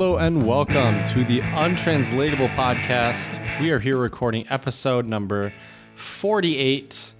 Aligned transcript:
Hello 0.00 0.16
and 0.16 0.46
welcome 0.46 1.06
to 1.08 1.26
the 1.26 1.40
Untranslatable 1.40 2.48
Podcast. 2.48 3.60
We 3.60 3.70
are 3.70 3.78
here 3.78 3.98
recording 3.98 4.46
episode 4.48 5.06
number 5.06 5.52
48. 5.94 7.12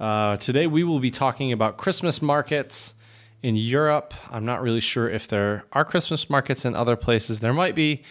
Uh, 0.00 0.38
today 0.38 0.66
we 0.66 0.84
will 0.84 1.00
be 1.00 1.10
talking 1.10 1.52
about 1.52 1.76
Christmas 1.76 2.22
markets 2.22 2.94
in 3.42 3.56
Europe. 3.56 4.14
I'm 4.30 4.46
not 4.46 4.62
really 4.62 4.80
sure 4.80 5.06
if 5.06 5.28
there 5.28 5.66
are 5.74 5.84
Christmas 5.84 6.30
markets 6.30 6.64
in 6.64 6.74
other 6.74 6.96
places. 6.96 7.40
There 7.40 7.52
might 7.52 7.74
be, 7.74 8.02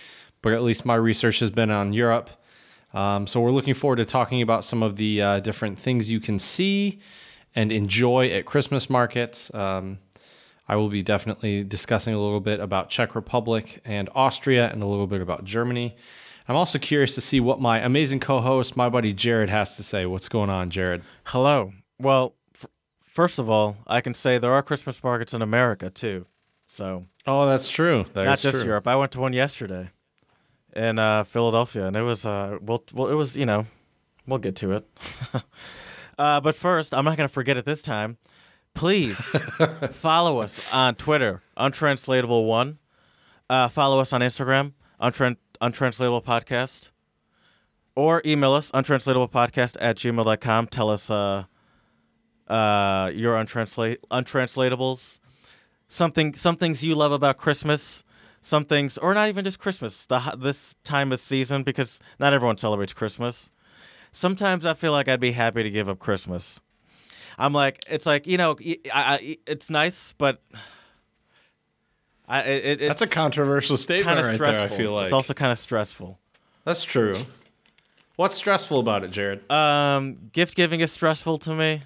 but 0.44 0.53
at 0.53 0.61
least 0.61 0.86
my 0.86 0.94
research 0.94 1.39
has 1.39 1.50
been 1.50 1.72
on 1.72 1.91
Europe. 1.91 2.30
Um, 2.94 3.25
so 3.25 3.41
we're 3.41 3.50
looking 3.50 3.73
forward 3.73 3.95
to 3.95 4.05
talking 4.05 4.44
about 4.44 4.64
some 4.64 4.84
of 4.84 4.98
the 4.98 5.23
uh, 5.23 5.39
different 5.39 5.80
things 5.80 6.11
you 6.11 6.20
can 6.20 6.38
see 6.38 7.00
and 7.55 7.72
enjoy 7.72 8.27
at 8.27 8.45
Christmas 8.45 8.91
markets. 8.91 9.52
Um, 9.55 9.98
I 10.67 10.76
will 10.77 10.90
be 10.90 11.03
definitely 11.03 11.63
discussing 11.63 12.13
a 12.13 12.20
little 12.22 12.40
bit 12.40 12.59
about 12.59 12.90
Czech 12.90 13.16
Republic 13.16 13.81
and 13.84 14.09
Austria 14.16 14.70
and 14.72 14.81
a 14.81 14.86
little 14.88 15.08
bit 15.08 15.22
about 15.22 15.44
Germany. 15.44 15.95
I'm 16.47 16.56
also 16.56 16.80
curious 16.80 17.16
to 17.16 17.22
see 17.22 17.39
what 17.39 17.61
my 17.61 17.80
amazing 17.80 18.19
co-host, 18.19 18.75
my 18.75 18.89
buddy 18.89 19.14
Jared, 19.14 19.50
has 19.50 19.75
to 19.78 19.84
say. 19.84 20.06
What's 20.06 20.30
going 20.30 20.50
on, 20.50 20.69
Jared? 20.69 21.03
Hello. 21.25 21.73
Well, 22.00 22.36
f- 22.56 22.66
first 23.02 23.39
of 23.39 23.50
all, 23.50 23.78
I 23.88 24.02
can 24.02 24.14
say 24.14 24.38
there 24.38 24.53
are 24.53 24.61
Christmas 24.61 25.03
markets 25.03 25.34
in 25.34 25.41
America 25.41 25.89
too. 25.89 26.25
So 26.67 27.06
Oh, 27.25 27.45
that's 27.47 27.69
true. 27.69 28.06
That 28.14 28.25
not 28.25 28.39
just 28.39 28.58
true. 28.58 28.66
Europe. 28.66 28.88
I 28.88 28.95
went 28.95 29.11
to 29.14 29.19
one 29.19 29.31
yesterday 29.34 29.91
in 30.75 31.00
uh, 31.00 31.23
Philadelphia, 31.23 31.88
and 31.88 31.95
it 31.95 32.02
was 32.02 32.25
uh, 32.25 32.58
well, 32.61 32.84
well, 32.94 33.08
it 33.09 33.14
was 33.14 33.38
you 33.38 33.45
know, 33.45 33.66
we'll 34.28 34.39
get 34.39 34.56
to 34.58 34.73
it. 34.73 34.86
uh, 36.17 36.41
but 36.41 36.56
first, 36.56 36.94
I'm 36.94 37.06
not 37.06 37.16
gonna 37.16 37.30
forget 37.30 37.56
it 37.58 37.64
this 37.66 37.81
time. 37.81 38.17
Please 38.73 39.16
follow 39.91 40.39
us 40.41 40.59
on 40.71 40.95
Twitter, 40.95 41.41
untranslatable 41.57 42.45
one. 42.45 42.79
Uh, 43.49 43.67
follow 43.67 43.99
us 43.99 44.11
on 44.13 44.21
Instagram, 44.21 44.73
untran- 45.02 45.38
untranslatable 45.61 46.21
podcast, 46.21 46.91
or 47.95 48.21
email 48.25 48.53
us 48.53 48.71
untranslatablepodcast 48.71 49.77
at 49.79 49.97
gmail.com. 49.97 50.67
Tell 50.67 50.89
us 50.89 51.09
uh, 51.09 51.44
uh, 52.47 53.11
your 53.13 53.35
untranslate 53.35 53.97
untranslatables, 54.09 55.19
something 55.88 56.33
some 56.33 56.55
things 56.57 56.83
you 56.83 56.95
love 56.95 57.11
about 57.11 57.38
Christmas, 57.38 58.03
some 58.41 58.66
things, 58.66 58.97
or 58.97 59.13
not 59.13 59.29
even 59.29 59.45
just 59.45 59.59
Christmas. 59.59 60.05
The 60.07 60.35
this 60.38 60.75
time 60.83 61.11
of 61.11 61.19
season 61.19 61.61
because 61.63 62.01
not 62.19 62.33
everyone 62.33 62.57
celebrates 62.57 62.94
Christmas. 62.94 63.51
Sometimes 64.11 64.66
I 64.66 64.73
feel 64.73 64.91
like 64.91 65.07
I'd 65.07 65.19
be 65.19 65.31
happy 65.31 65.63
to 65.63 65.69
give 65.69 65.89
up 65.89 65.99
Christmas. 65.99 66.59
I'm 67.38 67.53
like, 67.53 67.84
it's 67.89 68.06
like 68.06 68.28
you 68.28 68.38
know, 68.38 68.56
I, 68.94 69.14
I- 69.16 69.38
it's 69.48 69.70
nice, 69.70 70.14
but 70.17 70.42
I, 72.28 72.42
it, 72.42 72.81
it- 72.81 72.88
That's 72.88 73.02
a 73.02 73.08
controversial 73.08 73.78
statement 73.78 74.17
right 74.22 74.36
stressful. 74.36 74.67
there. 74.67 74.73
I 74.75 74.78
feel 74.78 74.94
like 74.94 75.03
it's 75.06 75.14
also 75.14 75.34
kind 75.34 75.52
of 75.52 75.59
stressful. 75.59 76.17
that's 76.64 76.84
true. 76.84 77.16
What's 78.16 78.36
stressful 78.36 78.80
about 78.80 79.03
it, 79.03 79.09
Jared? 79.12 79.50
Um, 79.52 80.30
gift 80.31 80.56
giving 80.56 80.81
is 80.81 80.91
stressful 80.91 81.40
to 81.40 81.56
me. 81.56 81.81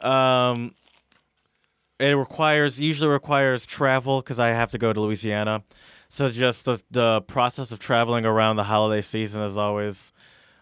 Um, 0.00 0.74
it 1.98 2.12
requires 2.16 2.80
usually 2.80 3.08
requires 3.08 3.64
travel 3.66 4.20
because 4.20 4.38
I 4.40 4.48
have 4.48 4.70
to 4.72 4.78
go 4.78 4.92
to 4.92 5.00
Louisiana. 5.00 5.62
So 6.08 6.30
just 6.30 6.64
the 6.64 6.80
the 6.90 7.22
process 7.22 7.72
of 7.72 7.78
traveling 7.78 8.24
around 8.24 8.56
the 8.56 8.64
holiday 8.64 9.00
season 9.02 9.42
is 9.42 9.56
always 9.56 10.12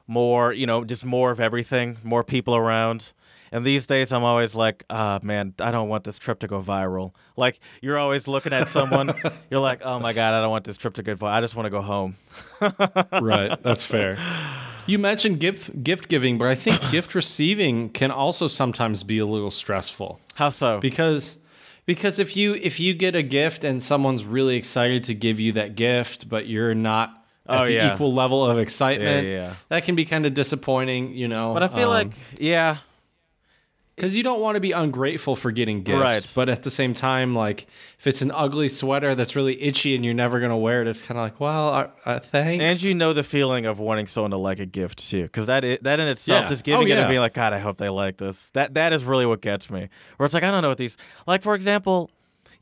more, 0.07 0.53
you 0.53 0.67
know, 0.67 0.85
just 0.85 1.05
more 1.05 1.31
of 1.31 1.41
everything, 1.41 1.99
more 2.03 2.23
people 2.25 2.55
around. 2.57 3.13
And 3.53 3.65
these 3.67 3.87
days, 3.87 4.13
I'm 4.13 4.23
always 4.25 4.55
like, 4.55 4.85
ah, 4.91 5.19
man, 5.23 5.55
I 5.61 5.71
don't 5.73 5.89
want 5.89 6.05
this 6.05 6.19
trip 6.19 6.39
to 6.41 6.47
go 6.47 6.63
viral. 6.63 7.13
Like, 7.37 7.59
you're 7.83 7.99
always 7.99 8.29
looking 8.29 8.53
at 8.53 8.69
someone, 8.69 9.13
you're 9.51 9.61
like, 9.61 9.81
oh 9.85 9.99
my 9.99 10.13
God, 10.13 10.35
I 10.35 10.41
don't 10.41 10.51
want 10.51 10.65
this 10.65 10.77
trip 10.77 10.95
to 10.95 11.03
go 11.03 11.17
viral. 11.17 11.31
I 11.33 11.41
just 11.41 11.57
want 11.57 11.67
to 11.67 11.71
go 11.71 11.83
home. 11.83 12.17
right, 13.21 13.61
that's 13.63 13.85
fair. 13.85 14.19
You 14.87 14.99
mentioned 14.99 15.41
gift 15.41 15.83
gift 15.85 16.09
giving, 16.09 16.39
but 16.39 16.49
I 16.49 16.55
think 16.55 16.81
gift 16.91 17.15
receiving 17.15 17.91
can 17.91 18.11
also 18.11 18.49
sometimes 18.49 19.05
be 19.05 19.19
a 19.19 19.27
little 19.27 19.51
stressful. 19.51 20.21
How 20.35 20.51
so? 20.51 20.81
because 20.81 21.37
because 21.87 22.19
if 22.19 22.37
you 22.37 22.55
if 22.55 22.79
you 22.81 22.95
get 22.95 23.15
a 23.15 23.23
gift 23.23 23.65
and 23.65 23.83
someone's 23.83 24.25
really 24.25 24.57
excited 24.57 25.05
to 25.05 25.15
give 25.15 25.39
you 25.41 25.53
that 25.53 25.75
gift 25.77 26.29
but 26.29 26.47
you're 26.47 26.75
not 26.75 27.25
at 27.49 27.63
Oh, 27.63 27.67
the 27.67 27.73
yeah. 27.73 27.95
equal 27.95 28.13
level 28.15 28.45
of 28.47 28.59
excitement 28.59 29.27
Yeah, 29.27 29.33
yeah, 29.33 29.39
yeah. 29.49 29.55
that 29.71 29.85
can 29.85 29.97
be 29.97 30.05
kind 30.05 30.25
of 30.27 30.35
disappointing 30.35 31.15
you 31.15 31.27
know 31.29 31.53
but 31.53 31.63
I 31.63 31.69
feel 31.69 31.89
like, 31.89 32.09
yeah, 32.39 32.79
because 34.01 34.17
you 34.17 34.23
don't 34.23 34.41
want 34.41 34.55
to 34.55 34.61
be 34.61 34.73
ungrateful 34.73 35.37
for 35.37 35.51
getting 35.51 35.83
gifts 35.83 36.01
Right. 36.01 36.33
but 36.35 36.49
at 36.49 36.63
the 36.63 36.71
same 36.71 36.95
time 36.95 37.35
like 37.35 37.67
if 37.99 38.07
it's 38.07 38.23
an 38.23 38.31
ugly 38.31 38.69
sweater 38.71 39.15
that's 39.15 39.37
really 39.37 39.61
itchy 39.61 39.95
and 39.95 40.03
you're 40.05 40.15
never 40.15 40.39
going 40.41 40.51
to 40.51 40.57
wear 40.57 40.81
it 40.81 40.89
it's 40.89 41.03
kind 41.03 41.19
of 41.19 41.25
like 41.25 41.39
well 41.39 41.69
uh, 41.69 41.89
uh, 42.07 42.19
thanks 42.19 42.65
And 42.65 42.83
you 42.83 42.95
know 42.95 43.13
the 43.13 43.23
feeling 43.23 43.67
of 43.67 43.79
wanting 43.79 44.07
someone 44.07 44.31
to 44.31 44.39
like 44.39 44.59
a 44.59 44.65
gift 44.67 45.11
too, 45.11 45.25
because 45.25 45.47
that 45.49 45.65
i- 45.67 45.79
that 45.83 46.01
in 46.01 46.09
itself, 46.09 46.45
Yeah. 46.45 46.49
just 46.49 46.65
giving 46.65 46.81
Oh, 46.81 46.87
it 46.87 46.89
yeah. 46.95 47.01
and 47.01 47.09
being 47.09 47.21
like, 47.21 47.35
God, 47.35 47.53
I 47.53 47.59
hope 47.59 47.77
they 47.77 47.91
like 47.91 48.17
this. 48.17 48.49
That 48.55 48.73
that 48.75 48.93
is 48.95 49.05
really 49.05 49.27
what 49.27 49.43
gets 49.43 49.69
me. 49.71 49.89
Where 50.17 50.25
it's 50.25 50.33
like, 50.35 50.45
I 50.45 50.51
don't 50.51 50.63
know 50.63 50.69
what 50.69 50.79
these 50.79 50.97
like. 51.27 51.43
For 51.43 51.55
example, 51.55 52.11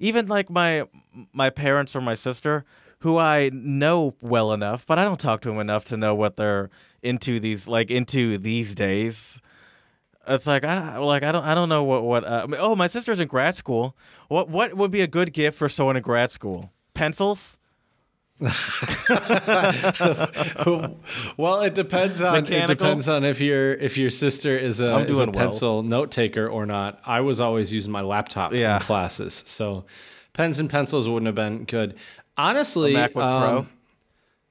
even 0.01 0.27
like 0.27 0.51
my 0.51 0.85
my 1.33 1.51
parents 1.51 1.95
or 1.97 2.01
my 2.01 2.15
sister, 2.15 2.65
who 3.01 3.17
I 3.19 3.51
know 3.53 4.15
well 4.21 4.53
enough, 4.53 4.85
but 4.87 4.99
I 4.99 5.05
don't 5.05 5.21
talk 5.21 5.41
to 5.43 5.49
them 5.51 5.61
enough 5.61 5.85
to 5.87 5.97
know 5.97 6.15
what 6.15 6.37
they're 6.37 6.69
into 7.03 7.39
these 7.41 7.69
like 7.69 7.91
into 7.91 8.39
these 8.39 8.75
days. 8.75 9.41
It's 10.29 10.47
like 10.47 10.65
I 10.65 10.99
like 10.99 11.23
I 11.23 11.33
don't 11.33 11.45
I 11.45 11.55
don't 11.55 11.69
know 11.69 11.83
what 11.85 12.03
what 12.05 12.25
uh, 12.25 12.43
I 12.45 12.47
mean, 12.47 12.61
oh 12.61 12.77
my 12.77 12.87
sister's 12.87 13.19
in 13.21 13.29
grad 13.29 13.57
school. 13.57 13.97
What 14.29 14.49
what 14.51 14.75
would 14.75 14.91
be 14.91 15.01
a 15.01 15.07
good 15.07 15.33
gift 15.33 15.57
for 15.59 15.69
someone 15.69 15.97
in 15.97 16.03
grad 16.03 16.31
school? 16.31 16.73
Pencils. 16.95 17.59
well 21.37 21.61
it 21.63 21.75
depends 21.75 22.21
on 22.21 22.47
it 22.47 22.67
depends 22.69 23.09
on 23.09 23.25
if 23.25 23.41
your 23.41 23.75
if 23.75 23.97
your 23.99 24.11
sister 24.11 24.57
is 24.57 24.81
a, 24.81 24.99
is 24.99 25.05
a 25.11 25.15
doing 25.15 25.33
well. 25.33 25.47
pencil 25.47 25.83
note 25.83 26.13
taker 26.13 26.47
or 26.49 26.65
not 26.65 27.01
i 27.05 27.21
was 27.21 27.41
always 27.41 27.73
using 27.73 27.91
my 27.91 28.01
laptop 28.01 28.53
Yeah. 28.53 28.77
in 28.77 28.83
classes 28.83 29.43
so 29.45 29.87
pens 30.35 30.61
and 30.61 30.71
pencils 30.71 31.09
wouldn't 31.09 31.27
have 31.27 31.35
been 31.35 31.65
good 31.65 31.97
honestly 32.37 32.95
A 32.95 33.09
MacBook 33.09 33.23
um, 33.25 33.43
Pro? 33.43 33.67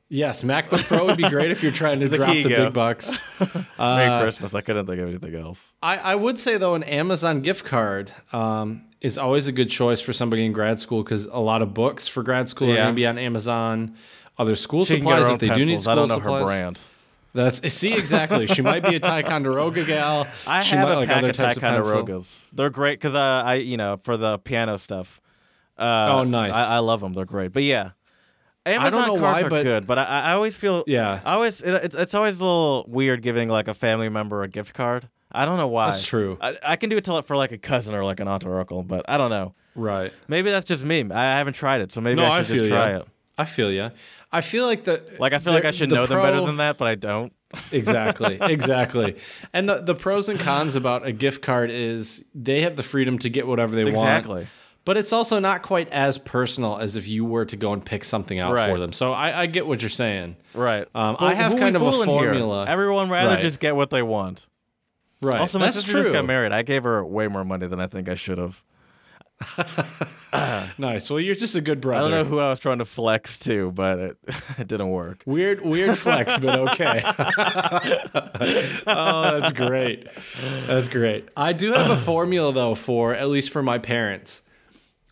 Yes 0.10 0.44
macbook 0.44 0.84
pro 0.86 1.06
would 1.06 1.18
be 1.18 1.28
great 1.30 1.52
if 1.52 1.62
you're 1.64 1.72
trying 1.72 2.00
to 2.00 2.08
drop 2.18 2.34
the 2.34 2.44
go. 2.44 2.66
big 2.66 2.74
bucks 2.74 3.22
Merry 3.78 4.22
Christmas. 4.24 4.56
I 4.56 4.62
couldn't 4.62 4.86
think 4.88 5.00
of 5.02 5.10
anything 5.10 5.36
else. 5.36 5.74
I, 5.84 5.98
I 5.98 6.16
would 6.16 6.40
say 6.40 6.58
though 6.58 6.76
an 6.76 6.84
Amazon 6.84 7.42
gift 7.42 7.66
card 7.66 8.12
um, 8.32 8.86
is 9.02 9.18
always 9.18 9.48
a 9.48 9.52
good 9.52 9.70
choice 9.70 10.00
for 10.02 10.14
somebody 10.14 10.46
in 10.46 10.52
grad 10.54 10.80
school 10.80 11.04
because 11.04 11.26
a 11.26 11.40
lot 11.40 11.62
of 11.62 11.74
books 11.74 12.08
for 12.08 12.24
grad 12.24 12.50
school 12.50 12.72
are 12.72 12.76
going 12.76 12.88
to 12.90 12.94
be 12.94 13.06
on 13.06 13.18
Amazon. 13.18 13.96
Other 14.40 14.56
school 14.56 14.86
She 14.86 14.98
can 14.98 15.06
get 15.06 15.18
her 15.18 15.24
supplies 15.24 15.34
if 15.36 15.40
they 15.40 15.48
do 15.50 15.54
need 15.66 15.82
pencils. 15.82 15.84
school 15.84 15.92
I 15.92 15.96
don't 15.96 16.08
know 16.10 16.16
supplies. 16.16 16.40
her 16.42 16.46
brand. 16.46 16.82
That's 17.34 17.74
see 17.74 17.94
exactly. 17.94 18.48
She 18.48 18.62
might 18.62 18.84
be 18.84 18.96
a 18.96 19.00
Ticonderoga 19.12 19.84
gal. 19.84 20.28
I 20.48 20.62
she 20.64 20.76
have 20.76 20.88
might 20.88 20.94
a 20.94 20.98
like 20.98 21.08
pack 21.10 21.18
other 21.18 21.30
of 21.30 21.36
types 21.36 21.58
of. 21.58 21.64
Ticonderogas. 21.64 22.50
They're 22.54 22.70
great 22.70 23.00
because 23.00 23.14
uh, 23.16 23.20
I, 23.46 23.56
you 23.56 23.78
know, 23.78 23.98
for 24.04 24.16
the 24.18 24.38
piano 24.40 24.78
stuff. 24.78 25.20
Uh, 25.78 26.08
Oh, 26.20 26.24
nice. 26.24 26.54
I, 26.56 26.76
I 26.76 26.80
love 26.80 27.02
them. 27.02 27.14
They're 27.14 27.26
great. 27.26 27.52
But 27.54 27.64
yeah, 27.64 27.92
don't 28.74 28.82
Amazon 28.86 29.08
know 29.08 29.20
cards 29.20 29.42
why, 29.42 29.48
are 29.48 29.50
but- 29.50 29.64
good. 29.64 29.88
But 29.88 30.00
I, 30.00 30.04
I 30.04 30.32
always 30.34 30.56
feel, 30.56 30.84
Yeah. 30.88 31.20
I 31.26 31.34
always, 31.34 31.62
it, 31.62 31.74
it's 31.74 31.96
it's 31.96 32.14
always 32.14 32.40
a 32.40 32.44
little 32.44 32.86
weird 32.88 33.22
giving 33.22 33.50
like 33.50 33.68
a 33.68 33.74
family 33.74 34.10
member 34.10 34.44
a 34.44 34.48
gift 34.48 34.74
card. 34.74 35.10
I 35.32 35.46
don't 35.46 35.58
know 35.58 35.68
why. 35.68 35.88
That's 35.88 36.06
true. 36.06 36.38
I, 36.42 36.58
I 36.64 36.76
can 36.78 36.90
do 36.90 36.98
it 36.98 37.04
to, 37.06 37.22
for 37.22 37.36
like 37.36 37.52
a 37.52 37.58
cousin 37.58 37.94
or 37.94 38.04
like 38.06 38.20
an 38.20 38.28
aunt 38.28 38.46
or 38.46 38.60
uncle, 38.60 38.82
but 38.84 39.06
I 39.10 39.18
don't 39.18 39.30
know. 39.30 39.54
Right. 39.76 40.12
Maybe 40.28 40.50
that's 40.50 40.66
just 40.66 40.84
me. 40.84 41.06
I 41.12 41.38
haven't 41.38 41.54
tried 41.54 41.82
it, 41.82 41.92
so 41.92 42.02
maybe 42.02 42.22
I 42.22 42.40
I 42.40 42.44
should 42.44 42.58
just 42.58 42.70
try 42.70 42.92
ya. 42.92 42.98
it. 43.00 43.08
I 43.38 43.46
feel 43.46 43.72
you. 43.72 43.92
I 44.32 44.42
feel 44.42 44.66
like 44.66 44.84
the 44.86 45.04
Like 45.20 45.34
I 45.34 45.40
feel 45.40 45.54
like 45.54 45.66
I 45.66 45.72
should 45.72 45.90
know 45.90 46.06
them 46.06 46.20
better 46.22 46.42
than 46.46 46.58
that, 46.58 46.78
but 46.78 46.88
I 46.88 46.96
don't. 46.96 47.34
exactly 47.72 48.38
exactly 48.42 49.16
and 49.54 49.70
the, 49.70 49.80
the 49.80 49.96
pros 49.96 50.28
and 50.28 50.38
cons 50.38 50.76
about 50.76 51.06
a 51.06 51.14
gift 51.14 51.42
card 51.42 51.72
is 51.72 52.26
they 52.36 52.62
have 52.64 52.76
the 52.76 52.84
freedom 52.84 53.18
to 53.18 53.30
get 53.30 53.48
whatever 53.48 53.74
they 53.74 53.86
want 53.86 53.96
Exactly. 53.96 54.48
But 54.88 54.96
it's 54.96 55.12
also 55.12 55.38
not 55.38 55.62
quite 55.64 55.90
as 55.92 56.18
personal 56.18 56.78
as 56.78 56.96
if 56.96 57.08
you 57.10 57.26
were 57.26 57.44
to 57.46 57.58
go 57.58 57.74
and 57.74 57.84
pick 57.86 58.06
something 58.06 58.40
out 58.40 58.54
Right. 58.54 58.70
for 58.70 58.80
them 58.80 58.94
so 58.94 59.12
i, 59.12 59.42
I 59.42 59.46
get 59.46 59.68
what 59.68 59.82
you're 59.82 59.90
saying 59.90 60.38
Right. 60.54 60.88
Um, 60.96 61.18
I 61.20 61.34
have 61.36 61.52
kind 61.60 61.76
of 61.76 61.82
a 61.84 61.92
fooling 61.92 62.10
here? 62.10 62.30
formula. 62.30 62.66
Everyone 62.68 63.10
rather 63.10 63.36
Right. 63.36 63.42
just 63.42 63.60
get 63.60 63.76
what 63.76 63.90
they 63.92 64.02
want. 64.02 64.48
right 65.22 65.40
Also, 65.42 65.60
my 65.60 65.66
that's 65.66 65.76
sister 65.78 65.92
true 65.92 66.02
just 66.02 66.14
got 66.14 66.26
married. 66.26 66.52
I 66.52 66.64
gave 66.64 66.84
her 66.84 67.06
way 67.06 67.28
more 67.28 67.44
money 67.44 67.68
than 67.68 67.80
I 67.80 67.86
think 67.88 68.08
I 68.10 68.16
should 68.16 68.38
have. 68.40 68.64
nice 70.80 71.12
well 71.12 71.20
you're 71.20 71.36
just 71.36 71.54
a 71.56 71.62
good 71.62 71.80
brother. 71.80 72.08
I 72.08 72.10
don't 72.10 72.24
know 72.24 72.24
who 72.30 72.40
I 72.40 72.50
was 72.50 72.60
trying 72.60 72.80
to 72.80 72.86
flex 72.86 73.38
to, 73.40 73.72
but 73.72 74.00
it, 74.00 74.18
it 74.58 74.68
didn't 74.68 74.90
work. 74.90 75.22
Weird, 75.28 75.62
weird 75.64 75.96
flex, 75.98 76.38
but 76.40 76.58
okay. 76.72 77.02
oh, 78.88 79.40
that's 79.40 79.52
great. 79.52 80.08
That's 80.66 80.88
great. 80.88 81.28
I 81.38 81.54
do 81.54 81.74
have 81.74 81.92
a 81.92 81.98
formula 81.98 82.52
though 82.54 82.74
for 82.74 83.14
at 83.14 83.30
least 83.30 83.52
for 83.52 83.62
my 83.62 83.78
parents. 83.78 84.42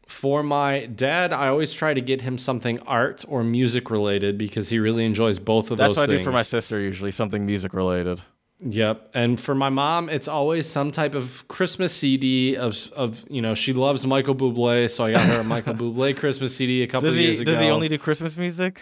For 0.07 0.43
my 0.43 0.85
dad, 0.85 1.33
I 1.33 1.47
always 1.47 1.73
try 1.73 1.93
to 1.93 2.01
get 2.01 2.21
him 2.21 2.37
something 2.37 2.79
art 2.81 3.25
or 3.27 3.43
music 3.43 3.89
related 3.89 4.37
because 4.37 4.69
he 4.69 4.77
really 4.79 5.03
enjoys 5.05 5.39
both 5.39 5.71
of 5.71 5.77
That's 5.77 5.89
those 5.89 5.95
That's 5.97 6.07
what 6.09 6.13
I 6.13 6.17
do 6.19 6.23
for 6.23 6.31
my 6.31 6.43
sister 6.43 6.79
usually, 6.79 7.11
something 7.11 7.45
music 7.45 7.73
related. 7.73 8.21
Yep. 8.61 9.09
And 9.13 9.39
for 9.39 9.53
my 9.55 9.69
mom, 9.69 10.07
it's 10.09 10.27
always 10.27 10.69
some 10.69 10.91
type 10.91 11.13
of 11.15 11.45
Christmas 11.47 11.91
CD 11.93 12.55
of 12.55 12.91
of 12.95 13.25
you 13.29 13.41
know 13.41 13.53
she 13.55 13.73
loves 13.73 14.05
Michael 14.05 14.35
Bublé, 14.35 14.89
so 14.89 15.05
I 15.05 15.11
got 15.11 15.21
her 15.27 15.39
a 15.39 15.43
Michael 15.55 15.73
Bublé 15.73 16.15
Christmas 16.15 16.55
CD 16.55 16.83
a 16.83 16.87
couple 16.87 17.09
Does 17.09 17.15
of 17.17 17.21
years 17.21 17.39
ago. 17.41 17.51
does 17.51 17.59
he 17.61 17.67
only 17.69 17.87
do 17.89 17.97
Christmas 17.97 18.37
music? 18.37 18.79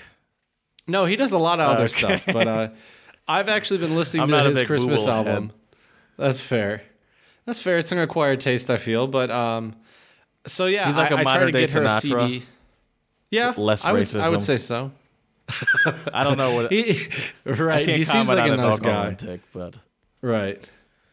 No, 0.88 1.06
he 1.06 1.16
does 1.16 1.32
a 1.32 1.38
lot 1.40 1.60
of 1.60 1.70
other 1.70 1.86
Okay. 1.86 2.18
stuff, 2.18 2.26
but 2.28 2.48
uh, 2.48 2.68
I've 3.28 3.48
actually 3.50 3.80
been 3.80 3.96
listening 3.96 4.24
I'm 4.24 4.30
to 4.30 4.44
his 4.44 4.62
Christmas 4.64 5.02
Buble 5.02 5.06
head. 5.06 5.28
album. 5.28 5.52
That's 6.18 6.42
fair. 6.42 6.84
That's 7.46 7.60
fair. 7.62 7.78
It's 7.80 7.92
an 7.92 7.98
acquired 8.00 8.42
taste, 8.42 8.70
I 8.70 8.78
feel, 8.78 9.08
but 9.08 9.32
um, 9.32 9.76
so 10.48 10.66
yeah, 10.66 10.88
He's 10.88 10.98
like 10.98 11.12
I 11.12 11.16
a 11.16 11.18
I 11.20 11.24
try 11.24 11.34
to 11.34 11.40
modern-day 11.40 11.60
get 11.62 11.70
her 11.72 11.84
a 11.84 11.88
Sinatra. 11.88 12.02
CD. 12.02 12.46
Yeah, 13.32 13.54
Less 13.58 13.84
I 13.84 13.92
would, 13.94 14.16
I 14.16 14.30
would 14.30 14.42
say 14.42 14.58
so. 14.58 14.92
I 16.14 16.24
don't 16.24 16.38
know 16.38 16.54
what. 16.56 16.72
He, 16.72 17.08
right, 17.46 17.88
he 17.88 18.06
seems 18.06 18.30
like 18.30 18.50
a 18.50 18.56
nice 18.56 18.80
guy. 18.80 19.18
but 19.54 19.78
Right. 20.22 20.64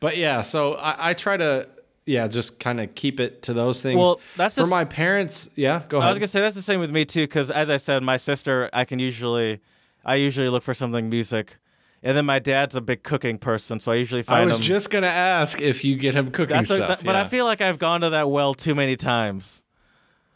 But 0.01 0.17
yeah, 0.17 0.41
so 0.43 0.75
I, 0.75 1.11
I 1.11 1.15
try 1.15 1.37
to 1.37 1.69
yeah, 2.07 2.27
just 2.29 2.59
kind 2.59 2.81
of 2.81 2.95
keep 2.95 3.21
it 3.21 3.43
to 3.43 3.53
those 3.53 3.83
things. 3.83 3.99
Well, 3.99 4.21
that's 4.37 4.55
for 4.55 4.63
s- 4.63 4.69
my 4.69 4.85
parents. 4.85 5.49
Yeah, 5.57 5.83
go 5.89 5.99
ahead. 5.99 6.09
I 6.09 6.11
was 6.11 6.19
gonna 6.19 6.29
say 6.29 6.41
that's 6.41 6.57
the 6.57 6.63
same 6.63 6.81
with 6.81 6.91
me 6.91 7.05
too, 7.05 7.25
because 7.25 7.51
as 7.51 7.71
I 7.71 7.77
said, 7.77 8.03
my 8.03 8.17
sister, 8.17 8.71
I 8.73 8.85
can 8.85 8.99
usually, 8.99 9.61
I 10.05 10.15
usually 10.17 10.49
look 10.49 10.63
for 10.63 10.75
something 10.75 11.09
music, 11.11 11.57
and 12.03 12.17
then 12.17 12.25
my 12.27 12.39
dad's 12.39 12.75
a 12.77 12.81
big 12.81 13.03
cooking 13.03 13.39
person, 13.39 13.81
so 13.81 13.93
I 13.93 13.97
usually 13.97 14.23
find 14.23 14.39
out. 14.39 14.43
I 14.43 14.47
was 14.47 14.57
him. 14.57 14.63
just 14.63 14.91
gonna 14.91 15.07
ask 15.07 15.61
if 15.61 15.85
you 15.85 15.97
get 15.97 16.15
him 16.15 16.31
cooking 16.31 16.57
that's 16.57 16.71
a- 16.71 16.77
stuff. 16.77 16.89
that- 16.89 17.05
but 17.05 17.17
I 17.17 17.25
feel 17.29 17.45
like 17.45 17.61
I've 17.61 17.79
gone 17.79 18.01
to 18.03 18.11
that 18.11 18.31
well 18.31 18.55
too 18.55 18.75
many 18.75 18.97
times. 18.97 19.65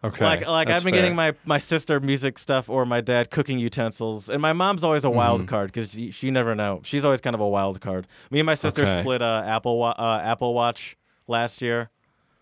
okay. 0.05 0.25
Like 0.25 0.47
like 0.47 0.69
I've 0.69 0.85
been 0.85 0.93
fair. 0.93 1.01
getting 1.03 1.17
my 1.17 1.33
my 1.47 1.59
sister 1.59 1.99
music 2.01 2.39
stuff 2.39 2.69
or 2.69 2.85
my 2.85 3.01
dad 3.01 3.31
cooking 3.31 3.59
utensils, 3.59 4.29
and 4.29 4.43
my 4.43 4.53
mom's 4.53 4.85
always 4.85 5.05
a 5.05 5.09
Mm-hmm. 5.09 5.17
wild 5.17 5.49
card 5.49 5.73
because 5.73 5.91
she, 5.93 6.11
she 6.11 6.31
never 6.31 6.55
know. 6.55 6.81
She's 6.85 7.05
always 7.05 7.21
kind 7.23 7.35
of 7.35 7.41
a 7.41 7.49
wild 7.49 7.81
card. 7.81 8.07
Me 8.31 8.41
and 8.41 8.47
my 8.47 8.55
sister 8.55 8.83
Okay. 8.83 9.01
split 9.01 9.23
a 9.23 9.43
Apple 9.47 9.83
uh, 9.83 10.21
Apple 10.23 10.53
Watch 10.55 10.97
last 11.27 11.63
year. 11.63 11.89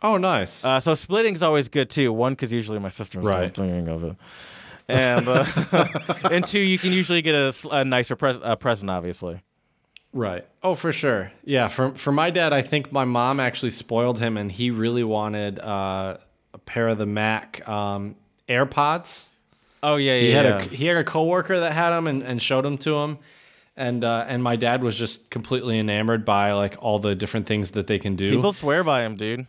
Oh, 0.04 0.16
nice. 0.16 0.64
Uh, 0.64 0.80
so 0.80 0.94
splitting's 0.94 1.44
always 1.44 1.68
good 1.68 1.88
too. 1.88 2.12
One, 2.12 2.32
because 2.32 2.52
usually 2.52 2.80
my 2.80 2.88
sister's 2.88 3.25
Right. 3.25 3.54
thinking 3.54 3.86
of 3.88 4.02
it, 4.02 4.16
and 4.88 5.26
uh, 5.29 5.44
and 6.31 6.44
two, 6.44 6.61
you 6.61 6.79
can 6.79 6.93
usually 6.93 7.23
get 7.23 7.34
a, 7.34 7.55
a 7.70 7.84
nicer 7.84 8.17
pres- 8.17 8.40
uh, 8.43 8.56
present, 8.56 8.90
obviously. 8.90 9.40
right. 10.12 10.46
Oh, 10.62 10.75
for 10.75 10.93
sure. 10.93 11.32
Yeah. 11.44 11.69
For 11.69 11.93
for 11.94 12.12
my 12.12 12.31
dad, 12.31 12.52
I 12.52 12.62
think 12.62 12.93
my 12.93 13.05
mom 13.05 13.40
actually 13.40 13.70
spoiled 13.70 14.19
him, 14.19 14.37
and 14.37 14.50
he 14.52 14.70
really 14.70 15.05
wanted 15.05 15.58
uh, 15.58 16.17
a 16.55 16.58
pair 16.58 16.88
of 16.88 16.99
the 16.99 17.06
Mac 17.06 17.67
um, 17.69 18.17
AirPods. 18.49 19.25
Oh 19.82 19.96
yeah, 19.96 20.14
yeah. 20.14 20.20
He 20.20 20.31
had 20.31 20.44
yeah. 20.44 20.58
a 20.58 20.62
he 20.62 20.87
had 20.87 20.96
a 20.96 21.05
coworker 21.05 21.58
that 21.61 21.73
had 21.73 21.90
them 21.90 22.06
and, 22.06 22.23
and 22.23 22.40
showed 22.40 22.64
them 22.64 22.78
to 22.78 22.96
him, 22.99 23.19
and 23.76 24.05
uh, 24.05 24.25
and 24.28 24.43
my 24.43 24.55
dad 24.56 24.82
was 24.82 24.94
just 24.96 25.31
completely 25.31 25.78
enamored 25.78 26.25
by 26.25 26.52
like 26.52 26.76
all 26.81 26.99
the 27.00 27.14
different 27.14 27.46
things 27.46 27.73
that 27.73 27.87
they 27.88 27.99
can 27.99 28.14
do. 28.14 28.31
People 28.31 28.52
swear 28.52 28.85
by 28.85 29.02
him, 29.05 29.17
dude. 29.17 29.46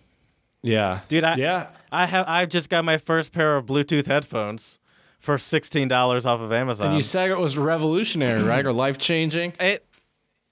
yeah, 0.63 1.01
Dude, 1.07 1.23
I- 1.23 1.35
yeah. 1.35 1.67
I 1.91 2.07
have 2.07 2.27
I 2.27 2.47
just 2.47 2.69
got 2.71 2.83
my 2.83 2.97
first 2.97 3.31
pair 3.31 3.55
of 3.55 3.67
Bluetooth 3.67 4.07
headphones 4.07 4.79
for 5.23 5.37
sixteen 5.39 5.87
dollars 5.87 6.25
off 6.27 6.39
of 6.41 6.51
Amazon. 6.53 6.87
And 6.89 6.95
you 6.97 7.01
said 7.01 7.31
it 7.31 7.39
was 7.39 7.57
revolutionary, 7.57 8.43
right, 8.43 8.65
or 8.65 8.73
life 8.73 8.97
changing? 8.99 9.53
it 9.59 9.85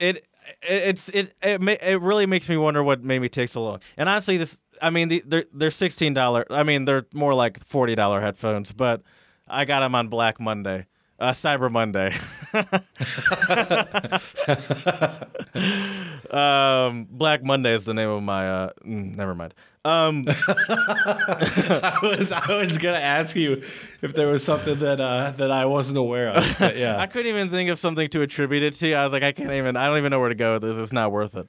it 0.00 0.16
it- 0.16 0.26
it's 0.68 1.08
it 1.10 1.34
it 1.42 1.62
it 1.62 2.00
really 2.00 2.26
makes 2.26 2.48
me 2.48 2.56
wonder 2.56 2.82
what 2.82 3.04
made 3.04 3.20
me 3.20 3.28
take 3.28 3.48
so 3.50 3.62
long. 3.62 3.80
And 3.96 4.08
honestly, 4.08 4.36
this 4.38 4.58
I 4.80 4.90
mean 4.90 5.08
the, 5.08 5.22
they're 5.24 5.44
they're 5.52 5.70
sixteen 5.70 6.14
dollar. 6.14 6.44
I 6.50 6.62
mean 6.64 6.84
they're 6.84 7.06
more 7.14 7.34
like 7.34 7.62
forty 7.64 7.94
dollar 7.94 8.20
headphones, 8.20 8.72
but 8.72 9.02
I 9.46 9.64
got 9.66 9.80
them 9.80 9.94
on 9.94 10.08
Black 10.08 10.40
Monday, 10.40 10.86
uh, 11.22 11.32
Cyber 11.32 11.70
Monday. 11.70 12.12
um, 16.30 17.06
Black 17.10 17.42
Monday 17.44 17.74
is 17.74 17.84
the 17.84 17.94
name 17.94 18.08
of 18.08 18.22
my. 18.22 18.50
Uh, 18.50 18.70
mm, 18.84 19.16
never 19.16 19.34
mind. 19.34 19.54
Um, 19.84 20.26
I 20.28 21.98
was 22.02 22.30
I 22.32 22.54
was 22.54 22.78
gonna 22.78 22.98
ask 22.98 23.36
you 23.36 23.62
if 24.02 24.14
there 24.14 24.28
was 24.28 24.44
something 24.44 24.78
that 24.80 25.00
uh, 25.00 25.32
that 25.36 25.52
I 25.52 25.66
wasn't 25.66 25.98
aware 25.98 26.30
of. 26.30 26.56
But 26.58 26.76
I 26.76 27.06
couldn't 27.06 27.28
even 27.28 27.50
think 27.50 27.70
of 27.70 27.78
something 27.78 28.08
to 28.08 28.22
attribute 28.22 28.64
it 28.64 28.74
to. 28.74 28.92
I 28.94 29.04
was 29.04 29.12
like, 29.12 29.22
I 29.22 29.30
can't 29.32 29.52
even. 29.52 29.76
I 29.76 29.86
don't 29.86 29.98
even 29.98 30.10
know 30.10 30.20
where 30.20 30.28
to 30.28 30.34
go 30.34 30.54
with 30.54 30.62
this. 30.62 30.76
It's 30.76 30.92
not 30.92 31.12
worth 31.12 31.36
it. 31.36 31.46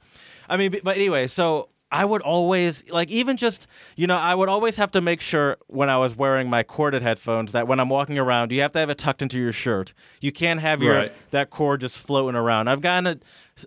I 0.48 0.58
mean, 0.58 0.76
but 0.84 0.98
anyway, 0.98 1.26
so 1.28 1.70
I 1.94 2.04
would 2.06 2.22
always 2.24 2.90
like 2.90 3.10
even 3.12 3.38
just 3.38 3.68
you 3.96 4.08
know 4.08 4.18
I 4.18 4.34
would 4.36 4.50
always 4.50 4.78
have 4.78 4.92
to 4.92 5.02
make 5.02 5.22
sure 5.22 5.58
when 5.68 5.90
I 5.90 5.98
was 5.98 6.16
wearing 6.16 6.50
my 6.50 6.64
corded 6.64 7.02
headphones 7.04 7.52
that 7.54 7.68
when 7.68 7.80
I'm 7.80 7.90
walking 7.90 8.18
around, 8.18 8.52
you 8.52 8.62
have 8.62 8.72
to 8.74 8.80
have 8.80 8.90
it 8.90 8.98
tucked 8.98 9.22
into 9.22 9.38
your 9.40 9.52
shirt. 9.54 9.94
You 10.20 10.32
can't 10.32 10.60
have 10.60 10.82
your 10.82 10.96
Right. 10.96 11.12
that 11.32 11.50
cord 11.50 11.82
just 11.82 11.98
floating 12.00 12.36
around. 12.36 12.68
I've 12.68 12.82
gotten 12.82 13.08
it. 13.08 13.24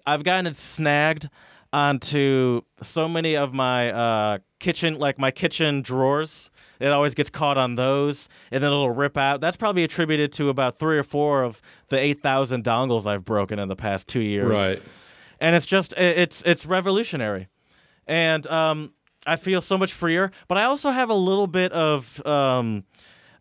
I've 0.07 0.25
gotten 0.25 0.47
it 0.47 0.57
snagged 0.57 1.29
onto 1.73 2.63
so 2.83 3.09
many 3.09 3.37
of 3.37 3.53
my 3.53 3.91
uh, 3.93 4.39
kitchen, 4.59 4.99
like 4.99 5.19
my 5.19 5.31
kitchen 5.31 5.83
drawers. 5.83 6.51
It 6.79 6.89
always 6.89 7.15
gets 7.15 7.31
caught 7.31 7.57
on 7.57 7.77
those, 7.77 8.29
and 8.51 8.63
then 8.63 8.71
it'll 8.71 8.91
rip 8.91 9.17
out. 9.17 9.41
That's 9.41 9.57
probably 9.57 9.83
attributed 9.85 10.33
to 10.35 10.49
about 10.51 10.79
three 10.79 10.99
or 10.99 11.03
four 11.03 11.43
of 11.43 11.63
the 11.89 11.99
eight 11.99 12.23
thousand 12.23 12.65
dongles 12.65 13.07
I've 13.07 13.25
broken 13.25 13.59
in 13.59 13.69
the 13.69 13.77
past 13.77 14.09
two 14.09 14.21
years. 14.21 14.49
right. 14.51 14.83
and 15.41 15.55
it's 15.57 15.67
just 15.67 15.93
it's 15.95 16.43
it's 16.45 16.67
revolutionary, 16.67 17.49
and 18.07 18.47
um, 18.47 18.93
I 19.27 19.37
feel 19.37 19.61
so 19.61 19.77
much 19.79 19.93
freer. 19.93 20.31
But 20.49 20.59
I 20.59 20.65
also 20.65 20.91
have 20.91 21.11
a 21.11 21.15
little 21.15 21.47
bit 21.47 21.73
of 21.73 22.25
um, 22.27 22.85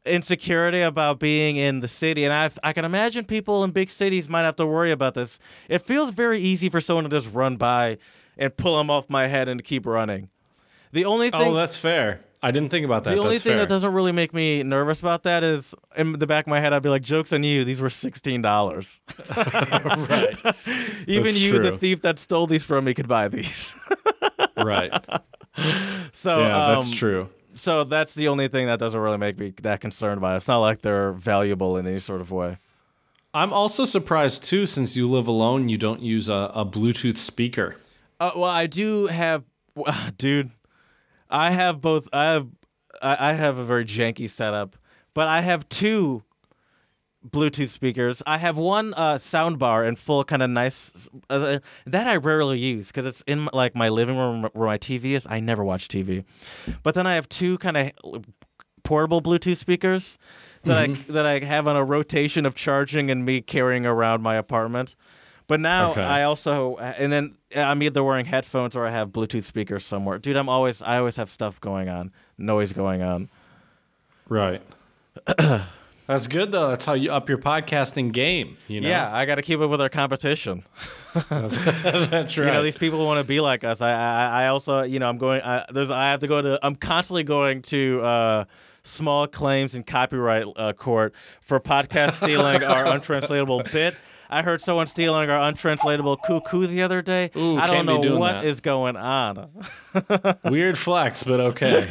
insecurity 0.06 0.82
about 0.82 1.20
being 1.20 1.58
in 1.58 1.80
the 1.80 1.88
city, 1.88 2.24
and 2.24 2.34
I 2.34 2.50
I 2.64 2.74
can 2.74 2.86
imagine 2.86 3.26
people 3.26 3.64
in 3.64 3.72
big 3.72 3.90
cities 3.90 4.28
might 4.30 4.42
have 4.44 4.56
to 4.58 4.66
worry 4.66 4.92
about 4.92 5.14
this. 5.14 5.40
It 5.70 5.80
feels 5.80 6.12
very 6.12 6.40
easy 6.40 6.70
for 6.70 6.80
someone 6.82 7.04
to 7.06 7.10
just 7.10 7.34
run 7.34 7.58
by 7.58 7.98
and 8.38 8.56
pull 8.56 8.78
them 8.78 8.90
off 8.90 9.10
my 9.10 9.28
head 9.28 9.48
and 9.48 9.64
keep 9.64 9.86
running. 9.86 10.30
The 10.92 11.06
only 11.06 11.30
thing 11.32 11.42
Oh, 11.42 11.54
that's 11.54 11.76
fair. 11.78 12.22
I 12.44 12.52
didn't 12.52 12.70
think 12.70 12.86
about 12.86 13.04
that. 13.06 13.16
the 13.16 13.20
only 13.20 13.32
That's 13.38 13.44
thing 13.44 13.54
fair. 13.54 13.62
that 13.62 13.70
doesn't 13.70 13.92
really 13.92 14.12
make 14.12 14.32
me 14.32 14.62
nervous 14.62 15.00
about 15.00 15.24
that 15.24 15.44
is 15.44 15.74
in 15.98 16.14
the 16.20 16.28
back 16.28 16.46
of 16.46 16.50
my 16.50 16.60
head, 16.60 16.74
I'd 16.74 16.84
be 16.84 16.90
like, 16.90 17.02
"Jokes 17.02 17.34
on 17.34 17.42
you! 17.42 17.64
These 17.66 17.82
were 17.82 17.90
sixteen 17.90 18.44
dollars." 18.44 19.02
right, 19.36 20.38
Even 21.08 21.24
That's 21.24 21.40
you, 21.40 21.58
the 21.60 21.76
thief 21.78 22.02
that 22.04 22.20
stole 22.20 22.46
these 22.46 22.64
from 22.64 22.86
me, 22.86 22.94
could 22.94 23.08
buy 23.08 23.30
these. 23.30 23.74
right. 24.58 24.92
so 26.12 26.40
Yeah, 26.40 26.74
that's 26.76 26.90
um, 26.90 26.94
true. 26.94 27.30
So 27.56 27.84
that's 27.86 28.14
the 28.14 28.28
only 28.28 28.48
thing 28.48 28.68
that 28.68 28.80
doesn't 28.80 29.00
really 29.00 29.18
make 29.18 29.38
me 29.38 29.54
that 29.62 29.80
concerned 29.80 30.22
by 30.22 30.34
it. 30.34 30.38
It's 30.38 30.48
not 30.48 30.60
like 30.60 30.82
they're 30.82 31.14
valuable 31.14 31.78
in 31.78 31.88
any 31.88 32.00
sort 32.00 32.22
of 32.22 32.32
way. 32.32 32.58
I'm 33.34 33.52
also 33.52 33.86
surprised 33.86 34.44
too, 34.44 34.66
since 34.66 34.96
you 34.96 35.10
live 35.10 35.28
alone, 35.28 35.70
you 35.70 35.78
don't 35.78 36.02
use 36.02 36.30
a, 36.30 36.52
a 36.54 36.66
Bluetooth 36.66 37.18
speaker. 37.18 37.76
Uh, 38.20 38.32
well, 38.36 38.50
I 38.50 38.68
do 38.68 39.08
have, 39.08 39.44
dude. 40.18 40.52
I 41.30 41.52
have 41.52 41.82
both. 41.82 42.08
I 42.14 42.26
have, 42.26 42.48
I 43.02 43.32
I 43.32 43.34
have 43.34 43.58
a 43.58 43.64
very 43.64 43.84
janky 43.84 44.30
setup, 44.30 44.76
but 45.14 45.28
I 45.28 45.42
have 45.42 45.68
two 45.70 46.24
Bluetooth 47.28 47.70
speakers. 47.70 48.22
I 48.28 48.38
have 48.38 48.58
one 48.58 48.94
uh, 48.94 49.18
sound 49.18 49.58
bar 49.60 49.84
and 49.84 49.98
full 49.98 50.24
kind 50.24 50.42
of 50.44 50.50
nice. 50.50 51.10
Uh, 51.30 51.60
that 51.86 52.08
I 52.08 52.16
rarely 52.18 52.60
use 52.60 52.88
because 52.88 53.06
it's 53.06 53.22
in 53.26 53.50
like 53.54 53.76
my 53.76 53.90
living 53.90 54.18
room 54.18 54.50
where 54.54 54.68
my 54.68 54.78
TV 54.78 55.06
is. 55.16 55.26
I 55.30 55.40
never 55.40 55.64
watch 55.64 55.88
TV, 55.88 56.24
but 56.84 56.94
then 56.96 57.08
I 57.08 57.16
have 57.16 57.28
two 57.30 57.58
kind 57.58 57.78
of 57.78 57.92
portable 58.84 59.22
Bluetooth 59.22 59.58
speakers 59.58 60.18
that 60.64 60.78
I 60.78 60.88
that 61.12 61.26
I 61.26 61.40
have 61.40 61.68
on 61.68 61.76
a 61.76 61.84
rotation 61.84 62.46
of 62.46 62.54
charging 62.56 63.10
and 63.10 63.26
me 63.26 63.42
carrying 63.42 63.86
around 63.86 64.22
my 64.22 64.36
apartment. 64.36 64.96
But 65.48 65.60
now 65.60 65.92
Okay. 65.92 66.02
I 66.02 66.24
also 66.24 66.78
and 66.78 67.12
then 67.12 67.36
I'm 67.56 67.82
either 67.84 68.04
wearing 68.04 68.26
headphones 68.26 68.76
or 68.76 68.86
I 68.86 68.90
have 68.92 69.10
Bluetooth 69.10 69.44
speakers 69.44 69.86
somewhere. 69.86 70.18
Dude, 70.18 70.36
I'm 70.38 70.50
always 70.50 70.82
I 70.82 70.98
always 70.98 71.18
have 71.18 71.30
stuff 71.30 71.60
going 71.62 71.88
on, 71.90 72.12
noise 72.38 72.72
going 72.74 73.02
on. 73.04 73.30
Right. 74.28 74.62
That's 76.08 76.28
good 76.28 76.52
though. 76.52 76.70
That's 76.70 76.86
how 76.86 76.94
you 76.94 77.12
up 77.12 77.30
your 77.30 77.40
podcasting 77.40 78.12
game. 78.12 78.58
You 78.68 78.82
know. 78.82 78.90
Yeah, 78.90 79.14
I 79.14 79.26
got 79.26 79.36
to 79.36 79.42
keep 79.42 79.60
up 79.60 79.70
with 79.70 79.82
our 79.82 79.90
competition. 79.90 80.64
That's, 81.30 81.58
that's 81.84 82.38
right. 82.38 82.48
You 82.48 82.54
know, 82.54 82.64
these 82.64 82.78
people 82.78 83.04
want 83.06 83.20
to 83.20 83.24
be 83.24 83.42
like 83.42 83.64
us. 83.64 83.82
I, 83.82 83.92
I, 83.92 84.44
I 84.44 84.48
also, 84.48 84.84
you 84.84 85.00
know, 85.00 85.10
I'm 85.10 85.18
going. 85.18 85.42
I, 85.42 85.66
there's, 85.72 85.90
I 85.90 86.12
have 86.12 86.20
to 86.20 86.28
go 86.28 86.42
to. 86.42 86.60
I'm 86.62 86.76
constantly 86.76 87.24
going 87.24 87.64
to 87.64 88.02
uh, 88.04 88.46
small 88.84 89.28
claims 89.28 89.74
and 89.74 89.86
copyright 89.86 90.46
uh, 90.56 90.74
court 90.74 91.16
for 91.42 91.60
podcast 91.60 92.12
stealing 92.24 92.64
our 92.64 92.86
untranslatable 92.86 93.64
bit. 93.72 93.96
I 94.28 94.42
heard 94.42 94.60
someone 94.62 94.88
stealing 94.88 95.30
our 95.30 95.40
untranslatable 95.50 96.18
cuckoo 96.18 96.66
the 96.66 96.82
other 96.82 97.02
day. 97.04 97.30
Ooh, 97.36 97.58
I 97.58 97.68
don't 97.68 97.86
know 97.86 98.18
what 98.18 98.44
is 98.44 98.60
going 98.60 98.96
on. 98.96 99.50
Weird 100.44 100.80
flex, 100.80 101.22
but 101.22 101.40
okay. 101.40 101.88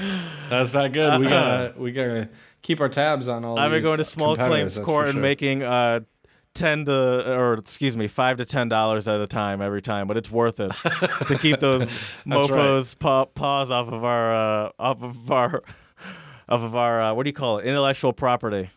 That's 0.50 0.74
not 0.74 0.92
good. 0.92 1.20
We 1.20 1.28
gotta 1.28 1.74
we 1.78 1.92
gotta 1.92 2.28
keep 2.64 2.80
our 2.80 2.88
tabs 2.88 3.28
on 3.28 3.44
all. 3.44 3.56
I've 3.56 3.70
been 3.70 3.82
going 3.82 3.98
to 3.98 4.04
small 4.04 4.34
claims 4.34 4.76
court 4.78 5.04
and 5.04 5.14
sure. 5.14 5.22
making 5.22 5.62
uh, 5.62 6.00
ten 6.54 6.86
to, 6.86 6.92
or 6.92 7.54
excuse 7.54 7.96
me, 7.96 8.08
five 8.08 8.38
to 8.38 8.44
ten 8.44 8.68
dollars 8.68 9.06
at 9.06 9.20
a 9.20 9.28
time 9.28 9.62
every 9.62 9.82
time, 9.82 10.08
but 10.08 10.16
it's 10.16 10.30
worth 10.30 10.58
it 10.58 10.72
to 11.28 11.38
keep 11.38 11.60
those 11.60 11.82
right. 11.82 11.90
mofo's 12.26 12.96
paw, 12.96 13.26
paws 13.26 13.70
off 13.70 13.92
of 13.92 14.02
our 14.02 14.34
uh, 14.34 14.70
off 14.80 15.02
of 15.02 15.30
our 15.30 15.62
off 16.48 16.60
of 16.62 16.74
our 16.74 17.00
uh, 17.00 17.14
what 17.14 17.22
do 17.22 17.28
you 17.28 17.34
call 17.34 17.58
it, 17.58 17.66
intellectual 17.66 18.12
property. 18.12 18.70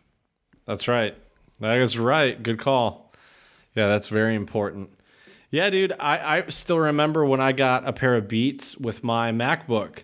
That's 0.66 0.86
right. 0.86 1.16
That 1.58 1.78
is 1.78 1.98
right. 1.98 2.40
Good 2.40 2.60
call. 2.60 3.12
Yeah, 3.74 3.88
that's 3.88 4.08
very 4.08 4.34
important. 4.34 4.90
Yeah, 5.50 5.70
dude. 5.70 5.92
I, 5.98 6.38
I 6.38 6.48
still 6.48 6.78
remember 6.78 7.24
when 7.24 7.40
I 7.40 7.52
got 7.52 7.88
a 7.88 7.92
pair 7.92 8.14
of 8.16 8.28
Beats 8.28 8.76
with 8.76 9.02
my 9.02 9.32
MacBook, 9.32 10.00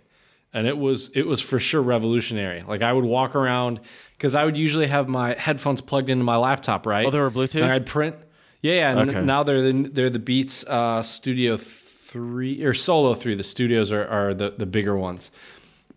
and 0.55 0.67
it 0.67 0.79
was 0.79 1.11
it 1.15 1.27
was 1.27 1.41
for 1.41 1.59
sure 1.61 1.83
revolutionary. 1.83 2.63
Like 2.67 2.81
I 2.83 2.93
would 2.93 3.05
walk 3.05 3.35
around 3.35 3.81
because 4.17 4.35
I 4.35 4.45
would 4.45 4.57
usually 4.57 4.87
have 4.87 5.09
my 5.09 5.35
headphones 5.35 5.81
plugged 5.81 6.09
into 6.09 6.25
my 6.25 6.37
laptop, 6.37 6.87
right? 6.87 7.07
Oh, 7.07 7.11
they 7.11 7.19
were 7.19 7.31
Bluetooth? 7.31 7.63
And 7.63 7.71
I'd 7.73 7.87
print. 7.87 8.17
Yeah, 8.63 8.75
yeah. 8.75 8.99
And 8.99 9.11
Okay. 9.11 9.21
now 9.23 9.43
they're 9.43 9.61
the 9.61 9.73
they're 9.93 10.11
the 10.11 10.19
Beats 10.19 10.65
uh, 10.67 11.03
Studio 11.03 11.57
three 11.57 12.63
or 12.65 12.73
Solo 12.73 13.15
three. 13.15 13.35
The 13.35 13.45
studios 13.45 13.93
are, 13.93 14.07
are 14.07 14.33
the 14.33 14.55
the 14.57 14.67
bigger 14.67 14.97
ones. 14.97 15.31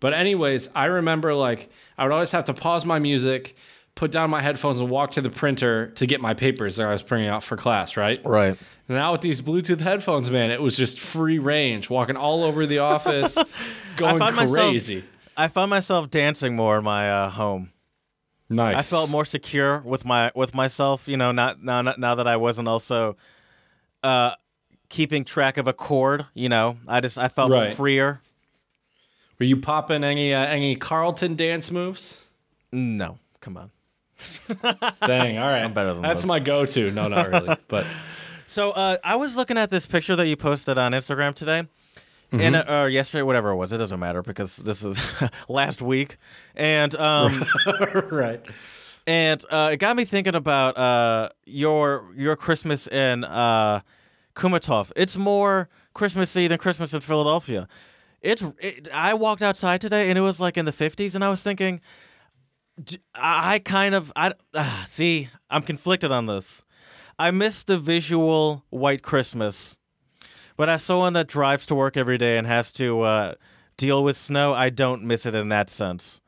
But 0.00 0.12
anyways, 0.12 0.68
I 0.74 0.86
remember 0.86 1.34
like 1.34 1.70
I 1.96 2.04
would 2.04 2.12
always 2.12 2.32
have 2.32 2.44
to 2.46 2.54
pause 2.54 2.84
my 2.84 2.98
music, 2.98 3.56
put 3.94 4.10
down 4.12 4.28
my 4.30 4.40
headphones, 4.40 4.80
and 4.80 4.90
walk 4.90 5.12
to 5.12 5.20
the 5.20 5.30
printer 5.30 5.88
to 5.96 6.06
get 6.06 6.20
my 6.20 6.34
papers 6.34 6.76
that 6.76 6.88
I 6.88 6.92
was 6.92 7.02
printing 7.02 7.28
out 7.28 7.42
for 7.42 7.56
class, 7.56 7.96
right? 7.96 8.20
Right. 8.24 8.56
And 8.88 8.96
now 8.96 9.12
with 9.12 9.20
these 9.20 9.40
Bluetooth 9.42 9.80
headphones, 9.80 10.30
man, 10.30 10.50
it 10.50 10.62
was 10.62 10.76
just 10.76 10.98
free 10.98 11.38
range, 11.38 11.90
walking 11.90 12.16
all 12.16 12.42
over 12.42 12.64
the 12.66 12.78
office, 12.78 13.36
going 13.96 14.18
myself- 14.18 14.50
crazy. 14.50 15.04
I 15.36 15.48
found 15.48 15.70
myself 15.70 16.10
dancing 16.10 16.56
more 16.56 16.78
in 16.78 16.84
my 16.84 17.10
uh, 17.10 17.30
home. 17.30 17.70
nice. 18.48 18.76
I 18.76 18.82
felt 18.82 19.08
more 19.10 19.24
secure 19.24 19.78
with 19.84 20.04
my 20.04 20.32
with 20.34 20.54
myself. 20.54 21.06
You 21.06 21.16
know, 21.16 21.30
not 21.32 21.62
now 21.62 21.82
now 21.82 22.14
that 22.16 22.26
I 22.26 22.36
wasn't 22.38 22.66
also 22.66 23.16
uh, 24.02 24.32
keeping 24.88 25.24
track 25.24 25.58
of 25.58 25.68
a 25.68 25.72
chord. 25.72 26.26
You 26.34 26.48
know, 26.48 26.78
I 26.88 27.00
just 27.00 27.18
I 27.18 27.28
felt 27.28 27.50
Right. 27.52 27.76
freer. 27.76 28.20
Were 29.38 29.46
you 29.46 29.58
popping 29.58 30.02
any 30.02 30.34
uh, 30.34 30.44
any 30.46 30.74
Carlton 30.74 31.36
dance 31.36 31.70
moves? 31.70 32.24
No, 32.72 33.18
come 33.40 33.56
on. 33.58 33.70
Dang, 35.06 35.38
all 35.38 35.46
right. 35.46 35.62
I'm 35.62 35.72
better 35.74 35.92
than 35.92 36.02
That's 36.02 36.22
those. 36.22 36.26
my 36.28 36.40
go-to. 36.40 36.90
No, 36.90 37.06
not 37.06 37.28
really, 37.30 37.56
but 37.68 37.86
So 38.48 38.70
uh, 38.70 38.96
I 39.04 39.16
was 39.16 39.36
looking 39.36 39.58
at 39.58 39.68
this 39.68 39.84
picture 39.84 40.16
that 40.16 40.26
you 40.26 40.34
posted 40.34 40.78
on 40.78 40.92
Instagram 40.92 41.34
today, 41.34 41.68
and 42.32 42.56
uh, 42.56 42.64
or 42.66 42.88
yesterday, 42.88 43.20
whatever 43.20 43.50
it 43.50 43.56
was. 43.56 43.72
It 43.72 43.76
doesn't 43.76 44.00
matter 44.00 44.22
because 44.22 44.56
this 44.56 44.82
is 44.82 44.98
last 45.50 45.82
week, 45.82 46.16
and 46.56 46.94
um, 46.96 47.44
right. 48.10 48.40
and 49.06 49.44
uh, 49.50 49.70
it 49.74 49.76
got 49.76 49.96
me 49.96 50.06
thinking 50.06 50.34
about 50.34 50.78
uh, 50.78 51.28
your 51.44 52.06
your 52.16 52.36
Christmas 52.36 52.86
in 52.86 53.24
uh, 53.24 53.82
Chomutov. 54.34 54.92
It's 54.96 55.16
more 55.16 55.68
Christmassy 55.92 56.48
than 56.48 56.56
Christmas 56.56 56.94
in 56.94 57.00
Philadelphia. 57.00 57.68
It's 58.22 58.42
it, 58.60 58.88
I 58.90 59.12
walked 59.12 59.42
outside 59.42 59.82
today 59.82 60.08
and 60.08 60.16
it 60.16 60.22
was 60.22 60.40
like 60.40 60.56
in 60.56 60.64
the 60.64 60.72
fifties, 60.72 61.14
and 61.14 61.22
I 61.22 61.28
was 61.28 61.42
thinking, 61.42 61.82
I 63.14 63.58
kind 63.58 63.94
of 63.94 64.10
I 64.16 64.32
ah, 64.54 64.86
see 64.88 65.28
I'm 65.50 65.62
conflicted 65.62 66.10
on 66.10 66.24
this. 66.24 66.64
I 67.18 67.30
miss 67.30 67.64
the 67.64 67.78
visual 67.78 68.64
white 68.70 69.02
Christmas, 69.02 69.76
but 70.56 70.68
as 70.68 70.82
someone 70.82 71.12
that 71.14 71.26
drives 71.26 71.66
to 71.66 71.74
work 71.74 71.96
every 71.96 72.18
day 72.18 72.38
and 72.38 72.46
has 72.46 72.70
to 72.72 73.02
uh, 73.02 73.34
deal 73.76 74.02
with 74.04 74.16
snow, 74.16 74.54
I 74.54 74.70
don't 74.70 75.02
miss 75.02 75.26
it 75.26 75.34
in 75.34 75.48
that 75.48 75.68
sense. 75.70 76.20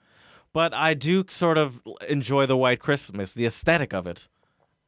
But 0.52 0.74
I 0.74 0.94
do 0.94 1.24
sort 1.28 1.58
of 1.58 1.80
enjoy 2.08 2.46
the 2.46 2.56
white 2.56 2.80
Christmas, 2.80 3.32
the 3.32 3.46
aesthetic 3.46 3.92
of 3.94 4.06
it. 4.06 4.26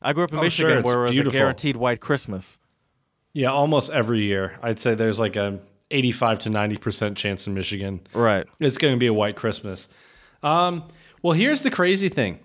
I 0.00 0.12
grew 0.12 0.24
up 0.24 0.32
in 0.32 0.38
Oh, 0.38 0.42
Michigan 0.42 0.78
it's 0.78 0.86
where 0.86 1.02
it 1.04 1.08
was 1.08 1.10
beautiful. 1.12 1.38
a 1.38 1.40
guaranteed 1.40 1.76
white 1.76 2.00
Christmas. 2.00 2.58
Yeah, 3.32 3.52
almost 3.52 3.90
every 3.92 4.22
year. 4.24 4.56
I'd 4.60 4.80
say 4.80 4.94
there's 4.96 5.20
like 5.20 5.36
a 5.36 5.60
85 5.92 6.40
to 6.40 6.50
90% 6.50 7.16
chance 7.16 7.46
in 7.46 7.54
Michigan 7.54 8.00
Right. 8.12 8.46
it's 8.58 8.78
going 8.78 8.94
to 8.94 8.98
be 8.98 9.06
a 9.06 9.14
white 9.14 9.36
Christmas. 9.36 9.88
Um, 10.42 10.88
well, 11.22 11.34
here's 11.34 11.62
the 11.62 11.70
crazy 11.70 12.08
thing. 12.08 12.40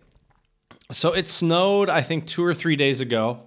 So 0.92 1.14
it 1.14 1.28
snowed, 1.28 1.90
I 1.90 2.02
think, 2.02 2.26
two 2.28 2.44
or 2.44 2.54
three 2.54 2.76
days 2.76 3.02
ago, 3.02 3.42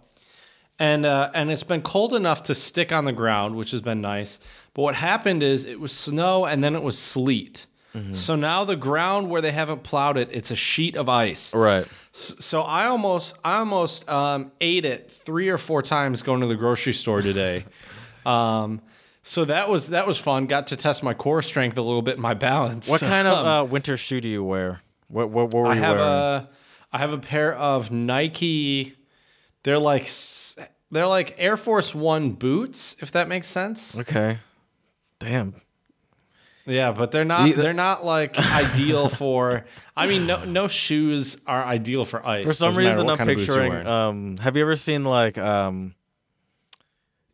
and 0.78 1.06
uh, 1.06 1.30
and 1.34 1.50
it's 1.50 1.62
been 1.62 1.82
cold 1.82 2.14
enough 2.14 2.42
to 2.44 2.54
stick 2.54 2.92
on 2.92 3.04
the 3.06 3.12
ground, 3.12 3.56
which 3.56 3.70
has 3.70 3.80
been 3.80 4.00
nice. 4.00 4.40
But 4.74 4.82
what 4.82 4.94
happened 4.94 5.42
is 5.42 5.64
it 5.64 5.80
was 5.80 5.92
snow 5.92 6.44
and 6.46 6.62
then 6.62 6.74
it 6.76 6.82
was 6.82 6.98
sleet. 6.98 7.66
So 8.12 8.36
now 8.36 8.62
the 8.64 8.76
ground 8.76 9.30
where 9.30 9.40
they 9.40 9.50
haven't 9.50 9.82
plowed 9.82 10.16
it, 10.16 10.28
it's 10.30 10.52
a 10.52 10.56
sheet 10.56 10.94
of 10.94 11.08
ice. 11.08 11.52
Right. 11.52 11.84
So 12.12 12.62
I 12.62 12.86
almost, 12.86 13.36
I 13.44 13.56
almost 13.56 14.08
um, 14.08 14.52
ate 14.60 14.84
it 14.84 15.10
three 15.10 15.48
or 15.48 15.58
four 15.58 15.82
times 15.82 16.22
going 16.22 16.40
to 16.40 16.46
the 16.46 16.54
grocery 16.54 16.92
store 16.92 17.20
today. 17.20 17.64
um, 18.26 18.80
so 19.24 19.44
that 19.44 19.68
was 19.68 19.88
that 19.88 20.06
was 20.06 20.18
fun. 20.18 20.46
Got 20.46 20.68
to 20.68 20.76
test 20.76 21.02
my 21.02 21.14
core 21.14 21.42
strength 21.42 21.76
a 21.78 21.82
little 21.82 22.00
bit, 22.00 22.16
my 22.16 22.32
balance. 22.32 22.88
What 22.88 23.00
kind 23.00 23.26
of 23.26 23.38
Um, 23.44 23.46
uh, 23.48 23.64
winter 23.64 23.96
shoe 23.96 24.20
do 24.20 24.28
you 24.28 24.44
wear? 24.44 24.82
What 25.08 25.30
what, 25.30 25.52
what 25.52 25.64
were 25.64 25.66
I 25.66 25.74
have 25.74 25.96
wearing? 25.96 26.12
a, 26.12 26.48
I 26.92 26.98
have 26.98 27.12
a 27.12 27.18
pair 27.18 27.54
of 27.54 27.90
Nike. 27.90 28.96
They're 29.62 29.78
like 29.78 30.08
they're 30.90 31.06
like 31.06 31.34
Air 31.38 31.56
Force 31.56 31.94
One 31.94 32.32
boots, 32.32 32.96
if 33.00 33.12
that 33.12 33.28
makes 33.28 33.48
sense. 33.48 33.96
okay. 33.98 34.38
Damn. 35.18 35.54
Yeah, 36.66 36.92
but 36.92 37.10
they're 37.10 37.24
not. 37.24 37.44
The- 37.44 37.52
the- 37.52 37.62
they're 37.62 37.72
not 37.72 38.04
like 38.04 38.38
ideal 38.38 39.08
for. 39.08 39.64
I 39.96 40.06
mean, 40.06 40.26
no 40.26 40.44
no 40.44 40.66
shoes 40.68 41.36
are 41.46 41.64
ideal 41.64 42.04
for 42.04 42.24
ice. 42.26 42.46
For 42.46 42.54
some 42.54 42.74
reason, 42.76 43.08
I'm 43.08 43.16
kind 43.18 43.30
of 43.30 43.36
boots 43.36 43.46
you're 43.48 43.56
picturing. 43.62 43.86
Um, 43.86 44.36
have 44.38 44.56
you 44.56 44.62
ever 44.62 44.76
seen 44.76 45.04
like 45.04 45.36
um, 45.38 45.94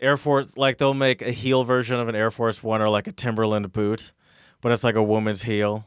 Air 0.01 0.17
Force? 0.17 0.57
Like 0.57 0.79
they'll 0.79 0.95
make 0.95 1.23
a 1.23 1.31
heel 1.33 1.65
version 1.65 1.99
of 1.99 2.09
an 2.09 2.15
Air 2.15 2.31
Force 2.31 2.63
One 2.63 2.81
or 2.83 2.89
like 2.89 3.07
a 3.07 3.13
Timberland 3.13 3.73
boot, 3.73 4.13
but 4.61 4.73
it's 4.73 4.85
like 4.85 4.95
a 4.95 5.03
woman's 5.03 5.43
heel, 5.43 5.87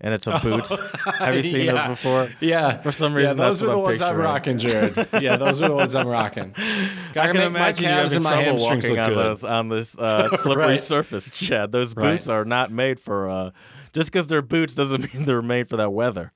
and 0.00 0.14
it's 0.14 0.26
a 0.26 0.38
boot. 0.38 0.66
have 1.18 1.34
you 1.34 1.42
seen 1.42 1.66
Yeah. 1.66 1.88
those 1.88 1.96
before? 1.96 2.30
Yeah, 2.40 2.80
For 2.82 2.92
some 2.92 3.12
yeah, 3.12 3.18
reason, 3.18 3.36
those 3.36 3.58
that's 3.60 3.62
are 3.62 3.72
the 3.72 3.78
I'm 3.78 3.82
ones 3.82 4.00
I'm 4.00 4.16
rocking, 4.16 4.58
Jared. 4.58 5.08
Yeah, 5.20 5.36
those 5.36 5.60
are 5.62 5.68
the 5.68 5.74
ones 5.74 5.94
I'm 5.94 6.06
rocking. 6.06 6.52
I 6.56 7.12
can 7.12 7.26
make 7.34 7.34
my 7.34 7.46
imagine 7.46 7.84
you 7.84 7.90
having 7.90 8.14
and 8.14 8.24
my 8.24 8.42
trouble 8.44 8.62
walking 8.62 8.98
on 8.98 9.14
this 9.34 9.44
on 9.44 9.68
this 9.68 9.98
uh, 9.98 10.36
slippery 10.42 10.62
Right. 10.64 10.80
surface, 10.80 11.28
Chad. 11.30 11.72
Those 11.72 11.94
Right. 11.96 12.12
boots 12.12 12.28
are 12.28 12.44
not 12.44 12.70
made 12.70 13.00
for. 13.00 13.28
Uh, 13.28 13.50
just 13.92 14.12
because 14.12 14.26
they're 14.28 14.42
boots 14.42 14.74
doesn't 14.74 15.12
mean 15.14 15.24
they're 15.24 15.42
made 15.42 15.68
for 15.68 15.76
that 15.78 15.92
weather. 15.92 16.32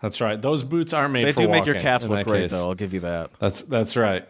That's 0.00 0.20
right. 0.20 0.40
Those 0.40 0.64
boots 0.64 0.92
aren't 0.92 1.12
made. 1.12 1.24
They 1.24 1.32
do 1.32 1.46
make 1.48 1.64
your 1.66 1.74
walking, 1.76 1.82
calves 1.82 2.08
look 2.10 2.26
great, 2.26 2.40
case. 2.42 2.50
though. 2.52 2.68
I'll 2.70 2.74
give 2.74 2.92
you 2.92 3.00
that. 3.00 3.30
That's 3.38 3.62
that's 3.62 3.94
right. 3.96 4.26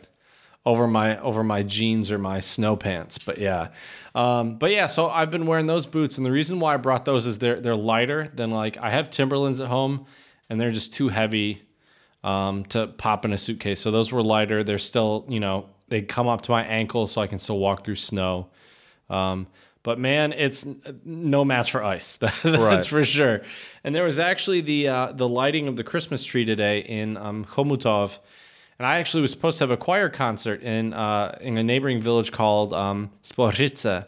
Over 0.64 0.86
my 0.86 1.18
over 1.18 1.42
my 1.42 1.64
jeans 1.64 2.12
or 2.12 2.18
my 2.18 2.38
snow 2.38 2.76
pants, 2.76 3.18
but 3.18 3.38
yeah, 3.38 3.70
um, 4.14 4.58
but 4.58 4.70
yeah. 4.70 4.86
So 4.86 5.10
I've 5.10 5.28
been 5.30 5.46
wearing 5.46 5.66
those 5.66 5.86
boots, 5.86 6.18
and 6.18 6.24
the 6.24 6.30
reason 6.30 6.60
why 6.60 6.74
I 6.74 6.76
brought 6.76 7.04
those 7.04 7.26
is 7.26 7.38
they're 7.40 7.60
they're 7.60 7.74
lighter 7.74 8.30
than 8.32 8.52
like 8.52 8.76
I 8.78 8.90
have 8.90 9.10
Timberlands 9.10 9.60
at 9.60 9.66
home, 9.66 10.06
and 10.48 10.60
they're 10.60 10.70
just 10.70 10.94
too 10.94 11.08
heavy 11.08 11.62
um, 12.22 12.64
to 12.66 12.86
pop 12.86 13.24
in 13.24 13.32
a 13.32 13.38
suitcase. 13.38 13.80
So 13.80 13.90
those 13.90 14.12
were 14.12 14.22
lighter. 14.22 14.62
They're 14.62 14.78
still 14.78 15.24
you 15.28 15.40
know 15.40 15.68
they 15.88 16.00
come 16.00 16.28
up 16.28 16.42
to 16.42 16.52
my 16.52 16.62
ankle, 16.62 17.08
so 17.08 17.20
I 17.20 17.26
can 17.26 17.40
still 17.40 17.58
walk 17.58 17.84
through 17.84 17.96
snow. 17.96 18.46
Um, 19.10 19.48
but 19.82 19.98
man, 19.98 20.32
it's 20.32 20.64
no 21.04 21.44
match 21.44 21.72
for 21.72 21.82
ice. 21.82 22.16
That's 22.18 22.44
Right. 22.44 22.84
for 22.86 23.04
sure. 23.04 23.42
And 23.82 23.92
there 23.96 24.04
was 24.04 24.20
actually 24.20 24.60
the 24.60 24.86
uh, 24.86 25.10
the 25.12 25.28
lighting 25.28 25.66
of 25.66 25.74
the 25.74 25.82
Christmas 25.82 26.22
tree 26.22 26.44
today 26.44 26.78
in 26.82 27.16
um, 27.16 27.44
Chomutov, 27.46 28.18
and 28.78 28.86
I 28.86 28.98
actually 28.98 29.22
was 29.22 29.30
supposed 29.30 29.58
to 29.58 29.64
have 29.64 29.70
a 29.70 29.76
choir 29.76 30.08
concert 30.08 30.62
in 30.62 30.92
uh, 30.92 31.38
in 31.40 31.56
a 31.56 31.62
neighboring 31.62 32.00
village 32.00 32.32
called 32.32 32.72
um, 32.72 33.10
Spořice, 33.22 34.06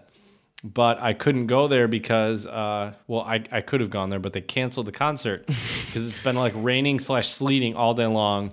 but 0.63 1.01
I 1.01 1.13
couldn't 1.13 1.47
go 1.47 1.69
there 1.69 1.89
because 1.89 2.47
uh, 2.47 2.95
well, 3.07 3.23
I, 3.23 3.43
I 3.53 3.61
could 3.61 3.81
have 3.81 3.91
gone 3.91 4.11
there, 4.11 4.19
but 4.19 4.33
they 4.33 4.41
canceled 4.41 4.87
the 4.87 4.93
concert 4.93 5.47
because 5.87 6.07
it's 6.07 6.23
been 6.23 6.37
like 6.37 6.53
raining 6.57 6.99
slash 6.99 7.29
sleeting 7.29 7.77
all 7.77 7.95
day 7.95 8.07
long. 8.07 8.53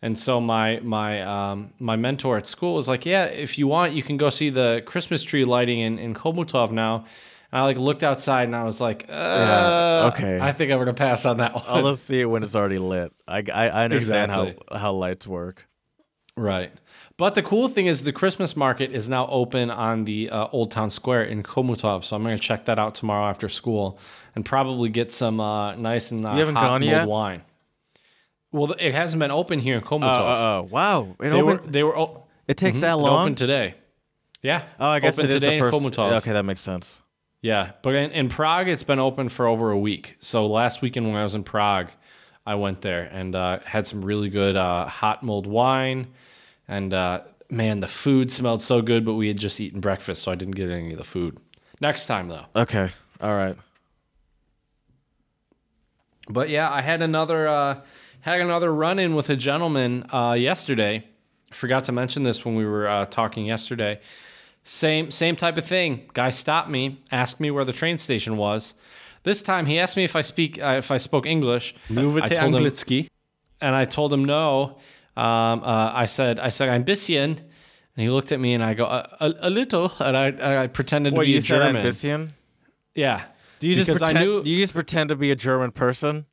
And 0.00 0.18
so 0.18 0.40
my 0.40 0.80
my 0.80 1.22
um, 1.22 1.72
my 1.78 1.94
mentor 1.94 2.36
at 2.36 2.46
school 2.46 2.74
was 2.74 2.88
like, 2.88 3.06
"Yeah, 3.06 3.26
if 3.26 3.56
you 3.56 3.68
want, 3.68 3.92
you 3.92 4.02
can 4.02 4.16
go 4.16 4.30
see 4.30 4.50
the 4.50 4.82
Christmas 4.84 5.22
tree 5.22 5.44
lighting 5.44 5.78
in 5.78 5.98
in 5.98 6.14
Chomutov 6.14 6.70
now." 6.72 7.04
And 7.52 7.60
I 7.60 7.64
like 7.64 7.76
looked 7.76 8.02
outside 8.02 8.44
and 8.44 8.56
I 8.56 8.64
was 8.64 8.80
like, 8.80 9.06
uh, 9.10 10.10
okay. 10.14 10.40
I 10.40 10.52
think 10.52 10.72
I'm 10.72 10.78
gonna 10.78 10.94
pass 10.94 11.26
on 11.26 11.36
that 11.36 11.54
one." 11.54 11.64
I'll 11.68 11.90
just 11.90 12.04
see 12.06 12.20
it 12.20 12.24
when 12.24 12.42
it's 12.42 12.56
already 12.56 12.78
lit. 12.78 13.12
I, 13.28 13.44
I, 13.52 13.68
I 13.68 13.84
understand 13.84 14.30
Exactly. 14.32 14.56
how, 14.70 14.78
how 14.78 14.92
lights 14.94 15.26
work. 15.26 15.68
Right. 16.34 16.72
But 17.18 17.34
the 17.34 17.42
cool 17.42 17.68
thing 17.68 17.84
is 17.86 18.02
the 18.04 18.12
Christmas 18.12 18.56
market 18.56 18.90
is 18.90 19.06
now 19.06 19.26
open 19.26 19.70
on 19.70 20.04
the 20.04 20.30
uh, 20.30 20.46
Old 20.50 20.70
Town 20.70 20.88
Square 20.88 21.24
in 21.24 21.42
Chomutov. 21.42 22.04
So 22.04 22.16
I'm 22.16 22.22
going 22.22 22.36
to 22.38 22.42
check 22.42 22.64
that 22.64 22.78
out 22.78 22.94
tomorrow 22.94 23.26
after 23.28 23.50
school 23.50 23.98
and 24.34 24.42
probably 24.42 24.88
get 24.88 25.12
some 25.12 25.38
uh, 25.40 25.74
nice 25.76 26.10
and 26.10 26.24
uh, 26.24 26.32
You 26.32 26.38
haven't 26.38 26.54
hot 26.54 26.64
gone 26.68 26.80
mulled 26.80 26.90
yet? 26.90 27.06
wine. 27.06 27.42
Well, 28.50 28.72
it 28.78 28.94
hasn't 28.94 29.20
been 29.20 29.30
open 29.30 29.60
here 29.60 29.76
in 29.76 29.82
Oh, 29.84 29.86
Chomutov. 29.86 30.18
oh, 30.18 30.60
oh, 30.64 30.68
wow. 30.70 31.16
It, 31.20 31.30
they 31.30 31.42
were 31.42 31.52
opened, 31.52 31.72
they 31.72 31.82
were 31.82 31.98
o- 31.98 32.24
it 32.48 32.56
takes 32.56 32.78
that 32.80 32.92
it 32.92 32.96
long? 32.96 33.20
opened 33.24 33.36
today. 33.36 33.74
Yeah. 34.40 34.64
oh, 34.80 34.88
I 34.88 35.00
guess 35.00 35.18
opened 35.18 35.32
it 35.32 35.34
is 35.34 35.40
today 35.42 35.58
the 35.58 35.66
in 35.66 35.70
first. 35.70 35.76
Chomutov. 35.98 36.12
Okay, 36.12 36.32
that 36.32 36.46
makes 36.46 36.62
sense. 36.62 37.01
Yeah, 37.42 37.72
but 37.82 37.94
in, 37.94 38.12
in 38.12 38.28
Prague, 38.28 38.68
it's 38.68 38.84
been 38.84 39.00
open 39.00 39.28
for 39.28 39.46
over 39.46 39.70
a 39.70 39.78
week. 39.78 40.16
So 40.20 40.46
last 40.46 40.80
weekend 40.80 41.06
when 41.06 41.16
I 41.16 41.24
was 41.24 41.34
in 41.34 41.42
Prague, 41.44 41.90
I 42.46 42.54
went 42.54 42.80
there 42.80 43.02
and 43.12 43.34
uh, 43.34 43.58
had 43.64 43.86
some 43.86 44.02
really 44.02 44.30
good 44.30 44.56
uh, 44.56 44.86
hot 44.86 45.22
mulled 45.22 45.46
wine. 45.46 46.06
And 46.68 46.94
uh, 46.94 47.22
man, 47.50 47.80
the 47.80 47.88
food 47.88 48.30
smelled 48.30 48.62
so 48.62 48.80
good, 48.80 49.04
but 49.04 49.14
we 49.14 49.28
had 49.28 49.38
just 49.38 49.60
eaten 49.60 49.80
breakfast, 49.80 50.22
so 50.22 50.32
I 50.32 50.36
didn't 50.36 50.54
get 50.54 50.70
any 50.70 50.92
of 50.92 50.98
the 50.98 51.04
food. 51.04 51.38
Next 51.80 52.06
time, 52.06 52.28
though. 52.28 52.46
Okay. 52.54 52.90
All 53.20 53.34
right. 53.34 53.56
But 56.28 56.48
yeah, 56.48 56.70
I 56.70 56.80
had 56.80 57.02
another 57.02 57.48
uh, 57.48 57.82
had 58.20 58.40
another 58.40 58.72
run 58.72 59.00
in 59.00 59.16
with 59.16 59.28
a 59.30 59.36
gentleman 59.36 60.06
uh, 60.12 60.36
yesterday, 60.38 61.04
I 61.52 61.54
forgot 61.54 61.84
to 61.84 61.92
mention 61.92 62.22
this 62.22 62.46
when 62.46 62.54
we 62.54 62.64
were 62.64 62.88
uh, 62.88 63.04
talking 63.04 63.44
yesterday. 63.44 64.00
Same 64.64 65.10
same 65.10 65.36
type 65.36 65.58
of 65.58 65.64
thing. 65.66 66.08
Guy 66.14 66.30
stopped 66.30 66.70
me, 66.70 67.00
asked 67.10 67.40
me 67.40 67.50
where 67.50 67.64
the 67.64 67.72
train 67.72 67.98
station 67.98 68.36
was. 68.36 68.74
This 69.24 69.42
time 69.42 69.66
he 69.66 69.78
asked 69.78 69.96
me 69.96 70.04
if 70.04 70.14
I 70.16 70.20
speak 70.20 70.62
uh, 70.62 70.76
if 70.78 70.90
I 70.90 70.98
spoke 70.98 71.26
English. 71.26 71.74
Mluvite 71.88 72.22
I 72.24 72.28
told 72.28 72.54
him, 72.54 72.62
anglicky? 72.64 73.08
and 73.60 73.74
I 73.74 73.84
told 73.84 74.12
him 74.12 74.24
no. 74.24 74.78
Um, 75.16 75.62
uh, 75.64 75.90
I 75.94 76.06
said 76.06 76.38
I 76.38 76.48
said 76.50 76.68
I'm 76.68 76.84
bisschen, 76.84 77.38
and 77.38 77.40
he 77.96 78.08
looked 78.08 78.30
at 78.32 78.38
me 78.40 78.54
and 78.54 78.62
I 78.64 78.74
go 78.74 78.84
a, 78.86 79.08
a, 79.20 79.34
a 79.48 79.50
little, 79.50 79.92
and 79.98 80.16
I 80.16 80.62
I 80.62 80.66
pretended 80.68 81.12
What 81.14 81.22
to 81.22 81.26
be 81.26 81.32
you 81.32 81.38
a 81.38 81.42
said 81.42 81.58
German. 81.58 81.76
ambition? 81.76 82.32
Yeah. 82.94 83.22
Do 83.58 83.68
you 83.68 83.76
just 83.76 83.88
pretend? 83.90 84.18
I 84.18 84.22
knew 84.22 84.42
do 84.44 84.50
you 84.50 84.62
just 84.62 84.74
pretend 84.74 85.08
to 85.10 85.16
be 85.16 85.30
a 85.30 85.36
German 85.36 85.72
person? 85.72 86.26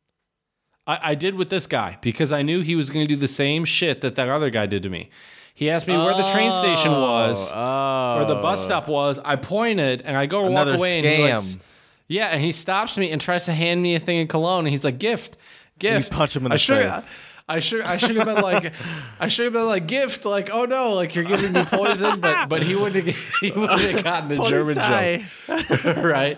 I, 0.89 1.11
I 1.11 1.15
did 1.15 1.35
with 1.35 1.51
this 1.51 1.67
guy 1.67 1.99
because 2.01 2.33
I 2.33 2.41
knew 2.41 2.61
he 2.61 2.75
was 2.75 2.89
going 2.89 3.07
to 3.07 3.13
do 3.13 3.19
the 3.19 3.27
same 3.27 3.63
shit 3.63 4.01
that 4.01 4.15
that 4.15 4.27
other 4.27 4.49
guy 4.49 4.65
did 4.65 4.81
to 4.83 4.89
me. 4.89 5.11
He 5.53 5.69
asked 5.69 5.87
me 5.87 5.95
where 5.95 6.15
the 6.15 6.27
train 6.31 6.51
station 6.51 6.91
oh, 6.91 7.01
was, 7.01 7.51
Oh, 7.53 8.15
where 8.15 8.25
the 8.25 8.41
bus 8.41 8.61
oh. 8.61 8.65
stop 8.65 8.87
was. 8.87 9.19
I 9.19 9.35
pointed 9.35 10.01
and 10.01 10.17
I 10.17 10.25
go 10.25 10.45
Another 10.47 10.71
walk 10.71 10.79
away 10.79 10.97
and 10.97 11.05
he 11.05 11.11
scam. 11.11 11.59
yeah, 12.07 12.27
and 12.27 12.41
he 12.41 12.51
stops 12.51 12.97
me 12.97 13.11
and 13.11 13.21
tries 13.21 13.45
to 13.45 13.53
hand 13.53 13.83
me 13.83 13.93
a 13.93 13.99
thing 13.99 14.17
in 14.17 14.27
cologne 14.27 14.59
and 14.65 14.69
he's 14.69 14.83
like, 14.83 14.97
"Gift, 14.97 15.37
gift." 15.77 16.11
You 16.11 16.17
punch 16.17 16.35
him 16.35 16.45
in 16.45 16.51
the 16.51 16.57
should, 16.57 16.81
face. 16.81 17.09
I 17.49 17.59
should, 17.59 17.81
I 17.81 17.97
should 17.97 18.15
have 18.15 18.27
been 18.27 18.43
like, 18.43 18.73
I 19.19 19.27
should 19.27 19.45
have 19.45 19.53
been 19.53 19.65
like, 19.65 19.87
"Gift," 19.87 20.23
like, 20.23 20.51
"Oh 20.53 20.65
no, 20.65 20.93
like 20.93 21.15
you're 21.15 21.23
giving 21.23 21.51
me 21.51 21.63
poison," 21.65 22.19
but 22.19 22.47
but 22.47 22.61
he 22.61 22.75
wouldn't 22.75 23.07
have, 23.07 23.17
he 23.41 23.51
wouldn't 23.51 23.81
have 23.81 24.03
gotten 24.03 24.29
the 24.29 24.37
German 24.47 24.75
joke. 24.75 25.95
right? 26.03 26.37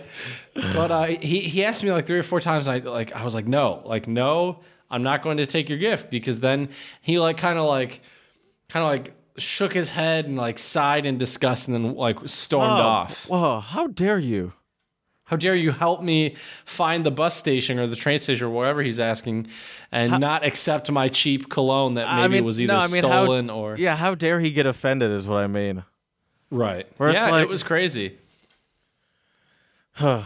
But 0.55 0.91
uh, 0.91 1.03
he 1.05 1.41
he 1.41 1.65
asked 1.65 1.83
me 1.83 1.91
like 1.91 2.07
three 2.07 2.17
or 2.19 2.23
four 2.23 2.39
times. 2.39 2.69
I 2.69 2.77
like 2.77 3.11
I 3.11 3.25
was 3.25 3.35
like 3.35 3.45
no, 3.45 3.81
like 3.85 4.07
no, 4.07 4.61
I'm 4.89 5.03
not 5.03 5.21
going 5.21 5.37
to 5.37 5.45
take 5.45 5.67
your 5.67 5.77
gift 5.77 6.09
because 6.09 6.39
then 6.39 6.69
he 7.01 7.19
like 7.19 7.37
kind 7.37 7.59
of 7.59 7.67
like 7.67 8.01
kind 8.69 8.85
of 8.85 8.89
like 8.91 9.13
shook 9.37 9.73
his 9.73 9.89
head 9.89 10.25
and 10.25 10.37
like 10.37 10.57
sighed 10.57 11.05
in 11.05 11.17
disgust 11.17 11.67
and 11.67 11.75
then 11.75 11.95
like 11.95 12.17
stormed 12.25 12.79
off. 12.79 13.27
Whoa! 13.27 13.59
How 13.59 13.87
dare 13.87 14.19
you? 14.19 14.53
How 15.31 15.37
dare 15.37 15.55
you 15.55 15.71
help 15.71 16.03
me 16.03 16.35
find 16.65 17.05
the 17.05 17.09
bus 17.09 17.37
station 17.37 17.79
or 17.79 17.87
the 17.87 17.95
train 17.95 18.19
station 18.19 18.45
or 18.45 18.49
wherever 18.49 18.83
he's 18.83 18.99
asking, 18.99 19.47
and 19.89 20.19
not 20.19 20.45
accept 20.45 20.91
my 20.91 21.07
cheap 21.07 21.49
cologne 21.49 21.93
that 21.93 22.05
maybe 22.13 22.23
I 22.23 22.27
mean, 22.27 22.43
was 22.43 22.59
either 22.59 22.73
no, 22.73 22.79
I 22.79 22.87
mean, 22.87 23.01
stolen 23.01 23.47
how, 23.47 23.55
or 23.55 23.77
yeah. 23.77 23.95
How 23.95 24.13
dare 24.13 24.41
he 24.41 24.51
get 24.51 24.65
offended? 24.65 25.09
Is 25.09 25.25
what 25.25 25.37
I 25.37 25.47
mean. 25.47 25.85
right. 26.49 26.85
Where 26.97 27.13
yeah, 27.13 27.29
like- 27.31 27.43
it 27.43 27.49
was 27.49 27.63
crazy. 27.63 28.17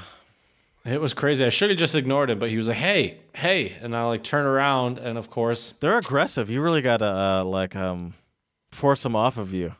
It 0.86 1.02
was 1.02 1.16
crazy. 1.16 1.44
I 1.44 1.50
should 1.50 1.72
have 1.72 1.80
just 1.80 1.96
ignored 1.96 2.30
him, 2.30 2.38
but 2.38 2.52
he 2.52 2.58
was 2.58 2.68
like, 2.68 2.78
"Hey, 2.78 3.18
hey," 3.34 3.76
and 3.82 3.96
I 3.96 4.04
like 4.04 4.24
turn 4.24 4.46
around, 4.46 5.00
and 5.00 5.18
of 5.18 5.32
course, 5.32 5.72
They're 5.72 5.98
aggressive. 5.98 6.48
You 6.48 6.62
really 6.62 6.84
gotta 6.84 7.08
uh, 7.08 7.44
like 7.44 7.76
um, 7.76 8.14
force 8.72 9.02
them 9.02 9.16
off 9.16 9.38
of 9.40 9.52
you. 9.52 9.74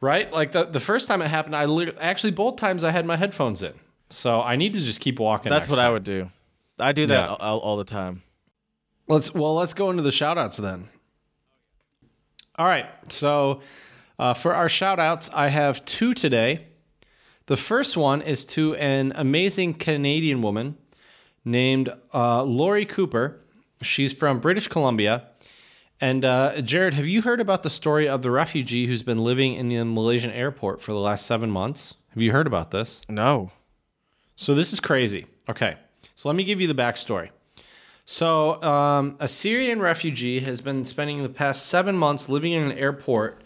right? 0.00 0.32
Like 0.32 0.52
the 0.52 0.64
the 0.64 0.80
first 0.80 1.08
time 1.08 1.20
it 1.20 1.28
happened, 1.28 1.54
I 1.54 1.66
actually 2.00 2.30
both 2.30 2.56
times 2.56 2.84
I 2.84 2.90
had 2.90 3.04
my 3.04 3.16
headphones 3.16 3.62
in, 3.62 3.74
so 4.10 4.40
I 4.42 4.56
need 4.56 4.74
to 4.74 4.80
just 4.80 5.00
keep 5.00 5.18
walking. 5.18 5.50
That's 5.50 5.64
next 5.64 5.70
what 5.76 5.78
I 5.84 5.90
would 5.90 6.04
do. 6.04 6.30
I 6.78 6.92
do 6.92 7.06
that 7.06 7.30
Yeah. 7.30 7.36
all, 7.40 7.58
all 7.58 7.76
the 7.76 7.84
time. 7.84 8.22
Let's 9.08 9.34
well, 9.34 9.54
let's 9.54 9.74
go 9.74 9.90
into 9.90 10.02
the 10.02 10.12
shout 10.12 10.38
outs 10.38 10.56
then. 10.58 10.88
All 12.56 12.66
right. 12.66 12.86
So 13.08 13.60
uh, 14.18 14.34
for 14.34 14.54
our 14.54 14.68
shout 14.68 14.98
outs, 15.00 15.30
I 15.32 15.48
have 15.48 15.84
two 15.84 16.14
today. 16.14 16.66
The 17.46 17.56
first 17.56 17.96
one 17.96 18.22
is 18.22 18.44
to 18.46 18.74
an 18.76 19.12
amazing 19.16 19.74
Canadian 19.74 20.42
woman 20.42 20.76
named 21.44 21.92
uh, 22.14 22.42
Laurie 22.44 22.84
Cooper. 22.86 23.40
She's 23.82 24.12
from 24.12 24.40
British 24.40 24.68
Columbia. 24.68 25.24
And 26.00 26.24
uh, 26.24 26.60
Jared, 26.62 26.94
have 26.94 27.06
you 27.06 27.22
heard 27.22 27.40
about 27.40 27.62
the 27.62 27.70
story 27.70 28.08
of 28.08 28.22
the 28.22 28.30
refugee 28.30 28.86
who's 28.86 29.02
been 29.02 29.18
living 29.18 29.54
in 29.54 29.68
the 29.68 29.84
Malaysian 29.84 30.30
airport 30.30 30.80
for 30.80 30.92
the 30.92 30.98
last 30.98 31.26
seven 31.26 31.50
months? 31.50 31.94
Have 32.14 32.22
you 32.22 32.32
heard 32.32 32.46
about 32.46 32.70
this? 32.70 33.02
No. 33.08 33.50
So 34.40 34.54
this 34.54 34.72
is 34.72 34.80
crazy. 34.80 35.26
Okay, 35.50 35.76
so 36.14 36.26
let 36.30 36.34
me 36.34 36.44
give 36.44 36.62
you 36.62 36.66
the 36.66 36.74
backstory. 36.74 37.28
So 38.06 38.60
um, 38.62 39.18
a 39.20 39.28
Syrian 39.28 39.82
refugee 39.82 40.40
has 40.40 40.62
been 40.62 40.86
spending 40.86 41.22
the 41.22 41.28
past 41.28 41.66
seven 41.66 41.94
months 41.94 42.26
living 42.26 42.52
in 42.52 42.62
an 42.62 42.72
airport, 42.72 43.42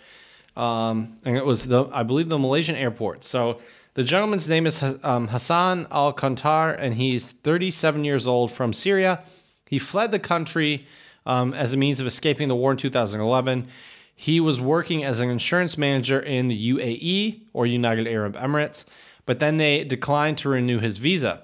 um, 0.57 1.17
and 1.25 1.37
it 1.37 1.45
was 1.45 1.67
the 1.67 1.87
I 1.93 2.05
believe 2.05 2.29
the 2.29 2.39
Malaysian 2.39 2.77
airport. 2.77 3.25
So 3.25 3.59
the 3.95 4.05
gentleman's 4.05 4.49
name 4.49 4.69
is 4.69 4.85
um, 5.03 5.27
Hassan 5.27 5.89
Al 5.91 6.13
Kontar, 6.13 6.79
and 6.79 6.95
he's 6.95 7.33
37 7.33 8.05
years 8.05 8.29
old 8.29 8.53
from 8.53 8.73
Syria. 8.73 9.25
He 9.67 9.81
fled 9.81 10.13
the 10.13 10.21
country 10.21 10.87
um, 11.27 11.55
as 11.55 11.73
a 11.73 11.77
means 11.77 11.99
of 11.99 12.07
escaping 12.07 12.47
the 12.47 12.55
war 12.55 12.71
in 12.71 12.77
2011. 12.77 13.67
He 14.15 14.39
was 14.39 14.61
working 14.61 15.03
as 15.03 15.21
an 15.21 15.29
insurance 15.29 15.77
manager 15.77 16.21
in 16.21 16.47
the 16.47 16.73
UAE 16.73 17.41
or 17.53 17.67
United 17.67 18.07
Arab 18.07 18.37
Emirates, 18.37 18.85
but 19.27 19.39
then 19.39 19.57
they 19.57 19.85
declined 19.85 20.39
to 20.39 20.49
renew 20.49 20.79
his 20.79 20.99
visa. 20.99 21.43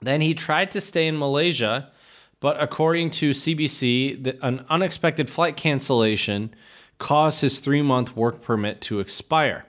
Then 0.00 0.20
he 0.20 0.34
tried 0.34 0.70
to 0.72 0.80
stay 0.80 1.06
in 1.06 1.18
Malaysia, 1.18 1.90
but 2.40 2.60
according 2.60 3.10
to 3.10 3.30
CBC, 3.30 4.24
the, 4.24 4.44
an 4.44 4.64
unexpected 4.68 5.30
flight 5.30 5.56
cancellation 5.56 6.54
caused 6.98 7.40
his 7.40 7.58
three 7.58 7.82
month 7.82 8.16
work 8.16 8.42
permit 8.42 8.80
to 8.82 9.00
expire. 9.00 9.64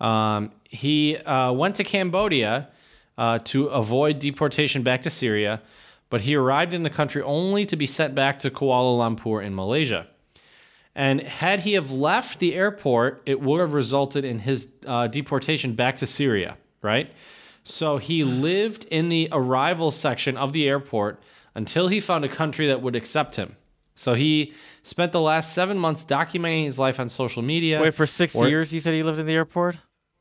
Um, 0.00 0.52
he 0.64 1.16
uh, 1.18 1.52
went 1.52 1.76
to 1.76 1.84
Cambodia 1.84 2.68
uh, 3.18 3.38
to 3.44 3.66
avoid 3.66 4.18
deportation 4.18 4.82
back 4.82 5.02
to 5.02 5.10
Syria, 5.10 5.60
but 6.10 6.22
he 6.22 6.34
arrived 6.34 6.74
in 6.74 6.82
the 6.82 6.90
country 6.90 7.22
only 7.22 7.64
to 7.66 7.76
be 7.76 7.86
sent 7.86 8.14
back 8.14 8.38
to 8.40 8.50
Kuala 8.50 8.98
Lumpur 8.98 9.44
in 9.44 9.54
Malaysia. 9.54 10.06
And 10.94 11.20
had 11.22 11.60
he 11.60 11.72
have 11.72 11.90
left 11.90 12.38
the 12.38 12.54
airport, 12.54 13.22
it 13.24 13.40
would 13.40 13.60
have 13.60 13.72
resulted 13.72 14.24
in 14.24 14.40
his 14.40 14.68
uh, 14.86 15.06
deportation 15.06 15.74
back 15.74 15.96
to 15.96 16.06
Syria, 16.06 16.58
right? 16.82 17.10
So 17.64 17.96
he 17.98 18.24
lived 18.24 18.84
in 18.90 19.08
the 19.08 19.28
arrival 19.32 19.90
section 19.90 20.36
of 20.36 20.52
the 20.52 20.68
airport 20.68 21.22
until 21.54 21.88
he 21.88 22.00
found 22.00 22.24
a 22.24 22.28
country 22.28 22.66
that 22.66 22.82
would 22.82 22.94
accept 22.96 23.36
him. 23.36 23.56
So 23.94 24.14
he 24.14 24.52
spent 24.82 25.12
the 25.12 25.20
last 25.20 25.54
seven 25.54 25.78
months 25.78 26.04
documenting 26.04 26.64
his 26.64 26.78
life 26.78 26.98
on 27.00 27.08
social 27.08 27.42
media. 27.42 27.80
Wait 27.80 27.94
for 27.94 28.06
six 28.06 28.34
Or- 28.34 28.48
years. 28.48 28.72
You 28.72 28.80
said 28.80 28.94
he 28.94 29.02
lived 29.02 29.18
in 29.18 29.26
the 29.26 29.34
airport. 29.34 29.76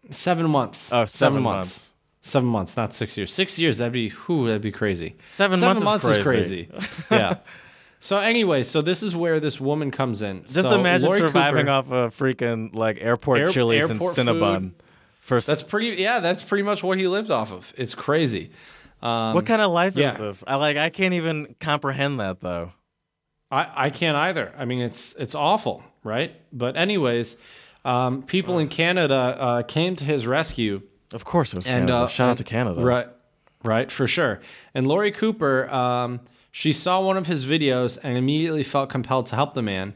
Seven 0.09 0.49
months. 0.49 0.91
Oh, 0.91 1.05
seven 1.05 1.07
seven 1.07 1.43
months. 1.43 1.69
months. 1.69 1.87
Seven 2.23 2.49
months, 2.49 2.77
not 2.77 2.93
six 2.93 3.17
years. 3.17 3.33
Six 3.33 3.57
years, 3.57 3.79
that'd 3.79 3.91
be 3.93 4.09
whew, 4.09 4.45
that'd 4.47 4.61
be 4.61 4.71
crazy. 4.71 5.15
Seven 5.25 5.59
months 5.59 6.03
is 6.05 6.17
is 6.17 6.23
crazy. 6.23 6.65
crazy. 6.65 6.87
yeah. 7.09 7.37
So 8.03 8.17
anyway, 8.17 8.63
so 8.63 8.81
this 8.81 9.03
is 9.03 9.15
where 9.15 9.39
this 9.39 9.61
woman 9.61 9.91
comes 9.91 10.21
in. 10.23 10.41
Just 10.43 10.55
so 10.69 10.77
imagine 10.79 11.05
Laurie 11.07 11.19
surviving 11.19 11.67
Cooper- 11.67 11.71
off 11.71 11.91
of 11.91 12.17
freaking 12.17 12.73
like 12.75 12.97
airport 12.99 13.39
Air- 13.39 13.49
chilies 13.49 13.89
airport 13.89 14.17
and 14.17 14.27
Cinnabon. 14.29 14.71
s- 15.29 15.45
That's 15.45 15.61
pretty. 15.63 16.01
Yeah, 16.01 16.19
that's 16.19 16.41
pretty 16.41 16.63
much 16.63 16.83
what 16.83 16.97
he 16.97 17.07
lived 17.07 17.29
off 17.31 17.53
of. 17.53 17.73
It's 17.77 17.93
crazy. 17.95 18.49
Um, 19.03 19.33
what 19.35 19.45
kind 19.45 19.61
of 19.61 19.71
life 19.71 19.95
yeah. 19.95 20.13
is 20.13 20.17
this? 20.39 20.43
I 20.47 20.55
like. 20.55 20.77
I 20.77 20.89
can't 20.89 21.13
even 21.13 21.55
comprehend 21.59 22.19
that 22.19 22.41
though. 22.41 22.71
I, 23.51 23.85
I 23.85 23.89
can't 23.91 24.15
either. 24.17 24.51
I 24.57 24.65
mean, 24.65 24.81
it's 24.81 25.13
it's 25.13 25.35
awful, 25.35 25.83
right? 26.03 26.33
But 26.51 26.75
anyways, 26.77 27.35
um, 27.85 28.23
people 28.23 28.57
in 28.59 28.67
Canada 28.67 29.15
uh, 29.39 29.61
came 29.63 29.95
to 29.97 30.05
his 30.05 30.25
rescue. 30.25 30.81
Of 31.13 31.25
course, 31.25 31.53
it 31.53 31.57
was 31.57 31.67
And, 31.67 31.87
Canada. 31.87 32.05
uh, 32.05 32.07
Shout 32.07 32.29
out 32.29 32.37
to 32.37 32.43
Canada. 32.45 32.81
Right, 32.81 33.07
right, 33.63 33.91
for 33.91 34.07
sure. 34.07 34.39
And 34.73 34.87
Lori 34.87 35.11
Cooper, 35.11 35.69
um, 35.69 36.21
she 36.51 36.73
saw 36.73 36.99
one 37.01 37.17
of 37.17 37.27
his 37.27 37.45
videos 37.45 37.97
and 38.03 38.17
immediately 38.17 38.63
felt 38.63 38.89
compelled 38.89 39.25
to 39.27 39.35
help 39.35 39.53
the 39.53 39.61
man. 39.61 39.93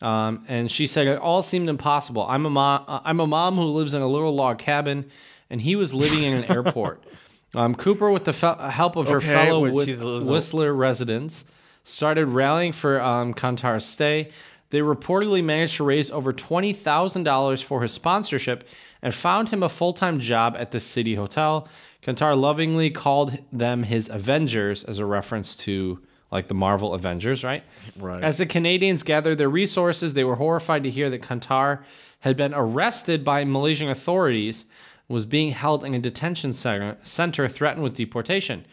Um, 0.00 0.44
and 0.48 0.70
she 0.70 0.86
said 0.86 1.06
it 1.06 1.18
all 1.18 1.42
seemed 1.42 1.68
impossible. 1.68 2.26
I'm 2.28 2.44
a 2.46 2.50
mom. 2.50 2.84
I'm 3.04 3.20
a 3.20 3.26
mom 3.26 3.56
who 3.56 3.62
lives 3.64 3.94
in 3.94 4.02
a 4.02 4.06
little 4.08 4.34
log 4.34 4.58
cabin, 4.58 5.08
and 5.48 5.60
he 5.60 5.76
was 5.76 5.94
living 5.94 6.22
in 6.24 6.32
an 6.34 6.44
airport. 6.50 7.02
Um, 7.54 7.74
Cooper, 7.74 8.10
with 8.10 8.24
the 8.24 8.32
fe- 8.32 8.54
help 8.70 8.96
of 8.96 9.08
her 9.08 9.20
fellow 9.20 9.60
which 9.60 9.74
Whis- 9.74 9.86
she's 9.88 10.00
a 10.00 10.06
little- 10.06 10.32
Whistler 10.32 10.72
residents, 10.72 11.44
started 11.84 12.24
rallying 12.28 12.72
for 12.72 12.98
um, 12.98 13.34
Kontar's 13.34 13.84
stay. 13.84 14.30
They 14.70 14.78
reportedly 14.78 15.44
managed 15.44 15.76
to 15.76 15.84
raise 15.84 16.10
over 16.10 16.32
twenty 16.32 16.72
thousand 16.72 17.24
dollars 17.24 17.60
for 17.60 17.82
his 17.82 17.92
sponsorship 17.92 18.64
and 19.02 19.12
found 19.12 19.50
him 19.50 19.62
a 19.62 19.68
full-time 19.68 20.18
job 20.18 20.56
at 20.58 20.70
the 20.70 20.80
city 20.80 21.14
hotel. 21.14 21.68
Kontar 22.02 22.38
lovingly 22.38 22.90
called 22.90 23.38
them 23.52 23.84
his 23.84 24.08
Avengers 24.08 24.82
as 24.84 24.98
a 24.98 25.06
reference 25.06 25.54
to 25.56 26.00
like 26.32 26.48
the 26.48 26.54
Marvel 26.54 26.94
Avengers, 26.94 27.44
right? 27.44 27.62
Right. 27.96 28.22
As 28.22 28.38
the 28.38 28.46
Canadians 28.46 29.02
gathered 29.02 29.36
their 29.36 29.50
resources, 29.50 30.14
they 30.14 30.24
were 30.24 30.36
horrified 30.36 30.82
to 30.84 30.90
hear 30.90 31.10
that 31.10 31.22
Kontar 31.22 31.84
had 32.20 32.36
been 32.36 32.54
arrested 32.54 33.24
by 33.24 33.44
Malaysian 33.44 33.90
authorities 33.90 34.64
was 35.08 35.26
being 35.26 35.50
held 35.50 35.84
in 35.84 35.94
a 35.94 35.98
detention 35.98 36.52
center, 36.52 36.96
center 37.02 37.48
threatened 37.48 37.82
with 37.82 37.96
deportation. 37.96 38.64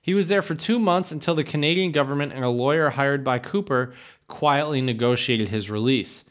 He 0.00 0.14
was 0.14 0.28
there 0.28 0.42
for 0.42 0.54
two 0.54 0.78
months 0.78 1.10
until 1.10 1.34
the 1.34 1.42
Canadian 1.42 1.90
government 1.90 2.32
and 2.32 2.44
a 2.44 2.50
lawyer 2.50 2.90
hired 2.90 3.24
by 3.24 3.38
Cooper 3.38 3.94
quietly 4.28 4.80
negotiated 4.80 5.48
his 5.48 5.70
release. 5.70 6.24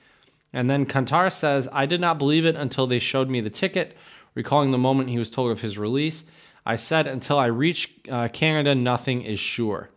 And 0.53 0.69
then 0.69 0.85
Kontar 0.85 1.33
says, 1.33 1.67
I 1.73 1.85
did 1.85 1.99
not 1.99 2.17
believe 2.17 2.45
it 2.45 2.55
until 2.55 2.87
they 2.87 2.99
showed 2.99 3.29
me 3.29 3.41
the 3.41 3.49
ticket. 3.49 3.97
Recalling 4.35 4.71
the 4.71 4.77
moment 4.77 5.09
he 5.09 5.17
was 5.17 5.31
told 5.31 5.51
of 5.51 5.61
his 5.61 5.77
release, 5.77 6.25
I 6.65 6.75
said, 6.77 7.07
until 7.07 7.37
I 7.37 7.45
reach 7.45 7.93
uh, 8.09 8.27
Canada, 8.29 8.73
nothing 8.73 9.21
is 9.21 9.39
sure. 9.39 9.89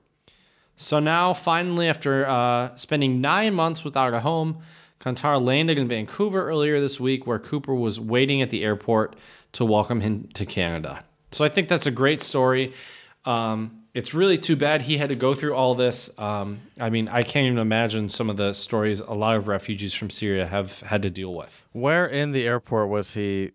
So 0.76 0.98
now, 0.98 1.33
finally, 1.33 1.88
after 1.88 2.26
uh, 2.26 2.76
spending 2.76 3.20
nine 3.20 3.54
months 3.54 3.85
without 3.85 4.14
a 4.14 4.20
home, 4.20 4.59
Kontar 5.00 5.42
landed 5.42 5.78
in 5.78 5.88
Vancouver 5.88 6.46
earlier 6.46 6.81
this 6.81 7.00
week, 7.00 7.26
where 7.26 7.38
Cooper 7.38 7.74
was 7.74 7.98
waiting 7.98 8.42
at 8.42 8.50
the 8.50 8.62
airport 8.62 9.16
to 9.52 9.64
welcome 9.64 10.00
him 10.00 10.28
to 10.35 10.44
Canada. 10.44 11.04
So 11.31 11.44
I 11.44 11.48
think 11.48 11.68
that's 11.68 11.87
a 11.87 11.90
great 11.90 12.20
story. 12.20 12.74
Um, 13.24 13.85
it's 13.94 14.14
really 14.14 14.38
too 14.38 14.54
bad 14.54 14.83
he 14.83 14.98
had 14.98 15.09
to 15.09 15.14
go 15.14 15.35
through 15.35 15.54
all 15.54 15.74
this. 15.74 16.11
Um, 16.18 16.61
I 16.78 16.90
mean, 16.90 17.09
I 17.09 17.22
can't 17.22 17.46
even 17.46 17.59
imagine 17.59 18.09
some 18.09 18.31
of 18.31 18.37
the 18.37 18.52
stories 18.52 19.00
a 19.00 19.14
lot 19.14 19.37
of 19.37 19.48
refugees 19.48 19.94
from 19.94 20.11
Syria 20.11 20.46
have 20.46 20.81
had 20.81 21.02
to 21.02 21.11
deal 21.11 21.35
with. 21.35 21.64
Where 21.72 22.07
in 22.07 22.33
the 22.33 22.46
airport 22.46 22.88
was 22.88 23.14
he, 23.14 23.52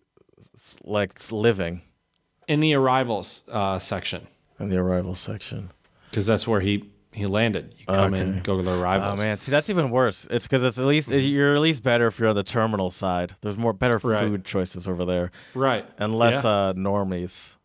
like, 0.84 1.32
living? 1.32 1.82
In 2.48 2.60
the 2.60 2.74
arrivals 2.74 3.44
uh, 3.52 3.80
section, 3.80 4.28
In 4.60 4.70
the 4.70 4.78
arrivals 4.78 5.20
section. 5.20 5.72
because 6.10 6.26
that's 6.28 6.48
where 6.48 6.60
he, 6.62 6.90
he 7.12 7.26
landed. 7.26 7.76
You 7.80 7.86
come 7.86 8.14
Okay. 8.14 8.22
in, 8.22 8.40
go 8.42 8.58
to 8.58 8.64
the 8.64 8.78
arrivals. 8.80 9.20
Oh 9.20 9.24
man, 9.24 9.40
see 9.40 9.52
that's 9.52 9.70
even 9.70 9.90
worse. 9.92 10.28
It's 10.30 10.46
because 10.46 10.64
it's 10.64 10.78
at 10.78 10.86
least 10.86 11.10
you're 11.10 11.54
at 11.56 11.62
least 11.62 11.84
better 11.84 12.08
if 12.08 12.20
you're 12.20 12.30
on 12.30 12.36
the 12.36 12.44
terminal 12.44 12.92
side. 12.92 13.36
There's 13.42 13.58
more 13.58 13.74
better 13.74 13.98
Right. 14.04 14.20
food 14.28 14.44
choices 14.46 14.88
over 14.88 15.06
there, 15.06 15.32
Right. 15.54 15.86
and 15.98 16.14
less 16.18 16.44
Yeah. 16.44 16.50
uh, 16.50 16.74
normies. 16.74 17.56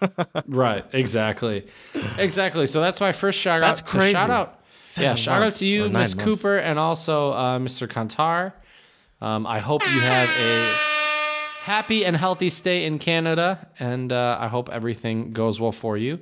Right, 0.46 0.84
exactly, 0.92 1.66
exactly. 2.18 2.66
So 2.66 2.80
that's 2.82 3.00
my 3.00 3.12
first 3.12 3.38
shout 3.38 3.62
That's 3.62 3.80
out. 3.80 3.88
So 3.88 3.98
crazy. 3.98 4.12
shout 4.12 4.30
out, 4.30 4.60
yeah, 4.98 5.14
shout 5.14 5.42
out 5.42 5.52
to 5.54 5.66
you, 5.66 5.86
or 5.86 5.88
Miss. 5.88 6.12
Cooper, 6.14 6.58
and 6.58 6.78
also 6.78 7.30
uh, 7.32 7.58
Mr. 7.58 7.88
Kontar. 7.88 8.52
Um, 9.22 9.46
I 9.46 9.58
hope 9.60 9.80
you 9.94 10.00
have 10.00 10.28
a 10.38 10.95
happy 11.66 12.04
and 12.04 12.16
healthy 12.16 12.48
stay 12.48 12.84
in 12.84 12.96
Canada, 12.98 13.66
and 13.80 14.12
uh, 14.12 14.38
I 14.40 14.46
hope 14.46 14.68
everything 14.68 15.32
goes 15.32 15.60
well 15.60 15.72
for 15.72 15.96
you. 15.96 16.20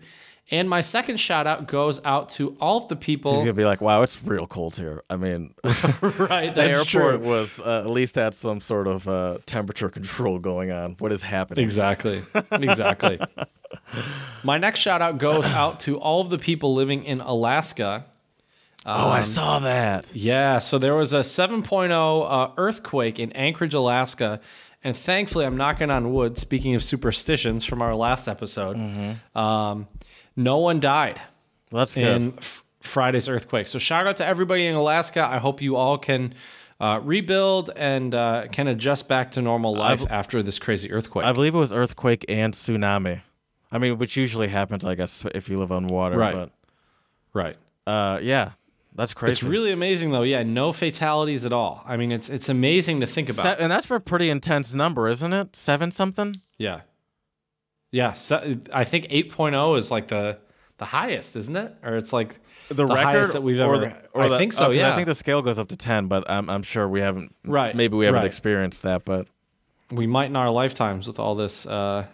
And 0.50 0.68
my 0.70 0.80
second 0.80 1.18
shout 1.18 1.46
out 1.46 1.68
goes 1.68 2.00
out 2.04 2.28
to 2.30 2.56
all 2.60 2.82
of 2.82 2.88
the 2.88 2.96
people. 2.96 3.32
He's 3.34 3.40
gonna 3.40 3.52
be 3.52 3.64
like, 3.64 3.80
"Wow, 3.82 4.02
it's 4.02 4.22
real 4.22 4.46
cold 4.46 4.76
here." 4.76 5.02
I 5.10 5.16
mean, 5.16 5.54
right, 5.64 6.54
the 6.54 6.64
airport 6.76 6.86
true. 6.86 7.18
was 7.18 7.60
uh, 7.60 7.80
at 7.80 7.90
least 7.90 8.14
had 8.14 8.34
some 8.34 8.60
sort 8.60 8.86
of 8.86 9.06
uh, 9.08 9.38
temperature 9.46 9.88
control 9.90 10.38
going 10.38 10.70
on. 10.70 10.96
What 10.98 11.12
is 11.12 11.22
happening? 11.22 11.62
Exactly. 11.64 12.22
Exactly. 12.50 13.20
My 14.42 14.58
next 14.58 14.80
shout 14.80 15.02
out 15.02 15.18
goes 15.18 15.46
out 15.46 15.80
to 15.80 15.98
all 15.98 16.20
of 16.20 16.30
the 16.30 16.38
people 16.38 16.74
living 16.74 17.04
in 17.04 17.20
Alaska. 17.20 18.04
oh, 18.86 19.08
I 19.08 19.22
saw 19.22 19.58
that. 19.60 20.14
Yeah, 20.14 20.58
so 20.58 20.78
there 20.78 20.94
was 20.94 21.14
a 21.14 21.20
7.0 21.20 21.90
uh, 21.90 22.52
earthquake 22.58 23.18
in 23.18 23.32
Anchorage, 23.32 23.72
Alaska. 23.74 24.40
And 24.84 24.94
thankfully, 24.94 25.46
I'm 25.46 25.56
knocking 25.56 25.90
on 25.90 26.12
wood, 26.12 26.36
speaking 26.36 26.74
of 26.74 26.84
superstitions 26.84 27.64
from 27.64 27.80
our 27.80 27.94
last 27.96 28.28
episode, 28.28 28.76
um, 29.34 29.88
no 30.36 30.58
one 30.58 30.78
died 30.78 31.20
Well, 31.72 31.80
that's 31.80 31.94
good. 31.94 32.04
in 32.22 32.34
f- 32.38 32.62
Friday's 32.80 33.28
earthquake. 33.28 33.66
So 33.66 33.78
shout 33.78 34.06
out 34.06 34.18
to 34.18 34.26
everybody 34.26 34.66
in 34.66 34.74
Alaska. 34.74 35.24
I 35.26 35.38
hope 35.38 35.62
you 35.62 35.76
all 35.76 35.96
can 35.96 36.34
uh, 36.80 37.00
rebuild 37.02 37.70
and 37.76 38.14
uh, 38.14 38.46
can 38.52 38.66
adjust 38.68 39.08
back 39.08 39.30
to 39.32 39.40
normal 39.42 39.74
life 39.74 40.04
after 40.10 40.42
this 40.42 40.58
crazy 40.58 40.92
earthquake. 40.92 41.24
I 41.24 41.32
believe 41.32 41.54
it 41.54 41.58
was 41.58 41.72
earthquake 41.72 42.24
and 42.28 42.52
tsunami. 42.52 43.22
I 43.72 43.78
mean, 43.78 43.96
which 43.96 44.16
usually 44.18 44.48
happens, 44.48 44.84
I 44.84 44.94
guess, 44.96 45.24
if 45.34 45.48
you 45.48 45.58
live 45.58 45.72
on 45.72 45.86
water. 45.88 46.18
Right. 46.18 46.50
right. 47.32 47.56
Uh, 47.86 48.18
yeah, 48.22 48.50
that's 48.94 49.12
crazy. 49.14 49.32
It's 49.32 49.42
really 49.42 49.72
amazing, 49.72 50.10
though. 50.12 50.22
Yeah, 50.22 50.42
no 50.42 50.72
fatalities 50.72 51.44
at 51.44 51.52
all. 51.52 51.82
I 51.86 51.96
mean, 51.96 52.12
it's 52.12 52.28
it's 52.28 52.48
amazing 52.48 53.00
to 53.00 53.06
think 53.06 53.28
about. 53.28 53.42
Se- 53.42 53.56
and 53.58 53.70
that's 53.72 53.86
for 53.86 53.96
a 53.96 54.00
pretty 54.00 54.30
intense 54.30 54.72
number, 54.74 55.08
isn't 55.08 55.32
it? 55.32 55.56
Seven 55.56 55.90
something. 55.90 56.40
Yeah. 56.58 56.80
Yeah. 57.90 58.12
So 58.14 58.56
I 58.72 58.84
think 58.84 59.06
8.0 59.08 59.78
is 59.78 59.90
like 59.90 60.08
the 60.08 60.38
the 60.78 60.84
highest, 60.86 61.36
isn't 61.36 61.54
it? 61.56 61.72
Or 61.84 61.96
it's 61.96 62.12
like 62.12 62.40
The, 62.68 62.74
The 62.74 62.86
record 62.86 63.02
highest 63.04 63.32
that 63.34 63.42
we've 63.42 63.60
or 63.60 63.76
ever- 63.76 63.78
the- 63.78 63.96
or 64.12 64.22
I 64.22 64.28
the- 64.28 64.38
think 64.38 64.52
so, 64.52 64.66
okay, 64.66 64.78
yeah. 64.78 64.92
I 64.92 64.94
think 64.96 65.06
the 65.06 65.14
scale 65.14 65.40
goes 65.42 65.58
up 65.58 65.68
to 65.68 65.76
ten, 65.76 66.06
but 66.08 66.28
I'm 66.28 66.48
I'm 66.50 66.62
sure 66.62 66.88
we 66.88 67.00
haven't. 67.00 67.34
Right, 67.44 67.74
Maybe 67.74 67.96
we 67.96 68.06
haven't 68.06 68.20
right. 68.22 68.26
experienced 68.26 68.82
that, 68.82 69.04
but 69.04 69.28
we 69.90 70.06
might 70.06 70.26
in 70.26 70.36
our 70.36 70.50
lifetimes 70.50 71.06
with 71.06 71.18
all 71.20 71.34
this 71.36 71.66
uh 71.66 72.06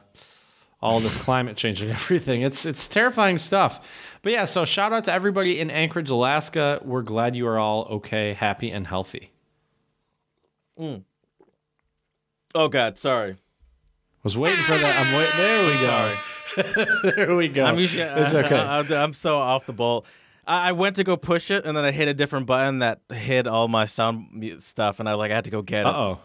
all 0.82 0.98
this 1.00 1.16
climate 1.16 1.56
change 1.56 1.80
and 1.82 1.90
everything. 2.00 2.42
It's 2.42 2.66
it's 2.66 2.86
terrifying 2.88 3.38
stuff. 3.38 3.80
But 4.22 4.32
yeah, 4.32 4.44
so 4.44 4.64
shout 4.64 4.92
out 4.92 5.04
to 5.04 5.12
everybody 5.12 5.58
in 5.60 5.70
Anchorage, 5.70 6.10
Alaska. 6.10 6.80
We're 6.84 7.02
glad 7.02 7.34
you 7.34 7.46
are 7.46 7.58
all 7.58 7.84
okay, 7.84 8.34
happy, 8.34 8.70
and 8.70 8.86
healthy. 8.86 9.32
Mm. 10.78 11.04
oh 12.54 12.68
god, 12.68 12.98
sorry. 12.98 13.36
Was 14.22 14.36
waiting 14.36 14.62
for 14.62 14.72
that. 14.72 14.98
I'm 14.98 15.16
waiting. 15.16 15.36
There 15.36 15.66
we 15.66 17.06
go. 17.06 17.10
there 17.16 17.36
we 17.36 17.48
go. 17.48 17.64
I'm 17.64 17.78
usually 17.78 18.02
it's 18.22 18.34
okay. 18.34 18.56
I, 18.56 18.80
am 18.80 19.14
so 19.14 19.38
off 19.38 19.66
the 19.66 19.72
ball. 19.72 20.04
I, 20.46 20.68
I 20.68 20.72
went 20.72 20.96
to 20.96 21.04
go 21.04 21.16
push 21.16 21.50
it, 21.50 21.64
and 21.64 21.76
then 21.76 21.84
I 21.84 21.90
hit 21.90 22.08
a 22.08 22.14
different 22.14 22.46
button 22.46 22.80
that 22.80 23.00
hid 23.10 23.46
all 23.46 23.68
my 23.68 23.86
sound 23.86 24.62
stuff, 24.62 25.00
and 25.00 25.08
I 25.08 25.14
like 25.14 25.30
I 25.30 25.34
had 25.34 25.44
to 25.44 25.50
go 25.50 25.62
get 25.62 25.86
it. 25.86 25.94
oh. 25.94 26.18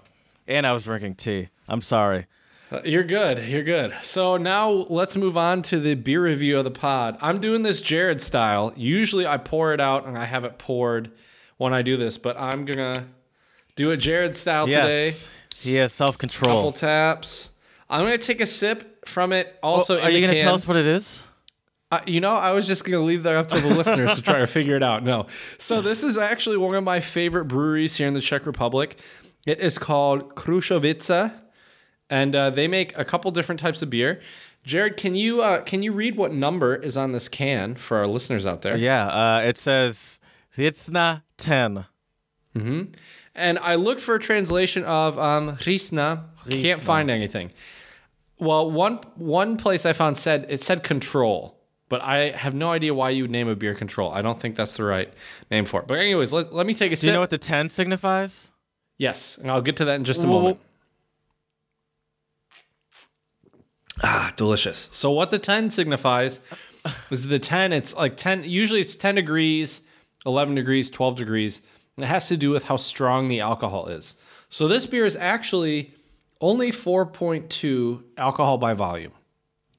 And 0.48 0.68
I 0.68 0.74
was 0.74 0.84
drinking 0.84 1.16
tea. 1.16 1.50
I'm 1.68 1.82
sorry. 1.82 2.28
Uh, 2.76 2.82
You're 2.84 3.04
good. 3.04 3.46
You're 3.46 3.64
good. 3.64 3.94
So 4.04 4.36
now 4.36 4.70
let's 4.70 5.16
move 5.16 5.38
on 5.38 5.62
to 5.64 5.80
the 5.80 5.96
beer 5.96 6.22
review 6.22 6.58
of 6.58 6.66
the 6.66 6.72
pod. 6.72 7.18
I'm 7.22 7.40
doing 7.40 7.64
this 7.64 7.80
Jared 7.80 8.20
style. 8.20 8.74
Usually 8.76 9.26
I 9.26 9.38
pour 9.38 9.74
it 9.74 9.80
out 9.80 10.06
and 10.06 10.18
I 10.18 10.26
have 10.26 10.44
it 10.44 10.58
poured 10.58 11.12
when 11.56 11.74
I 11.74 11.84
do 11.84 11.96
this, 11.96 12.18
but 12.18 12.36
I'm 12.38 12.66
gonna 12.66 13.06
do 13.78 13.92
it 13.92 13.98
Jared 13.98 14.36
style 14.36 14.66
today. 14.66 15.08
Yes, 15.08 15.30
he 15.56 15.76
has 15.76 15.94
self 15.94 16.18
control. 16.18 16.58
Couple 16.58 16.72
taps. 16.74 17.52
I'm 17.90 18.02
gonna 18.02 18.18
take 18.18 18.42
a 18.42 18.46
sip 18.46 19.08
from 19.08 19.32
it. 19.32 19.58
Also, 19.64 20.02
are 20.02 20.10
you 20.10 20.20
gonna 20.20 20.34
can. 20.34 20.44
tell 20.44 20.56
us 20.56 20.68
what 20.68 20.76
it 20.76 20.86
is? 20.86 21.24
Uh, 21.92 22.02
you 22.06 22.20
know, 22.20 22.34
I 22.34 22.52
was 22.52 22.68
just 22.68 22.84
going 22.84 23.00
to 23.00 23.06
leave 23.06 23.22
that 23.24 23.36
up 23.36 23.48
to 23.50 23.62
the 23.62 23.70
listeners 23.70 24.16
to 24.16 24.22
try 24.24 24.40
to 24.40 24.48
figure 24.48 24.76
it 24.76 24.82
out. 24.82 25.04
No. 25.04 25.28
So, 25.60 25.84
this 25.84 26.02
is 26.02 26.18
actually 26.18 26.58
one 26.58 26.74
of 26.74 26.84
my 26.84 27.00
favorite 27.00 27.46
breweries 27.46 27.96
here 27.96 28.08
in 28.08 28.16
the 28.16 28.22
Czech 28.22 28.48
Republic. 28.48 28.98
It 29.46 29.60
is 29.60 29.78
called 29.78 30.34
Krušovice, 30.34 31.32
and 32.10 32.36
uh, 32.36 32.50
they 32.50 32.68
make 32.68 32.98
a 32.98 33.06
couple 33.06 33.32
different 33.32 33.60
types 33.60 33.82
of 33.82 33.90
beer. 33.90 34.22
Jared, 34.64 34.98
can 34.98 35.16
you 35.16 35.42
uh, 35.42 35.62
can 35.62 35.84
you 35.84 35.92
read 35.92 36.18
what 36.18 36.34
number 36.34 36.76
is 36.76 36.98
on 36.98 37.12
this 37.12 37.28
can 37.30 37.76
for 37.76 37.98
our 37.98 38.08
listeners 38.08 38.46
out 38.46 38.62
there? 38.64 38.76
Yeah, 38.76 39.08
uh, 39.08 39.42
it 39.42 39.58
says 39.58 40.20
Hitsna 40.58 41.22
10. 41.38 41.86
And 43.38 43.60
I 43.60 43.76
looked 43.76 44.00
for 44.02 44.16
a 44.16 44.20
translation 44.20 44.86
of 44.86 45.20
um, 45.20 45.58
Risna. 45.58 46.24
Can't 46.50 46.80
find 46.80 47.12
anything. 47.12 47.52
Well, 48.40 48.72
one 48.72 49.00
one 49.16 49.58
place 49.58 49.86
I 49.86 49.94
found 49.94 50.18
said 50.18 50.46
it 50.50 50.62
said 50.62 50.84
control, 50.84 51.58
but 51.90 52.02
I 52.02 52.30
have 52.32 52.54
no 52.54 52.72
idea 52.72 52.94
why 52.94 53.10
you 53.12 53.24
would 53.24 53.32
name 53.32 53.48
a 53.48 53.56
beer 53.56 53.76
control. 53.76 54.12
I 54.12 54.22
don't 54.22 54.40
think 54.40 54.56
that's 54.56 54.78
the 54.78 54.84
right 54.84 55.14
name 55.52 55.66
for 55.66 55.82
it. 55.82 55.88
But 55.88 56.00
anyways, 56.00 56.34
let, 56.34 56.54
let 56.54 56.66
me 56.66 56.74
take 56.74 56.92
a 56.92 56.96
sip. 56.96 57.02
Do 57.02 57.06
sip. 57.06 57.08
you 57.10 57.14
know 57.14 57.20
what 57.20 57.30
the 57.30 57.38
10 57.38 57.70
signifies? 57.70 58.52
yes, 58.98 59.38
and 59.38 59.52
I'll 59.52 59.62
get 59.62 59.76
to 59.78 59.86
that 59.86 59.96
in 59.96 60.06
just 60.06 60.24
a 60.24 60.28
Well- 60.28 60.40
moment. 60.40 60.60
Ah, 64.04 64.34
delicious. 64.36 64.90
So 64.92 65.12
what 65.12 65.32
the 65.32 65.40
10 65.40 65.70
signifies 65.72 66.40
is 67.12 67.28
the 67.28 67.40
10, 67.40 67.74
it's 67.74 67.96
like 67.96 68.18
10, 68.18 68.44
usually 68.44 68.82
it's 68.82 68.96
10 68.96 69.16
degrees, 69.16 69.82
11 70.26 70.56
degrees, 70.56 70.90
12 70.90 71.16
degrees. 71.16 71.62
And 71.96 72.04
it 72.04 72.08
has 72.08 72.28
to 72.28 72.38
do 72.38 72.50
with 72.50 72.66
how 72.66 72.78
strong 72.78 73.28
the 73.28 73.40
alcohol 73.40 73.88
is. 73.88 74.16
So 74.50 74.68
this 74.68 74.86
beer 74.86 75.06
is 75.06 75.16
actually 75.16 75.94
only 76.42 76.72
4.2 76.72 78.04
alcohol 78.18 78.58
by 78.58 78.74
volume. 78.74 79.14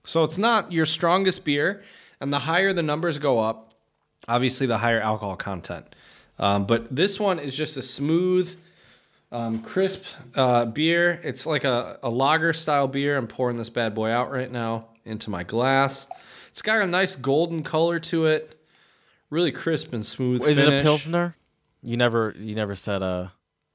So 0.04 0.24
it's 0.24 0.38
not 0.38 0.72
your 0.72 0.86
strongest 0.86 1.44
beer, 1.44 1.82
and 2.20 2.32
the 2.32 2.38
higher 2.40 2.72
the 2.72 2.82
numbers 2.82 3.18
go 3.18 3.40
up, 3.40 3.74
obviously 4.28 4.66
the 4.66 4.78
higher 4.78 5.00
alcohol 5.00 5.36
content. 5.36 5.94
Um, 6.38 6.66
but 6.66 6.94
this 6.94 7.18
one 7.18 7.38
is 7.38 7.56
just 7.56 7.76
a 7.76 7.82
smooth, 7.82 8.56
um, 9.32 9.62
crisp 9.62 10.04
uh, 10.34 10.66
beer. 10.66 11.20
It's 11.24 11.46
like 11.46 11.64
a, 11.64 11.98
a 12.02 12.10
lager 12.10 12.52
style 12.52 12.88
beer. 12.88 13.16
I'm 13.16 13.26
pouring 13.26 13.56
this 13.56 13.70
bad 13.70 13.94
boy 13.94 14.10
out 14.10 14.30
right 14.30 14.50
now 14.50 14.86
into 15.04 15.30
my 15.30 15.42
glass. 15.42 16.06
It's 16.48 16.62
got 16.62 16.80
a 16.80 16.86
nice 16.86 17.16
golden 17.16 17.62
color 17.62 17.98
to 18.00 18.26
it, 18.26 18.58
really 19.30 19.52
crisp 19.52 19.92
and 19.92 20.04
smooth. 20.04 20.42
Is 20.42 20.58
it 20.58 20.68
a. 20.68 20.82
Pilsner? 20.82 21.36
You 21.82 21.96
never 21.96 22.34
you 22.36 22.54
never 22.54 22.74
said 22.74 23.02
uh 23.02 23.28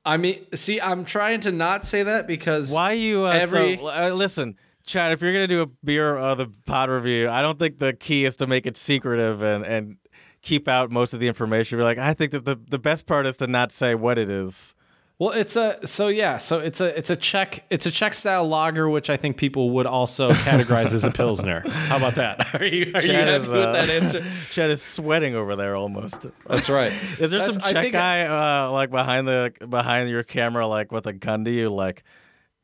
I 0.04 0.18
mean, 0.18 0.46
see, 0.56 0.82
I'm 0.82 1.06
trying 1.06 1.42
to 1.42 1.52
not 1.52 1.86
say 1.86 2.04
that 2.04 2.26
because 2.26 2.72
Why 2.72 2.94
you 2.94 3.26
uh, 3.26 3.32
Every- 3.32 3.78
so 3.78 3.88
uh, 3.88 4.10
listen, 4.10 4.58
Chad, 4.84 5.12
if 5.12 5.22
you're 5.22 5.32
going 5.32 5.48
to 5.48 5.56
do 5.56 5.62
a 5.62 5.68
beer 5.86 6.18
uh, 6.18 6.34
the 6.34 6.52
pod 6.66 6.90
review, 6.90 7.30
I 7.30 7.42
don't 7.44 7.60
think 7.60 7.78
the 7.78 7.94
key 7.94 8.26
is 8.26 8.36
to 8.38 8.48
make 8.48 8.66
it 8.66 8.76
secretive 8.76 9.44
and 9.44 9.64
and 9.64 9.98
keep 10.42 10.68
out 10.68 10.92
most 10.92 11.14
of 11.14 11.20
the 11.20 11.28
information. 11.28 11.78
Be 11.78 11.84
like, 11.84 12.00
I 12.00 12.14
think 12.14 12.32
that 12.32 12.46
the 12.46 12.60
the 12.68 12.80
best 12.80 13.06
part 13.06 13.28
is 13.28 13.38
to 13.38 13.48
not 13.48 13.72
say 13.72 13.94
what 13.94 14.18
it 14.18 14.30
is. 14.30 14.76
Well, 15.22 15.34
it's 15.34 15.56
a 15.56 15.78
so 15.86 16.08
yeah, 16.08 16.40
so 16.40 16.58
it's 16.58 16.82
a 16.82 16.98
it's 16.98 17.12
a 17.12 17.16
Czech 17.16 17.64
it's 17.70 17.86
a 17.86 17.92
Czech 17.92 18.16
style 18.16 18.48
lager, 18.48 18.90
which 18.90 19.08
I 19.08 19.18
think 19.18 19.38
people 19.38 19.70
would 19.70 19.86
also 19.86 20.32
categorize 20.50 20.94
as 20.94 21.04
a 21.04 21.12
pilsner. 21.12 21.60
How 21.70 21.98
about 21.98 22.16
that? 22.16 22.56
Are 22.60 22.66
you 22.66 22.92
are 22.96 23.04
you 23.04 23.14
happy 23.14 23.44
is, 23.44 23.48
with 23.48 23.68
uh, 23.68 23.72
that 23.72 23.90
answer? 23.92 24.26
Chad 24.50 24.72
is 24.72 24.82
sweating 24.82 25.36
over 25.36 25.56
there 25.56 25.76
almost. 25.76 26.26
That's 26.48 26.70
right. 26.70 26.92
Is 27.20 27.30
there 27.30 27.40
That's- 27.40 27.54
some 27.54 27.62
Czech 27.62 27.84
think- 27.84 27.94
guy 27.94 28.26
uh, 28.26 28.72
like 28.72 28.90
behind 28.90 29.28
the 29.28 29.54
behind 29.70 30.10
your 30.10 30.24
camera, 30.24 30.66
like 30.66 30.92
with 30.92 31.06
a 31.06 31.14
gun 31.14 31.46
to 31.46 31.52
you, 31.52 31.70
like, 31.70 32.02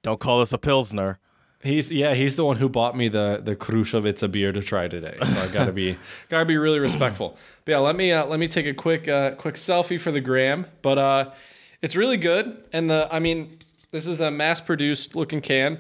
don't 0.01 0.19
call 0.19 0.39
this 0.39 0.51
a 0.51 0.57
pilsner? 0.57 1.19
He's 1.61 1.91
yeah, 1.91 2.15
he's 2.15 2.37
the 2.37 2.45
one 2.45 2.57
who 2.57 2.69
bought 2.69 2.97
me 2.97 3.07
the 3.07 3.39
the 3.43 3.55
Krušovice 3.55 4.31
beer 4.31 4.51
to 4.51 4.63
try 4.63 4.87
today. 4.87 5.15
So 5.23 5.39
I 5.39 5.47
gotta 5.49 5.71
be 5.71 5.95
gotta 6.29 6.45
be 6.45 6.57
really 6.57 6.79
respectful. 6.79 7.37
But 7.65 7.73
yeah, 7.73 7.77
let 7.77 7.95
me 7.95 8.11
uh, 8.11 8.25
let 8.25 8.39
me 8.39 8.47
take 8.47 8.65
a 8.65 8.73
quick 8.73 9.07
uh, 9.07 9.35
quick 9.35 9.55
selfie 9.55 10.01
for 10.01 10.11
the 10.11 10.21
gram. 10.21 10.65
But 10.81 10.97
uh, 10.97 11.31
It's 11.81 11.95
really 11.95 12.17
good, 12.17 12.63
and 12.73 12.89
the 12.89 13.07
I 13.11 13.19
mean, 13.19 13.59
this 13.91 14.07
is 14.07 14.19
a 14.21 14.31
mass-produced 14.31 15.15
looking 15.15 15.41
can. 15.41 15.79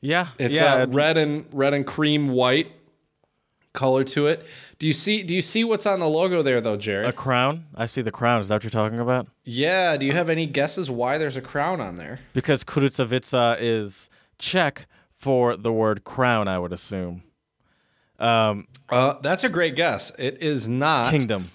Yeah, 0.00 0.28
It's 0.38 0.56
yeah. 0.56 0.74
uh, 0.82 0.86
red 0.88 1.16
and 1.16 1.46
red 1.52 1.72
and 1.74 1.86
cream 1.86 2.28
white 2.28 2.72
color 3.72 4.04
to 4.04 4.26
it. 4.26 4.44
Do 4.78 4.86
you 4.86 4.92
see? 4.92 5.22
Do 5.22 5.34
you 5.34 5.42
see 5.42 5.64
what's 5.64 5.86
on 5.86 6.00
the 6.00 6.08
logo 6.08 6.42
there, 6.42 6.60
though, 6.60 6.76
Jared? 6.76 7.08
a 7.08 7.12
crown. 7.12 7.64
I 7.74 7.86
see 7.86 8.02
the 8.02 8.10
crown. 8.12 8.40
Is 8.40 8.48
that 8.48 8.56
what 8.56 8.64
you're 8.64 8.70
talking 8.70 9.00
about? 9.00 9.26
yeah. 9.44 9.96
Do 9.96 10.04
you 10.06 10.12
have 10.12 10.28
any 10.28 10.46
guesses 10.46 10.90
why 10.90 11.16
there's 11.18 11.36
a 11.36 11.40
crown 11.42 11.80
on 11.80 11.96
there? 11.96 12.20
Because 12.34 12.62
Kurucovica 12.64 13.56
is 13.60 14.10
Czech 14.38 14.86
for 15.14 15.56
the 15.56 15.72
word 15.72 16.04
crown. 16.04 16.46
I 16.48 16.58
would 16.58 16.72
assume. 16.72 17.22
Um, 18.18 18.66
Uh, 18.88 19.14
that's 19.22 19.44
a 19.44 19.48
great 19.48 19.74
guess. 19.76 20.10
It 20.18 20.42
is 20.42 20.68
not. 20.68 21.10
kingdom. 21.10 21.50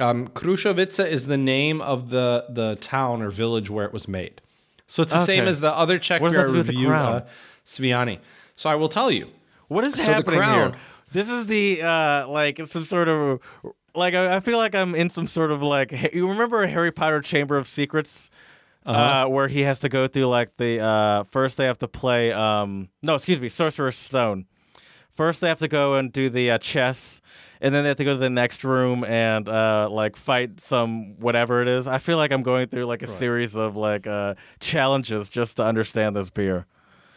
Um, 0.00 0.28
Krušovice 0.28 1.06
is 1.08 1.26
the 1.26 1.36
name 1.36 1.80
of 1.80 2.10
the 2.10 2.46
the 2.48 2.76
town 2.76 3.22
or 3.22 3.30
village 3.30 3.70
where 3.70 3.84
it 3.84 3.92
was 3.92 4.08
made. 4.08 4.40
So 4.86 5.02
it's 5.02 5.12
the 5.12 5.20
same 5.20 5.44
as 5.46 5.60
the 5.60 5.72
other 5.72 5.98
Czech 5.98 6.20
What 6.20 6.32
beer 6.32 6.40
have 6.40 6.48
to 6.48 6.52
do 6.52 6.58
with 6.58 6.66
the 6.66 6.74
review, 6.74 6.92
uh, 6.92 7.24
Svijany. 7.64 8.18
So 8.56 8.68
I 8.68 8.74
will 8.74 8.88
tell 8.88 9.10
you. 9.10 9.28
What 9.68 9.84
is 9.84 9.94
So 9.94 10.02
the 10.04 10.12
happening 10.12 10.38
crown- 10.40 10.72
here? 10.72 10.80
This 11.12 11.28
is 11.30 11.46
the 11.46 11.82
uh, 11.82 12.28
like 12.28 12.60
some 12.66 12.84
sort 12.84 13.08
of 13.08 13.40
like 13.94 14.14
I, 14.14 14.36
I 14.36 14.40
feel 14.40 14.58
like 14.58 14.74
I'm 14.74 14.94
in 14.96 15.10
some 15.10 15.26
sort 15.28 15.50
of 15.52 15.62
like 15.62 16.12
you 16.12 16.28
remember 16.28 16.66
Harry 16.66 16.90
Potter 16.90 17.20
Chamber 17.20 17.56
of 17.56 17.68
Secrets, 17.68 18.30
uh 18.84 18.90
Uh-huh. 18.90 19.28
where 19.30 19.46
he 19.48 19.60
has 19.60 19.78
to 19.80 19.88
go 19.88 20.08
through 20.08 20.26
like 20.26 20.56
the 20.56 20.80
uh, 20.80 21.22
first 21.30 21.56
they 21.56 21.66
have 21.66 21.78
to 21.78 21.88
play 21.88 22.32
um 22.32 22.88
no 23.00 23.14
excuse 23.14 23.40
me 23.40 23.48
Sorcerer's 23.48 23.96
Stone. 23.96 24.46
First 25.14 25.40
they 25.40 25.48
have 25.48 25.60
to 25.60 25.68
go 25.68 25.94
and 25.94 26.12
do 26.12 26.28
the 26.28 26.50
uh, 26.50 26.58
chess, 26.58 27.20
and 27.60 27.74
then 27.74 27.84
they 27.84 27.88
have 27.88 27.96
to 27.98 28.04
go 28.04 28.14
to 28.14 28.18
the 28.18 28.28
next 28.30 28.64
room 28.64 29.04
and 29.04 29.48
uh, 29.48 29.88
like 29.90 30.16
fight 30.16 30.60
some 30.60 31.18
whatever 31.20 31.62
it 31.62 31.68
is. 31.68 31.86
I 31.86 31.98
feel 31.98 32.16
like 32.18 32.32
I'm 32.32 32.42
going 32.42 32.66
through 32.68 32.86
like 32.86 33.02
a 33.02 33.06
series 33.06 33.54
of 33.56 33.76
like 33.76 34.06
uh, 34.06 34.34
challenges 34.60 35.28
just 35.28 35.56
to 35.58 35.64
understand 35.64 36.16
this 36.16 36.30
beer. 36.30 36.66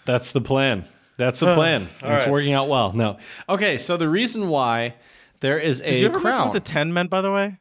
That's 0.05 0.31
the 0.31 0.41
plan. 0.41 0.85
That's 1.17 1.39
the 1.39 1.55
plan. 1.55 1.87
It's 2.01 2.03
right. 2.25 2.29
working 2.31 2.53
out 2.53 2.69
well. 2.69 2.93
No. 2.93 3.17
Okay, 3.49 3.77
so 3.77 3.97
the 3.97 4.07
reason 4.07 4.47
why 4.49 4.93
there 5.39 5.57
is 5.57 5.81
a 5.81 5.85
Did 5.85 5.99
you 6.01 6.05
ever 6.07 6.19
crown. 6.19 6.51
the 6.53 6.59
ten 6.59 6.93
meant 6.93 7.09
by 7.09 7.21
the 7.21 7.31
way? 7.31 7.57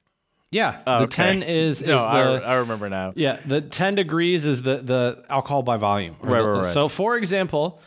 yeah, 0.51 0.81
Oh, 0.87 0.99
the 0.99 1.05
okay. 1.05 1.41
10 1.41 1.43
is 1.43 1.81
is 1.83 1.89
No, 1.89 1.97
the 1.99 2.05
I, 2.05 2.37
I 2.39 2.55
remember 2.57 2.89
now. 2.89 3.13
Yeah, 3.17 3.41
the 3.47 3.61
10 3.63 3.95
degrees 3.97 4.45
is 4.47 4.63
the 4.63 4.77
the 4.83 5.25
alcohol 5.31 5.63
by 5.63 5.77
volume. 5.79 6.17
Right, 6.21 6.41
the- 6.43 6.47
right, 6.49 6.57
right. 6.59 6.67
So 6.67 6.89
for 6.89 7.17
example, 7.17 7.81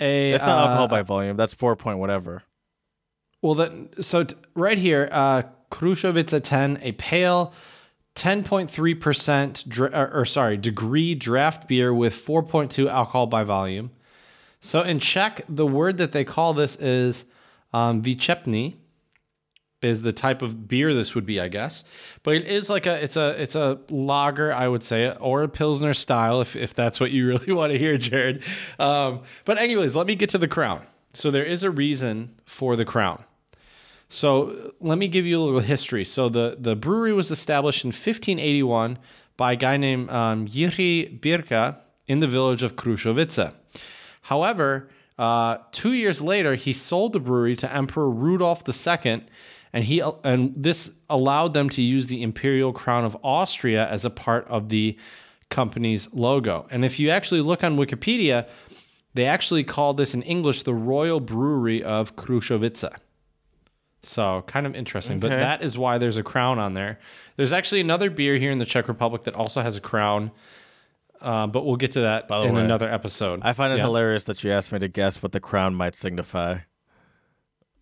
a 0.00 0.32
It's 0.32 0.44
not 0.44 0.58
uh, 0.58 0.62
alcohol 0.62 0.88
by 0.88 1.02
volume. 1.02 1.36
That's 1.36 1.54
four 1.54 1.76
point 1.76 1.98
whatever. 1.98 2.42
Well, 3.42 3.54
then, 3.54 3.88
so 4.00 4.24
t- 4.24 4.34
right 4.54 4.76
here, 4.76 5.08
uh, 5.10 5.42
Krušovice 5.70 6.42
10, 6.42 6.78
a 6.82 6.92
pale 6.92 7.54
10.3% 8.14 9.68
dra- 9.68 9.90
or, 9.94 10.20
or 10.20 10.24
sorry, 10.24 10.56
degree 10.56 11.14
draft 11.14 11.66
beer 11.68 11.94
with 11.94 12.14
4.2 12.14 12.90
alcohol 12.90 13.26
by 13.26 13.44
volume. 13.44 13.90
So 14.60 14.82
in 14.82 14.98
Czech, 15.00 15.42
the 15.48 15.66
word 15.66 15.96
that 15.98 16.12
they 16.12 16.24
call 16.24 16.52
this 16.52 16.76
is 16.76 17.24
um, 17.72 18.02
výčepní, 18.02 18.74
is 19.82 20.02
the 20.02 20.12
type 20.12 20.42
of 20.42 20.68
beer 20.68 20.94
this 20.94 21.14
would 21.14 21.26
be, 21.26 21.40
I 21.40 21.48
guess. 21.48 21.84
But 22.22 22.34
it 22.34 22.46
is 22.46 22.68
like 22.68 22.86
a 22.86 23.02
it's 23.02 23.16
a 23.16 23.30
it's 23.40 23.54
a 23.54 23.78
lager, 23.90 24.52
I 24.52 24.68
would 24.68 24.82
say, 24.82 25.10
or 25.20 25.42
a 25.42 25.48
pilsner 25.48 25.94
style, 25.94 26.40
if 26.40 26.56
if 26.56 26.74
that's 26.74 27.00
what 27.00 27.10
you 27.10 27.26
really 27.28 27.52
want 27.52 27.72
to 27.72 27.78
hear, 27.78 27.96
Jared. 27.96 28.42
Um, 28.78 29.22
but 29.44 29.58
anyways, 29.58 29.96
let 29.96 30.06
me 30.06 30.14
get 30.14 30.30
to 30.30 30.38
the 30.38 30.48
crown. 30.48 30.86
So 31.12 31.30
there 31.30 31.44
is 31.44 31.62
a 31.62 31.70
reason 31.70 32.36
for 32.44 32.76
the 32.76 32.84
crown. 32.84 33.24
So 34.08 34.72
let 34.80 34.98
me 34.98 35.06
give 35.06 35.24
you 35.24 35.40
a 35.40 35.42
little 35.42 35.60
history. 35.60 36.04
So 36.04 36.28
the, 36.28 36.56
the 36.58 36.74
brewery 36.74 37.12
was 37.12 37.30
established 37.30 37.84
in 37.84 37.88
1581 37.88 38.98
by 39.36 39.52
a 39.52 39.56
guy 39.56 39.76
named 39.76 40.10
um, 40.10 40.48
Jiří 40.48 41.20
Birka 41.20 41.78
in 42.08 42.18
the 42.18 42.26
village 42.26 42.64
of 42.64 42.74
Krušovice. 42.74 43.54
However, 44.22 44.90
uh, 45.16 45.58
two 45.70 45.92
years 45.92 46.20
later, 46.20 46.56
he 46.56 46.72
sold 46.72 47.12
the 47.12 47.20
brewery 47.20 47.54
to 47.56 47.72
Emperor 47.72 48.10
Rudolf 48.10 48.64
II, 48.66 49.24
and 49.72 49.84
he 49.84 50.02
and 50.24 50.52
this 50.56 50.90
allowed 51.08 51.54
them 51.54 51.68
to 51.70 51.82
use 51.82 52.08
the 52.08 52.22
imperial 52.22 52.72
crown 52.72 53.04
of 53.04 53.16
Austria 53.22 53.88
as 53.88 54.04
a 54.04 54.10
part 54.10 54.46
of 54.48 54.68
the 54.68 54.96
company's 55.48 56.12
logo. 56.12 56.66
And 56.70 56.84
if 56.84 56.98
you 56.98 57.10
actually 57.10 57.40
look 57.40 57.62
on 57.64 57.76
Wikipedia, 57.76 58.46
they 59.14 59.26
actually 59.26 59.64
called 59.64 59.96
this 59.96 60.14
in 60.14 60.22
English 60.22 60.62
the 60.62 60.74
Royal 60.74 61.20
Brewery 61.20 61.82
of 61.82 62.14
Krušovice. 62.16 62.88
So 64.02 64.42
kind 64.46 64.66
of 64.66 64.74
interesting, 64.74 65.20
but 65.20 65.28
that 65.30 65.62
is 65.62 65.76
why 65.76 65.98
there's 65.98 66.16
a 66.16 66.22
crown 66.22 66.58
on 66.58 66.72
there. 66.74 66.98
There's 67.36 67.52
actually 67.52 67.80
another 67.82 68.08
beer 68.08 68.36
here 68.36 68.50
in 68.50 68.58
the 68.58 68.64
Czech 68.64 68.88
Republic 68.88 69.24
that 69.24 69.34
also 69.34 69.60
has 69.60 69.76
a 69.76 69.80
crown, 69.80 70.30
uh, 71.20 71.46
but 71.48 71.66
we'll 71.66 71.76
get 71.76 71.92
to 71.92 72.00
that 72.00 72.26
By 72.26 72.40
the 72.40 72.46
in 72.46 72.54
way, 72.54 72.62
another 72.62 72.90
episode. 72.90 73.40
I 73.42 73.52
find 73.52 73.72
it 73.74 73.76
Yeah. 73.76 73.82
hilarious 73.84 74.24
that 74.24 74.42
you 74.42 74.52
asked 74.52 74.72
me 74.72 74.78
to 74.78 74.88
guess 74.88 75.22
what 75.22 75.32
the 75.32 75.40
crown 75.40 75.74
might 75.74 75.94
signify. 75.94 76.58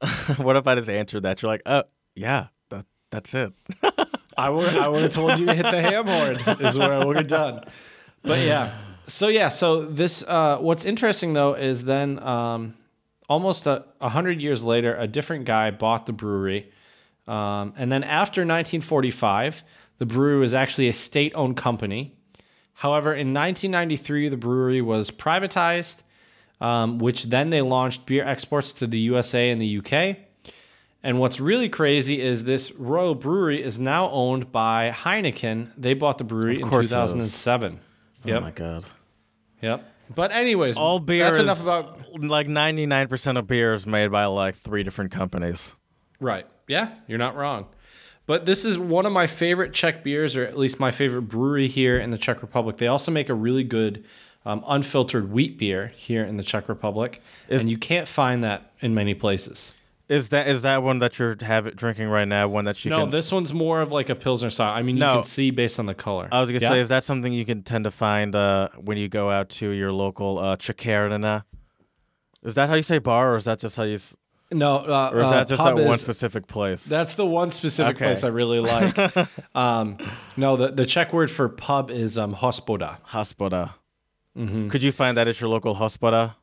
what 0.37 0.57
if 0.57 0.67
I 0.67 0.75
just 0.75 0.89
answered 0.89 1.23
that? 1.25 1.43
You're 1.43 1.51
like, 1.51 1.63
oh 1.67 1.85
yeah, 2.15 2.49
that 2.71 2.87
that's 3.11 3.35
it. 3.35 3.53
I 4.37 4.51
would 4.51 4.75
I 4.77 4.89
would 4.89 5.03
have 5.03 5.13
told 5.13 5.39
you 5.39 5.47
to 5.47 5.55
hit 5.55 5.65
the 5.65 5.81
ham 5.81 6.07
horn 6.07 6.37
is 6.61 6.79
what 6.79 6.91
I 6.91 7.05
would 7.05 7.17
have 7.17 7.27
done. 7.27 7.65
But 8.23 8.41
yeah. 8.41 8.77
So 9.07 9.29
yeah, 9.29 9.49
so 9.49 9.85
this 9.85 10.23
uh 10.23 10.59
what's 10.59 10.85
interesting 10.85 11.33
though 11.33 11.55
is 11.55 11.85
then 11.85 12.23
um 12.23 12.75
almost 13.29 13.67
a 13.67 13.85
hundred 14.01 14.41
years 14.41 14.65
later, 14.65 14.97
a 14.97 15.07
different 15.07 15.45
guy 15.45 15.71
bought 15.71 16.07
the 16.07 16.13
brewery. 16.13 16.73
Um, 17.27 17.75
and 17.77 17.93
then 17.93 18.05
after 18.05 18.41
1945, 18.41 19.63
the 19.99 20.07
brewery 20.07 20.39
was 20.39 20.55
actually 20.55 20.89
a 20.89 20.95
state-owned 20.95 21.59
company. 21.59 22.17
However, 22.73 23.11
in 23.13 23.35
1993, 23.35 24.31
the 24.31 24.37
brewery 24.37 24.81
was 24.81 25.11
privatized, 25.11 26.05
um, 26.61 26.99
which 26.99 27.25
then 27.25 27.51
they 27.51 27.63
launched 27.63 28.07
beer 28.07 28.25
exports 28.25 28.73
to 28.75 28.87
the 28.87 28.99
USA 29.01 29.51
and 29.51 29.61
the 29.61 29.79
UK. 29.79 30.17
And 31.03 31.21
what's 31.21 31.39
really 31.39 31.69
crazy 31.69 32.21
is 32.21 32.45
this 32.45 32.73
Royal 32.73 33.15
Brewery 33.15 33.63
is 33.63 33.79
now 33.79 34.11
owned 34.11 34.51
by 34.51 34.91
Heineken. 34.91 35.71
They 35.77 35.95
bought 35.95 36.19
the 36.19 36.25
brewery 36.25 36.61
in 36.61 36.69
course 36.69 36.91
it 36.91 36.99
is. 36.99 37.13
2007. 37.13 37.81
Oh 38.27 38.41
my 38.41 38.51
god. 38.51 38.85
Yep. 39.63 39.85
But 40.15 40.33
anyways, 40.33 40.77
All 40.77 40.99
beer 40.99 41.25
That's 41.25 41.37
is 41.37 41.43
enough 41.43 41.63
about 41.63 42.19
like 42.21 42.47
99% 42.47 43.39
of 43.39 43.47
beer 43.47 43.75
is 43.75 43.87
made 43.87 44.11
by 44.11 44.25
like 44.25 44.57
three 44.57 44.83
different 44.83 45.13
companies. 45.13 45.75
right. 46.21 46.47
Yeah, 46.67 46.91
you're 47.07 47.19
not 47.19 47.35
wrong. 47.35 47.67
But 48.27 48.45
this 48.45 48.67
is 48.67 48.79
one 48.79 49.07
of 49.07 49.13
my 49.13 49.27
favorite 49.27 49.73
Czech 49.73 50.05
beers, 50.05 50.37
or 50.37 50.45
at 50.45 50.59
least 50.59 50.79
my 50.79 50.91
favorite 50.91 51.23
brewery 51.23 51.67
here 51.67 51.99
in 51.99 52.11
the 52.11 52.19
Czech 52.19 52.43
Republic. 52.43 52.77
They 52.77 52.87
also 52.89 53.11
make 53.11 53.31
a 53.31 53.35
really 53.35 53.65
good 53.65 54.05
um, 54.49 54.65
unfiltered 54.67 55.31
wheat 55.31 55.59
beer 55.59 55.93
here 55.97 56.25
in 56.25 56.37
the 56.39 56.43
Czech 56.43 56.69
Republic, 56.69 57.21
Is- 57.49 57.61
and 57.61 57.71
you 57.71 57.79
can't 57.79 58.09
find 58.09 58.43
that 58.43 58.73
in 58.81 58.95
many 58.95 59.15
places. 59.15 59.75
Is 60.09 60.31
that 60.31 60.49
is 60.49 60.63
that 60.63 60.83
one 60.83 61.01
that 61.01 61.19
you're 61.19 61.37
have 61.43 61.77
drinking 61.77 62.09
right 62.09 62.27
now? 62.27 62.49
One 62.49 62.65
that 62.65 62.83
you 62.83 62.91
No, 62.91 63.01
can. 63.01 63.11
this 63.11 63.31
one's 63.31 63.53
more 63.53 63.83
of 63.83 63.93
like 63.93 64.09
a 64.09 64.15
pilsner 64.15 64.49
style. 64.49 64.73
I 64.73 64.81
mean, 64.81 64.97
you 64.97 65.01
No. 65.01 65.17
can 65.17 65.25
see 65.25 65.51
based 65.51 65.79
on 65.79 65.85
the 65.85 65.95
color. 65.95 66.29
I 66.33 66.41
was 66.41 66.49
gonna 66.49 66.61
Yeah? 66.63 66.71
say, 66.71 66.81
is 66.81 66.89
that 66.89 67.05
something 67.05 67.31
you 67.31 67.45
can 67.45 67.63
tend 67.63 67.85
to 67.85 67.91
find 67.91 68.35
uh, 68.35 68.69
when 68.81 68.97
you 68.97 69.09
go 69.11 69.31
out 69.31 69.51
to 69.61 69.69
your 69.69 69.93
local 69.93 70.39
uh, 70.39 70.57
Chakarina? 70.57 71.43
Is 72.43 72.55
that 72.55 72.71
how 72.71 72.75
you 72.77 72.83
say 72.83 72.99
bar, 72.99 73.35
or 73.35 73.37
is 73.37 73.45
that 73.45 73.59
just 73.61 73.77
how 73.77 73.83
you? 73.83 73.95
s- 73.97 74.17
no, 74.51 74.77
uh, 74.79 75.11
Or 75.13 75.21
is 75.21 75.27
uh, 75.27 75.31
that 75.31 75.49
just 75.49 75.63
that 75.63 75.75
one 75.75 75.93
is- 75.95 76.01
specific 76.01 76.47
place? 76.47 76.85
That's 76.87 77.15
the 77.15 77.27
one 77.27 77.51
specific 77.51 77.97
Okay. 77.97 78.07
place 78.07 78.25
I 78.25 78.29
really 78.29 78.61
like. 78.61 78.97
um, 79.55 79.99
no, 80.39 80.57
the, 80.57 80.69
the 80.69 80.87
Czech 80.87 81.13
word 81.13 81.31
for 81.31 81.51
pub 81.51 81.91
is 81.91 82.17
um, 82.17 82.33
hospoda. 82.33 82.97
Hospoda. 83.13 83.75
Mm-hmm. 84.37 84.69
Could 84.69 84.83
you 84.83 84.93
find 84.93 85.17
that 85.17 85.29
at 85.29 85.41
your 85.41 85.49
local 85.51 85.75
hospoda? 85.75 86.37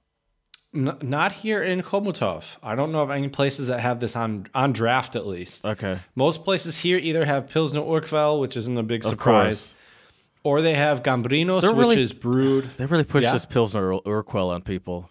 N- 0.74 0.98
not 1.02 1.32
here 1.32 1.64
in 1.64 1.82
Chomutov. 1.82 2.58
I 2.62 2.76
don't 2.76 2.92
know 2.92 3.00
of 3.02 3.10
any 3.10 3.30
places 3.30 3.68
that 3.68 3.80
have 3.80 4.00
this 4.00 4.16
on 4.16 4.48
on 4.54 4.74
draft 4.74 5.16
at 5.16 5.26
least. 5.26 5.64
Okay. 5.64 6.00
Most 6.16 6.44
places 6.44 6.78
here 6.80 6.98
either 6.98 7.24
have 7.26 7.50
Pilsner 7.50 7.82
Urquell, 7.82 8.40
which 8.42 8.58
isn't 8.58 8.78
a 8.78 8.84
big 8.84 9.04
surprise, 9.06 9.74
or 10.44 10.62
they 10.62 10.74
have 10.76 11.02
Gambrinus, 11.04 11.62
They're 11.62 11.72
which 11.72 11.80
really- 11.80 12.02
is 12.02 12.12
brewed. 12.14 12.70
They 12.78 12.86
really 12.86 13.06
push 13.06 13.24
Yeah. 13.24 13.32
this 13.34 13.46
Pilsner 13.46 13.94
Ur- 13.94 14.02
Urquell 14.06 14.50
on 14.54 14.62
people. 14.62 15.10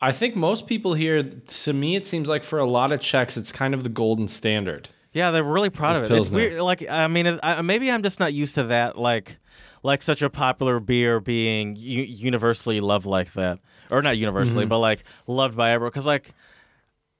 I 0.00 0.10
think 0.12 0.34
most 0.36 0.66
people 0.66 0.94
here, 0.94 1.22
to 1.22 1.72
me, 1.72 1.94
it 1.96 2.06
seems 2.06 2.28
like 2.28 2.42
for 2.44 2.58
a 2.58 2.66
lot 2.66 2.90
of 2.92 3.00
Czechs, 3.00 3.36
it's 3.36 3.52
kind 3.52 3.72
of 3.72 3.84
the 3.84 3.88
golden 3.88 4.26
standard. 4.28 4.88
Yeah, 5.12 5.30
they're 5.30 5.44
really 5.44 5.70
proud 5.70 5.96
of 5.96 6.04
it. 6.04 6.10
It's 6.10 6.28
weird. 6.30 6.60
Like, 6.60 6.86
I 6.90 7.06
mean, 7.06 7.38
I, 7.42 7.62
maybe 7.62 7.88
I'm 7.90 8.02
just 8.02 8.18
not 8.18 8.34
used 8.34 8.56
to 8.56 8.64
that. 8.64 8.98
Like, 8.98 9.36
like 9.84 10.02
such 10.02 10.22
a 10.22 10.28
popular 10.30 10.80
beer 10.80 11.20
being 11.20 11.76
u- 11.76 12.02
universally 12.02 12.80
loved 12.80 13.06
like 13.06 13.34
that, 13.34 13.60
or 13.90 14.02
not 14.02 14.18
universally, 14.18 14.66
but 14.66 14.78
like 14.80 15.04
loved 15.28 15.56
by 15.56 15.70
everyone. 15.70 15.90
Because 15.90 16.06
like, 16.06 16.34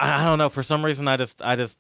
I, 0.01 0.23
I 0.23 0.25
don't 0.25 0.39
know. 0.39 0.49
For 0.49 0.65
some 0.65 0.85
reason, 0.85 1.07
I 1.07 1.17
just, 1.17 1.41
I 1.43 1.55
just, 1.55 1.79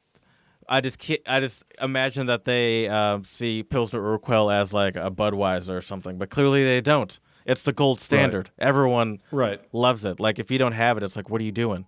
I 0.68 0.80
just, 0.80 1.02
I 1.26 1.40
just 1.40 1.64
imagine 1.80 2.26
that 2.26 2.44
they 2.44 2.86
um, 2.88 3.24
see 3.24 3.62
Pilsner 3.62 4.00
Urquell 4.00 4.54
as 4.54 4.72
like 4.72 4.94
a 4.94 5.10
Budweiser 5.10 5.70
or 5.76 5.80
something, 5.80 6.18
but 6.18 6.30
clearly 6.30 6.62
they 6.62 6.80
don't. 6.80 7.18
It's 7.46 7.62
the 7.62 7.72
gold 7.72 8.00
standard. 8.00 8.50
Everyone 8.58 9.20
Right. 9.30 9.60
loves 9.72 10.04
it. 10.06 10.18
Like, 10.20 10.38
if 10.38 10.50
you 10.50 10.58
don't 10.58 10.72
have 10.72 10.96
it, 10.96 11.02
it's 11.02 11.16
like, 11.16 11.28
what 11.28 11.40
are 11.40 11.44
you 11.44 11.52
doing? 11.52 11.86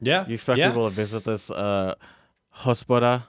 Yeah. 0.00 0.26
You 0.26 0.34
expect 0.34 0.58
yeah. 0.58 0.68
people 0.68 0.88
to 0.88 0.94
visit 0.94 1.22
this 1.22 1.48
uh, 1.50 1.94
hospoda? 2.50 3.26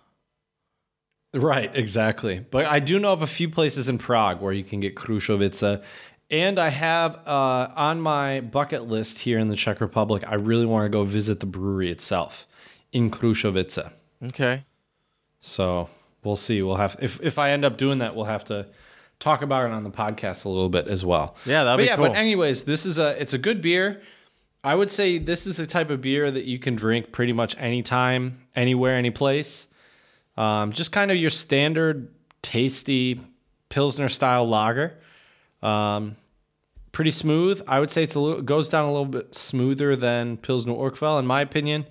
Right, 1.34 1.72
exactly. 1.76 2.46
But 2.52 2.66
I 2.66 2.80
do 2.80 3.00
know 3.00 3.12
of 3.12 3.24
a 3.24 3.28
few 3.28 3.50
places 3.50 3.90
in 3.90 3.98
Prague 3.98 4.40
where 4.42 4.54
you 4.54 4.64
can 4.64 4.80
get 4.80 4.96
Krušovice. 4.96 5.82
And 6.30 6.60
I 6.60 6.70
have 6.70 7.16
uh, 7.28 7.72
on 7.76 8.02
my 8.02 8.42
bucket 8.42 8.84
list 8.84 9.20
here 9.20 9.40
in 9.40 9.50
the 9.50 9.56
Czech 9.56 9.82
Republic, 9.82 10.24
I 10.28 10.36
really 10.36 10.66
want 10.66 10.86
to 10.86 10.90
go 10.90 11.04
visit 11.04 11.40
the 11.40 11.46
brewery 11.46 11.92
itself 11.92 12.48
in 12.92 13.12
Krušovice. 13.12 13.92
Okay. 14.26 14.64
So 15.42 15.90
we'll 16.24 16.36
see. 16.36 16.62
We'll 16.62 16.78
have 16.78 16.96
if 17.02 17.20
if 17.22 17.38
I 17.38 17.52
end 17.52 17.66
up 17.66 17.78
doing 17.78 18.00
that, 18.00 18.16
we'll 18.16 18.26
have 18.26 18.46
to 18.46 18.68
talk 19.20 19.42
about 19.42 19.66
it 19.66 19.72
on 19.72 19.84
the 19.84 19.92
podcast 19.92 20.46
a 20.46 20.50
little 20.50 20.70
bit 20.70 20.88
as 20.88 21.06
well. 21.06 21.36
Yeah, 21.46 21.64
that'd 21.64 21.78
but 21.78 21.84
be 21.84 21.88
yeah, 21.88 21.96
cool. 21.96 22.08
but 22.08 22.18
anyways, 22.18 22.64
this 22.64 22.86
is 22.86 22.98
a 22.98 23.20
it's 23.22 23.34
a 23.34 23.38
good 23.38 23.62
beer. 23.62 24.02
I 24.64 24.76
would 24.76 24.90
say 24.90 25.18
this 25.18 25.46
is 25.46 25.60
a 25.60 25.68
type 25.68 25.90
of 25.90 26.02
beer 26.02 26.32
that 26.32 26.46
you 26.46 26.58
can 26.58 26.76
drink 26.76 27.12
pretty 27.12 27.34
much 27.34 27.56
anytime, 27.58 28.46
anywhere, 28.56 28.96
any 28.96 29.12
place. 29.12 29.68
Um, 30.38 30.72
just 30.72 30.92
kind 30.92 31.12
of 31.12 31.18
your 31.18 31.30
standard 31.30 32.14
tasty 32.42 33.20
pilsner 33.70 34.10
style 34.10 34.48
lager. 34.48 34.98
Um, 35.62 36.18
pretty 36.92 37.12
smooth. 37.12 37.62
I 37.68 37.80
would 37.80 37.92
say 37.92 38.04
it's 38.04 38.16
a 38.16 38.20
little 38.20 38.42
goes 38.42 38.70
down 38.70 38.86
a 38.86 38.92
little 38.92 39.06
bit 39.06 39.36
smoother 39.36 39.96
than 39.96 40.38
pilsner 40.38 40.74
Urquell 40.74 41.20
in 41.20 41.26
my 41.26 41.42
opinion. 41.42 41.86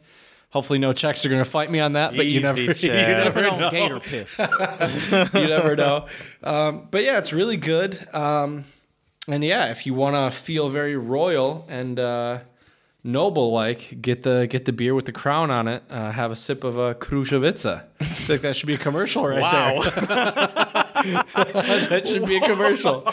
Hopefully, 0.51 0.79
no 0.79 0.93
Czechs 0.93 1.25
are 1.25 1.31
going 1.31 1.43
to 1.43 1.49
fight 1.49 1.71
me 1.71 1.81
on 1.81 1.95
that, 1.95 2.15
but 2.15 2.27
you 2.27 2.41
Easy, 2.41 2.43
never, 2.43 2.61
you 2.73 2.93
never 2.93 3.41
know. 3.41 3.71
Gator 3.71 4.01
piss. 4.01 4.39
you 5.35 5.47
never 5.49 5.75
know. 5.75 6.07
Um, 6.43 6.89
but 6.91 7.05
yeah, 7.05 7.17
it's 7.17 7.33
really 7.33 7.57
good. 7.57 7.99
Um, 8.15 8.67
and 9.27 9.43
yeah, 9.43 9.71
if 9.71 9.87
you 9.87 9.95
want 9.95 10.15
to 10.15 10.37
feel 10.37 10.69
very 10.69 10.95
royal 10.95 11.65
and 11.71 11.99
uh, 11.99 12.41
noble 13.05 13.53
like, 13.53 14.01
get 14.01 14.23
the 14.23 14.47
get 14.49 14.65
the 14.65 14.73
beer 14.73 14.95
with 14.95 15.07
the 15.07 15.13
crown 15.13 15.51
on 15.51 15.69
it. 15.69 15.83
Uh, 15.91 16.11
have 16.11 16.31
a 16.31 16.37
sip 16.37 16.65
of 16.65 16.77
a 16.77 16.95
Krušovice. 16.95 17.83
I 18.01 18.05
think 18.05 18.43
that 18.43 18.57
should 18.57 18.67
be 18.67 18.75
a 18.75 18.79
commercial 18.79 19.27
right 19.27 19.41
Wow. 19.41 19.83
there. 19.83 19.93
that 21.89 22.03
should 22.07 22.27
be 22.27 22.37
a 22.37 22.41
commercial. 22.41 23.07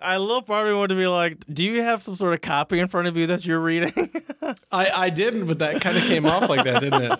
I 0.00 0.16
love 0.18 0.46
part 0.46 0.66
of 0.66 0.72
me 0.72 0.76
wanted 0.76 0.94
to 0.94 1.00
be 1.00 1.06
like, 1.08 1.38
do 1.52 1.64
you 1.64 1.82
have 1.82 2.02
some 2.02 2.14
sort 2.14 2.32
of 2.34 2.40
copy 2.40 2.78
in 2.78 2.86
front 2.88 3.08
of 3.08 3.16
you 3.16 3.26
that 3.28 3.44
you're 3.44 3.58
reading? 3.60 4.10
I, 4.70 4.90
I 4.90 5.10
didn't, 5.10 5.46
but 5.46 5.58
that 5.58 5.80
kind 5.80 5.96
of 5.98 6.04
came 6.04 6.24
off 6.24 6.48
like 6.48 6.64
that, 6.64 6.80
didn't 6.80 7.02
it? 7.02 7.18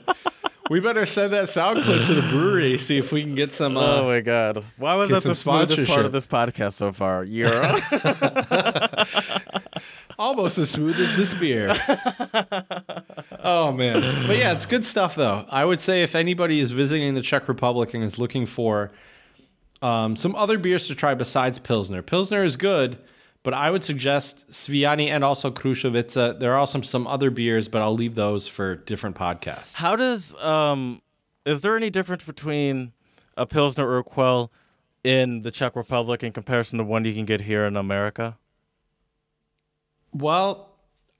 We 0.70 0.81
better 0.81 1.07
send 1.07 1.33
that 1.33 1.48
sound 1.48 1.83
clip 1.83 2.07
to 2.07 2.14
the 2.14 2.29
brewery, 2.29 2.77
see 2.77 2.98
if 2.98 3.11
we 3.11 3.22
can 3.24 3.35
get 3.35 3.55
some. 3.55 3.77
Uh, 3.79 4.01
oh 4.01 4.05
my 4.05 4.20
god. 4.20 4.62
Why 4.77 4.94
was 4.96 5.09
that 5.09 5.22
the 5.22 5.35
smoothest 5.35 5.90
part 5.90 6.05
of 6.05 6.12
this 6.12 6.27
podcast 6.27 6.74
so 6.74 6.92
far? 6.92 7.24
You're 7.24 7.48
almost 10.28 10.58
as 10.58 10.70
smooth 10.70 11.00
as 11.00 11.16
this 11.16 11.32
beer. 11.32 11.70
oh 13.42 13.72
man. 13.72 14.26
But 14.26 14.36
yeah, 14.36 14.52
it's 14.52 14.66
good 14.66 14.84
stuff 14.84 15.14
though. 15.14 15.46
I 15.48 15.64
would 15.64 15.80
say 15.80 16.02
if 16.02 16.14
anybody 16.14 16.60
is 16.60 16.70
visiting 16.70 17.14
the 17.14 17.22
Czech 17.22 17.48
Republic 17.48 17.94
and 17.94 18.04
is 18.04 18.18
looking 18.18 18.44
for 18.44 18.90
um, 19.80 20.16
some 20.16 20.34
other 20.36 20.58
beers 20.58 20.86
to 20.88 20.94
try 20.94 21.14
besides 21.14 21.58
Pilsner. 21.58 22.02
Pilsner 22.02 22.44
is 22.44 22.56
good, 22.56 22.98
but 23.42 23.54
I 23.54 23.70
would 23.70 23.82
suggest 23.82 24.50
Svijany 24.50 25.08
and 25.08 25.24
also 25.24 25.50
Krušovice. 25.50 26.38
There 26.38 26.52
are 26.52 26.58
also 26.58 26.82
some 26.82 27.06
other 27.06 27.30
beers, 27.30 27.68
but 27.68 27.80
I'll 27.80 27.94
leave 27.94 28.14
those 28.14 28.46
for 28.46 28.76
different 28.76 29.16
podcasts. 29.16 29.76
How 29.76 29.96
does 29.96 30.34
um 30.42 31.00
is 31.46 31.62
there 31.62 31.74
any 31.74 31.88
difference 31.88 32.24
between 32.24 32.92
a 33.38 33.46
Pilsner 33.46 33.86
Urquell 33.86 34.50
in 35.02 35.40
the 35.40 35.50
Czech 35.50 35.74
Republic 35.74 36.22
in 36.22 36.32
comparison 36.32 36.76
to 36.76 36.84
one 36.84 37.06
you 37.06 37.14
can 37.14 37.24
get 37.24 37.40
here 37.40 37.64
in 37.64 37.78
America? 37.78 38.36
Well, 40.12 40.71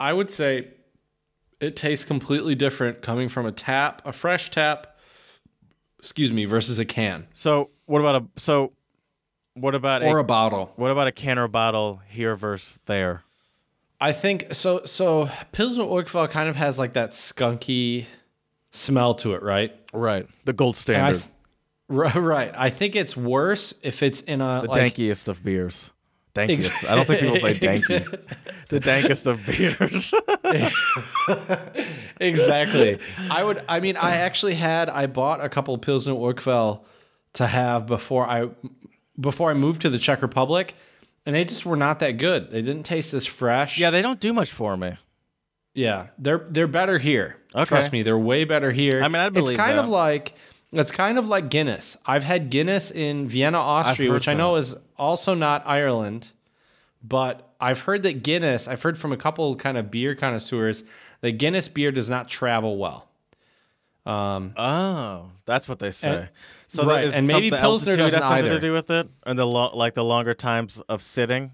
I 0.01 0.13
would 0.13 0.31
say 0.31 0.69
it 1.61 1.77
tastes 1.77 2.05
completely 2.05 2.55
different 2.55 3.03
coming 3.03 3.29
from 3.29 3.47
a 3.47 3.53
tap, 3.53 4.03
a 4.05 4.13
fresh 4.13 4.51
tap, 4.51 4.97
excuse 5.99 6.31
me, 6.33 6.45
versus 6.45 6.79
a 6.79 6.85
can 6.85 7.27
So 7.33 7.71
what 7.87 8.01
about 8.01 8.23
a 8.23 8.41
so 8.41 8.73
what 9.55 9.75
about 9.75 10.03
or 10.05 10.19
a, 10.19 10.21
a 10.21 10.25
bottle. 10.25 10.73
what 10.77 10.91
about 10.91 11.09
a 11.09 11.13
can 11.13 11.39
or 11.39 11.45
a 11.45 11.49
bottle 11.49 12.01
here 12.09 12.37
versus 12.37 12.79
there? 12.87 13.25
I 14.01 14.13
think 14.13 14.55
so. 14.55 14.83
So 14.85 15.29
Pilsner 15.51 15.83
Urquell 15.85 16.31
kind 16.31 16.49
of 16.49 16.55
has 16.55 16.79
like 16.79 16.93
that 16.93 17.11
skunky 17.11 18.07
smell 18.71 19.15
to 19.17 19.35
it, 19.35 19.43
right? 19.43 19.75
Right. 19.93 20.29
The 20.45 20.53
gold 20.53 20.77
And 20.89 20.97
I 20.97 21.11
standard. 21.13 21.19
th- 21.23 21.33
Right, 21.91 22.15
right. 22.17 22.53
I 22.57 22.69
think 22.71 22.95
it's 22.95 23.17
worse 23.17 23.73
if 23.83 24.03
it's 24.03 24.21
in 24.21 24.41
a 24.43 24.61
the 24.63 24.69
like, 24.69 24.95
dankiest 24.95 25.27
of 25.27 25.43
beers. 25.43 25.91
Dankiest. 26.35 26.89
I 26.89 26.95
don't 26.95 27.07
think 27.07 27.21
people 27.21 27.37
say 27.37 27.55
danky. 27.59 28.21
the 28.69 28.79
dankest 28.81 29.27
of 29.27 29.45
beers. 29.47 30.15
exactly. 32.21 32.99
I 33.31 33.43
would. 33.45 33.63
I 33.69 33.81
mean, 33.81 33.97
I 33.97 34.17
actually 34.17 34.55
had. 34.55 34.89
I 34.89 35.07
bought 35.07 35.43
a 35.45 35.49
couple 35.49 35.75
of 35.75 35.81
Pilsner 35.81 36.13
Urquell 36.15 36.85
to 37.35 37.47
have 37.47 37.87
before 37.87 38.29
I 38.29 38.49
before 39.19 39.51
I 39.51 39.55
moved 39.55 39.83
to 39.83 39.91
the 39.91 39.99
Czech 39.99 40.23
Republic, 40.23 40.75
and 41.27 41.35
they 41.35 41.45
just 41.45 41.67
were 41.67 41.77
not 41.77 41.99
that 42.01 42.13
good. 42.13 42.51
They 42.51 42.63
didn't 42.63 42.85
taste 42.85 43.15
as 43.15 43.27
fresh. 43.27 43.79
yeah, 43.79 43.91
they 43.91 44.03
don't 44.03 44.21
do 44.21 44.33
much 44.33 44.53
for 44.53 44.77
me. 44.77 44.97
yeah. 45.75 46.09
They're 46.19 46.47
they're 46.51 46.67
better 46.69 46.99
here. 46.99 47.37
Okay. 47.55 47.65
Trust 47.65 47.93
me, 47.93 48.03
they're 48.03 48.19
way 48.19 48.45
better 48.45 48.71
here. 48.71 49.03
I 49.03 49.09
mean, 49.09 49.17
I 49.17 49.31
believe 49.31 49.51
it's 49.51 49.57
kind 49.57 49.79
that. 49.79 49.85
of 49.85 49.89
like. 49.89 50.35
It's 50.73 50.91
kind 50.91 51.17
of 51.19 51.27
like 51.27 51.49
Guinness. 51.51 51.97
I've 52.05 52.25
had 52.25 52.51
Guinness 52.51 52.91
in 52.91 53.29
Vienna, 53.29 53.59
Austria, 53.59 54.13
which 54.13 54.29
I 54.29 54.35
know 54.35 54.57
is 54.57 54.77
also 54.99 55.35
not 55.35 55.63
Ireland, 55.67 56.33
but 57.03 57.55
I've 57.61 57.81
heard 57.81 58.03
that 58.03 58.23
Guinness, 58.23 58.69
I've 58.69 58.83
heard 58.83 58.99
from 58.99 59.13
a 59.13 59.17
couple 59.17 59.57
kind 59.57 59.79
of 59.79 59.91
beer 59.91 60.15
connoisseurs 60.15 60.85
that 61.23 61.33
Guinness 61.33 61.69
beer 61.69 61.91
does 61.91 62.11
not 62.11 62.29
travel 62.29 62.77
well. 62.77 63.09
Um, 64.05 64.53
Oh, 64.57 65.31
that's 65.45 65.69
what 65.69 65.79
they 65.79 65.91
say. 65.91 66.09
And- 66.11 66.29
so 66.67 66.85
right, 66.85 66.97
that 66.97 67.05
is 67.05 67.15
and 67.15 67.27
maybe 67.27 67.51
Pilsner 67.51 67.97
doesn't 67.97 68.21
has 68.21 68.29
something 68.29 68.45
either. 68.47 68.57
to 68.57 68.61
do 68.61 68.73
with 68.75 68.91
it, 68.91 69.09
and 69.25 69.39
the 69.39 69.47
lo- 69.47 69.75
like 69.75 69.95
the 69.95 70.05
longer 70.05 70.35
times 70.35 70.83
of 70.89 71.01
sitting. 71.03 71.53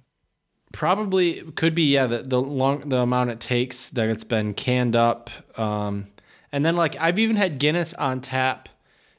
probably 0.73 1.41
could 1.55 1.73
be 1.75 1.93
yeah 1.93 2.09
the 2.09 2.19
the 2.23 2.41
long 2.41 2.89
the 2.89 2.97
amount 2.99 3.31
it 3.31 3.39
takes 3.39 3.91
that 3.91 4.09
it's 4.09 4.25
been 4.25 4.53
canned 4.55 4.97
up 4.97 5.31
um 5.57 6.09
and 6.51 6.65
then 6.67 6.75
like 6.75 6.97
i've 6.99 7.17
even 7.17 7.37
had 7.37 7.61
guinness 7.61 7.95
on 7.95 8.21
tap 8.21 8.69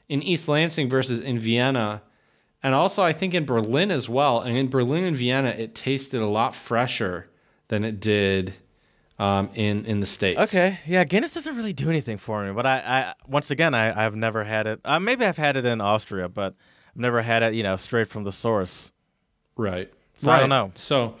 in 0.08 0.22
east 0.22 0.48
lansing 0.48 0.88
versus 0.88 1.20
in 1.20 1.38
vienna. 1.38 2.02
And 2.62 2.74
also 2.74 3.02
i 3.02 3.12
think 3.12 3.34
in 3.34 3.44
berlin 3.44 3.90
as 3.90 4.08
well. 4.08 4.40
And 4.40 4.56
in 4.56 4.68
berlin 4.68 5.04
and 5.04 5.16
vienna 5.16 5.50
it 5.50 5.74
tasted 5.74 6.20
a 6.20 6.26
lot 6.26 6.54
fresher 6.54 7.28
than 7.68 7.84
it 7.84 8.00
did 8.00 8.54
um, 9.18 9.48
in 9.54 9.84
in 9.86 10.00
the 10.00 10.06
states. 10.06 10.54
Okay, 10.54 10.78
yeah, 10.86 11.02
Guinness 11.04 11.34
doesn't 11.34 11.56
really 11.56 11.72
do 11.72 11.88
anything 11.88 12.18
for 12.18 12.44
me, 12.44 12.52
but 12.52 12.66
I, 12.66 12.76
I 12.78 13.14
once 13.26 13.50
again, 13.50 13.74
I, 13.74 14.04
I've 14.04 14.14
never 14.14 14.44
had 14.44 14.66
it. 14.66 14.80
Uh, 14.84 15.00
maybe 15.00 15.24
I've 15.24 15.38
had 15.38 15.56
it 15.56 15.64
in 15.64 15.80
Austria, 15.80 16.28
but 16.28 16.54
I've 16.90 17.00
never 17.00 17.22
had 17.22 17.42
it, 17.42 17.54
you 17.54 17.62
know, 17.62 17.76
straight 17.76 18.08
from 18.08 18.24
the 18.24 18.32
source. 18.32 18.92
right. 19.56 19.90
So 20.18 20.30
I 20.30 20.40
don't 20.40 20.48
know. 20.48 20.70
so 20.74 21.16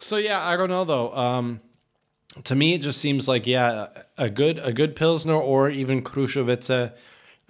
so 0.00 0.16
yeah 0.16 0.44
i 0.48 0.56
don't 0.56 0.68
know 0.70 0.84
though. 0.84 1.14
Um 1.16 1.60
to 2.44 2.54
me 2.54 2.74
it 2.74 2.78
just 2.78 3.00
seems 3.00 3.26
like 3.28 3.46
yeah 3.46 3.88
a 4.16 4.30
good 4.30 4.58
a 4.60 4.72
good 4.72 4.94
pilsner 4.96 5.34
or 5.34 5.68
even 5.70 6.02
Krušovice 6.02 6.92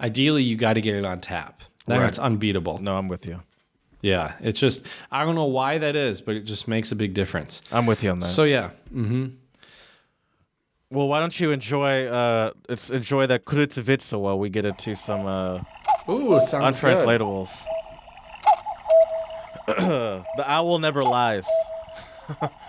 ideally 0.01 0.43
you 0.43 0.55
got 0.57 0.73
to 0.73 0.81
get 0.81 0.95
it 0.95 1.05
on 1.05 1.19
tap 1.21 1.61
then 1.87 1.99
Right. 1.99 2.09
it's 2.09 2.19
unbeatable 2.19 2.79
No, 2.79 2.97
I'm 2.97 3.07
with 3.07 3.25
you. 3.25 3.41
yeah 4.01 4.33
it's 4.41 4.59
just 4.59 4.83
i 5.11 5.23
don't 5.23 5.35
know 5.35 5.45
why 5.45 5.77
that 5.77 5.95
is 5.95 6.21
but 6.21 6.35
it 6.35 6.41
just 6.45 6.67
makes 6.67 6.91
a 6.91 6.95
big 6.95 7.13
difference 7.13 7.61
I'm 7.71 7.85
with 7.85 8.03
you 8.03 8.09
on 8.11 8.19
that. 8.19 8.25
so 8.27 8.43
yeah 8.43 8.71
mm-hmm 8.93 9.35
well, 10.93 11.07
why 11.07 11.21
don't 11.21 11.39
you 11.39 11.51
enjoy 11.51 12.05
uh, 12.07 12.51
it's 12.67 12.89
enjoy 12.89 13.25
that 13.27 13.45
Krušovice 13.45 14.11
while 14.19 14.37
we 14.37 14.49
get 14.49 14.65
into 14.65 14.93
some 14.93 15.25
uh, 15.25 15.61
ooh 16.09 16.37
sounds 16.41 16.75
untranslatables. 16.75 17.47
the 19.67 20.23
owl 20.45 20.79
never 20.79 21.01
lies. 21.03 21.47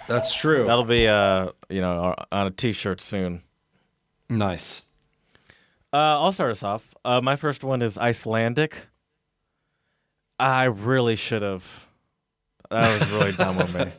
that's 0.07 0.35
true 0.35 0.67
That'll 0.67 0.85
be 0.85 1.09
uh, 1.09 1.49
you 1.69 1.81
know, 1.81 2.15
on 2.31 2.47
a 2.47 2.51
T-shirt 2.53 3.01
soon. 3.01 3.43
nice 4.29 4.83
Uh, 5.93 5.97
I'll 6.21 6.33
start 6.33 6.51
us 6.53 6.63
off. 6.63 6.95
Uh, 7.05 7.21
my 7.21 7.37
first 7.37 7.63
one 7.63 7.83
is 7.83 7.99
Icelandic. 7.99 8.89
I 10.39 10.65
really 10.65 11.17
should 11.17 11.43
have. 11.43 11.87
That 12.71 12.99
was 13.01 13.13
really 13.13 13.33
dumb 13.33 13.59
of 13.59 13.75
me. 13.75 13.93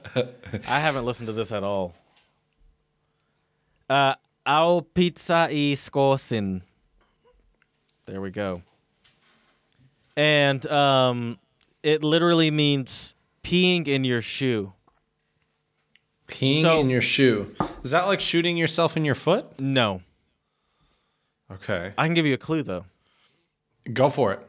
I 0.68 0.80
haven't 0.80 1.06
listened 1.06 1.28
to 1.28 1.34
this 1.34 1.52
at 1.52 1.64
all. 1.64 1.94
Uh, 3.90 4.16
Au 4.46 4.82
pizza 4.82 5.48
i 5.52 5.76
skosin. 5.78 6.62
There 8.08 8.20
we 8.20 8.32
go. 8.32 8.64
And 10.18 10.66
um, 10.66 11.38
it 11.84 12.04
literally 12.04 12.50
means 12.52 13.16
peeing 13.44 13.88
in 13.88 14.04
your 14.04 14.22
shoe. 14.22 14.74
peeing 16.28 16.62
So- 16.64 16.80
in 16.80 16.90
your 16.90 17.02
shoe 17.02 17.56
is 17.84 17.92
that 17.92 18.08
like 18.08 18.20
shooting 18.20 18.58
yourself 18.58 18.98
in 18.98 19.06
your 19.06 19.16
foot 19.16 19.60
No, 19.60 20.02
okay 21.52 21.94
I 21.98 22.06
can 22.08 22.14
give 22.14 22.26
you 22.26 22.34
a 22.34 22.38
clue 22.38 22.64
though. 22.64 22.86
go 23.94 24.10
for 24.10 24.34
it 24.34 24.40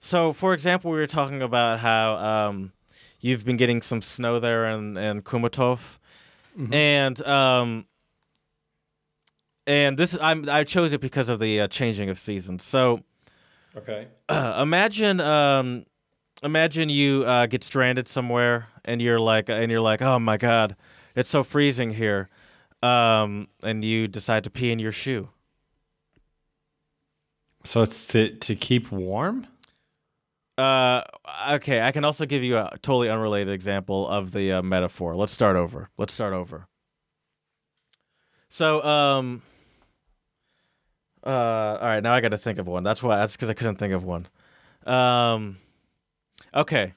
So, 0.00 0.32
for 0.32 0.54
example, 0.54 0.90
we 0.90 0.98
were 0.98 1.06
talking 1.08 1.42
about 1.42 1.80
how 1.80 2.16
um, 2.16 2.72
you've 3.20 3.44
been 3.44 3.56
getting 3.56 3.82
some 3.82 4.00
snow 4.02 4.38
there 4.40 4.66
in, 4.70 4.96
in 4.96 5.22
Chomutov, 5.22 5.98
and 6.72 7.20
um, 7.26 7.86
and 9.66 9.98
this 9.98 10.16
I'm, 10.20 10.48
I 10.48 10.64
chose 10.64 10.92
it 10.92 11.00
because 11.00 11.28
of 11.28 11.40
the 11.40 11.60
uh, 11.60 11.68
changing 11.68 12.10
of 12.10 12.18
seasons. 12.18 12.64
So, 12.64 13.02
Okay. 13.76 14.08
imagine 14.30 15.20
um 15.20 15.84
imagine 16.42 16.88
you 16.88 17.22
uh, 17.24 17.46
get 17.46 17.62
stranded 17.62 18.08
somewhere 18.08 18.68
and 18.84 19.00
you're 19.02 19.20
like 19.20 19.48
and 19.48 19.70
you're 19.70 19.80
like 19.80 20.00
oh 20.02 20.18
my 20.18 20.36
god 20.36 20.74
it's 21.14 21.28
so 21.30 21.44
freezing 21.44 21.90
here 21.90 22.28
um 22.82 23.46
and 23.62 23.84
you 23.84 24.08
decide 24.08 24.42
to 24.44 24.50
pee 24.50 24.70
in 24.72 24.78
your 24.78 24.90
shoe 24.92 25.28
So 27.68 27.82
it's 27.82 28.06
to 28.06 28.30
to 28.30 28.54
keep 28.54 28.90
warm. 28.90 29.46
uh 30.56 31.02
okay 31.50 31.82
i 31.82 31.92
can 31.92 32.02
also 32.02 32.24
give 32.24 32.42
you 32.42 32.56
a 32.56 32.70
totally 32.80 33.10
unrelated 33.10 33.52
example 33.52 34.08
of 34.08 34.32
the 34.32 34.52
uh, 34.52 34.62
metaphor. 34.62 35.14
Let's 35.14 35.32
start 35.32 35.54
over. 35.54 35.90
Let's 35.98 36.14
start 36.14 36.32
over. 36.32 36.66
So 38.48 38.82
um 38.82 39.42
uh 41.26 41.28
all 41.30 41.86
right 41.88 42.02
now 42.02 42.14
i 42.14 42.22
gotta 42.22 42.38
think 42.38 42.58
of 42.58 42.66
one. 42.66 42.84
That's 42.84 43.02
why 43.02 43.16
that's 43.16 43.34
because 43.34 43.50
i 43.50 43.54
couldn't 43.54 43.76
think 43.76 43.92
of 43.92 44.02
one. 44.02 44.28
Um 44.86 45.58
okay. 46.54 46.94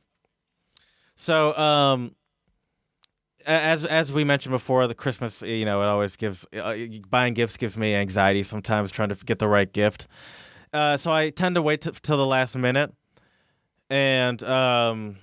So 1.15 1.53
um 1.57 2.15
as 3.45 3.85
as 3.85 4.13
we 4.13 4.23
mentioned 4.23 4.51
before 4.51 4.87
the 4.87 4.93
christmas 4.93 5.41
you 5.41 5.65
know 5.65 5.81
it 5.81 5.85
always 5.85 6.15
gives 6.15 6.45
uh, 6.53 6.75
buying 7.09 7.33
gifts 7.33 7.57
gives 7.57 7.75
me 7.75 7.95
anxiety 7.95 8.43
sometimes 8.43 8.91
trying 8.91 9.09
to 9.09 9.15
get 9.25 9.39
the 9.39 9.47
right 9.47 9.73
gift 9.73 10.07
uh 10.73 10.97
so 10.97 11.11
i 11.11 11.29
tend 11.29 11.55
to 11.55 11.61
wait 11.61 11.81
t- 11.81 11.91
till 12.01 12.17
the 12.17 12.25
last 12.25 12.55
minute 12.57 12.93
and 13.89 14.41
um 14.43 15.17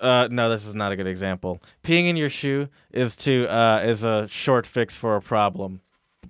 uh 0.00 0.28
no 0.30 0.48
this 0.50 0.66
is 0.66 0.74
not 0.74 0.92
a 0.92 0.96
good 0.96 1.06
example 1.06 1.62
peeing 1.82 2.08
in 2.08 2.16
your 2.16 2.28
shoe 2.28 2.68
is 2.92 3.14
to 3.16 3.46
uh 3.48 3.80
is 3.84 4.02
a 4.04 4.26
short 4.28 4.66
fix 4.66 4.96
for 4.96 5.16
a 5.16 5.22
problem 5.22 5.80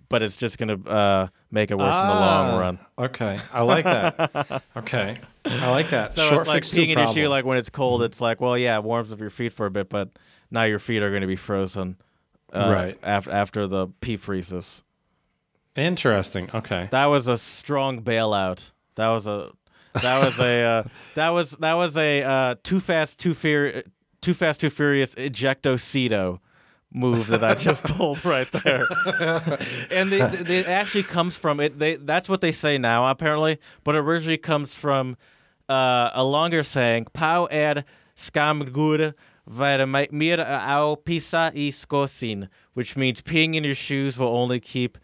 but 0.09 0.23
it's 0.23 0.37
just 0.37 0.59
gonna 0.59 0.75
uh 0.89 1.27
make 1.51 1.71
it 1.71 1.79
worse 1.79 2.01
in 2.01 2.07
the 2.07 2.15
long 2.15 2.49
Ah, 2.55 2.59
run 2.59 2.79
Okay, 2.99 3.39
I 3.53 3.63
like 3.63 3.85
that. 3.85 4.63
okay, 4.77 5.17
I 5.45 5.71
like 5.71 5.91
that. 5.91 6.13
so 6.13 6.29
Short 6.29 6.43
it's 6.43 6.49
like 6.49 6.57
fix 6.57 6.71
to 6.71 6.77
a 6.83 6.85
peeing 6.87 6.91
in 6.93 6.99
your 6.99 7.07
shoe 7.09 7.13
problem. 7.15 7.31
like 7.31 7.45
when 7.47 7.59
it's 7.59 7.71
cold 7.71 8.03
it's 8.03 8.21
like 8.21 8.41
well 8.41 8.57
yeah 8.57 8.77
it 8.77 8.85
warms 8.85 9.11
up 9.13 9.19
your 9.21 9.31
feet 9.31 9.53
for 9.53 9.67
a 9.67 9.71
bit 9.71 9.89
but 9.89 10.11
now 10.51 10.63
your 10.65 10.79
feet 10.79 11.03
are 11.03 11.09
going 11.11 11.23
to 11.23 11.27
be 11.27 11.37
frozen 11.37 11.97
uh, 12.53 12.69
Right. 12.71 12.99
af- 13.03 13.29
after 13.29 13.67
the 13.67 13.89
pee 14.03 14.17
freezes 14.19 14.83
Interesting. 15.77 16.51
Okay. 16.55 16.89
that 16.91 17.07
was 17.07 17.27
a 17.27 17.39
strong 17.39 18.03
bailout 18.03 18.71
that 18.97 19.09
was 19.09 19.27
a 19.27 19.53
that 19.95 20.23
was 20.25 20.39
a 20.39 20.63
uh, 20.63 20.83
that 21.15 21.31
was 21.31 21.51
that 21.53 21.75
was 21.75 21.97
a 21.97 22.23
uh, 22.23 22.55
too 22.63 22.81
fast 22.81 23.19
too 23.19 23.35
fear 23.35 23.83
too 24.21 24.35
fast 24.35 24.61
too 24.61 24.71
furious 24.71 25.15
ejectocito 25.15 26.39
move 26.95 27.29
that 27.29 27.43
I 27.43 27.55
just 27.55 27.83
pulled 27.85 28.25
right 28.25 28.51
there. 28.53 28.87
and 29.91 30.11
they, 30.11 30.19
they, 30.19 30.59
it 30.59 30.69
actually 30.69 31.05
comes 31.05 31.37
from 31.37 31.61
it. 31.61 31.79
They 31.79 31.97
that's 31.97 32.29
what 32.29 32.41
they 32.41 32.53
say 32.53 32.79
now 32.79 33.09
apparently, 33.09 33.59
but 33.85 33.95
it 33.95 33.99
originally 33.99 34.39
comes 34.39 34.75
from 34.75 35.17
uh, 35.69 36.11
a 36.13 36.25
longer 36.25 36.63
saying 36.63 37.07
"Pau 37.13 37.49
er 37.51 37.85
skamgur 38.17 39.15
mir 40.13 40.41
au 40.41 40.97
pisa 40.97 41.53
i 41.55 41.71
skosin," 41.71 42.49
which 42.75 42.97
means 42.97 43.23
peeing 43.23 43.57
in 43.57 43.65
your 43.65 43.75
shoes 43.75 44.19
will 44.19 44.29
only 44.37 44.61
keep 44.61 44.99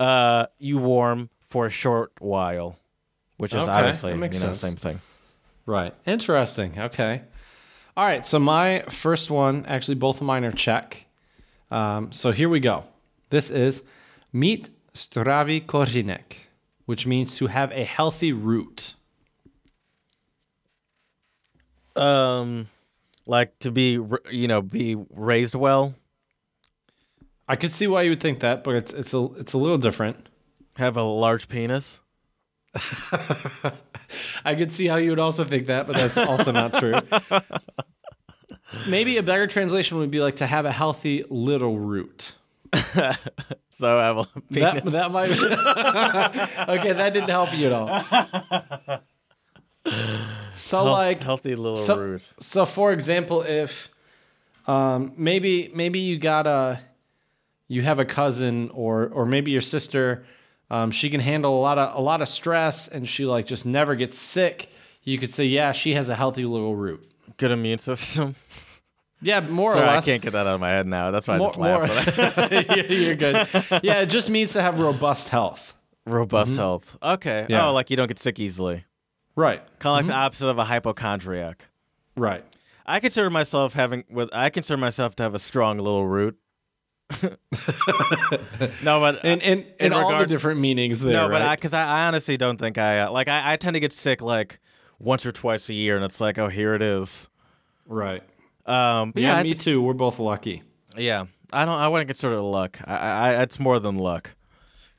uh, 0.00 0.46
you 0.58 0.78
warm 0.78 1.30
for 1.48 1.66
a 1.66 1.70
short 1.70 2.12
while, 2.20 2.76
which 3.36 3.54
is 3.54 3.62
Okay, 3.62 3.72
obviously 3.72 4.12
you 4.12 4.18
know 4.18 4.30
sense. 4.30 4.60
same 4.60 4.76
thing. 4.76 5.00
Right. 5.66 5.94
Interesting. 6.06 6.78
Okay. 6.78 7.22
All 7.96 8.04
right. 8.06 8.24
So 8.24 8.38
my 8.38 8.84
first 8.88 9.30
one, 9.30 9.66
actually, 9.66 9.96
both 9.96 10.16
of 10.16 10.22
mine 10.22 10.44
are 10.44 10.52
Czech. 10.52 11.06
Um, 11.70 12.12
so 12.12 12.32
here 12.32 12.48
we 12.48 12.60
go. 12.60 12.84
This 13.30 13.50
is 13.50 13.82
meat 14.32 14.70
stravi 14.94 15.64
korinek, 15.66 16.36
which 16.86 17.06
means 17.06 17.36
to 17.36 17.48
have 17.48 17.70
a 17.72 17.84
healthy 17.84 18.32
root. 18.32 18.94
Um, 21.96 22.68
like 23.26 23.58
to 23.58 23.70
be 23.70 23.98
you 24.30 24.48
know 24.48 24.62
be 24.62 24.96
raised 25.10 25.54
well, 25.54 25.94
I 27.48 27.56
could 27.56 27.72
see 27.72 27.86
why 27.86 28.02
you 28.02 28.10
would 28.10 28.20
think 28.20 28.40
that, 28.40 28.62
but 28.62 28.74
it's 28.74 28.92
it's 28.92 29.14
a 29.14 29.28
it's 29.38 29.52
a 29.52 29.58
little 29.58 29.78
different. 29.78 30.28
have 30.76 30.96
a 30.96 31.02
large 31.02 31.48
penis. 31.48 32.00
I 34.44 34.54
could 34.54 34.70
see 34.70 34.86
how 34.86 34.96
you 34.96 35.10
would 35.10 35.18
also 35.18 35.44
think 35.44 35.66
that, 35.66 35.86
but 35.86 35.96
that's 35.96 36.18
also 36.18 36.52
not 36.52 36.74
true. 36.74 37.00
Maybe 38.86 39.16
a 39.16 39.22
better 39.22 39.46
translation 39.46 39.98
would 39.98 40.10
be 40.10 40.20
like 40.20 40.36
to 40.36 40.46
have 40.46 40.66
a 40.66 40.72
healthy 40.72 41.24
little 41.28 41.78
root. 41.78 42.34
So 43.78 43.96
have 44.00 44.16
a 44.18 44.24
penis. 44.52 44.82
That 44.82 44.90
that 44.90 45.12
might. 45.12 45.30
okay, 46.68 46.92
that 46.92 47.14
didn't 47.14 47.30
help 47.30 47.56
you 47.56 47.66
at 47.68 47.72
all. 47.72 49.00
So 50.52 50.82
like 50.82 51.22
healthy 51.22 51.54
little 51.54 51.76
so, 51.76 51.96
root. 51.96 52.28
so 52.40 52.66
for 52.66 52.92
example, 52.92 53.42
if 53.42 53.88
um, 54.66 55.12
maybe 55.16 55.70
maybe 55.72 56.00
you 56.00 56.18
got 56.18 56.48
a 56.48 56.80
you 57.68 57.82
have 57.82 57.98
a 57.98 58.04
cousin 58.04 58.70
or 58.74 59.08
or 59.08 59.24
maybe 59.26 59.50
your 59.50 59.60
sister, 59.60 60.24
um, 60.70 60.90
she 60.90 61.10
can 61.10 61.20
handle 61.20 61.58
a 61.58 61.62
lot 61.62 61.78
of 61.78 61.94
a 61.96 62.00
lot 62.00 62.20
of 62.22 62.28
stress 62.28 62.88
and 62.88 63.08
she 63.08 63.24
like 63.24 63.46
just 63.46 63.64
never 63.64 63.94
gets 63.94 64.18
sick. 64.18 64.70
You 65.04 65.18
could 65.18 65.30
say, 65.32 65.44
yeah, 65.44 65.72
she 65.72 65.94
has 65.94 66.08
a 66.08 66.14
healthy 66.14 66.44
little 66.44 66.74
root. 66.76 67.08
Good 67.36 67.50
immune 67.50 67.78
system. 67.78 68.34
Yeah, 69.20 69.40
more 69.40 69.72
Sorry, 69.72 69.84
or 69.84 69.92
less 69.94 70.04
So 70.04 70.10
I 70.10 70.12
can't 70.12 70.22
get 70.22 70.32
that 70.32 70.46
out 70.46 70.54
of 70.54 70.60
my 70.60 70.70
head 70.70 70.86
now. 70.86 71.10
That's 71.10 71.26
why 71.26 71.34
I 71.34 71.38
more, 71.38 71.48
just 71.48 71.58
laughed. 71.58 72.38
more- 72.38 72.76
You're 72.88 73.16
good. 73.16 73.48
Yeah, 73.82 74.00
it 74.00 74.06
just 74.06 74.30
means 74.30 74.52
to 74.52 74.62
have 74.62 74.78
robust 74.78 75.30
health. 75.30 75.74
Robust 76.06 76.56
health. 76.56 76.96
Okay. 77.02 77.42
Mm-hmm. 77.42 77.52
Yeah. 77.52 77.68
Oh, 77.68 77.72
like 77.72 77.90
you 77.90 77.96
don't 77.96 78.06
get 78.08 78.18
sick 78.18 78.38
easily. 78.38 78.84
Right. 79.34 79.60
Kind 79.78 80.00
of 80.00 80.06
like 80.06 80.14
the 80.14 80.18
opposite 80.18 80.48
of 80.48 80.58
a 80.58 80.64
hypochondriac. 80.64 81.66
Right. 82.16 82.44
I 82.86 83.00
consider 83.00 83.28
myself 83.28 83.74
having 83.74 84.04
with 84.10 84.30
I 84.32 84.50
consider 84.50 84.76
myself 84.76 85.14
to 85.16 85.22
have 85.22 85.34
a 85.34 85.38
strong 85.38 85.78
little 85.78 86.06
root. 86.06 86.38
no, 88.82 89.00
but 89.00 89.20
And 89.24 89.42
and, 89.42 89.64
and 89.80 89.94
all 89.94 90.18
the 90.18 90.26
different 90.26 90.60
meanings 90.60 91.00
there. 91.00 91.12
no, 91.12 91.28
but 91.28 91.42
I 91.42 91.46
right? 91.46 91.58
because 91.58 91.72
I, 91.74 91.82
I 91.84 92.06
honestly 92.06 92.36
don't 92.36 92.58
think 92.58 92.78
I 92.78 93.00
uh, 93.00 93.10
like 93.10 93.28
I, 93.28 93.52
I 93.52 93.56
tend 93.56 93.74
to 93.74 93.80
get 93.80 93.92
sick 93.92 94.20
like 94.20 94.60
once 94.98 95.24
or 95.24 95.32
twice 95.32 95.68
a 95.68 95.74
year, 95.74 95.96
and 95.96 96.04
it's 96.04 96.20
like 96.20 96.38
oh 96.38 96.48
here 96.48 96.74
it 96.74 96.82
is. 96.82 97.28
right. 97.86 98.22
Um, 98.66 99.12
Yeah, 99.16 99.38
yeah, 99.38 99.42
me 99.42 99.52
thi- 99.54 99.58
too. 99.58 99.80
We're 99.82 99.94
both 99.94 100.18
lucky. 100.18 100.62
yeah. 100.96 101.26
I 101.50 101.64
don't. 101.64 101.78
I 101.78 101.88
wouldn't 101.88 102.08
consider 102.08 102.34
it 102.34 102.42
luck. 102.42 102.78
I, 102.84 102.94
I, 102.96 103.42
it's 103.42 103.58
more 103.58 103.78
than 103.78 103.96
luck. 103.96 104.34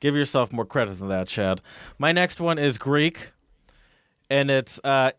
Give 0.00 0.16
yourself 0.16 0.52
more 0.52 0.64
credit 0.64 0.98
than 0.98 1.06
that, 1.08 1.28
Chad. 1.28 1.60
My 1.96 2.10
next 2.10 2.40
one 2.40 2.58
is 2.58 2.76
Greek, 2.76 3.30
and 4.28 4.50
it's 4.50 4.80
uh, 4.82 5.12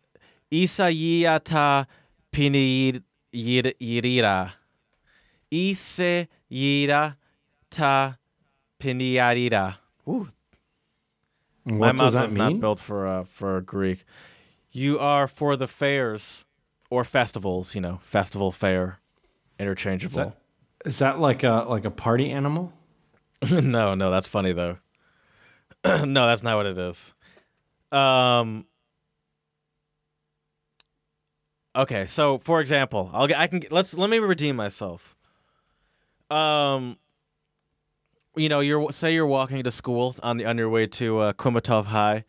Isaiata 0.51 1.85
Piniyirira. 5.51 7.15
Isaiata 7.71 8.17
Piniyirira. 8.79 9.77
Ooh, 10.07 10.29
And 11.65 11.79
my 11.79 11.91
does 11.91 11.99
mouth 11.99 12.13
that 12.13 12.21
was 12.23 12.33
not 12.33 12.59
built 12.59 12.79
for 12.79 13.07
uh, 13.07 13.23
for 13.23 13.61
Greek. 13.61 14.05
You 14.71 14.99
are 14.99 15.27
for 15.27 15.55
the 15.55 15.67
fairs 15.67 16.45
or 16.89 17.03
festivals. 17.03 17.75
You 17.75 17.81
know, 17.81 17.99
festival 18.01 18.51
fair, 18.51 18.99
interchangeable. 19.59 20.35
Is 20.85 20.99
that 20.99 21.19
like 21.19 21.43
a 21.43 21.65
like 21.67 21.85
a 21.85 21.91
party 21.91 22.31
animal? 22.31 22.73
no, 23.51 23.95
no, 23.95 24.11
that's 24.11 24.27
funny 24.27 24.53
though. 24.53 24.77
no, 25.85 26.27
that's 26.27 26.43
not 26.43 26.55
what 26.55 26.65
it 26.65 26.77
is. 26.77 27.13
Um. 27.91 28.65
Okay, 31.73 32.05
so 32.05 32.37
for 32.39 32.59
example, 32.59 33.09
I'll 33.13 33.27
get, 33.27 33.39
I 33.39 33.47
can 33.47 33.63
let's 33.71 33.97
let 33.97 34.09
me 34.09 34.19
redeem 34.19 34.57
myself. 34.57 35.15
Um. 36.31 36.97
You 38.37 38.47
know, 38.47 38.61
you're 38.61 38.91
say 38.93 39.13
you're 39.13 39.27
walking 39.27 39.61
to 39.63 39.71
school 39.71 40.15
on 40.23 40.37
the 40.37 40.45
on 40.45 40.57
your 40.57 40.69
way 40.69 40.87
to 40.87 41.19
uh, 41.19 41.33
Chomutov 41.33 41.85
High, 41.85 42.23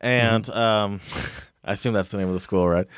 and 0.00 0.50
um, 0.50 1.00
I 1.64 1.72
assume 1.74 1.94
that's 1.94 2.08
the 2.08 2.16
name 2.18 2.26
of 2.26 2.34
the 2.34 2.40
school, 2.40 2.68
right? 2.68 2.88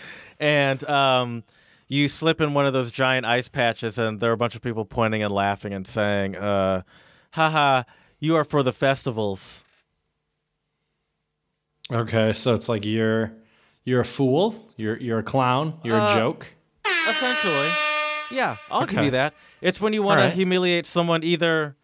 And 0.40 0.82
um, 0.88 1.44
you 1.86 2.08
slip 2.08 2.40
in 2.40 2.54
one 2.54 2.64
of 2.66 2.72
those 2.72 2.90
giant 2.90 3.26
ice 3.26 3.48
patches, 3.48 3.98
and 3.98 4.20
there 4.20 4.30
are 4.30 4.32
a 4.32 4.38
bunch 4.38 4.56
of 4.56 4.62
people 4.62 4.86
pointing 4.86 5.22
and 5.22 5.30
laughing 5.34 5.74
and 5.74 5.86
saying, 5.86 6.34
uh, 6.36 6.80
"Haha, 7.32 7.82
you 8.20 8.34
are 8.36 8.44
for 8.44 8.62
the 8.62 8.72
festivals." 8.72 9.62
Okay, 11.92 12.32
so 12.32 12.54
it's 12.54 12.70
like 12.70 12.86
you're 12.86 13.32
you're 13.84 14.00
a 14.00 14.04
fool. 14.04 14.72
You're 14.78 14.96
you're 14.96 15.18
a 15.18 15.22
clown. 15.22 15.78
You're 15.84 16.00
Uh, 16.00 16.10
a 16.10 16.14
joke. 16.14 16.46
Essentially, 17.08 17.68
yeah, 18.30 18.56
I'll 18.70 18.86
give 18.86 19.04
you 19.04 19.10
that. 19.12 19.34
It's 19.60 19.80
when 19.80 19.92
you 19.92 20.02
want 20.02 20.20
to 20.20 20.30
humiliate 20.30 20.86
someone, 20.86 21.22
either 21.24 21.76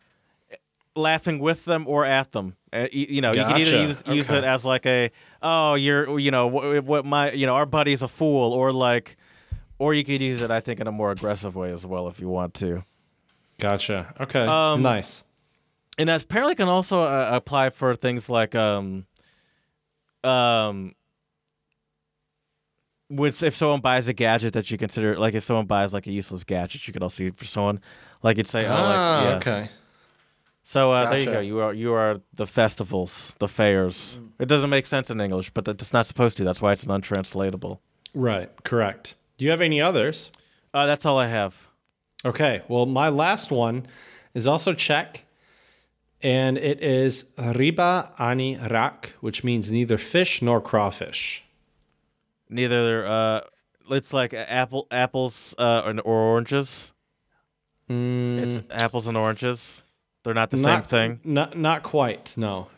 laughing 0.94 1.38
with 1.38 1.64
them 1.64 1.86
or 1.88 2.04
at 2.04 2.32
them. 2.32 2.56
Uh, 2.72 2.86
you 2.92 3.20
know, 3.20 3.32
you 3.32 3.42
can 3.42 3.56
either 3.56 3.70
Gotcha. 3.70 3.82
use, 3.82 4.02
use 4.06 4.30
it 4.30 4.44
as 4.44 4.64
like 4.64 4.86
a, 4.86 5.10
oh, 5.42 5.74
you're, 5.74 6.18
you 6.18 6.30
know, 6.30 6.46
what, 6.46 6.84
what 6.84 7.04
my, 7.04 7.32
you 7.32 7.46
know, 7.46 7.54
our 7.54 7.66
buddy's 7.66 8.02
a 8.02 8.08
fool, 8.08 8.52
or 8.52 8.72
like, 8.72 9.16
or 9.78 9.94
you 9.94 10.04
could 10.04 10.20
use 10.20 10.40
it, 10.40 10.50
I 10.50 10.60
think, 10.60 10.80
in 10.80 10.86
a 10.86 10.92
more 10.92 11.10
aggressive 11.10 11.56
way 11.56 11.72
as 11.72 11.84
well 11.84 12.08
if 12.08 12.20
you 12.20 12.28
want 12.28 12.54
to. 12.54 12.84
Gotcha. 13.58 14.14
Okay. 14.20 14.46
Um, 14.46 14.82
nice. 14.82 15.24
and 15.98 16.08
apparently 16.08 16.54
can 16.54 16.68
also 16.68 17.02
uh, 17.02 17.30
apply 17.32 17.70
for 17.70 17.94
things 17.94 18.28
like 18.28 18.54
um, 18.54 19.06
um, 20.24 20.94
which 23.16 23.42
if 23.42 23.54
someone 23.56 23.80
buys 23.80 24.08
a 24.08 24.12
gadget 24.12 24.52
that 24.54 24.70
you 24.70 24.78
consider 24.78 25.18
like 25.18 25.34
if 25.34 25.44
someone 25.44 25.66
buys 25.66 25.92
like 25.92 26.06
a 26.06 26.12
useless 26.12 26.44
gadget, 26.44 26.86
you 26.86 26.92
could 26.92 27.02
also 27.02 27.24
use 27.24 27.34
for 27.36 27.44
someone 27.44 27.80
like 28.22 28.36
you'd 28.36 28.46
say, 28.46 28.66
oh, 28.66 28.70
like 28.70 28.96
Ah, 28.98 29.22
yeah. 29.24 29.36
okay. 29.36 29.68
So 30.62 30.92
uh, 30.92 31.10
there 31.10 31.18
you 31.18 31.24
go. 31.26 31.40
You 31.40 31.58
are 31.60 31.74
you 31.74 31.92
are 31.92 32.20
the 32.34 32.46
festivals, 32.46 33.34
the 33.38 33.48
fairs. 33.48 34.18
It 34.38 34.46
doesn't 34.48 34.70
make 34.70 34.86
sense 34.86 35.10
in 35.10 35.20
English, 35.20 35.50
but 35.50 35.64
that's 35.64 35.92
not 35.92 36.06
supposed 36.06 36.36
to. 36.36 36.44
That's 36.44 36.62
why 36.62 36.72
it's 36.72 36.84
an 36.84 36.90
untranslatable. 36.90 37.80
Right, 38.14 38.48
correct. 38.62 39.14
Do 39.38 39.44
you 39.44 39.50
have 39.50 39.60
any 39.60 39.80
others? 39.80 40.30
Uh, 40.72 40.86
that's 40.86 41.04
all 41.04 41.18
I 41.18 41.26
have. 41.26 41.68
Okay, 42.24 42.62
well, 42.68 42.86
my 42.86 43.08
last 43.08 43.50
one 43.50 43.86
is 44.34 44.46
also 44.46 44.72
Czech, 44.72 45.24
and 46.22 46.56
it 46.56 46.80
is 46.80 47.24
ryba 47.36 48.12
ani 48.20 48.56
rak, 48.70 49.14
which 49.20 49.42
means 49.42 49.72
neither 49.72 49.98
fish 49.98 50.40
nor 50.42 50.60
crawfish. 50.60 51.42
Neither. 52.52 53.06
Uh, 53.06 53.40
it's 53.90 54.12
like 54.12 54.32
apple 54.34 54.86
apples 54.90 55.54
uh, 55.58 55.82
and- 55.86 56.00
or 56.04 56.16
oranges. 56.16 56.92
It's 57.88 58.58
apples 58.70 59.06
and 59.06 59.16
oranges. 59.18 59.82
They're 60.22 60.32
not 60.34 60.50
the 60.50 60.56
same 60.56 60.82
thing. 60.82 61.20
Not, 61.24 61.56
not 61.58 61.82
quite, 61.82 62.34
no. 62.38 62.68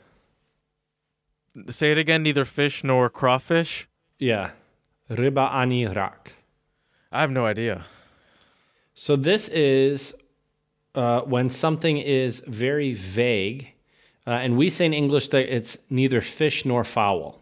Say 1.70 1.92
it 1.92 1.98
again. 1.98 2.22
Neither 2.24 2.44
fish 2.44 2.82
nor 2.82 3.08
crawfish. 3.10 3.86
Yeah, 4.18 4.50
ryba 5.10 5.52
ani 5.52 5.86
rak. 5.86 6.32
I 7.12 7.20
have 7.20 7.30
no 7.30 7.46
idea. 7.46 7.84
So 8.94 9.14
this 9.14 9.48
is 9.50 10.14
uh, 10.96 11.20
when 11.20 11.48
something 11.48 11.98
is 11.98 12.40
very 12.40 12.92
vague, 12.94 13.68
uh, 14.26 14.30
and 14.30 14.56
we 14.56 14.68
say 14.68 14.86
in 14.86 14.94
English 14.94 15.28
that 15.28 15.54
it's 15.54 15.76
neither 15.90 16.20
fish 16.20 16.64
nor 16.64 16.82
fowl. 16.82 17.40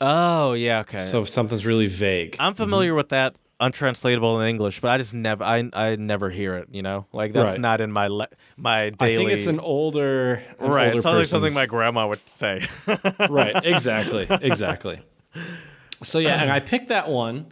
Oh 0.00 0.52
yeah, 0.52 0.80
okay. 0.80 1.00
So 1.00 1.22
if 1.22 1.28
something's 1.28 1.64
really 1.66 1.86
vague, 1.86 2.36
I'm 2.38 2.54
familiar 2.54 2.94
with 2.94 3.08
that 3.10 3.36
untranslatable 3.58 4.40
in 4.42 4.48
English, 4.48 4.80
but 4.80 4.90
I 4.90 4.98
just 4.98 5.14
never 5.14 5.42
I 5.42 5.68
I 5.72 5.96
never 5.96 6.28
hear 6.28 6.56
it. 6.56 6.68
You 6.70 6.82
know, 6.82 7.06
like 7.12 7.32
that's 7.32 7.52
Right. 7.52 7.60
not 7.60 7.80
in 7.80 7.90
my 7.90 8.08
le- 8.08 8.28
my 8.58 8.90
daily. 8.90 9.14
I 9.14 9.16
think 9.16 9.30
it's 9.30 9.46
an 9.46 9.60
older, 9.60 10.42
an 10.60 10.70
right. 10.70 10.86
older 10.88 10.98
It 10.98 11.02
sounds 11.02 11.16
like 11.16 11.26
something 11.26 11.48
person's- 11.48 11.54
my 11.62 11.66
grandma 11.66 12.08
would 12.08 12.28
say. 12.28 12.60
right 13.30 13.64
exactly 13.64 14.26
exactly 14.42 15.00
so 16.02 16.18
yeah 16.18 16.42
and 16.42 16.50
i 16.52 16.60
picked 16.60 16.88
that 16.88 17.08
one 17.08 17.46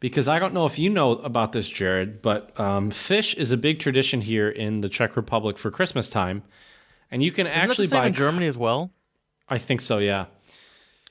because 0.00 0.28
i 0.28 0.38
don't 0.38 0.52
know 0.52 0.66
if 0.66 0.78
you 0.78 0.88
know 0.90 1.12
about 1.12 1.52
this 1.52 1.68
jared 1.68 2.20
but 2.22 2.58
um, 2.60 2.90
fish 2.90 3.32
is 3.34 3.52
a 3.52 3.56
big 3.56 3.78
tradition 3.78 4.20
here 4.20 4.48
in 4.50 4.80
the 4.82 4.88
czech 4.88 5.16
republic 5.16 5.56
for 5.58 5.70
christmas 5.70 6.08
time 6.10 6.42
and 7.10 7.22
you 7.22 7.32
can 7.32 7.46
Isn't 7.46 7.58
actually 7.58 7.86
that 7.86 7.90
the 7.90 7.96
same 7.96 8.02
buy 8.02 8.06
in 8.08 8.12
Germany 8.12 8.46
as 8.46 8.56
well. 8.58 8.90
i 9.48 9.56
think 9.58 9.80
so 9.80 9.96
yeah 9.98 10.26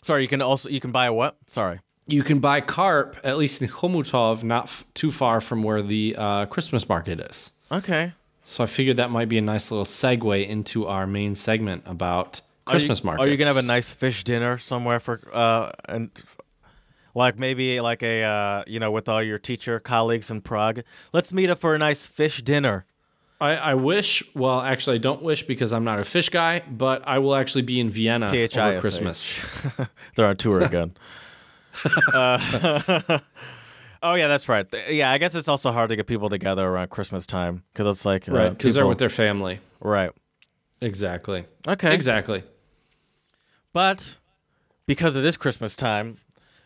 Sorry, 0.06 0.22
you 0.22 0.28
can 0.28 0.42
also 0.42 0.70
you 0.70 0.80
can 0.80 0.92
buy 0.92 1.06
a 1.08 1.14
what? 1.14 1.36
Sorry. 1.48 1.80
you 2.08 2.22
can 2.24 2.40
buy 2.40 2.62
carp 2.62 3.18
at 3.24 3.38
least 3.42 3.62
in 3.62 3.68
Chomutov, 3.68 4.44
not 4.44 4.66
f- 4.66 4.86
too 4.94 5.12
far 5.12 5.42
from 5.42 5.64
where 5.64 5.82
the 5.82 6.16
uh, 6.16 6.46
christmas 6.46 6.88
market 6.88 7.20
is 7.32 7.52
Okay. 7.72 8.14
so 8.44 8.64
i 8.64 8.68
figured 8.68 8.98
that 8.98 9.10
might 9.10 9.28
be 9.34 9.40
a 9.40 9.42
nice 9.54 9.72
little 9.72 9.86
segue 9.86 10.48
into 10.48 10.86
our 10.86 11.08
main 11.08 11.34
segment 11.34 11.82
about 11.88 12.42
christmas 12.66 13.04
market. 13.04 13.22
Are 13.24 13.28
you 13.28 13.38
gonna 13.38 13.54
have 13.56 13.64
a 13.68 13.74
nice 13.76 13.90
fish 13.90 14.24
dinner 14.24 14.60
somewhere 14.60 15.00
for 15.00 15.16
uh 15.34 15.72
and 15.96 16.12
like 17.16 17.40
maybe 17.40 17.80
like 17.90 18.04
a 18.04 18.24
uh 18.24 18.64
you 18.68 18.80
know 18.80 18.92
with 18.92 19.08
all 19.10 19.24
your 19.24 19.40
teacher 19.40 19.80
colleagues 19.80 20.30
in 20.30 20.42
Prague? 20.42 20.82
Let's 21.14 21.32
meet 21.34 21.50
up 21.50 21.60
for 21.60 21.74
a 21.74 21.80
nice 21.80 22.06
fish 22.06 22.42
dinner. 22.44 22.86
I, 23.42 23.52
I 23.56 23.74
wish. 23.74 24.24
Well, 24.34 24.62
actually, 24.62 24.96
I 24.96 25.00
don't 25.00 25.22
wish 25.22 25.44
because 25.44 25.74
I'm 25.74 25.84
not 25.84 26.00
a 26.00 26.04
fish 26.04 26.30
guy. 26.30 26.64
But 26.70 27.04
I 27.08 27.20
will 27.20 27.36
actually 27.36 27.64
be 27.64 27.80
in 27.80 27.90
Vienna 27.90 28.30
PHISH. 28.30 28.58
over 28.58 28.82
Christmas. 28.82 29.34
They're 30.16 30.28
on 30.28 30.38
tour 30.38 30.62
again. 30.62 30.96
uh, 32.14 32.40
oh 34.04 34.14
yeah, 34.14 34.28
that's 34.28 34.48
right. 34.48 34.66
Yeah, 34.90 35.12
I 35.12 35.18
guess 35.18 35.36
it's 35.36 35.48
also 35.50 35.72
hard 35.72 35.90
to 35.90 35.96
get 35.96 36.08
people 36.08 36.30
together 36.30 36.66
around 36.66 36.90
Christmas 36.90 37.26
time 37.26 37.64
because 37.74 37.88
it's 37.98 38.06
like 38.06 38.30
uh, 38.30 38.34
Right, 38.34 38.50
because 38.50 38.76
they're 38.76 38.88
with 38.88 39.00
their 39.00 39.10
family. 39.10 39.60
right. 39.80 40.12
Exactly. 40.82 41.46
Okay. 41.68 41.96
Exactly. 41.96 42.44
But 43.74 44.18
because 44.86 45.16
it 45.16 45.26
is 45.26 45.36
Christmas 45.38 45.76
time, 45.76 46.18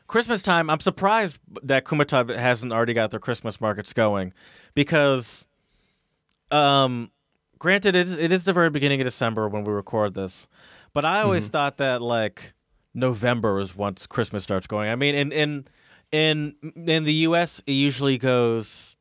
Christmas 0.08 0.42
time, 0.42 0.70
I'm 0.70 0.80
surprised 0.80 1.38
that 1.64 1.86
Chomutov 1.86 2.36
hasn't 2.36 2.74
already 2.74 2.94
got 2.94 3.12
their 3.12 3.20
Christmas 3.20 3.62
markets 3.62 3.94
going 3.94 4.34
because, 4.74 5.46
um, 6.52 7.12
granted, 7.58 7.96
it 7.96 8.08
is, 8.08 8.18
it 8.18 8.32
is 8.32 8.44
the 8.46 8.54
very 8.54 8.70
beginning 8.70 9.02
of 9.02 9.06
December 9.06 9.48
when 9.48 9.64
we 9.64 9.74
record 9.74 10.14
this, 10.14 10.48
but 10.94 11.06
I 11.06 11.22
always 11.22 11.48
thought 11.48 11.78
that 11.78 12.02
like 12.02 12.54
November 12.94 13.60
is 13.60 13.76
once 13.76 14.08
Christmas 14.08 14.44
starts 14.44 14.68
going. 14.68 14.90
I 14.90 14.96
mean, 14.96 15.16
in 15.16 15.32
in 15.32 15.68
in 16.12 16.56
in 16.76 17.04
the 17.04 17.14
U.S., 17.14 17.62
it 17.66 17.74
usually 17.74 18.18
goes. 18.18 18.96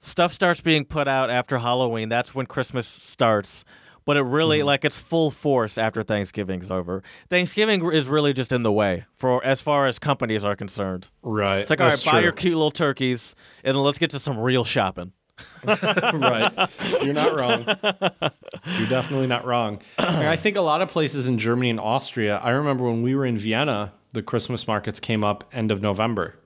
Stuff 0.00 0.32
starts 0.32 0.60
being 0.60 0.84
put 0.84 1.08
out 1.08 1.30
after 1.30 1.58
Halloween. 1.58 2.10
That's 2.10 2.34
when 2.34 2.46
Christmas 2.46 2.86
starts. 2.86 3.64
But 4.06 4.18
it 4.18 4.22
really 4.22 4.62
like 4.62 4.84
it's 4.84 4.98
full 4.98 5.30
force 5.30 5.78
after 5.78 6.02
Thanksgiving's 6.02 6.70
over. 6.70 7.02
Thanksgiving 7.30 7.90
is 7.90 8.06
really 8.06 8.34
just 8.34 8.52
in 8.52 8.62
the 8.62 8.70
way 8.70 9.06
for 9.16 9.42
as 9.42 9.62
far 9.62 9.86
as 9.86 9.98
companies 9.98 10.44
are 10.44 10.54
concerned. 10.54 11.08
Right. 11.22 11.60
It's 11.60 11.70
like, 11.70 11.80
all 11.80 11.88
right, 11.88 12.04
buy 12.04 12.20
your 12.20 12.32
cute 12.32 12.54
little 12.54 12.70
turkeys, 12.70 13.34
and 13.64 13.74
then 13.74 13.82
let's 13.82 13.96
get 13.96 14.10
to 14.10 14.18
some 14.18 14.38
real 14.38 14.62
shopping. 14.62 15.12
right. 15.64 16.68
You're 17.02 17.14
not 17.14 17.38
wrong. 17.38 17.64
You're 17.66 18.88
definitely 18.88 19.26
not 19.26 19.44
wrong. 19.44 19.80
I 19.98 20.36
think 20.36 20.56
a 20.56 20.60
lot 20.60 20.80
of 20.80 20.88
places 20.88 21.26
in 21.26 21.38
Germany 21.38 21.70
and 21.70 21.80
Austria. 21.80 22.38
I 22.38 22.50
remember 22.50 22.84
when 22.84 23.02
we 23.02 23.14
were 23.14 23.26
in 23.26 23.36
Vienna, 23.38 23.92
the 24.12 24.22
Christmas 24.22 24.66
markets 24.66 25.00
came 25.00 25.24
up 25.24 25.44
end 25.52 25.70
of 25.70 25.80
November. 25.82 26.36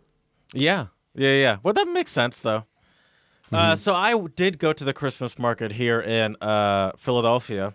Yeah, 0.52 0.86
yeah, 1.14 1.34
yeah. 1.34 1.56
Well, 1.62 1.74
that 1.74 1.88
makes 1.88 2.10
sense 2.10 2.40
though. 2.40 2.64
Uh, 3.50 3.76
so 3.76 3.94
I 3.94 4.18
did 4.36 4.58
go 4.58 4.72
to 4.72 4.84
the 4.84 4.92
Christmas 4.92 5.38
market 5.38 5.72
here 5.72 6.00
in 6.00 6.36
uh, 6.40 6.92
Philadelphia. 6.98 7.74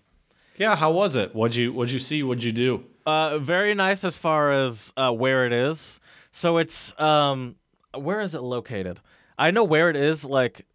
Yeah. 0.57 0.75
How 0.75 0.91
was 0.91 1.15
it? 1.15 1.33
What'd 1.33 1.55
you 1.55 1.73
What'd 1.73 1.91
you 1.91 1.99
see? 1.99 2.21
What'd 2.23 2.43
you 2.43 2.51
do? 2.51 2.83
Uh, 3.05 3.39
very 3.39 3.73
nice 3.73 4.03
as 4.03 4.15
far 4.15 4.51
as 4.51 4.93
uh, 4.95 5.11
where 5.11 5.45
it 5.45 5.53
is. 5.53 5.99
So 6.31 6.57
it's 6.57 6.97
um, 6.99 7.55
where 7.95 8.21
is 8.21 8.33
it 8.35 8.41
located? 8.41 8.99
I 9.37 9.51
know 9.51 9.63
where 9.63 9.89
it 9.89 9.95
is, 9.95 10.23
like 10.23 10.65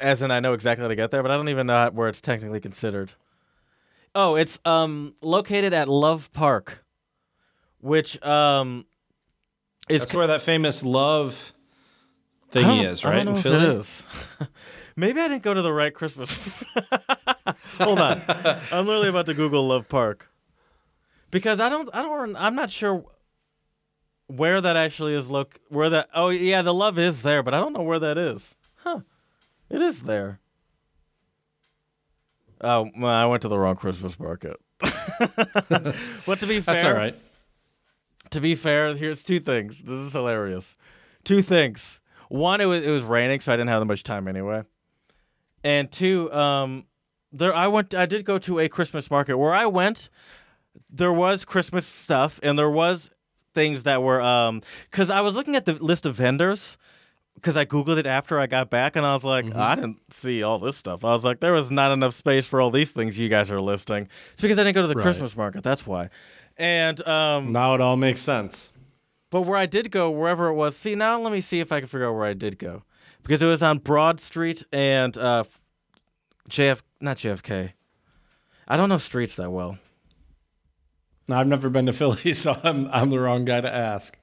as 0.00 0.22
in 0.22 0.30
I 0.30 0.40
know 0.40 0.52
exactly 0.52 0.82
how 0.82 0.88
to 0.88 0.96
get 0.96 1.10
there, 1.10 1.22
but 1.22 1.30
I 1.30 1.36
don't 1.36 1.48
even 1.48 1.66
know 1.66 1.90
where 1.92 2.08
it's 2.08 2.20
technically 2.20 2.60
considered. 2.60 3.12
Oh, 4.14 4.36
it's 4.36 4.58
um 4.64 5.14
located 5.20 5.72
at 5.72 5.88
Love 5.88 6.32
Park, 6.32 6.84
which 7.80 8.22
um 8.22 8.86
is 9.88 10.00
That's 10.00 10.14
where 10.14 10.26
that 10.26 10.40
famous 10.40 10.82
love 10.82 11.52
thingy 12.52 12.84
is, 12.84 13.04
I 13.04 13.10
right? 13.10 13.20
in 13.20 13.28
if 13.28 13.42
Philly. 13.42 13.56
it 13.66 13.76
is. 13.76 14.02
Maybe 14.96 15.20
I 15.20 15.26
didn't 15.28 15.42
go 15.42 15.52
to 15.54 15.62
the 15.62 15.72
right 15.72 15.92
Christmas. 15.92 16.36
Hold 17.78 17.98
on, 17.98 18.22
I'm 18.72 18.86
literally 18.86 19.08
about 19.08 19.26
to 19.26 19.34
Google 19.34 19.66
Love 19.66 19.88
Park 19.88 20.30
because 21.32 21.58
I 21.58 21.68
don't, 21.68 21.90
I 21.92 22.02
don't, 22.02 22.36
I'm 22.36 22.54
not 22.54 22.70
sure 22.70 23.04
where 24.28 24.60
that 24.60 24.76
actually 24.76 25.14
is. 25.14 25.28
Look, 25.28 25.58
where 25.68 25.90
that? 25.90 26.08
Oh 26.14 26.28
yeah, 26.28 26.62
the 26.62 26.72
love 26.72 26.98
is 26.98 27.22
there, 27.22 27.42
but 27.42 27.54
I 27.54 27.58
don't 27.58 27.72
know 27.72 27.82
where 27.82 27.98
that 27.98 28.16
is. 28.16 28.54
Huh? 28.76 29.00
It 29.70 29.80
is 29.82 30.02
there. 30.02 30.40
Oh, 32.60 32.90
well, 32.96 33.12
I 33.12 33.26
went 33.26 33.42
to 33.42 33.48
the 33.48 33.58
wrong 33.58 33.76
Christmas 33.76 34.18
market. 34.18 34.56
but 34.80 36.40
to 36.40 36.46
be 36.46 36.60
fair, 36.60 36.74
That's 36.74 36.84
all 36.84 36.92
right. 36.94 37.18
to 38.30 38.40
be 38.40 38.54
fair, 38.54 38.94
here's 38.94 39.22
two 39.22 39.40
things. 39.40 39.80
This 39.82 39.94
is 39.94 40.12
hilarious. 40.12 40.76
Two 41.24 41.42
things. 41.42 42.00
One, 42.28 42.60
it 42.60 42.66
was 42.66 42.82
it 42.84 42.90
was 42.90 43.02
raining, 43.02 43.40
so 43.40 43.52
I 43.52 43.56
didn't 43.56 43.68
have 43.68 43.80
that 43.80 43.86
much 43.86 44.02
time 44.02 44.28
anyway. 44.28 44.62
And 45.62 45.90
two, 45.90 46.32
um, 46.32 46.84
there 47.32 47.54
I 47.54 47.66
went. 47.68 47.94
I 47.94 48.06
did 48.06 48.24
go 48.24 48.38
to 48.38 48.58
a 48.58 48.68
Christmas 48.68 49.10
market 49.10 49.36
where 49.36 49.54
I 49.54 49.66
went. 49.66 50.08
There 50.90 51.12
was 51.12 51.44
Christmas 51.44 51.86
stuff, 51.86 52.40
and 52.42 52.58
there 52.58 52.70
was 52.70 53.10
things 53.54 53.84
that 53.84 54.02
were 54.02 54.20
um, 54.20 54.62
because 54.90 55.10
I 55.10 55.20
was 55.20 55.34
looking 55.34 55.54
at 55.54 55.64
the 55.64 55.74
list 55.74 56.06
of 56.06 56.16
vendors. 56.16 56.76
Because 57.34 57.56
I 57.56 57.64
googled 57.66 57.98
it 57.98 58.06
after 58.06 58.38
I 58.38 58.46
got 58.46 58.70
back, 58.70 58.96
and 58.96 59.04
I 59.04 59.12
was 59.14 59.24
like, 59.24 59.54
I 59.54 59.74
didn't 59.74 59.98
see 60.14 60.42
all 60.42 60.58
this 60.58 60.76
stuff. 60.76 61.04
I 61.04 61.08
was 61.12 61.24
like, 61.24 61.40
there 61.40 61.52
was 61.52 61.70
not 61.70 61.92
enough 61.92 62.14
space 62.14 62.46
for 62.46 62.60
all 62.60 62.70
these 62.70 62.90
things 62.92 63.18
you 63.18 63.28
guys 63.28 63.50
are 63.50 63.60
listing. 63.60 64.08
It's 64.32 64.40
because 64.40 64.58
I 64.58 64.62
didn't 64.64 64.76
go 64.76 64.82
to 64.82 64.88
the 64.88 64.94
Right. 64.94 65.02
Christmas 65.02 65.36
market. 65.36 65.62
That's 65.62 65.86
why. 65.86 66.08
And 66.56 67.06
um, 67.06 67.52
Now 67.52 67.74
it 67.74 67.80
all 67.80 67.96
makes 67.96 68.20
sense. 68.20 68.72
but 69.30 69.42
where 69.42 69.58
I 69.58 69.66
did 69.66 69.90
go, 69.90 70.10
wherever 70.10 70.46
it 70.48 70.54
was, 70.54 70.76
see 70.76 70.94
now 70.94 71.20
let 71.20 71.32
me 71.32 71.40
see 71.40 71.60
if 71.60 71.70
I 71.72 71.80
can 71.80 71.88
figure 71.88 72.08
out 72.08 72.14
where 72.14 72.24
I 72.24 72.34
did 72.34 72.58
go, 72.58 72.84
because 73.24 73.42
it 73.42 73.46
was 73.46 73.62
on 73.62 73.78
Broad 73.78 74.20
Street 74.20 74.64
and 74.72 75.18
uh, 75.18 75.44
JF, 76.48 76.80
not 77.00 77.18
JFK. 77.18 77.72
I 78.68 78.76
don't 78.78 78.88
know 78.88 78.98
streets 78.98 79.34
that 79.36 79.50
well. 79.50 79.78
Now, 81.28 81.40
I've 81.40 81.46
never 81.48 81.68
been 81.68 81.86
to 81.86 81.92
Philly, 81.92 82.32
so 82.34 82.58
I'm 82.62 82.88
I'm 82.90 83.10
the 83.10 83.18
wrong 83.18 83.44
guy 83.44 83.60
to 83.60 83.70
ask. 83.74 84.16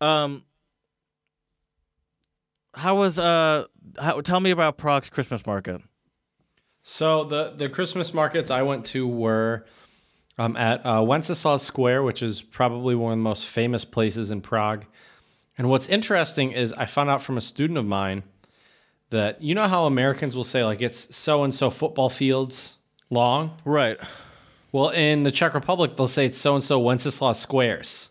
Um, 0.00 0.42
how 2.76 2.96
was 2.98 3.18
uh? 3.18 3.64
How, 3.98 4.20
tell 4.20 4.40
me 4.40 4.50
about 4.50 4.76
Prague's 4.78 5.08
Christmas 5.08 5.44
market. 5.46 5.80
So 6.82 7.24
the 7.24 7.52
the 7.56 7.68
Christmas 7.68 8.14
markets 8.14 8.50
I 8.50 8.62
went 8.62 8.84
to 8.86 9.06
were 9.08 9.66
um, 10.38 10.56
at 10.56 10.84
uh, 10.86 11.02
Wenceslas 11.02 11.62
Square, 11.62 12.02
which 12.04 12.22
is 12.22 12.42
probably 12.42 12.94
one 12.94 13.12
of 13.12 13.18
the 13.18 13.22
most 13.22 13.46
famous 13.46 13.84
places 13.84 14.30
in 14.30 14.40
Prague. 14.40 14.84
And 15.58 15.70
what's 15.70 15.88
interesting 15.88 16.52
is 16.52 16.72
I 16.74 16.84
found 16.86 17.08
out 17.10 17.22
from 17.22 17.38
a 17.38 17.40
student 17.40 17.78
of 17.78 17.86
mine 17.86 18.22
that 19.10 19.40
you 19.42 19.54
know 19.54 19.66
how 19.66 19.86
Americans 19.86 20.36
will 20.36 20.44
say 20.44 20.64
like 20.64 20.82
it's 20.82 21.14
so 21.16 21.42
and 21.44 21.54
so 21.54 21.70
football 21.70 22.08
fields 22.10 22.76
long. 23.10 23.56
Right. 23.64 23.98
Well, 24.72 24.90
in 24.90 25.22
the 25.22 25.30
Czech 25.30 25.54
Republic, 25.54 25.96
they'll 25.96 26.06
say 26.08 26.26
it's 26.26 26.36
so 26.38 26.54
and 26.54 26.62
so 26.62 26.78
Wenceslas 26.78 27.38
squares, 27.40 28.10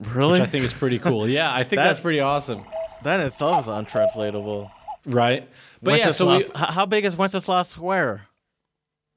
Really? 0.00 0.40
which 0.40 0.48
I 0.48 0.50
think 0.50 0.64
is 0.64 0.72
pretty 0.72 0.98
cool. 0.98 1.28
Yeah, 1.38 1.52
I 1.52 1.64
think 1.64 1.80
That- 1.80 1.88
that's 1.88 2.00
pretty 2.00 2.20
awesome, 2.20 2.64
that 3.04 3.20
itself 3.20 3.60
is 3.62 3.68
untranslatable. 3.68 4.70
right? 5.06 5.48
But 5.82 5.98
yeah, 5.98 6.10
so 6.10 6.36
we, 6.36 6.44
how 6.54 6.86
big 6.86 7.04
is 7.04 7.16
Wenceslas 7.16 7.68
Square? 7.68 8.22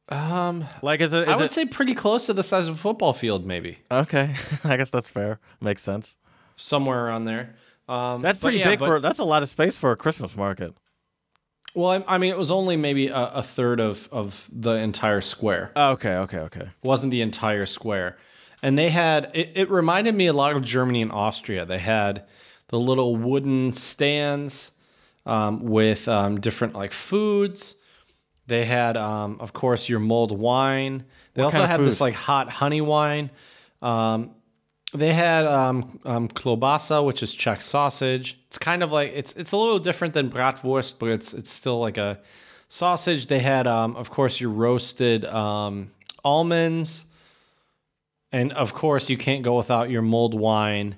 um, 0.10 0.68
Like, 0.82 1.00
is 1.02 1.14
it? 1.14 1.28
I 1.28 1.36
would 1.36 1.46
it 1.46 1.52
say 1.52 1.66
pretty 1.66 1.96
close 1.96 2.26
to 2.28 2.34
the 2.34 2.44
size 2.44 2.68
of 2.68 2.76
a 2.76 2.78
football 2.78 3.14
field, 3.14 3.46
maybe 3.46 3.80
okay? 3.92 4.36
I 4.64 4.78
guess 4.78 4.90
that's 4.90 5.10
fair. 5.10 5.40
Makes 5.62 5.84
sense. 5.84 6.18
somewhere 6.56 7.06
around 7.06 7.26
there. 7.26 7.56
Um, 7.88 8.22
That's 8.24 8.40
pretty 8.40 8.58
yeah, 8.60 8.70
big 8.70 8.80
but- 8.80 8.86
for. 8.88 9.00
That's 9.00 9.20
a 9.20 9.24
lot 9.24 9.44
of 9.44 9.50
space 9.50 9.78
for 9.78 9.92
a 9.92 9.96
Christmas 9.96 10.36
market. 10.36 10.74
Well, 11.76 11.92
I, 12.08 12.16
I 12.16 12.18
mean, 12.18 12.32
it 12.32 12.38
was 12.38 12.50
only 12.52 12.78
maybe 12.78 13.10
a, 13.10 13.16
a 13.28 13.44
third 13.44 13.80
of 13.80 14.08
of 14.12 14.50
the 14.52 14.72
entire 14.72 15.22
square. 15.22 15.72
Oh, 15.76 15.92
okay. 15.92 16.16
Okay. 16.16 16.40
Okay. 16.40 16.62
It 16.62 16.84
wasn't 16.88 17.12
the 17.12 17.22
entire 17.22 17.66
square, 17.68 18.18
and 18.64 18.76
they 18.78 18.90
had 18.90 19.30
it, 19.36 19.52
it. 19.56 19.70
reminded 19.70 20.16
me 20.16 20.26
a 20.28 20.34
lot 20.34 20.56
of 20.56 20.64
Germany 20.64 21.02
and 21.04 21.12
Austria. 21.12 21.66
They 21.66 21.78
had 21.80 22.24
the 22.76 22.80
little 22.82 23.16
wooden 23.16 23.72
stands 23.72 24.74
um, 25.26 25.64
with 25.64 26.10
um, 26.10 26.42
different 26.42 26.76
like 26.76 26.92
foods. 26.92 27.76
They 28.48 28.66
had, 28.66 28.98
um, 28.98 29.38
of 29.40 29.54
course, 29.54 29.88
your 29.88 30.02
mulled 30.02 30.38
wine. 30.38 31.06
They 31.36 31.42
also 31.42 31.60
kind 31.60 31.64
of 31.64 31.70
had 31.70 31.86
this 31.88 32.02
like 32.02 32.16
hot 32.16 32.50
honey 32.50 32.82
wine. 32.82 33.30
Um, 33.82 34.32
they 34.94 35.14
had 35.14 35.46
um, 35.46 36.02
um, 36.04 36.28
klobasa, 36.28 37.06
which 37.06 37.24
is 37.24 37.34
Czech 37.34 37.62
sausage. 37.62 38.38
It's 38.48 38.58
kind 38.58 38.84
of 38.84 38.92
like 38.92 39.14
it's 39.16 39.32
it's 39.38 39.54
a 39.54 39.58
little 39.58 39.80
different 39.80 40.14
than 40.14 40.30
bratwurst, 40.30 40.96
but 41.00 41.08
it's 41.12 41.34
it's 41.34 41.50
still 41.50 41.80
like 41.80 41.98
a 41.98 42.20
sausage. 42.68 43.28
They 43.28 43.40
had, 43.40 43.68
um, 43.68 43.96
of 43.96 44.10
course, 44.10 44.42
your 44.42 44.50
roasted 44.50 45.24
um, 45.24 45.92
almonds, 46.26 47.06
and 48.34 48.52
of 48.52 48.74
course, 48.74 49.10
you 49.10 49.18
can't 49.18 49.44
go 49.44 49.56
without 49.56 49.90
your 49.90 50.02
mulled 50.02 50.34
wine. 50.34 50.98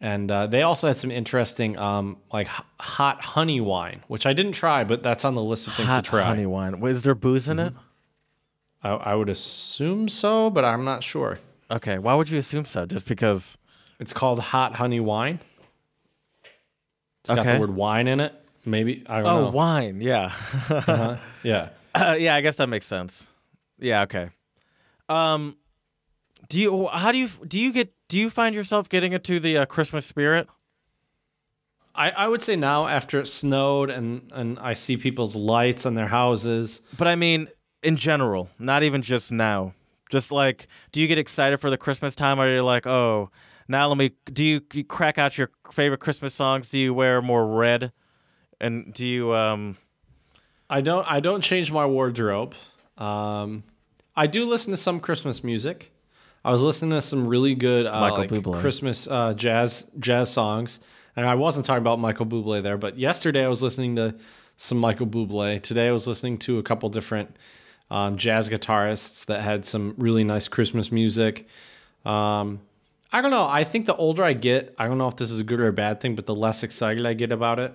And 0.00 0.30
uh, 0.30 0.46
they 0.46 0.62
also 0.62 0.88
had 0.88 0.96
some 0.98 1.10
interesting, 1.10 1.78
um, 1.78 2.18
like 2.32 2.48
h- 2.48 2.64
hot 2.80 3.22
honey 3.22 3.60
wine, 3.62 4.02
which 4.08 4.26
I 4.26 4.34
didn't 4.34 4.52
try, 4.52 4.84
but 4.84 5.02
that's 5.02 5.24
on 5.24 5.34
the 5.34 5.42
list 5.42 5.66
of 5.66 5.72
things 5.74 5.88
Hot 5.88 6.04
to 6.04 6.10
try. 6.10 6.22
honey 6.24 6.44
wine. 6.46 6.74
Is 6.86 7.00
there 7.02 7.14
booze 7.14 7.48
in 7.48 7.58
it? 7.58 7.72
I, 8.82 8.90
I 8.90 9.14
would 9.14 9.30
assume 9.30 10.08
so, 10.10 10.50
but 10.50 10.64
I'm 10.66 10.84
not 10.84 11.02
sure. 11.02 11.38
Okay. 11.70 11.98
Why 11.98 12.14
would 12.14 12.28
you 12.28 12.38
assume 12.38 12.66
so? 12.66 12.84
Just 12.84 13.06
because? 13.08 13.56
It's 13.98 14.12
called 14.12 14.38
hot 14.38 14.74
honey 14.76 15.00
wine. 15.00 15.40
It's 17.24 17.34
got 17.34 17.44
the 17.46 17.58
word 17.58 17.70
wine 17.74 18.06
in 18.06 18.20
it. 18.20 18.34
Maybe 18.64 19.02
I 19.08 19.18
don't 19.22 19.26
Oh, 19.26 19.42
know. 19.44 19.50
wine. 19.50 20.00
Yeah. 20.00 20.32
Uh-huh. 20.70 21.16
Yeah. 21.42 21.70
Uh, 21.94 22.16
yeah, 22.18 22.34
I 22.34 22.40
guess 22.42 22.56
that 22.56 22.68
makes 22.68 22.84
sense. 22.86 23.30
Yeah, 23.78 24.02
okay. 24.02 24.28
Um, 25.08 25.56
do 26.48 26.58
you? 26.58 26.86
How 26.88 27.12
do 27.12 27.18
you? 27.18 27.28
Do 27.46 27.58
you 27.58 27.72
get? 27.72 27.92
Do 28.08 28.18
you 28.18 28.30
find 28.30 28.54
yourself 28.54 28.88
getting 28.88 29.12
into 29.12 29.40
the 29.40 29.58
uh, 29.58 29.66
Christmas 29.66 30.06
spirit? 30.06 30.48
I, 31.96 32.10
I 32.10 32.28
would 32.28 32.42
say 32.42 32.56
now 32.56 32.86
after 32.86 33.18
it 33.18 33.26
snowed 33.26 33.88
and, 33.88 34.30
and 34.34 34.58
I 34.58 34.74
see 34.74 34.98
people's 34.98 35.34
lights 35.34 35.86
on 35.86 35.94
their 35.94 36.08
houses. 36.08 36.82
But 36.96 37.08
I 37.08 37.16
mean, 37.16 37.48
in 37.82 37.96
general, 37.96 38.50
not 38.58 38.82
even 38.82 39.00
just 39.00 39.32
now. 39.32 39.72
Just 40.10 40.30
like, 40.30 40.68
do 40.92 41.00
you 41.00 41.08
get 41.08 41.18
excited 41.18 41.58
for 41.58 41.70
the 41.70 41.78
Christmas 41.78 42.14
time, 42.14 42.38
or 42.38 42.48
you're 42.48 42.62
like, 42.62 42.86
oh, 42.86 43.30
now 43.66 43.88
let 43.88 43.96
me? 43.96 44.12
Do 44.32 44.44
you, 44.44 44.60
you 44.72 44.84
crack 44.84 45.18
out 45.18 45.36
your 45.36 45.50
favorite 45.72 45.98
Christmas 45.98 46.34
songs? 46.34 46.68
Do 46.68 46.78
you 46.78 46.94
wear 46.94 47.20
more 47.22 47.46
red? 47.46 47.92
And 48.60 48.92
do 48.94 49.04
you? 49.04 49.34
Um, 49.34 49.78
I 50.70 50.80
don't 50.80 51.10
I 51.10 51.20
don't 51.20 51.40
change 51.40 51.72
my 51.72 51.86
wardrobe. 51.86 52.54
Um, 52.98 53.64
I 54.14 54.26
do 54.26 54.44
listen 54.44 54.70
to 54.70 54.76
some 54.76 55.00
Christmas 55.00 55.42
music. 55.42 55.92
I 56.46 56.52
was 56.52 56.62
listening 56.62 56.92
to 56.92 57.00
some 57.00 57.26
really 57.26 57.56
good 57.56 57.86
uh, 57.86 58.00
Michael 58.00 58.18
like 58.18 58.30
Bublé. 58.30 58.60
Christmas 58.60 59.08
uh, 59.08 59.34
jazz 59.34 59.90
jazz 59.98 60.30
songs, 60.30 60.78
and 61.16 61.26
I 61.26 61.34
wasn't 61.34 61.66
talking 61.66 61.82
about 61.82 61.98
Michael 61.98 62.24
Bublé 62.24 62.62
there. 62.62 62.78
But 62.78 63.00
yesterday 63.00 63.44
I 63.44 63.48
was 63.48 63.64
listening 63.64 63.96
to 63.96 64.14
some 64.56 64.78
Michael 64.78 65.08
Bublé. 65.08 65.60
Today 65.60 65.88
I 65.88 65.90
was 65.90 66.06
listening 66.06 66.38
to 66.38 66.60
a 66.60 66.62
couple 66.62 66.88
different 66.88 67.34
um, 67.90 68.16
jazz 68.16 68.48
guitarists 68.48 69.26
that 69.26 69.40
had 69.40 69.64
some 69.64 69.94
really 69.98 70.22
nice 70.22 70.46
Christmas 70.46 70.92
music. 70.92 71.48
Um, 72.04 72.60
I 73.12 73.22
don't 73.22 73.32
know. 73.32 73.48
I 73.48 73.64
think 73.64 73.86
the 73.86 73.96
older 73.96 74.22
I 74.22 74.32
get, 74.32 74.72
I 74.78 74.86
don't 74.86 74.98
know 74.98 75.08
if 75.08 75.16
this 75.16 75.32
is 75.32 75.40
a 75.40 75.44
good 75.44 75.58
or 75.58 75.66
a 75.66 75.72
bad 75.72 75.98
thing, 75.98 76.14
but 76.14 76.26
the 76.26 76.34
less 76.34 76.62
excited 76.62 77.04
I 77.06 77.14
get 77.14 77.32
about 77.32 77.58
it. 77.58 77.72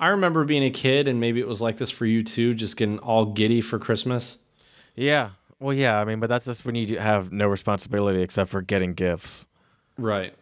I 0.00 0.08
remember 0.08 0.42
being 0.46 0.64
a 0.64 0.70
kid, 0.70 1.06
and 1.06 1.20
maybe 1.20 1.40
it 1.40 1.48
was 1.48 1.60
like 1.60 1.76
this 1.76 1.90
for 1.90 2.06
you 2.06 2.22
too, 2.22 2.54
just 2.54 2.78
getting 2.78 2.98
all 2.98 3.26
giddy 3.26 3.60
for 3.60 3.78
Christmas. 3.78 4.38
yeah. 4.94 5.32
Well, 5.60 5.74
yeah. 5.74 5.98
I 5.98 6.04
mean, 6.04 6.20
but 6.20 6.28
that's 6.28 6.44
just 6.44 6.64
when 6.64 6.74
you 6.74 6.98
have 6.98 7.32
no 7.32 7.46
responsibility 7.48 8.22
except 8.22 8.50
for 8.50 8.62
getting 8.62 8.94
gifts. 8.94 9.46
Right. 9.98 10.34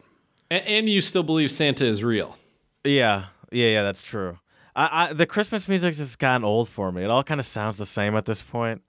And, 0.50 0.66
and 0.66 0.88
you 0.88 1.00
still 1.00 1.22
believe 1.22 1.50
Santa 1.50 1.86
is 1.86 2.02
real. 2.02 2.36
Yeah, 2.84 3.26
yeah, 3.50 3.68
yeah. 3.68 3.82
That's 3.82 4.02
true. 4.02 4.38
I, 4.76 5.10
I 5.10 5.12
the 5.12 5.26
Christmas 5.26 5.68
music's 5.68 5.98
just 5.98 6.18
gotten 6.18 6.44
old 6.44 6.68
for 6.68 6.92
me. 6.92 7.02
It 7.02 7.10
all 7.10 7.24
kind 7.24 7.40
of 7.40 7.46
sounds 7.46 7.78
the 7.78 7.86
same 7.86 8.16
at 8.16 8.24
this 8.24 8.42
point. 8.42 8.82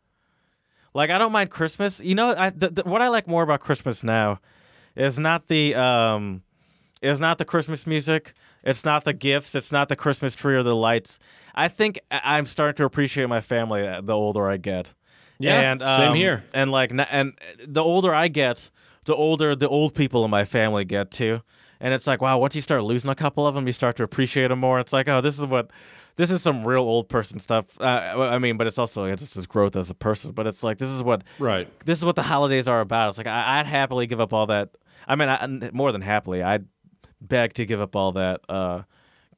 Like 0.94 1.10
I 1.10 1.18
don't 1.18 1.32
mind 1.32 1.52
Christmas. 1.52 2.00
You 2.00 2.16
know, 2.16 2.36
I 2.36 2.50
the, 2.50 2.70
the, 2.70 2.84
what 2.84 3.02
I 3.02 3.10
like 3.10 3.28
more 3.28 3.44
about 3.44 3.60
Christmas 3.60 4.04
now 4.04 4.40
is 4.96 5.20
not 5.20 5.48
the 5.48 5.76
um, 5.76 6.44
is 7.02 7.20
not 7.20 7.38
the 7.38 7.46
Christmas 7.46 7.86
music. 7.86 8.34
It's 8.64 8.84
not 8.84 9.04
the 9.04 9.14
gifts. 9.14 9.54
It's 9.54 9.72
not 9.72 9.90
the 9.90 9.96
Christmas 9.96 10.36
tree 10.36 10.56
or 10.56 10.64
the 10.64 10.76
lights. 10.76 11.20
I 11.54 11.68
think 11.68 12.00
I'm 12.10 12.48
starting 12.48 12.76
to 12.78 12.86
appreciate 12.86 13.30
my 13.30 13.42
family 13.42 13.88
uh, 13.88 14.02
the 14.02 14.16
older 14.16 14.50
I 14.50 14.58
get. 14.58 14.94
Yeah, 15.40 15.72
and, 15.72 15.82
same 15.82 16.12
um, 16.12 16.16
here. 16.16 16.44
And 16.54 16.72
like, 16.72 16.92
and 17.10 17.34
the 17.66 17.84
older 17.84 18.14
I 18.14 18.28
get, 18.28 18.70
the 19.06 19.16
older 19.16 19.56
the 19.56 19.68
old 19.68 19.94
people 19.94 20.24
in 20.26 20.32
my 20.32 20.46
family 20.46 20.86
get 20.86 21.12
too. 21.12 21.42
And 21.80 21.94
it's 21.94 22.08
like, 22.08 22.22
wow, 22.22 22.38
once 22.38 22.56
you 22.56 22.62
start 22.62 22.84
losing 22.84 23.10
a 23.10 23.16
couple 23.16 23.46
of 23.46 23.54
them, 23.54 23.68
you 23.68 23.74
start 23.74 23.98
to 23.98 24.04
appreciate 24.04 24.48
them 24.48 24.60
more. 24.60 24.80
It's 24.80 24.94
like, 24.94 25.10
oh, 25.10 25.20
this 25.22 25.38
is 25.38 25.46
what, 25.46 25.70
this 26.16 26.32
is 26.32 26.42
some 26.42 26.66
real 26.66 26.82
old 26.82 27.10
person 27.10 27.38
stuff. 27.38 27.66
Uh, 27.80 28.30
I 28.32 28.40
mean, 28.40 28.56
but 28.58 28.66
it's 28.66 28.78
also 28.78 29.04
it's 29.04 29.22
just 29.22 29.36
his 29.36 29.46
growth 29.46 29.76
as 29.76 29.90
a 29.90 29.94
person. 29.94 30.32
But 30.32 30.48
it's 30.48 30.64
like, 30.64 30.78
this 30.78 30.90
is 30.90 31.04
what, 31.04 31.24
Right. 31.38 31.68
this 31.86 32.00
is 32.00 32.06
what 32.06 32.16
the 32.16 32.24
holidays 32.24 32.68
are 32.68 32.80
about. 32.80 33.10
It's 33.10 33.18
like 33.18 33.28
I, 33.28 33.60
I'd 33.60 33.66
happily 33.66 34.08
give 34.08 34.22
up 34.22 34.32
all 34.32 34.48
that. 34.48 34.70
I 35.08 35.16
mean, 35.16 35.30
I, 35.30 35.70
more 35.74 35.92
than 35.92 36.02
happily, 36.02 36.42
I'd 36.42 36.66
beg 37.20 37.54
to 37.56 37.66
give 37.66 37.82
up 37.82 37.96
all 37.96 38.14
that 38.14 38.40
uh, 38.48 38.84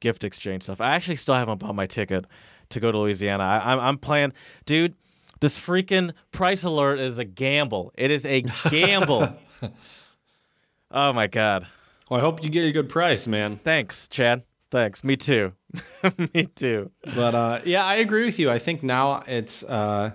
gift 0.00 0.22
exchange 0.22 0.62
stuff. 0.62 0.80
I 0.80 0.94
actually 0.94 1.16
still 1.16 1.34
haven't 1.34 1.58
bought 1.58 1.74
my 1.74 1.86
ticket 1.86 2.24
to 2.70 2.80
go 2.80 2.92
to 2.92 2.98
Louisiana. 2.98 3.42
I, 3.42 3.72
I'm, 3.72 3.80
I'm 3.80 3.98
planning, 3.98 4.34
dude. 4.64 4.94
This 5.40 5.58
freaking 5.58 6.12
price 6.32 6.64
alert 6.64 6.98
is 6.98 7.18
a 7.18 7.24
gamble. 7.24 7.92
It 7.96 8.10
is 8.10 8.26
a 8.26 8.42
gamble. 8.70 9.36
oh 10.90 11.12
my 11.12 11.26
god. 11.26 11.66
Well, 12.10 12.18
I 12.18 12.22
hope 12.22 12.42
you 12.42 12.50
get 12.50 12.64
a 12.64 12.72
good 12.72 12.88
price, 12.88 13.26
man. 13.26 13.60
Thanks, 13.62 14.08
Chad. 14.08 14.42
Thanks. 14.70 15.02
Me 15.04 15.16
too. 15.16 15.52
Me 16.34 16.44
too. 16.44 16.90
But 17.14 17.34
uh, 17.34 17.60
yeah, 17.64 17.84
I 17.84 17.96
agree 17.96 18.24
with 18.24 18.38
you. 18.38 18.50
I 18.50 18.58
think 18.58 18.82
now 18.82 19.22
it's 19.26 19.62
uh, 19.62 20.12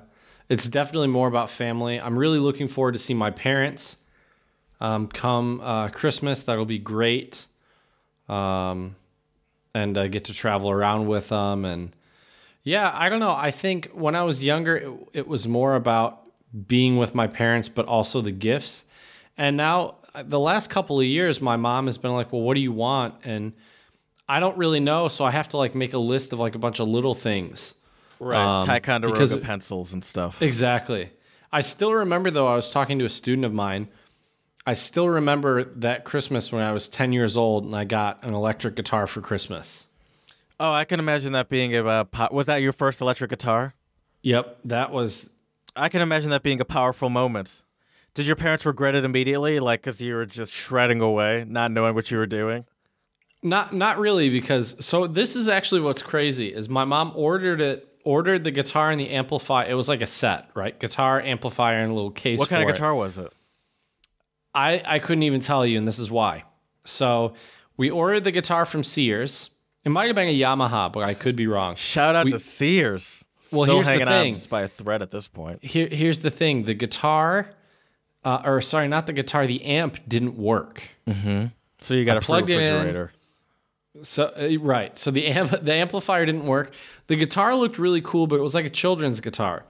it's 0.49 0.67
definitely 0.67 1.07
more 1.07 1.27
about 1.27 1.49
family. 1.49 1.99
I'm 1.99 2.17
really 2.17 2.39
looking 2.39 2.67
forward 2.67 2.93
to 2.93 2.99
see 2.99 3.13
my 3.13 3.31
parents 3.31 3.97
um, 4.79 5.07
come 5.07 5.61
uh, 5.61 5.89
Christmas. 5.89 6.43
That'll 6.43 6.65
be 6.65 6.79
great. 6.79 7.47
Um, 8.27 8.95
and 9.73 9.97
uh, 9.97 10.07
get 10.07 10.25
to 10.25 10.33
travel 10.33 10.69
around 10.69 11.07
with 11.07 11.29
them. 11.29 11.65
And 11.65 11.95
yeah, 12.63 12.91
I 12.93 13.09
don't 13.09 13.19
know. 13.19 13.31
I 13.35 13.51
think 13.51 13.91
when 13.93 14.15
I 14.15 14.23
was 14.23 14.43
younger, 14.43 14.75
it, 14.77 14.91
it 15.13 15.27
was 15.27 15.47
more 15.47 15.75
about 15.75 16.21
being 16.67 16.97
with 16.97 17.13
my 17.13 17.27
parents, 17.27 17.67
but 17.69 17.85
also 17.85 18.21
the 18.21 18.31
gifts. 18.31 18.85
And 19.37 19.57
now, 19.57 19.95
uh, 20.13 20.23
the 20.23 20.39
last 20.39 20.69
couple 20.69 20.99
of 20.99 21.05
years, 21.05 21.41
my 21.41 21.55
mom 21.55 21.87
has 21.87 21.97
been 21.97 22.13
like, 22.13 22.31
"Well, 22.31 22.41
what 22.41 22.53
do 22.53 22.61
you 22.61 22.71
want?" 22.71 23.15
And 23.23 23.53
I 24.29 24.39
don't 24.39 24.57
really 24.57 24.79
know, 24.79 25.07
so 25.07 25.25
I 25.25 25.31
have 25.31 25.49
to 25.49 25.57
like 25.57 25.75
make 25.75 25.93
a 25.93 25.97
list 25.97 26.33
of 26.33 26.39
like 26.39 26.55
a 26.55 26.59
bunch 26.59 26.79
of 26.79 26.87
little 26.87 27.13
things. 27.13 27.75
Right. 28.19 28.39
Um, 28.39 28.65
Ticonderoga 28.65 29.17
because- 29.17 29.35
pencils 29.37 29.93
and 29.93 30.03
stuff. 30.03 30.41
Exactly. 30.41 31.11
I 31.51 31.61
still 31.61 31.93
remember 31.93 32.31
though, 32.31 32.47
I 32.47 32.55
was 32.55 32.71
talking 32.71 32.97
to 32.99 33.05
a 33.05 33.09
student 33.09 33.45
of 33.45 33.53
mine. 33.53 33.89
I 34.65 34.73
still 34.73 35.09
remember 35.09 35.65
that 35.65 36.05
Christmas 36.05 36.51
when 36.51 36.63
I 36.63 36.71
was 36.71 36.87
10 36.87 37.11
years 37.11 37.35
old 37.35 37.65
and 37.65 37.75
I 37.75 37.83
got 37.83 38.23
an 38.23 38.33
electric 38.33 38.75
guitar 38.75 39.07
for 39.07 39.19
Christmas. 39.21 39.87
Oh, 40.59 40.71
I 40.71 40.85
can 40.85 40.99
imagine 40.99 41.33
that 41.33 41.49
being 41.49 41.75
a 41.75 41.85
uh, 41.85 42.03
po- 42.05 42.29
was 42.31 42.45
that 42.47 42.57
your 42.57 42.73
first 42.73 43.01
electric 43.01 43.29
guitar? 43.29 43.73
Yep, 44.21 44.59
that 44.65 44.91
was 44.91 45.29
I 45.75 45.89
can 45.89 46.01
imagine 46.01 46.29
that 46.29 46.43
being 46.43 46.61
a 46.61 46.65
powerful 46.65 47.09
moment. 47.09 47.61
Did 48.13 48.27
your 48.27 48.35
parents 48.35 48.65
regret 48.65 48.95
it 48.95 49.03
immediately, 49.03 49.59
like 49.59 49.81
because 49.81 49.99
you 49.99 50.13
were 50.15 50.25
just 50.25 50.53
shredding 50.53 51.01
away, 51.01 51.45
not 51.47 51.71
knowing 51.71 51.95
what 51.95 52.11
you 52.11 52.17
were 52.17 52.27
doing? 52.27 52.65
not 53.45 53.73
not 53.73 53.99
really 53.99 54.29
because 54.29 54.73
so 54.79 55.05
this 55.05 55.35
is 55.35 55.49
actually 55.49 55.81
what's 55.81 56.01
crazy 56.01 56.47
is 56.47 56.69
my 56.69 56.85
mom 56.85 57.11
ordered 57.13 57.59
it 57.59 57.93
ordered 58.03 58.43
the 58.43 58.51
guitar 58.51 58.91
and 58.91 58.99
the 58.99 59.09
amplifier. 59.11 59.69
It 59.69 59.75
was 59.75 59.87
like 59.87 60.01
a 60.01 60.07
set, 60.07 60.49
right? 60.55 60.77
Guitar, 60.77 61.21
amplifier, 61.21 61.81
and 61.81 61.91
a 61.91 61.95
little 61.95 62.11
case. 62.11 62.39
What 62.39 62.49
kind 62.49 62.61
of 62.61 62.69
it. 62.69 62.73
guitar 62.73 62.93
was 62.93 63.17
it? 63.17 63.31
I 64.53 64.81
I 64.85 64.99
couldn't 64.99 65.23
even 65.23 65.39
tell 65.39 65.65
you, 65.65 65.77
and 65.77 65.87
this 65.87 65.99
is 65.99 66.11
why. 66.11 66.43
So 66.85 67.33
we 67.77 67.89
ordered 67.89 68.23
the 68.23 68.31
guitar 68.31 68.65
from 68.65 68.83
Sears. 68.83 69.49
It 69.85 69.89
might 69.89 70.07
have 70.07 70.15
been 70.15 70.29
a 70.29 70.37
Yamaha, 70.39 70.91
but 70.91 71.03
I 71.03 71.13
could 71.13 71.35
be 71.35 71.47
wrong. 71.47 71.75
Shout 71.75 72.15
out 72.15 72.25
We- 72.25 72.31
to 72.31 72.39
Sears. 72.39 73.25
Well, 73.51 73.63
Still 73.65 73.75
here's 73.75 73.85
the 73.87 73.91
hanging 73.91 74.07
on 74.07 74.13
thing. 74.23 74.33
just 74.33 74.49
by 74.49 74.61
a 74.63 74.67
thread 74.67 75.01
at 75.03 75.11
this 75.11 75.27
point. 75.27 75.63
Here, 75.63 75.87
here's 75.87 76.21
the 76.21 76.31
thing: 76.31 76.63
the 76.63 76.73
guitar, 76.73 77.51
uh, 78.25 78.41
or 78.45 78.61
sorry, 78.61 78.87
not 78.87 79.05
the 79.05 79.13
guitar, 79.13 79.45
the 79.45 79.63
amp 79.63 79.99
didn't 80.07 80.37
work. 80.37 80.81
So 81.81 81.93
you 81.93 82.03
got 82.05 82.17
a 82.17 82.21
plugged 82.21 82.49
in. 82.49 82.57
refrigerator. 82.57 83.11
So 84.01 84.33
uh, 84.35 84.57
right, 84.59 84.97
so 84.97 85.11
the 85.11 85.27
amp, 85.27 85.51
the 85.61 85.73
amplifier 85.73 86.25
didn't 86.25 86.45
work. 86.47 86.73
The 87.07 87.15
guitar 87.15 87.55
looked 87.55 87.77
really 87.77 88.01
cool, 88.01 88.25
but 88.25 88.37
it 88.37 88.41
was 88.41 88.55
like 88.55 88.65
a 88.65 88.69
children's 88.71 89.19
guitar. 89.19 89.65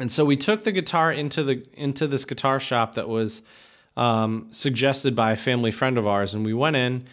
And 0.00 0.10
so 0.10 0.24
we 0.24 0.36
took 0.36 0.64
the 0.64 0.72
guitar 0.72 1.12
into 1.12 1.44
the 1.44 1.64
into 1.74 2.08
this 2.08 2.24
guitar 2.24 2.58
shop 2.58 2.96
that 2.96 3.08
was 3.08 3.42
um, 3.96 4.48
suggested 4.50 5.14
by 5.14 5.30
a 5.30 5.36
family 5.36 5.70
friend 5.70 5.98
of 5.98 6.06
ours, 6.06 6.34
and 6.34 6.44
we 6.44 6.52
went 6.52 6.74
in, 6.74 7.06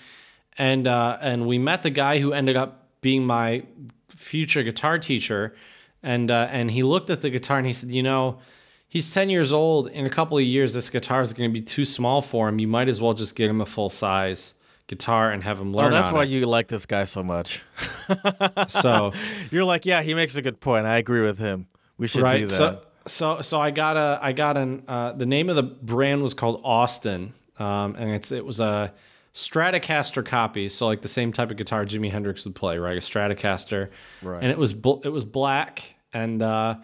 and 0.58 0.88
uh, 0.88 1.18
and 1.22 1.48
we 1.48 1.58
met 1.58 1.84
the 1.84 1.90
guy 1.90 2.20
who 2.20 2.34
ended 2.34 2.56
up 2.58 2.88
being 3.02 3.26
my 3.26 3.64
future 4.10 4.64
guitar 4.64 4.98
teacher, 5.00 5.56
and 6.04 6.30
uh, 6.32 6.48
and 6.52 6.72
he 6.72 6.84
looked 6.84 7.10
at 7.10 7.22
the 7.22 7.30
guitar 7.30 7.58
and 7.58 7.68
he 7.68 7.74
said, 7.74 7.92
you 7.92 8.04
know. 8.04 8.40
He's 8.94 9.10
10 9.10 9.30
years 9.30 9.54
old. 9.54 9.88
In 9.88 10.06
a 10.06 10.10
couple 10.10 10.38
of 10.38 10.44
years, 10.44 10.74
this 10.74 10.90
guitar 10.90 11.22
is 11.22 11.32
going 11.32 11.50
to 11.50 11.54
be 11.54 11.62
too 11.62 11.86
small 11.86 12.22
for 12.22 12.50
him. 12.50 12.60
You 12.60 12.68
might 12.68 12.90
as 12.90 13.00
well 13.00 13.14
just 13.14 13.36
get 13.36 13.50
him 13.50 13.62
a 13.62 13.66
full 13.66 13.88
size 13.88 14.54
guitar 14.88 15.32
and 15.32 15.42
have 15.46 15.58
him 15.58 15.74
learn 15.74 15.94
Oh, 15.94 15.96
that's 15.96 16.12
why 16.14 16.24
it. 16.24 16.28
you 16.28 16.46
like 16.46 16.68
this 16.68 16.86
guy 16.86 17.06
so 17.06 17.24
much. 17.24 17.62
So 18.68 19.14
You're 19.50 19.64
like, 19.64 19.86
yeah, 19.86 20.02
he 20.02 20.14
makes 20.14 20.36
a 20.36 20.42
good 20.42 20.60
point. 20.60 20.86
I 20.88 20.98
agree 20.98 21.22
with 21.22 21.38
him. 21.40 21.68
We 21.98 22.08
should 22.08 22.28
do 22.28 22.48
that. 22.48 22.50
so 22.50 22.82
so 23.08 23.40
so 23.40 23.62
I 23.62 23.72
got 23.72 23.96
a 23.96 24.20
I 24.22 24.34
got 24.34 24.58
an 24.58 24.84
uh, 24.90 25.14
the 25.14 25.26
name 25.26 25.50
of 25.50 25.56
the 25.56 25.64
brand 25.64 26.22
was 26.22 26.34
called 26.34 26.60
Austin, 26.66 27.34
um, 27.60 27.96
and 27.98 28.12
it's 28.12 28.34
it 28.34 28.44
was 28.46 28.60
a 28.60 28.94
Stratocaster 29.34 30.26
copy, 30.26 30.68
so 30.70 30.88
like 30.88 31.02
the 31.02 31.08
same 31.08 31.32
type 31.32 31.52
of 31.52 31.58
guitar 31.58 31.86
Jimi 31.86 32.12
Hendrix 32.12 32.44
would 32.46 32.56
play, 32.56 32.78
right? 32.78 32.98
A 32.98 33.02
Stratocaster, 33.02 33.90
Right. 34.22 34.42
And 34.44 34.52
it 34.52 34.58
was 34.58 34.74
bl- 34.74 35.00
it 35.04 35.10
was 35.10 35.24
black, 35.26 35.96
and 36.14 36.42
uh, 36.42 36.76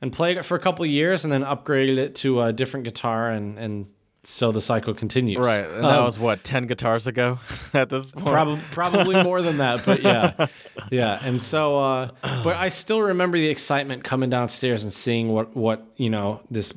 and 0.00 0.12
played 0.12 0.36
it 0.38 0.44
for 0.44 0.54
a 0.56 0.60
couple 0.60 0.84
of 0.84 0.90
years, 0.90 1.24
and 1.24 1.32
then 1.32 1.42
upgraded 1.44 1.98
it 1.98 2.14
to 2.16 2.40
a 2.42 2.52
different 2.52 2.84
guitar, 2.84 3.28
and 3.30 3.58
and 3.58 3.86
so 4.22 4.52
the 4.52 4.60
cycle 4.60 4.92
continues. 4.94 5.38
right. 5.46 5.60
And 5.70 5.84
that 5.84 5.98
Um, 5.98 6.04
was 6.04 6.18
what, 6.18 6.44
10 6.44 6.66
guitars 6.66 7.06
ago 7.06 7.38
at 7.74 7.88
this 7.88 8.10
point? 8.10 8.26
Probably 8.26 8.60
probably 8.70 9.22
more 9.22 9.40
than 9.42 9.58
that, 9.58 9.84
but 9.86 10.02
yeah, 10.02 10.46
yeah. 10.90 11.18
And 11.22 11.40
so, 11.42 11.78
uh, 11.78 12.08
but 12.22 12.56
I 12.56 12.68
still 12.68 13.00
remember 13.00 13.38
the 13.38 13.48
excitement 13.48 14.04
coming 14.04 14.28
downstairs 14.30 14.84
and 14.84 14.92
seeing 14.92 15.28
what 15.32 15.54
what 15.56 15.84
you 15.96 16.08
know 16.10 16.40
this 16.50 16.72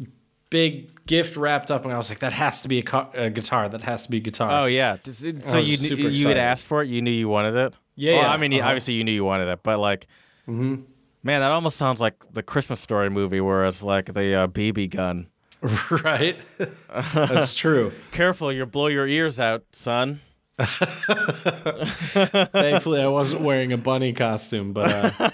big 0.49 0.89
gift 1.05 1.35
wrapped 1.37 1.69
up, 1.71 1.83
and 1.85 1.93
I 1.93 1.97
was 1.97 2.09
like, 2.09 2.19
that 2.19 2.33
has 2.33 2.61
to 2.63 2.67
be 2.67 2.79
a, 2.81 3.07
a 3.13 3.29
guitar. 3.29 3.69
That 3.69 3.81
has 3.81 4.03
to 4.05 4.11
be 4.11 4.17
a 4.17 4.21
guitar. 4.21 4.51
Oh, 4.63 4.65
yeah. 4.65 4.97
Does 5.03 5.23
it- 5.25 5.43
So 5.43 5.57
was 5.57 5.69
you, 5.69 5.75
super 5.77 6.01
you 6.03 6.07
had 6.07 6.11
excited. 6.11 6.37
asked 6.37 6.65
for 6.65 6.81
it? 6.83 6.87
You 6.89 7.01
knew 7.01 7.11
you 7.11 7.27
wanted 7.29 7.55
it? 7.55 7.73
Yeah, 7.95 8.13
Well, 8.13 8.21
yeah, 8.23 8.29
I 8.31 8.37
mean, 8.37 8.53
uh-huh. 8.53 8.67
obviously 8.67 8.93
you 8.95 9.03
knew 9.03 9.11
you 9.11 9.25
wanted 9.25 9.47
it, 9.49 9.59
but 9.63 9.79
like, 9.79 10.07
Mm-hmm. 10.47 10.81
man, 11.23 11.39
that 11.41 11.51
almost 11.51 11.77
sounds 11.77 12.01
like 12.01 12.15
the 12.33 12.43
Christmas 12.43 12.79
story 12.81 13.09
movie 13.09 13.39
where 13.39 13.65
it's 13.65 13.81
like 13.83 14.13
the 14.13 14.33
uh, 14.35 14.47
BB 14.47 14.89
gun. 14.89 15.27
right. 16.03 16.37
That's 17.13 17.55
true. 17.55 17.93
Careful, 18.11 18.51
you'll 18.51 18.65
blow 18.65 18.87
your 18.87 19.07
ears 19.07 19.39
out, 19.39 19.63
son. 19.71 20.19
Thankfully, 21.83 23.01
I 23.01 23.07
wasn't 23.07 23.41
wearing 23.41 23.73
a 23.73 23.77
bunny 23.77 24.13
costume, 24.13 24.73
but 24.73 24.91
uh, 25.19 25.29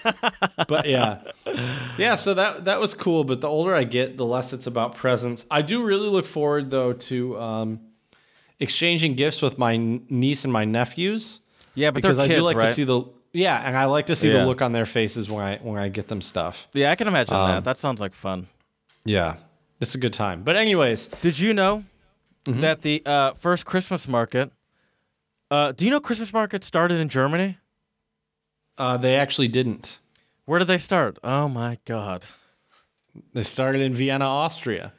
but 0.68 0.88
yeah, 0.88 1.20
yeah. 1.98 2.16
So 2.16 2.34
that 2.34 2.66
that 2.66 2.80
was 2.80 2.94
cool. 2.94 3.24
But 3.24 3.42
the 3.42 3.48
older 3.48 3.74
I 3.74 3.84
get, 3.84 4.18
the 4.18 4.26
less 4.26 4.54
it's 4.54 4.68
about 4.68 4.96
presents. 4.96 5.46
I 5.52 5.62
do 5.62 5.84
really 5.84 6.08
look 6.10 6.26
forward 6.26 6.70
though 6.70 6.94
to 6.94 7.40
um, 7.40 7.80
exchanging 8.60 9.16
gifts 9.16 9.42
with 9.42 9.58
my 9.58 9.78
niece 9.78 10.44
and 10.44 10.54
my 10.54 10.66
nephews 10.66 11.42
Yeah, 11.76 11.92
but 11.92 11.96
because 11.96 12.18
they're 12.18 12.26
I 12.26 12.28
do 12.30 12.42
like 12.42 12.58
right? 12.58 12.68
to 12.68 12.74
see 12.74 12.84
the 12.84 13.04
yeah, 13.34 13.58
and 13.68 13.78
I 13.78 13.86
like 13.86 14.08
to 14.08 14.16
see 14.16 14.30
Yeah. 14.30 14.40
the 14.40 14.46
look 14.46 14.62
on 14.62 14.72
their 14.72 14.86
faces 14.86 15.30
when 15.30 15.44
I 15.44 15.58
when 15.62 15.78
I 15.82 15.90
get 15.90 16.08
them 16.08 16.22
stuff. 16.22 16.68
Yeah, 16.74 16.92
I 16.92 16.96
can 16.96 17.08
imagine 17.08 17.36
Um, 17.36 17.48
that. 17.50 17.64
That 17.64 17.78
sounds 17.78 18.00
like 18.02 18.14
fun. 18.14 18.48
Yeah, 19.06 19.36
it's 19.80 19.96
a 19.96 20.00
good 20.00 20.14
time. 20.14 20.44
But 20.44 20.56
anyways, 20.56 21.08
Did 21.22 21.40
you 21.40 21.54
know 21.54 21.84
Mm-hmm. 22.46 22.62
that 22.62 22.82
the 22.84 23.04
uh, 23.06 23.34
first 23.34 23.66
Christmas 23.66 24.08
market? 24.08 24.50
Uh, 25.52 25.72
do 25.72 25.86
you 25.86 25.92
know 25.92 26.00
Christmas 26.00 26.32
market 26.34 26.64
started 26.64 27.00
in 27.00 27.10
Germany? 27.10 27.58
uh, 28.78 28.96
they 28.96 29.16
actually 29.18 29.48
didn't. 29.50 30.00
Where 30.46 30.58
did 30.60 30.68
they 30.70 30.78
start? 30.78 31.20
Oh 31.24 31.48
my 31.50 31.78
God! 31.86 32.24
They 33.34 33.44
started 33.44 33.82
in 33.82 33.94
Vienna, 33.94 34.26
Austria. 34.26 34.94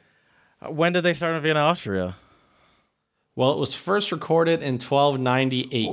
Uh, 0.61 0.71
When 0.71 0.93
did 0.93 1.01
they 1.03 1.13
start 1.15 1.35
in 1.35 1.41
Vienna, 1.41 1.61
Austria? 1.61 2.15
Well, 3.35 3.53
it 3.53 3.57
was 3.59 3.73
first 3.73 4.11
recorded 4.11 4.61
in 4.61 4.73
1298. 4.77 5.87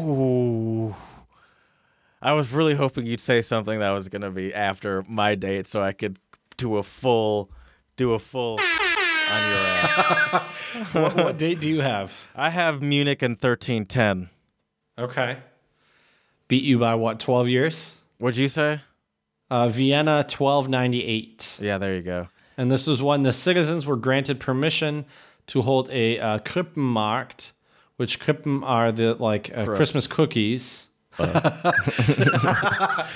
Ooh. 0.00 0.94
I 2.20 2.32
was 2.34 2.52
really 2.52 2.74
hoping 2.74 3.06
you'd 3.06 3.18
say 3.20 3.40
something 3.40 3.78
that 3.80 3.90
was 3.90 4.08
gonna 4.08 4.30
be 4.30 4.52
after 4.52 5.02
my 5.08 5.34
date, 5.34 5.66
so 5.66 5.82
I 5.82 5.92
could 5.92 6.18
do 6.56 6.76
a 6.76 6.82
full, 6.82 7.50
do 7.96 8.12
a 8.12 8.18
full 8.18 8.58
on 9.30 9.50
your 9.50 9.58
ass. 9.58 10.42
what, 10.92 11.16
what 11.16 11.38
date 11.38 11.60
do 11.60 11.68
you 11.68 11.80
have? 11.80 12.12
I 12.34 12.50
have 12.50 12.82
Munich 12.82 13.22
in 13.22 13.36
thirteen 13.36 13.86
ten. 13.86 14.30
Okay. 14.98 15.38
Beat 16.48 16.64
you 16.64 16.78
by 16.78 16.94
what, 16.94 17.18
12 17.18 17.48
years? 17.48 17.94
What'd 18.18 18.36
you 18.36 18.48
say? 18.48 18.82
Uh, 19.50 19.68
Vienna, 19.68 20.16
1298. 20.16 21.58
Yeah, 21.60 21.78
there 21.78 21.96
you 21.96 22.02
go. 22.02 22.28
And 22.58 22.70
this 22.70 22.86
was 22.86 23.02
when 23.02 23.22
the 23.22 23.32
citizens 23.32 23.86
were 23.86 23.96
granted 23.96 24.38
permission 24.38 25.06
to 25.46 25.62
hold 25.62 25.88
a 25.90 26.18
uh, 26.18 26.38
Krippenmarkt, 26.40 27.52
which 27.96 28.20
Krippen 28.20 28.62
are 28.64 28.92
the 28.92 29.14
like 29.14 29.50
uh, 29.56 29.64
Christmas 29.64 30.06
cookies. 30.06 30.88
A 31.18 33.06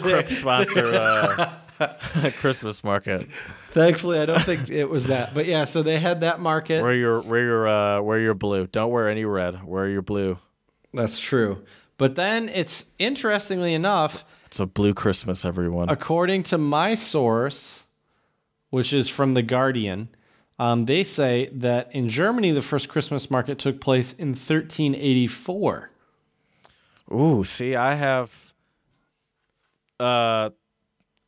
Crip 0.00 0.28
sponsor 0.28 0.94
uh, 0.94 1.54
Christmas 2.38 2.84
market. 2.84 3.26
Thankfully, 3.72 4.18
I 4.18 4.26
don't 4.26 4.42
think 4.42 4.68
it 4.68 4.86
was 4.86 5.06
that. 5.06 5.32
But 5.34 5.46
yeah, 5.46 5.64
so 5.64 5.82
they 5.82 5.98
had 5.98 6.20
that 6.22 6.40
market. 6.40 6.82
Wear 6.82 6.94
your 6.94 7.20
wear 7.20 7.44
your 7.44 7.68
uh, 7.68 8.00
wear 8.02 8.18
your 8.18 8.34
blue. 8.34 8.66
Don't 8.66 8.90
wear 8.90 9.08
any 9.08 9.24
red. 9.24 9.64
Wear 9.64 9.88
your 9.88 10.02
blue. 10.02 10.38
That's 10.92 11.20
true. 11.20 11.62
But 11.96 12.14
then 12.16 12.48
it's 12.48 12.86
interestingly 12.98 13.74
enough, 13.74 14.24
It's 14.46 14.58
a 14.58 14.66
blue 14.66 14.94
Christmas, 14.94 15.44
everyone. 15.44 15.88
according 15.90 16.44
to 16.44 16.56
my 16.58 16.94
source, 16.94 17.84
which 18.70 18.92
is 18.92 19.08
from 19.08 19.34
The 19.34 19.42
Guardian, 19.42 20.08
um, 20.58 20.86
they 20.86 21.02
say 21.04 21.50
that 21.52 21.94
in 21.94 22.08
Germany, 22.08 22.52
the 22.52 22.62
first 22.62 22.88
Christmas 22.88 23.30
market 23.30 23.58
took 23.58 23.80
place 23.80 24.12
in 24.14 24.28
1384. 24.30 25.90
Ooh, 27.12 27.44
see, 27.44 27.76
I 27.76 27.94
have. 27.94 28.32
Uh, 29.98 30.50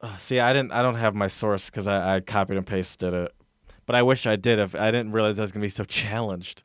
uh, 0.03 0.19
see, 0.19 0.41
I 0.41 0.53
didn't. 0.53 0.73
I 0.73 0.83
don't 0.83 0.97
have 0.97 1.15
my 1.15 1.29
source 1.29 1.71
because 1.71 1.87
I, 1.87 2.17
I 2.17 2.21
copied 2.21 2.57
and 2.57 2.67
pasted 2.67 3.15
it, 3.15 3.33
but 3.87 3.95
I 3.95 4.03
wish 4.03 4.27
I 4.27 4.37
did. 4.37 4.59
If 4.59 4.75
I 4.75 4.91
didn't 4.91 5.13
realize 5.13 5.39
I 5.39 5.43
was 5.43 5.53
gonna 5.53 5.65
be 5.65 5.71
so 5.71 5.85
challenged. 6.03 6.63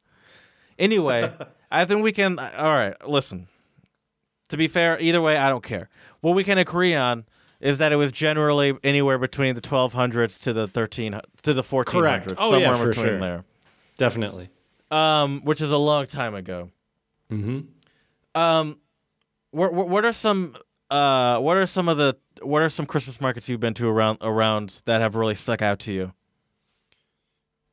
Anyway, 0.80 1.32
I 1.72 1.86
think 1.86 2.04
we 2.04 2.12
can. 2.12 2.40
All 2.40 2.74
right, 2.74 2.96
listen. 3.08 3.48
To 4.50 4.58
be 4.58 4.68
fair, 4.68 4.98
either 5.00 5.22
way, 5.22 5.38
I 5.38 5.50
don't 5.50 5.64
care. 5.64 5.90
What 6.22 6.34
we 6.34 6.44
can 6.44 6.58
agree 6.58 6.96
on 6.96 7.26
is 7.60 7.80
that 7.80 7.92
it 7.92 7.98
was 7.98 8.12
generally 8.12 8.78
anywhere 8.84 9.18
between 9.18 9.56
the 9.56 9.62
1200s 9.62 10.40
to 10.42 10.54
the 10.54 10.68
13 10.68 11.20
to 11.42 11.54
the 11.54 11.64
1400s, 11.64 11.86
Correct. 11.86 12.34
Oh, 12.38 12.52
somewhere 12.52 12.60
yeah, 12.62 12.72
in 12.72 12.78
for 12.78 12.88
between 12.88 13.06
sure. 13.06 13.18
there. 13.18 13.44
Definitely. 13.98 14.50
Um, 14.90 15.42
which 15.44 15.62
is 15.62 15.72
a 15.72 15.78
long 15.78 16.08
time 16.08 16.34
ago. 16.34 16.70
Mm-hmm. 17.32 18.40
Um, 18.40 18.78
what 19.52 19.74
what 19.74 19.90
what 19.90 20.06
are 20.06 20.14
some 20.14 20.56
uh 20.90 21.40
what 21.40 21.58
are 21.58 21.66
some 21.66 21.90
of 21.90 21.98
the 21.98 22.16
what 22.42 22.62
are 22.62 22.70
some 22.70 22.86
Christmas 22.86 23.20
markets 23.22 23.50
you've 23.50 23.60
been 23.60 23.74
to 23.76 23.88
around 23.88 24.20
around 24.22 24.82
that 24.86 25.02
have 25.02 25.16
really 25.16 25.36
stuck 25.36 25.62
out 25.62 25.80
to 25.80 25.92
you? 25.92 26.14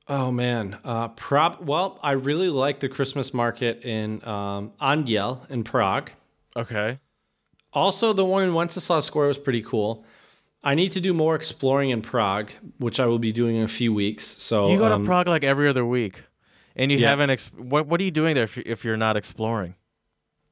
Oh 0.06 0.30
man, 0.30 0.78
uh, 0.84 1.08
prop. 1.08 1.62
Well, 1.62 1.98
I 2.02 2.12
really 2.12 2.50
like 2.50 2.80
the 2.80 2.88
Christmas 2.88 3.32
market 3.32 3.84
in 3.84 4.26
um, 4.26 4.72
in 5.48 5.64
Prague. 5.64 6.10
Okay. 6.56 6.98
Also, 7.72 8.12
the 8.12 8.24
one 8.24 8.44
in 8.44 8.54
Wenceslas 8.54 9.04
Square 9.04 9.28
was 9.28 9.38
pretty 9.38 9.62
cool. 9.62 10.04
I 10.62 10.74
need 10.74 10.92
to 10.92 11.00
do 11.00 11.12
more 11.12 11.34
exploring 11.34 11.90
in 11.90 12.00
Prague, 12.00 12.50
which 12.78 13.00
I 13.00 13.06
will 13.06 13.18
be 13.18 13.32
doing 13.32 13.56
in 13.56 13.64
a 13.64 13.68
few 13.68 13.92
weeks. 13.92 14.24
So 14.24 14.70
You 14.70 14.78
go 14.78 14.92
um, 14.92 15.02
to 15.02 15.06
Prague 15.06 15.26
like 15.26 15.44
every 15.44 15.68
other 15.68 15.84
week, 15.84 16.22
and 16.76 16.92
you 16.92 16.98
yeah. 16.98 17.10
haven't. 17.10 17.30
Ex- 17.30 17.50
what 17.56 17.86
what 17.86 18.00
are 18.00 18.04
you 18.04 18.10
doing 18.10 18.34
there 18.34 18.44
if, 18.44 18.56
you, 18.56 18.62
if 18.66 18.84
you're 18.84 18.96
not 18.96 19.16
exploring? 19.16 19.74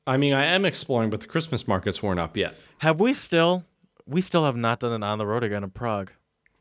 I 0.06 0.16
mean, 0.16 0.32
I 0.32 0.46
am 0.46 0.64
exploring, 0.64 1.10
but 1.10 1.20
the 1.20 1.26
Christmas 1.26 1.68
markets 1.68 2.02
weren't 2.02 2.18
up 2.18 2.36
yet. 2.36 2.54
Have 2.78 3.00
we 3.00 3.14
still? 3.14 3.64
We 4.06 4.20
still 4.20 4.44
have 4.44 4.56
not 4.56 4.80
done 4.80 5.02
it 5.02 5.04
on 5.04 5.18
the 5.18 5.26
road 5.26 5.44
again 5.44 5.62
in 5.64 5.70
Prague. 5.70 6.10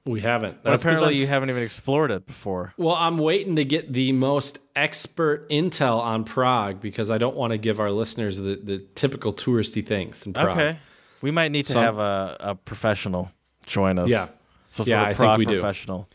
We 0.05 0.21
haven't. 0.21 0.63
But 0.63 0.71
'cause 0.71 0.81
apparently, 0.85 1.15
you 1.17 1.27
haven't 1.27 1.49
even 1.51 1.61
explored 1.61 2.09
it 2.09 2.25
before. 2.25 2.73
Well, 2.77 2.95
I'm 2.95 3.17
waiting 3.19 3.55
to 3.57 3.63
get 3.65 3.93
the 3.93 4.11
most 4.13 4.57
expert 4.75 5.47
intel 5.51 5.99
on 5.99 6.23
Prague 6.23 6.81
because 6.81 7.11
I 7.11 7.19
don't 7.19 7.35
want 7.35 7.51
to 7.51 7.57
give 7.59 7.79
our 7.79 7.91
listeners 7.91 8.37
the, 8.39 8.55
the 8.55 8.79
typical 8.95 9.31
touristy 9.31 9.85
things 9.85 10.25
in 10.25 10.33
Prague. 10.33 10.57
Okay. 10.57 10.79
We 11.21 11.29
might 11.29 11.51
need 11.51 11.67
to 11.67 11.73
Some- 11.73 11.83
have 11.83 11.99
a, 11.99 12.35
a 12.39 12.55
professional 12.55 13.31
join 13.67 13.99
us. 13.99 14.09
Yeah. 14.09 14.29
So 14.71 14.85
Yeah, 14.85 15.03
I 15.03 15.13
think 15.13 15.37
we 15.37 15.45
do. 15.45 15.51
professional. 15.59 16.09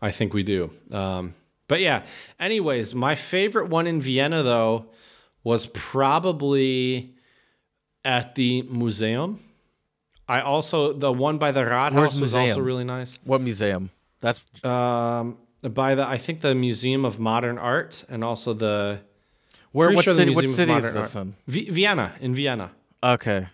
I 0.00 0.10
think 0.12 0.32
we 0.32 0.42
do. 0.42 0.70
Um, 0.90 1.34
but 1.68 1.80
yeah. 1.80 2.04
Anyways, 2.40 2.94
my 2.94 3.14
favorite 3.16 3.68
one 3.68 3.86
in 3.86 4.00
Vienna 4.00 4.42
though 4.42 4.86
was 5.44 5.66
probably 5.66 7.14
at 8.04 8.34
the 8.34 8.62
museum. 8.62 9.42
I 10.28 10.40
also 10.40 10.92
the 10.92 11.12
one 11.12 11.38
by 11.38 11.52
the 11.52 11.60
Rathaus 11.62 12.20
was 12.20 12.34
also 12.34 12.60
really 12.60 12.84
nice. 12.84 13.18
What 13.24 13.40
museum? 13.40 13.90
That's 14.20 14.40
Um, 14.64 15.36
by 15.62 15.94
the 15.94 16.06
I 16.06 16.18
think 16.18 16.40
the 16.40 16.54
Museum 16.54 17.04
of 17.04 17.18
Modern 17.18 17.58
Art 17.58 18.04
and 18.08 18.24
also 18.24 18.52
the 18.52 19.00
where. 19.72 19.90
What 19.92 20.04
sure 20.04 20.14
the 20.14 20.20
city? 20.22 20.34
What 20.34 20.46
city 20.46 20.72
is 20.72 20.92
this 20.92 21.14
in? 21.14 21.34
v- 21.46 21.70
Vienna 21.70 22.14
in 22.20 22.34
Vienna. 22.34 22.70
Okay. 23.02 23.48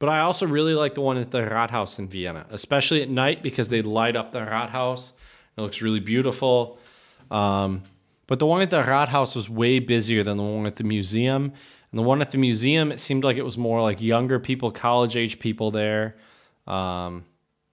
But 0.00 0.08
I 0.08 0.20
also 0.20 0.46
really 0.46 0.74
like 0.74 0.94
the 0.94 1.00
one 1.00 1.16
at 1.16 1.30
the 1.32 1.40
Rathaus 1.40 1.98
in 1.98 2.08
Vienna, 2.08 2.46
especially 2.50 3.02
at 3.02 3.08
night 3.10 3.42
because 3.42 3.68
they 3.68 3.82
light 3.82 4.14
up 4.16 4.30
the 4.30 4.38
Rathaus. 4.40 5.12
It 5.56 5.60
looks 5.60 5.82
really 5.82 5.98
beautiful. 6.00 6.78
Um, 7.32 7.82
but 8.28 8.38
the 8.38 8.46
one 8.46 8.62
at 8.62 8.70
the 8.70 8.82
Rathaus 8.82 9.34
was 9.34 9.50
way 9.50 9.80
busier 9.80 10.22
than 10.22 10.36
the 10.36 10.42
one 10.44 10.66
at 10.66 10.76
the 10.76 10.84
museum. 10.84 11.52
And 11.90 11.98
the 11.98 12.02
one 12.02 12.20
at 12.20 12.30
the 12.30 12.38
museum, 12.38 12.92
it 12.92 13.00
seemed 13.00 13.24
like 13.24 13.36
it 13.36 13.44
was 13.44 13.56
more 13.56 13.80
like 13.82 14.00
younger 14.00 14.38
people, 14.38 14.70
college 14.70 15.16
age 15.16 15.38
people 15.38 15.70
there. 15.70 16.16
Um, 16.66 17.24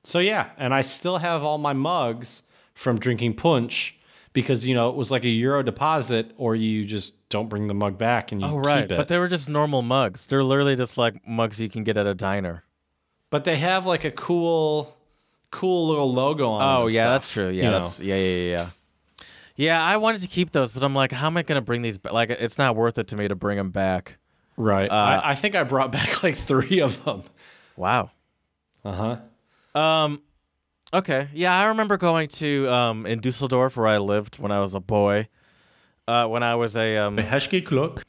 so 0.03 0.19
yeah, 0.19 0.51
and 0.57 0.73
I 0.73 0.81
still 0.81 1.17
have 1.17 1.43
all 1.43 1.57
my 1.57 1.73
mugs 1.73 2.43
from 2.73 2.99
drinking 2.99 3.33
punch 3.35 3.97
because 4.33 4.67
you 4.67 4.75
know 4.75 4.89
it 4.89 4.95
was 4.95 5.11
like 5.11 5.23
a 5.23 5.29
euro 5.29 5.63
deposit, 5.63 6.31
or 6.37 6.55
you 6.55 6.85
just 6.85 7.27
don't 7.29 7.49
bring 7.49 7.67
the 7.67 7.73
mug 7.73 7.97
back 7.97 8.31
and 8.31 8.41
you 8.41 8.47
Oh 8.47 8.57
right, 8.57 8.83
keep 8.83 8.91
it. 8.91 8.97
but 8.97 9.07
they 9.07 9.17
were 9.17 9.27
just 9.27 9.49
normal 9.49 9.81
mugs. 9.81 10.27
They're 10.27 10.43
literally 10.43 10.75
just 10.75 10.97
like 10.97 11.27
mugs 11.27 11.59
you 11.59 11.69
can 11.69 11.83
get 11.83 11.97
at 11.97 12.05
a 12.05 12.13
diner. 12.13 12.63
But 13.31 13.43
they 13.43 13.57
have 13.57 13.85
like 13.85 14.05
a 14.05 14.11
cool, 14.11 14.95
cool 15.51 15.87
little 15.87 16.13
logo 16.13 16.47
on. 16.49 16.59
them 16.61 16.83
Oh 16.83 16.87
yeah, 16.87 17.01
stuff, 17.01 17.13
that's 17.13 17.31
true. 17.31 17.49
Yeah, 17.49 17.71
that's 17.71 17.99
yeah, 17.99 18.15
yeah, 18.15 18.51
yeah, 18.51 18.69
yeah. 19.55 19.83
I 19.83 19.97
wanted 19.97 20.21
to 20.21 20.27
keep 20.27 20.51
those, 20.51 20.71
but 20.71 20.83
I'm 20.83 20.95
like, 20.95 21.11
how 21.11 21.27
am 21.27 21.37
I 21.37 21.43
gonna 21.43 21.61
bring 21.61 21.81
these? 21.81 21.97
back? 21.97 22.13
Like, 22.13 22.29
it's 22.29 22.57
not 22.57 22.75
worth 22.75 22.97
it 22.97 23.07
to 23.09 23.15
me 23.15 23.27
to 23.27 23.35
bring 23.35 23.57
them 23.57 23.71
back. 23.71 24.17
right. 24.57 24.89
Uh, 24.89 24.93
I, 25.23 25.31
I 25.31 25.35
think 25.35 25.55
I 25.55 25.63
brought 25.63 25.91
back 25.99 26.23
like 26.23 26.35
three 26.35 26.79
of 26.81 27.03
them. 27.03 27.23
Wow. 27.75 28.11
Uh 28.83 29.17
huh. 29.73 29.79
Um, 29.79 30.21
okay. 30.93 31.27
Yeah, 31.33 31.57
I 31.57 31.65
remember 31.65 31.97
going 31.97 32.27
to 32.29 32.69
um 32.69 33.05
in 33.05 33.19
Dusseldorf 33.19 33.75
where 33.77 33.87
I 33.87 33.97
lived 33.97 34.39
when 34.39 34.51
I 34.51 34.59
was 34.59 34.73
a 34.75 34.79
boy. 34.79 35.27
Uh, 36.07 36.27
when 36.27 36.43
I 36.43 36.53
was 36.53 36.75
a 36.75 36.97
um, 36.97 37.17
Heschke 37.17 37.65
Kluck. 37.65 38.05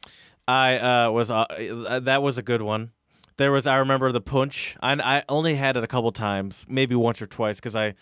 I 0.47 0.76
uh 0.78 1.11
was 1.11 1.30
uh, 1.30 1.40
uh, 1.40 2.01
that 2.01 2.22
was 2.22 2.38
a 2.38 2.42
good 2.42 2.62
one. 2.62 2.92
There 3.38 3.51
was 3.51 3.66
I 3.66 3.76
remember 3.76 4.12
the 4.12 4.20
punch. 4.20 4.76
I 4.80 4.92
I 4.92 5.22
only 5.28 5.55
had 5.57 5.76
it 5.76 5.82
a 5.84 5.86
couple 5.86 6.12
times, 6.12 6.66
maybe 6.68 6.94
once 6.94 7.20
or 7.22 7.26
twice, 7.26 7.57
because 7.57 7.74
I 7.74 7.94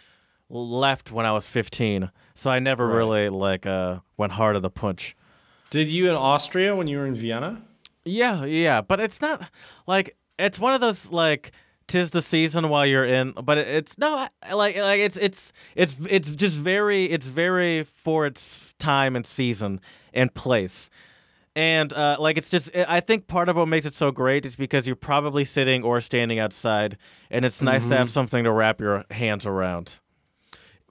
left 0.51 1.11
when 1.11 1.24
I 1.26 1.32
was 1.32 1.47
15, 1.47 2.11
so 2.35 2.51
I 2.51 2.59
never 2.59 2.87
Right. 2.87 2.97
really 2.97 3.28
like 3.28 3.66
uh 3.66 4.01
went 4.16 4.32
hard 4.32 4.57
at 4.57 4.62
the 4.62 4.70
punch. 4.70 5.16
Did 5.70 5.89
you 5.89 6.09
in 6.09 6.14
Austria 6.16 6.74
when 6.76 6.87
you 6.87 6.99
were 6.99 7.07
in 7.07 7.14
Vienna? 7.14 7.62
Yeah, 8.05 8.45
yeah, 8.45 8.80
but 8.82 9.01
it's 9.01 9.20
not 9.20 9.49
like 9.87 10.16
it's 10.39 10.59
one 10.59 10.74
of 10.74 10.80
those 10.80 11.11
like 11.11 11.53
tis 11.87 12.11
the 12.11 12.22
season 12.22 12.68
while 12.68 12.87
you're 12.87 13.05
in, 13.05 13.32
but 13.32 13.59
it's 13.59 13.99
no 13.99 14.28
like 14.53 14.76
like 14.76 15.01
it's 15.01 15.16
it's 15.16 15.53
it's 15.74 15.97
it's 16.09 16.30
just 16.35 16.57
very 16.57 17.05
it's 17.07 17.26
very 17.26 17.85
for 17.85 18.26
its 18.26 18.74
time 18.78 19.16
and 19.16 19.26
season 19.26 19.80
and 20.12 20.32
place. 20.35 20.91
And 21.57 21.93
uh, 21.93 22.16
like 22.18 22.37
it's 22.37 22.49
just, 22.49 22.68
I 22.74 22.99
think 22.99 23.28
part 23.28 23.49
of 23.49 23.55
what 23.55 23.68
makes 23.68 23.87
it 23.87 23.95
so 23.95 24.11
great 24.11 24.45
is 24.45 24.57
because 24.57 24.89
you're 24.89 24.97
probably 24.97 25.45
sitting 25.45 25.85
or 25.85 26.01
standing 26.01 26.41
outside, 26.41 26.97
and 27.30 27.45
it's 27.45 27.62
nice 27.62 27.87
to 27.89 27.97
have 27.97 28.11
something 28.11 28.43
to 28.43 28.51
wrap 28.51 28.80
your 28.80 29.05
hands 29.12 29.47
around. 29.47 30.01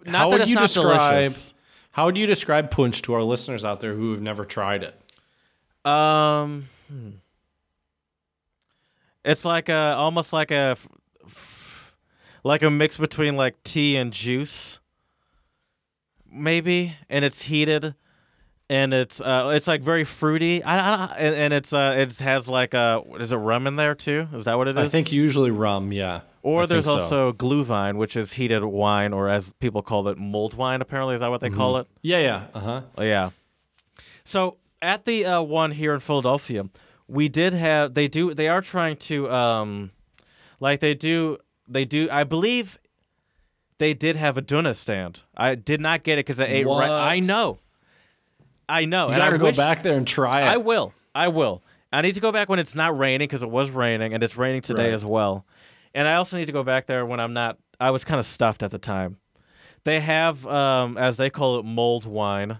Not 0.06 0.18
How 0.18 0.30
that 0.30 0.39
would 0.39 0.49
you 0.49 0.58
describe? 0.58 1.24
delicious. 1.24 1.54
How 1.91 2.06
would 2.06 2.18
you 2.18 2.26
describe 2.26 2.72
punch 2.72 3.01
to 3.04 3.14
our 3.14 3.24
listeners 3.24 3.64
out 3.64 3.80
there 3.80 3.93
who 3.93 4.12
have 4.12 4.22
never 4.22 4.45
tried 4.45 4.84
it? 4.84 4.99
Um, 5.89 6.70
hmm. 6.88 7.10
it's 9.24 9.45
like 9.45 9.70
a 9.70 9.95
almost 9.95 10.34
like 10.34 10.49
a 10.49 10.78
like 12.43 12.64
a 12.64 12.70
mix 12.70 12.97
between 12.97 13.36
like 13.36 13.62
tea 13.64 13.95
and 13.95 14.12
juice, 14.12 14.80
maybe, 16.32 16.95
and 17.10 17.24
it's 17.26 17.43
heated, 17.43 17.95
and 18.70 18.93
it's 18.93 19.22
uh 19.22 19.51
it's 19.54 19.68
like 19.68 19.82
very 19.82 20.04
fruity. 20.04 20.64
I, 20.64 20.78
I 20.78 21.16
and, 21.18 21.36
and 21.36 21.54
it's 21.54 21.74
uh 21.74 21.95
it 21.97 22.18
has 22.20 22.47
like 22.47 22.74
a 22.74 23.04
is 23.20 23.32
it 23.32 23.38
rum 23.38 23.68
in 23.68 23.76
there 23.76 23.93
too? 23.95 24.28
Is 24.34 24.45
that 24.45 24.58
what 24.58 24.68
it 24.68 24.78
is? 24.78 24.86
I 24.86 24.88
think 24.88 25.12
usually 25.12 25.51
rum. 25.51 25.91
Yeah. 25.91 26.22
Or 26.44 26.64
I 26.64 26.66
there's 26.68 26.86
think 26.86 26.98
so. 26.98 27.04
also 27.04 27.34
glühwein, 27.34 27.96
which 27.96 28.16
is 28.18 28.34
heated 28.34 28.64
wine, 28.66 29.14
or 29.14 29.30
as 29.30 29.54
people 29.54 29.82
call 29.82 30.08
it, 30.10 30.18
mold 30.18 30.54
wine. 30.56 30.82
Apparently, 30.82 31.16
is 31.16 31.22
that 31.22 31.30
what 31.32 31.39
they 31.41 31.50
call 31.50 31.78
it? 31.78 31.88
Yeah. 32.02 32.20
Yeah. 32.20 32.44
Uh 32.54 32.60
huh. 32.60 32.82
Oh, 32.98 33.04
yeah. 33.04 33.30
So 34.26 34.58
at 34.82 35.06
the 35.06 35.26
uh, 35.26 35.41
one 35.41 35.72
here 35.72 35.94
in 35.94 36.00
Philadelphia, 36.02 36.66
we 37.08 37.30
did 37.30 37.54
have 37.54 37.94
they 37.94 38.08
do 38.08 38.34
they 38.34 38.48
are 38.50 38.62
trying 38.62 38.98
to 38.98 39.32
um, 39.32 39.91
like 40.60 40.80
they 40.82 40.94
do 40.94 41.38
they 41.68 41.86
do 41.86 42.10
I 42.12 42.24
believe 42.26 42.78
they 43.78 43.94
did 43.94 44.16
have 44.18 44.38
a 44.38 44.41
Döner 44.41 44.76
stand. 44.76 45.24
I 45.36 45.56
did 45.56 45.80
not 45.82 46.04
get 46.04 46.14
it 46.20 46.26
because 46.26 46.39
I 46.39 46.46
ate 46.46 46.66
right. 46.68 46.89
I 46.89 47.20
know. 47.20 47.60
I 48.68 48.86
know. 48.86 49.08
You 49.08 49.14
and 49.14 49.24
I 49.24 49.28
gotta 49.28 49.38
go 49.38 49.46
wish- 49.46 49.58
back 49.58 49.84
there 49.84 49.96
and 49.98 50.06
try 50.08 50.41
it. 50.41 50.46
I 50.46 50.58
will. 50.58 50.94
I 51.16 51.28
will. 51.30 51.64
I 51.91 52.02
need 52.02 52.16
to 52.16 52.22
go 52.22 52.32
back 52.32 52.50
when 52.50 52.60
it's 52.60 52.74
not 52.76 52.98
raining 52.98 53.28
because 53.28 53.44
it 53.44 53.50
was 53.52 53.70
raining 53.72 54.14
and 54.14 54.24
it's 54.24 54.36
raining 54.36 54.62
today 54.62 54.86
Right. 54.86 54.94
as 54.94 55.06
well. 55.06 55.46
And 55.94 56.08
I 56.08 56.16
also 56.16 56.38
need 56.38 56.46
to 56.48 56.52
go 56.54 56.64
back 56.64 56.88
there 56.88 57.06
when 57.06 57.20
I'm 57.20 57.34
not. 57.34 57.58
I 57.80 57.91
was 57.91 58.04
kind 58.04 58.20
of 58.20 58.26
stuffed 58.26 58.64
at 58.64 58.72
the 58.72 58.80
time. 58.80 59.18
They 59.84 60.00
have, 60.00 60.46
um, 60.48 60.98
as 60.98 61.18
they 61.18 61.30
call 61.30 61.60
it, 61.60 61.66
mulled 61.66 62.06
wine. 62.06 62.60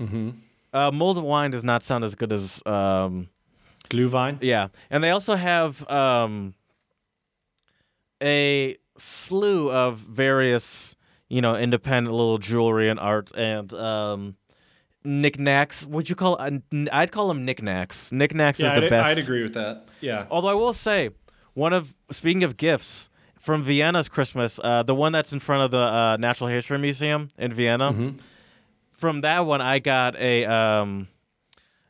mm-hmm. 0.00 0.30
Uh, 0.72 0.90
mulled 0.90 1.22
wine 1.22 1.50
does 1.50 1.62
not 1.62 1.82
sound 1.84 2.02
as 2.02 2.14
good 2.14 2.32
as, 2.32 2.62
um, 2.64 3.28
Glühwein. 3.90 4.38
yeah. 4.40 4.68
And 4.90 5.04
they 5.04 5.10
also 5.10 5.34
have 5.34 5.86
um, 5.90 6.54
a 8.22 8.78
slew 8.98 9.70
of 9.70 9.98
various, 9.98 10.94
you 11.28 11.42
know, 11.42 11.56
independent 11.56 12.14
little 12.14 12.38
jewelry 12.38 12.88
and 12.88 12.98
art 12.98 13.30
and 13.36 13.72
um, 13.74 14.36
knickknacks. 15.04 15.84
Would 15.84 16.08
you 16.08 16.14
call? 16.16 16.36
Uh, 16.40 16.50
I'd 16.90 17.12
call 17.12 17.28
them 17.28 17.44
knickknacks. 17.44 18.10
Knickknacks 18.10 18.58
Yeah, 18.58 18.68
is 18.68 18.78
the 18.78 18.84
I'd, 18.86 18.90
best. 18.90 19.10
I'd 19.10 19.18
agree 19.24 19.42
with 19.42 19.54
that. 19.54 19.86
Yeah. 20.00 20.26
Although 20.30 20.48
I 20.48 20.54
will 20.54 20.72
say, 20.72 21.10
one 21.54 21.72
of 21.72 21.94
speaking 22.10 22.44
of 22.44 22.56
gifts 22.56 23.08
from 23.38 23.62
Vienna's 23.64 24.08
Christmas, 24.08 24.60
uh, 24.62 24.82
the 24.82 24.94
one 24.94 25.12
that's 25.12 25.32
in 25.32 25.40
front 25.40 25.62
of 25.64 25.70
the 25.70 25.78
uh, 25.80 26.16
Natural 26.18 26.48
History 26.48 26.78
Museum 26.78 27.30
in 27.36 27.52
Vienna. 27.52 27.92
Mhm. 27.92 28.18
From 28.92 29.20
that 29.22 29.46
one, 29.46 29.60
I 29.60 29.78
got 29.80 30.14
a 30.16 30.44
um, 30.46 31.08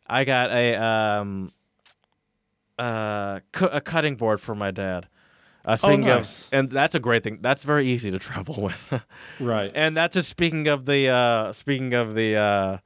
I 0.07 0.25
got 0.25 0.51
a 0.51 0.75
um, 0.83 1.53
uh, 2.79 3.41
cu- 3.53 3.67
a 3.67 3.81
cutting 3.81 4.17
board 4.17 4.41
for 4.41 4.55
my 4.55 4.71
dad. 4.71 5.09
Uh, 5.65 5.77
speaking 5.77 6.01
nice. 6.01 6.47
of, 6.47 6.55
and 6.55 6.71
that's 6.71 6.95
a 6.97 6.99
great 7.01 7.23
thing. 7.23 7.39
That's 7.41 7.63
very 7.63 7.87
easy 7.87 8.11
to 8.11 8.19
travel 8.19 8.57
with. 8.63 9.03
Right. 9.39 9.71
and 9.75 9.97
that's 9.97 10.15
just 10.15 10.29
speaking 10.29 10.67
of 10.67 10.87
the 10.87 11.09
uh, 11.09 11.53
speaking 11.53 11.93
of 11.95 12.15
the 12.15 12.35
uh, 12.35 12.79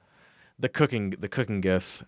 the 0.59 0.69
cooking 0.69 1.11
the 1.19 1.29
cooking 1.29 1.61
gifts. 1.61 2.03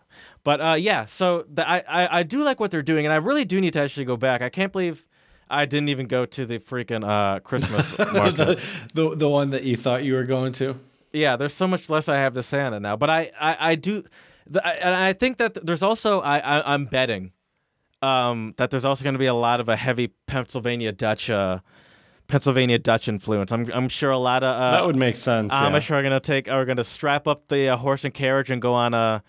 But 0.44 0.60
uh, 0.60 0.76
yeah, 0.78 1.06
so 1.06 1.44
the, 1.52 1.68
I, 1.68 1.82
I 1.88 2.18
I 2.18 2.22
do 2.22 2.42
like 2.42 2.60
what 2.60 2.70
they're 2.70 2.82
doing, 2.82 3.06
and 3.06 3.12
I 3.12 3.16
really 3.16 3.44
do 3.44 3.60
need 3.60 3.72
to 3.74 3.80
actually 3.82 4.06
go 4.06 4.16
back. 4.16 4.42
I 4.42 4.48
can't 4.48 4.72
believe 4.72 5.04
I 5.50 5.64
didn't 5.64 5.88
even 5.88 6.06
go 6.06 6.26
to 6.26 6.46
the 6.46 6.58
freaking 6.58 7.06
uh, 7.06 7.40
Christmas 7.40 7.98
market. 8.12 8.36
the, 8.36 8.60
the 8.94 9.16
the 9.16 9.28
one 9.28 9.50
that 9.50 9.64
you 9.64 9.76
thought 9.76 10.04
you 10.04 10.14
were 10.14 10.24
going 10.24 10.52
to. 10.54 10.78
yeah, 11.12 11.36
there's 11.36 11.54
so 11.54 11.66
much 11.66 11.88
less 11.88 12.08
I 12.08 12.16
have 12.16 12.34
to 12.34 12.42
say 12.42 12.60
on 12.60 12.74
it 12.74 12.80
now. 12.80 12.96
But 12.96 13.10
I 13.10 13.30
I, 13.40 13.70
I 13.70 13.74
do, 13.74 14.04
the, 14.46 14.66
I, 14.66 14.72
and 14.72 14.94
I 14.94 15.12
think 15.12 15.38
that 15.38 15.64
there's 15.66 15.82
also 15.82 16.20
I, 16.20 16.38
I 16.38 16.74
I'm 16.74 16.84
betting 16.86 17.32
um, 18.02 18.54
that 18.58 18.70
there's 18.70 18.84
also 18.84 19.02
going 19.02 19.14
to 19.14 19.18
be 19.18 19.26
a 19.26 19.34
lot 19.34 19.60
of 19.60 19.68
a 19.68 19.76
heavy 19.76 20.08
Pennsylvania 20.26 20.92
Dutch 20.92 21.30
uh, 21.30 21.60
Pennsylvania 22.28 22.78
Dutch 22.78 23.08
influence. 23.08 23.50
I'm 23.52 23.70
I'm 23.72 23.88
sure 23.88 24.10
a 24.10 24.18
lot 24.18 24.42
of 24.42 24.54
uh, 24.54 24.70
that 24.72 24.86
would 24.86 24.96
make 24.96 25.16
sense. 25.16 25.52
yeah. 25.52 25.70
Amish 25.70 25.90
are 25.90 26.02
gonna 26.02 26.20
take 26.20 26.48
are 26.48 26.64
gonna 26.64 26.84
strap 26.84 27.26
up 27.26 27.48
the 27.48 27.70
uh, 27.70 27.76
horse 27.76 28.04
and 28.04 28.12
carriage 28.12 28.50
and 28.50 28.60
go 28.60 28.74
on 28.74 28.94
a, 28.94 29.22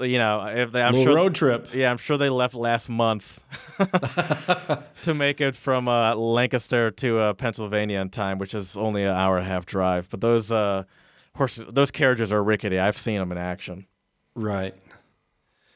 you 0.00 0.18
know, 0.18 0.46
if 0.46 0.72
they, 0.72 0.82
I'm 0.82 0.92
little 0.92 1.06
sure. 1.06 1.16
road 1.16 1.34
trip. 1.34 1.74
Yeah, 1.74 1.90
I'm 1.90 1.98
sure 1.98 2.16
they 2.16 2.30
left 2.30 2.54
last 2.54 2.88
month 2.88 3.40
to 5.02 5.14
make 5.14 5.40
it 5.40 5.54
from 5.54 5.88
uh, 5.88 6.14
Lancaster 6.14 6.90
to 6.90 7.20
uh, 7.20 7.32
Pennsylvania 7.34 8.00
in 8.00 8.10
time, 8.10 8.38
which 8.38 8.54
is 8.54 8.76
only 8.76 9.04
an 9.04 9.14
hour 9.14 9.38
and 9.38 9.46
a 9.46 9.48
half 9.48 9.66
drive. 9.66 10.08
But 10.10 10.20
those 10.20 10.52
uh, 10.52 10.84
horses, 11.36 11.64
those 11.68 11.90
carriages 11.90 12.32
are 12.32 12.42
rickety. 12.42 12.78
I've 12.78 12.98
seen 12.98 13.18
them 13.18 13.32
in 13.32 13.38
action. 13.38 13.86
Right. 14.34 14.74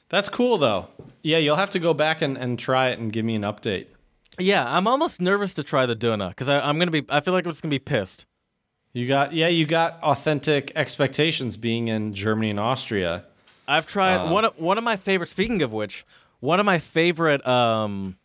That's 0.09 0.29
cool 0.29 0.59
though. 0.59 0.89
Yeah, 1.23 1.39
you'll 1.39 1.57
have 1.57 1.71
to 1.71 1.79
go 1.79 1.95
back 1.95 2.21
and, 2.21 2.37
and 2.37 2.59
try 2.59 2.91
it 2.91 2.99
and 2.99 3.13
give 3.13 3.25
me 3.25 3.35
an 3.35 3.43
update. 3.43 3.87
Yeah, 4.39 4.65
I'm 4.67 4.87
almost 4.87 5.21
nervous 5.21 5.55
to 5.55 5.63
try 5.63 5.87
the 5.87 5.97
Döner 5.97 6.31
because 6.31 6.49
I'm 6.49 6.79
gonna 6.79 6.91
be. 6.91 7.05
I 7.09 7.21
feel 7.21 7.35
like 7.35 7.45
I'm 7.45 7.53
just 7.53 7.63
gonna 7.63 7.71
be 7.71 7.79
pissed. 7.79 8.27
You 8.93 9.09
got 9.09 9.33
yeah, 9.33 9.49
you 9.49 9.67
got 9.67 10.03
authentic 10.03 10.73
expectations 10.77 11.57
being 11.57 11.89
in 11.89 12.15
Germany 12.15 12.51
and 12.51 12.61
Austria. 12.61 13.25
I've 13.69 13.87
tried 13.87 14.17
Uh. 14.27 14.31
one 14.33 14.45
of 14.45 14.59
one 14.59 14.79
of 14.79 14.85
my 14.85 14.97
favorite. 14.97 15.29
Speaking 15.29 15.63
of 15.63 15.73
which, 15.73 16.05
one 16.41 16.61
of 16.61 16.67
my 16.67 16.79
favorite 16.79 17.47
um, 17.47 18.17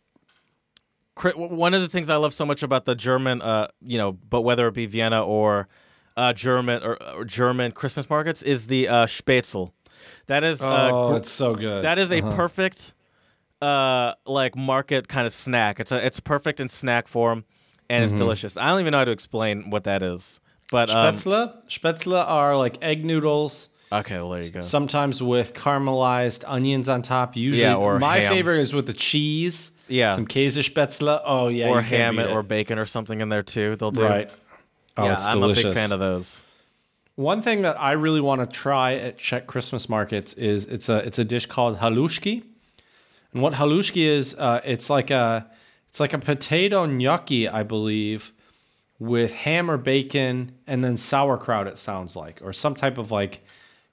cri- 1.14 1.32
one 1.32 1.74
of 1.74 1.80
the 1.80 1.88
things 1.88 2.08
I 2.08 2.16
love 2.16 2.34
so 2.34 2.44
much 2.46 2.62
about 2.62 2.84
the 2.84 2.94
German, 2.94 3.42
uh, 3.42 3.68
you 3.80 3.98
know, 3.98 4.12
but 4.12 4.42
whether 4.42 4.66
it 4.68 4.74
be 4.74 4.86
Vienna 4.86 5.24
or 5.24 5.68
uh, 6.16 6.32
German 6.32 6.82
or, 6.82 7.00
or 7.14 7.24
German 7.24 7.72
Christmas 7.72 8.08
markets 8.10 8.42
is 8.42 8.66
the 8.66 8.88
uh, 8.88 9.06
Spätzle. 9.06 9.72
That 10.26 10.44
is 10.44 10.62
uh, 10.62 10.90
oh, 10.92 11.10
gr- 11.10 11.16
it's 11.16 11.30
so 11.30 11.54
good. 11.54 11.84
that 11.84 11.98
is 11.98 12.12
a 12.12 12.20
Uh-huh. 12.22 12.36
perfect 12.36 12.92
uh 13.60 14.14
like 14.24 14.54
market 14.56 15.08
kind 15.08 15.26
of 15.26 15.32
snack. 15.32 15.80
It's 15.80 15.90
a 15.90 16.04
it's 16.06 16.20
perfect 16.20 16.60
in 16.60 16.68
snack 16.68 17.08
form 17.08 17.44
and 17.90 18.04
Mm-hmm. 18.04 18.14
it's 18.14 18.18
delicious. 18.18 18.56
I 18.56 18.68
don't 18.68 18.80
even 18.80 18.92
know 18.92 18.98
how 18.98 19.04
to 19.06 19.10
explain 19.10 19.70
what 19.70 19.84
that 19.84 20.02
is. 20.02 20.40
But 20.70 20.90
um, 20.90 21.14
Spätzle. 21.14 21.66
Spätzle 21.68 22.24
are 22.24 22.56
like 22.56 22.76
egg 22.82 23.04
noodles, 23.04 23.70
okay, 23.92 24.16
well 24.16 24.30
there 24.30 24.42
you 24.42 24.50
go. 24.50 24.60
sometimes 24.60 25.22
with 25.22 25.54
caramelized 25.54 26.44
onions 26.46 26.88
on 26.88 27.02
top. 27.02 27.36
Usually, 27.36 27.62
Yeah, 27.62 27.74
or 27.76 27.98
my 27.98 28.20
ham. 28.20 28.32
favorite 28.32 28.60
is 28.60 28.74
with 28.74 28.86
the 28.86 28.92
cheese. 28.92 29.70
Yeah. 29.88 30.14
some 30.14 30.26
Käsespätzle. 30.26 31.20
Oh 31.24 31.48
yeah, 31.48 31.68
or 31.68 31.80
ham 31.80 32.16
beat 32.16 32.26
or 32.26 32.42
bacon 32.42 32.78
or 32.78 32.86
something 32.86 33.20
in 33.20 33.28
there 33.30 33.42
too. 33.42 33.76
They'll 33.76 33.90
do. 33.90 34.04
right. 34.04 34.30
Oh, 34.96 35.04
yeah, 35.04 35.16
I'm 35.20 35.40
delicious. 35.40 35.64
a 35.64 35.68
big 35.68 35.76
fan 35.76 35.92
of 35.92 36.00
those. 36.00 36.42
One 37.14 37.40
thing 37.42 37.62
that 37.62 37.80
I 37.80 37.92
really 37.92 38.20
want 38.20 38.40
to 38.42 38.46
try 38.46 38.94
at 38.94 39.16
Czech 39.18 39.46
Christmas 39.46 39.88
markets 39.88 40.34
is 40.34 40.66
it's 40.66 40.88
a 40.88 40.96
it's 40.98 41.18
a 41.18 41.24
dish 41.24 41.46
called 41.46 41.78
halushki, 41.78 42.42
and 43.32 43.42
what 43.42 43.54
halushki 43.54 44.06
is, 44.06 44.34
uh, 44.34 44.60
it's 44.64 44.90
like 44.90 45.10
a 45.10 45.46
it's 45.88 46.00
like 46.00 46.12
a 46.12 46.18
potato 46.18 46.84
gnocchi, 46.84 47.48
I 47.48 47.62
believe, 47.62 48.32
with 48.98 49.32
ham 49.32 49.70
or 49.70 49.76
bacon 49.78 50.52
and 50.66 50.84
then 50.84 50.96
sauerkraut. 50.96 51.66
It 51.66 51.78
sounds 51.78 52.14
like, 52.14 52.40
or 52.42 52.52
some 52.52 52.74
type 52.74 52.98
of 52.98 53.10
like 53.10 53.44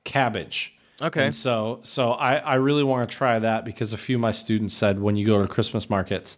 cabbage. 0.06 0.72
Okay. 1.02 1.26
And 1.26 1.36
so 1.36 1.82
so 1.84 2.12
I 2.14 2.36
I 2.38 2.56
really 2.56 2.84
want 2.84 3.10
to 3.10 3.16
try 3.18 3.38
that 3.40 3.66
because 3.66 3.92
a 3.92 3.98
few 3.98 4.16
of 4.16 4.22
my 4.22 4.32
students 4.32 4.74
said 4.74 5.02
when 5.02 5.18
you 5.18 5.26
go 5.28 5.42
to 5.42 5.48
Christmas 5.48 5.90
markets, 5.90 6.38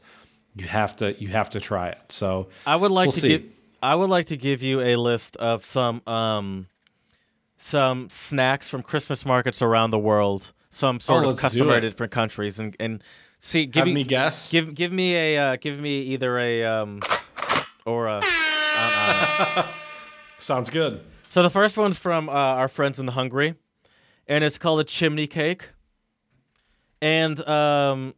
you 0.55 0.65
have 0.65 0.95
to 0.95 1.13
you 1.21 1.27
have 1.27 1.51
to 1.51 1.59
try 1.59 1.89
it. 1.89 1.99
So 2.09 2.47
I 2.65 2.75
would 2.75 2.89
like 2.89 3.05
We'll 3.07 3.11
to 3.13 3.19
see. 3.19 3.27
give 3.29 3.43
I 3.83 3.93
would 3.93 4.09
like 4.09 4.25
to 4.27 4.37
give 4.37 4.63
you 4.63 4.81
a 4.81 4.95
list 4.95 5.37
of 5.37 5.63
some 5.63 6.01
um 6.07 6.67
some 7.59 8.09
snacks 8.09 8.67
from 8.67 8.81
Christmas 8.81 9.25
markets 9.25 9.61
around 9.61 9.91
the 9.91 9.99
world, 9.99 10.53
some 10.69 10.99
sort 10.99 11.23
of 11.25 11.29
Oh, 11.43 11.49
do 11.49 11.63
to 11.71 11.81
different 11.81 12.11
countries, 12.11 12.59
and 12.59 12.75
and 12.79 13.03
see 13.39 13.67
give 13.67 13.85
you, 13.87 13.93
me 13.93 14.03
guess. 14.03 14.49
give 14.49 14.73
give 14.73 14.91
me 14.91 15.15
a 15.15 15.37
uh, 15.37 15.55
give 15.57 15.77
me 15.79 16.01
either 16.01 16.39
a 16.39 16.63
um 16.65 16.99
or 17.85 18.07
a 18.07 18.19
don't- 18.21 18.23
I 18.79 19.53
don't 19.55 19.65
know. 19.65 19.71
Sounds 20.39 20.69
good. 20.71 21.01
So 21.37 21.43
the 21.43 21.51
first 21.51 21.77
one's 21.77 21.99
from 21.99 22.29
uh, 22.29 22.31
our 22.31 22.67
friends 22.67 22.97
in 22.97 23.09
Hungary, 23.09 23.53
and 24.25 24.43
it's 24.43 24.57
called 24.57 24.79
a 24.79 24.83
chimney 24.83 25.27
cake. 25.27 25.69
And 26.99 27.47
um, 27.47 28.15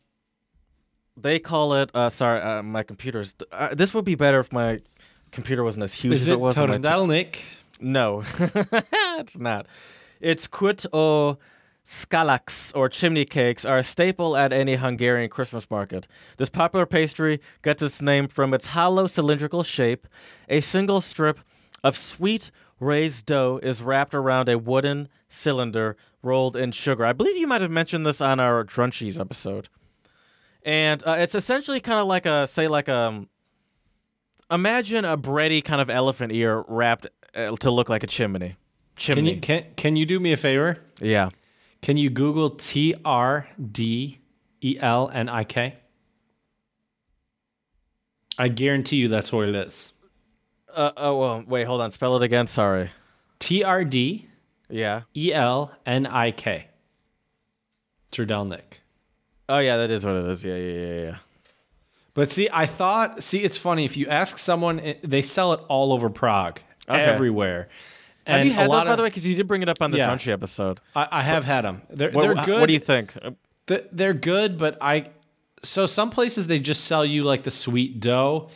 they 1.17 1.37
call 1.37 1.73
it. 1.73 1.91
Uh, 1.93 2.09
sorry, 2.09 2.39
uh, 2.39 2.63
my 2.63 2.81
computer's. 2.81 3.35
Uh, 3.51 3.75
this 3.75 3.93
would 3.93 4.05
be 4.05 4.15
better 4.15 4.39
if 4.39 4.53
my 4.53 4.79
computer 5.33 5.65
wasn't 5.65 5.83
as 5.83 5.95
huge 5.95 6.13
Is 6.13 6.21
as 6.21 6.27
it 6.29 6.33
it 6.35 6.39
was. 6.39 6.55
my 6.55 6.77
t- 6.77 7.39
no, 7.81 8.23
it's 9.19 9.37
not. 9.37 9.65
It's 10.21 10.47
kut 10.47 10.85
o 10.93 11.39
skalax, 11.85 12.71
or 12.73 12.87
chimney 12.87 13.25
cakes, 13.25 13.65
are 13.65 13.79
a 13.79 13.83
staple 13.83 14.37
at 14.37 14.53
any 14.53 14.77
Hungarian 14.77 15.29
Christmas 15.29 15.69
market. 15.69 16.07
This 16.37 16.47
popular 16.47 16.85
pastry 16.85 17.41
gets 17.63 17.81
its 17.81 18.01
name 18.01 18.29
from 18.29 18.53
its 18.53 18.67
hollow 18.67 19.07
cylindrical 19.07 19.63
shape. 19.63 20.07
A 20.47 20.61
single 20.61 21.01
strip 21.01 21.41
of 21.83 21.97
sweet 21.97 22.51
raised 22.79 23.25
dough 23.25 23.59
is 23.61 23.81
wrapped 23.81 24.13
around 24.15 24.49
a 24.49 24.57
wooden 24.57 25.09
cylinder 25.29 25.95
rolled 26.21 26.55
in 26.55 26.71
sugar. 26.71 27.05
I 27.05 27.13
believe 27.13 27.37
you 27.37 27.47
might 27.47 27.61
have 27.61 27.71
mentioned 27.71 28.05
this 28.05 28.21
on 28.21 28.39
our 28.39 28.63
Drunchies 28.63 29.19
episode. 29.19 29.69
And 30.63 31.01
uh, 31.07 31.13
it's 31.13 31.35
essentially 31.35 31.79
kind 31.79 31.99
of 31.99 32.07
like 32.07 32.25
a, 32.25 32.45
say, 32.47 32.67
like 32.67 32.87
a, 32.87 33.25
imagine 34.51 35.05
a 35.05 35.17
bready 35.17 35.63
kind 35.63 35.79
of 35.81 35.89
elephant 35.89 36.31
ear 36.33 36.63
wrapped 36.67 37.07
uh, 37.35 37.55
to 37.57 37.71
look 37.71 37.89
like 37.89 38.03
a 38.03 38.07
chimney. 38.07 38.55
Can 38.95 39.15
Chimney. 39.15 39.35
you 39.35 39.39
can 39.39 39.63
can 39.77 39.95
you 39.95 40.05
do 40.05 40.19
me 40.19 40.33
a 40.33 40.37
favor? 40.37 40.77
yeah. 40.99 41.29
Can 41.81 41.95
you 41.95 42.09
Google 42.09 42.49
T 42.49 42.93
R 43.05 43.47
D 43.71 44.19
E 44.61 44.77
L 44.81 45.09
N 45.13 45.29
I 45.29 45.45
K? 45.45 45.75
I 48.37 48.49
guarantee 48.49 48.97
you 48.97 49.07
that's 49.07 49.31
what 49.31 49.47
it 49.47 49.55
is. 49.55 49.93
Uh, 50.79 50.91
oh, 50.95 51.17
well, 51.17 51.43
wait, 51.45 51.65
hold 51.67 51.81
on. 51.81 51.91
Spell 51.91 52.15
it 52.15 52.23
again. 52.23 52.47
Sorry. 52.47 52.89
T 53.39 53.63
R 53.63 53.83
D 53.83 54.27
Yeah. 54.69 55.01
E 55.15 55.33
L 55.33 55.71
N 55.85 56.05
I 56.05 56.31
K. 56.31 56.67
Turdelnik. 58.11 58.79
Oh, 59.47 59.59
yeah, 59.59 59.77
that 59.77 59.91
is 59.91 60.05
what 60.05 60.15
it 60.15 60.25
is. 60.25 60.43
Yeah, 60.43 60.55
yeah, 60.55 60.73
yeah, 60.73 61.01
yeah. 61.05 61.15
But 62.13 62.29
see, 62.29 62.49
I 62.51 62.65
thought, 62.65 63.23
see, 63.23 63.39
it's 63.43 63.57
funny. 63.57 63.85
If 63.85 63.97
you 63.97 64.07
ask 64.07 64.37
someone, 64.37 64.79
it- 64.79 65.09
they 65.09 65.21
sell 65.21 65.53
it 65.53 65.59
all 65.69 65.93
over 65.93 66.09
Prague, 66.09 66.59
Okay. 66.87 66.99
everywhere. 67.01 67.69
Have 68.25 68.45
you 68.45 68.51
had 68.53 68.69
those, 68.69 68.83
by 68.83 68.95
the 68.95 69.01
way? 69.03 69.09
Because 69.09 69.25
you 69.25 69.35
did 69.35 69.47
bring 69.47 69.61
it 69.63 69.69
up 69.69 69.81
on 69.81 69.91
the 69.91 69.97
Yeah. 69.97 70.17
Episode. 70.27 70.81
I, 70.95 71.07
I 71.11 71.23
have 71.23 71.45
had 71.45 71.61
them. 71.65 71.81
They're, 71.89 72.11
What, 72.11 72.21
they're 72.21 72.45
good. 72.45 72.59
What 72.61 72.67
do 72.67 72.73
you 72.73 72.79
think? 72.79 73.15
Uh, 73.21 73.31
Th- 73.67 73.85
They're 73.91 74.13
good, 74.13 74.57
but 74.57 74.77
I. 74.81 75.09
So 75.61 75.85
some 75.85 76.09
places 76.09 76.47
they 76.47 76.59
just 76.59 76.85
sell 76.85 77.05
you 77.05 77.23
like 77.23 77.43
the 77.43 77.51
sweet 77.51 77.99
dough. 77.99 78.49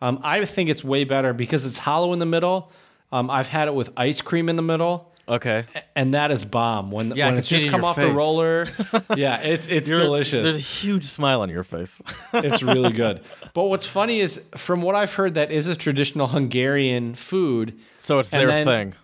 Um, 0.00 0.20
I 0.22 0.44
think 0.44 0.70
it's 0.70 0.84
way 0.84 1.04
better 1.04 1.32
because 1.32 1.66
it's 1.66 1.78
hollow 1.78 2.12
in 2.12 2.18
the 2.18 2.26
middle. 2.26 2.70
Um, 3.10 3.30
I've 3.30 3.48
had 3.48 3.68
it 3.68 3.74
with 3.74 3.90
ice 3.96 4.20
cream 4.20 4.48
in 4.48 4.56
the 4.56 4.62
middle, 4.62 5.12
Okay. 5.28 5.64
and 5.96 6.12
that 6.14 6.30
is 6.30 6.44
bomb. 6.44 6.90
When 6.90 7.10
Yeah, 7.16 7.26
when 7.26 7.38
it's 7.38 7.48
just 7.48 7.68
come 7.68 7.82
off 7.84 7.96
the 7.96 8.12
roller, 8.12 8.66
yeah, 9.16 9.38
it's 9.40 9.66
it's 9.66 9.88
You're- 9.88 10.02
delicious. 10.02 10.42
There's 10.44 10.56
a 10.56 10.58
huge 10.60 11.04
smile 11.06 11.40
on 11.40 11.48
your 11.48 11.64
face. 11.64 12.00
it's 12.34 12.62
really 12.62 12.92
good. 12.92 13.22
But 13.54 13.64
what's 13.64 13.86
funny 13.86 14.20
is, 14.20 14.40
from 14.56 14.82
what 14.82 14.94
I've 14.94 15.14
heard, 15.14 15.34
that 15.34 15.50
is 15.50 15.66
a 15.66 15.74
traditional 15.74 16.28
Hungarian 16.28 17.14
food. 17.14 17.78
so 17.98 18.18
it's 18.20 18.28
their 18.30 18.46
then- 18.46 18.66
thing. 18.66 18.94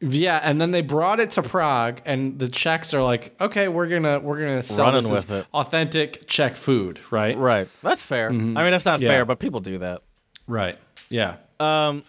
Yeah, 0.00 0.38
and 0.40 0.60
then 0.60 0.70
they 0.70 0.80
brought 0.82 1.18
it 1.18 1.32
to 1.32 1.42
Prague, 1.42 2.00
and 2.06 2.38
the 2.38 2.46
Czechs 2.46 2.94
are 2.94 3.02
like, 3.02 3.34
okay, 3.40 3.66
we're 3.66 3.88
gonna 3.88 4.20
we're 4.20 4.38
gonna 4.38 4.62
sell 4.62 4.84
Running 4.86 5.02
this 5.02 5.10
with 5.10 5.30
it. 5.32 5.46
authentic 5.52 6.28
Czech 6.28 6.54
food, 6.54 7.00
right? 7.10 7.36
Right. 7.36 7.68
That's 7.82 8.00
fair. 8.00 8.28
I 8.28 8.32
mean, 8.32 8.54
that's 8.54 8.84
not 8.84 9.00
Mm-hmm. 9.00 9.02
Yeah. 9.02 9.08
fair, 9.08 9.24
but 9.24 9.40
people 9.40 9.58
do 9.58 9.78
that. 9.78 10.02
Right. 10.48 10.76
Yeah. 11.10 11.36
Um, 11.60 12.02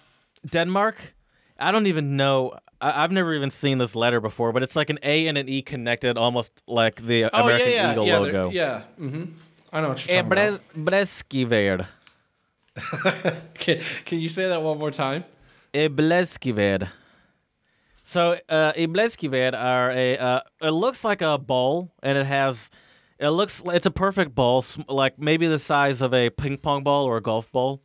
Denmark. 0.50 1.14
I 1.60 1.72
don't 1.72 1.86
even 1.88 2.16
know. 2.16 2.54
I- 2.82 3.04
I've 3.04 3.12
never 3.12 3.34
even 3.36 3.50
seen 3.52 3.78
this 3.78 3.96
letter 3.96 4.20
before, 4.22 4.52
but 4.54 4.64
it's 4.64 4.76
like 4.76 4.90
an 4.90 4.98
A 5.04 5.28
and 5.28 5.38
an 5.38 5.48
E 5.50 5.62
connected, 5.62 6.18
almost 6.18 6.64
like 6.66 7.06
the 7.06 7.24
American 7.38 7.92
Eagle 7.92 8.08
yeah, 8.08 8.18
logo. 8.18 8.50
Yeah. 8.50 8.82
Mm-hmm. 9.00 9.24
I 9.72 9.82
know 9.82 9.90
what 9.90 10.08
you're 10.08 10.24
talking 10.24 10.32
about. 10.32 10.62
Bre- 10.74 10.92
Breskiverd. 10.92 11.86
Can, 13.56 13.82
can 14.06 14.20
you 14.20 14.30
say 14.30 14.48
that 14.48 14.62
one 14.62 14.78
more 14.80 14.92
time? 14.92 15.26
Ibleskived. 15.74 16.88
So, 18.04 18.40
uh, 18.48 18.72
Ibleskived 18.74 19.54
are 19.54 19.92
a. 19.92 20.18
Uh, 20.18 20.42
it 20.62 20.72
looks 20.72 21.04
like 21.04 21.22
a 21.22 21.38
bowl, 21.38 21.92
and 22.02 22.18
it 22.18 22.26
has. 22.26 22.70
It 23.20 23.30
looks. 23.30 23.62
It's 23.68 23.86
a 23.86 23.92
perfect 23.92 24.34
bowl, 24.34 24.64
like 24.88 25.20
maybe 25.20 25.46
the 25.48 25.60
size 25.60 26.02
of 26.02 26.14
a 26.14 26.30
ping 26.30 26.58
pong 26.58 26.84
ball 26.84 27.06
or 27.06 27.18
a 27.18 27.22
golf 27.22 27.52
ball, 27.52 27.82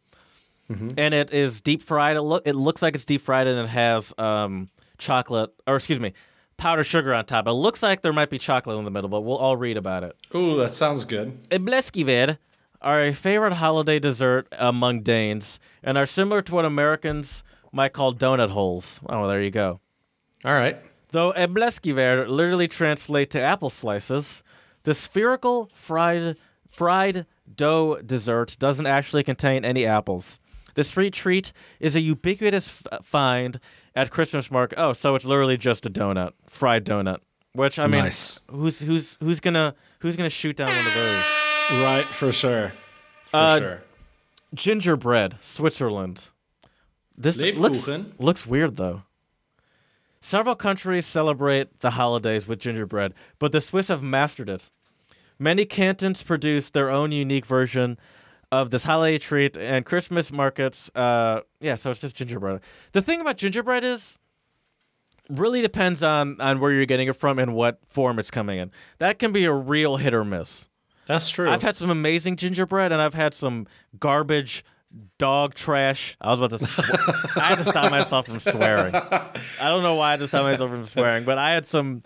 and 0.68 1.14
it 1.14 1.32
is 1.32 1.60
deep 1.60 1.82
fried. 1.82 2.16
It 2.16 2.22
look. 2.22 2.42
It 2.46 2.54
looks 2.54 2.82
like 2.82 2.94
it's 2.94 3.04
deep 3.04 3.20
fried, 3.22 3.46
and 3.46 3.58
it 3.58 3.68
has 3.68 4.12
um 4.18 4.70
chocolate, 4.98 5.50
or 5.66 5.76
excuse 5.76 6.00
me, 6.00 6.12
powdered 6.56 6.84
sugar 6.84 7.12
on 7.14 7.24
top. 7.26 7.46
It 7.46 7.52
looks 7.52 7.82
like 7.82 8.02
there 8.02 8.12
might 8.12 8.30
be 8.30 8.38
chocolate 8.38 8.78
in 8.78 8.84
the 8.84 8.90
middle, 8.90 9.08
but 9.10 9.22
we'll 9.22 9.36
all 9.36 9.56
read 9.56 9.76
about 9.76 10.04
it. 10.04 10.16
Ooh, 10.34 10.56
that 10.58 10.72
sounds 10.72 11.04
good. 11.04 11.48
Ibleskived 11.50 12.38
are 12.80 13.02
a 13.02 13.12
favorite 13.12 13.54
holiday 13.54 13.98
dessert 13.98 14.46
among 14.52 15.02
Danes 15.02 15.58
and 15.82 15.96
are 15.96 16.06
similar 16.06 16.42
to 16.42 16.54
what 16.54 16.64
Americans 16.64 17.42
might 17.72 17.92
call 17.92 18.14
donut 18.14 18.50
holes. 18.50 19.00
Oh, 19.08 19.26
there 19.26 19.42
you 19.42 19.50
go. 19.50 19.80
All 20.44 20.52
right. 20.54 20.76
Though 21.08 21.32
Ibleskived 21.32 22.28
literally 22.28 22.68
translate 22.68 23.30
to 23.30 23.40
apple 23.40 23.70
slices, 23.70 24.42
the 24.82 24.94
spherical 24.94 25.70
fried 25.74 26.36
fried 26.68 27.26
dough 27.54 28.00
dessert 28.04 28.56
doesn't 28.58 28.86
actually 28.86 29.22
contain 29.22 29.64
any 29.64 29.86
apples. 29.86 30.40
This 30.74 30.88
sweet 30.90 31.14
treat 31.14 31.52
is 31.80 31.94
a 31.96 32.00
ubiquitous 32.00 32.82
f- 32.92 33.04
find 33.04 33.60
at 33.94 34.10
Christmas 34.10 34.50
market. 34.50 34.78
Oh, 34.78 34.92
so 34.92 35.14
it's 35.14 35.24
literally 35.24 35.56
just 35.56 35.86
a 35.86 35.90
donut, 35.90 36.32
fried 36.48 36.84
donut. 36.84 37.18
Which 37.52 37.78
I 37.78 37.86
mean, 37.86 38.04
Nice. 38.04 38.40
who's 38.50 38.80
who's 38.80 39.16
who's 39.20 39.38
gonna 39.40 39.74
who's 40.00 40.16
gonna 40.16 40.30
shoot 40.30 40.56
down 40.56 40.68
one 40.68 40.86
of 40.86 40.94
those? 40.94 41.80
Right, 41.82 42.04
for 42.04 42.32
sure. 42.32 42.72
For 43.30 43.36
Uh, 43.36 43.58
sure. 43.60 43.82
Gingerbread, 44.54 45.36
Switzerland. 45.40 46.28
This 47.16 47.38
looks, 47.38 47.88
looks 48.18 48.44
weird 48.46 48.76
though. 48.76 49.02
Several 50.20 50.54
countries 50.56 51.06
celebrate 51.06 51.80
the 51.80 51.92
holidays 51.92 52.48
with 52.48 52.58
gingerbread, 52.58 53.12
but 53.38 53.52
the 53.52 53.60
Swiss 53.60 53.88
have 53.88 54.02
mastered 54.02 54.48
it. 54.48 54.70
Many 55.38 55.64
cantons 55.64 56.22
produce 56.22 56.70
their 56.70 56.90
own 56.90 57.12
unique 57.12 57.44
version 57.46 57.98
of 58.62 58.70
this 58.70 58.84
holiday 58.84 59.18
treat, 59.18 59.56
and 59.56 59.84
Christmas 59.84 60.32
markets. 60.32 60.90
Uh, 60.94 61.40
yeah, 61.60 61.74
so 61.74 61.90
it's 61.90 62.00
just 62.00 62.16
gingerbread. 62.16 62.60
The 62.92 63.02
thing 63.02 63.20
about 63.20 63.36
gingerbread 63.36 63.84
is, 63.84 64.18
really 65.30 65.62
depends 65.62 66.02
on 66.02 66.40
on 66.40 66.60
where 66.60 66.70
you're 66.72 66.86
getting 66.86 67.08
it 67.08 67.16
from 67.16 67.38
and 67.38 67.54
what 67.54 67.78
form 67.86 68.18
it's 68.18 68.30
coming 68.30 68.58
in. 68.58 68.70
That 68.98 69.18
can 69.18 69.32
be 69.32 69.44
a 69.44 69.52
real 69.52 69.96
hit 69.96 70.14
or 70.14 70.24
miss. 70.24 70.68
That's 71.06 71.28
true. 71.28 71.50
I've 71.50 71.62
had 71.62 71.76
some 71.76 71.90
amazing 71.90 72.36
gingerbread, 72.36 72.92
and 72.92 73.00
I've 73.00 73.14
had 73.14 73.34
some 73.34 73.66
garbage, 73.98 74.64
dog 75.18 75.54
trash. 75.54 76.16
I 76.20 76.30
was 76.30 76.40
about 76.40 76.58
to. 76.58 76.66
Sw- 76.66 77.36
I 77.36 77.48
had 77.48 77.56
to 77.56 77.64
stop 77.64 77.90
myself 77.90 78.26
from 78.26 78.40
swearing. 78.40 78.94
I 78.94 79.40
don't 79.60 79.82
know 79.82 79.96
why 79.96 80.14
I 80.14 80.16
just 80.16 80.32
had 80.32 80.38
to 80.38 80.44
stop 80.44 80.52
myself 80.52 80.70
from 80.70 80.84
swearing, 80.86 81.24
but 81.24 81.38
I 81.38 81.50
had 81.50 81.66
some. 81.66 82.02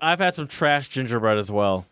I've 0.00 0.18
had 0.18 0.34
some 0.34 0.46
trash 0.46 0.88
gingerbread 0.88 1.38
as 1.38 1.50
well. 1.50 1.86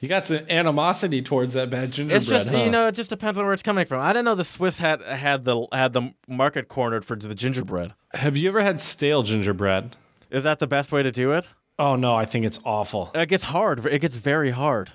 You 0.00 0.08
got 0.08 0.26
some 0.26 0.40
animosity 0.50 1.22
towards 1.22 1.54
that 1.54 1.70
bad 1.70 1.92
gingerbread. 1.92 2.22
It's 2.22 2.30
just 2.30 2.50
huh? 2.50 2.64
you 2.64 2.70
know, 2.70 2.86
it 2.88 2.92
just 2.92 3.10
depends 3.10 3.38
on 3.38 3.44
where 3.44 3.54
it's 3.54 3.62
coming 3.62 3.86
from. 3.86 4.00
I 4.02 4.12
didn't 4.12 4.26
know 4.26 4.34
the 4.34 4.44
Swiss 4.44 4.78
had 4.78 5.00
had 5.02 5.44
the 5.44 5.66
had 5.72 5.92
the 5.94 6.12
market 6.28 6.68
cornered 6.68 7.04
for 7.04 7.16
the 7.16 7.34
gingerbread. 7.34 7.94
Have 8.12 8.36
you 8.36 8.48
ever 8.48 8.62
had 8.62 8.80
stale 8.80 9.22
gingerbread? 9.22 9.96
Is 10.30 10.42
that 10.42 10.58
the 10.58 10.66
best 10.66 10.92
way 10.92 11.02
to 11.02 11.10
do 11.10 11.32
it? 11.32 11.48
Oh 11.78 11.96
no, 11.96 12.14
I 12.14 12.24
think 12.24 12.44
it's 12.44 12.60
awful. 12.64 13.10
It 13.14 13.28
gets 13.28 13.44
hard. 13.44 13.84
It 13.86 14.00
gets 14.00 14.16
very 14.16 14.50
hard, 14.50 14.92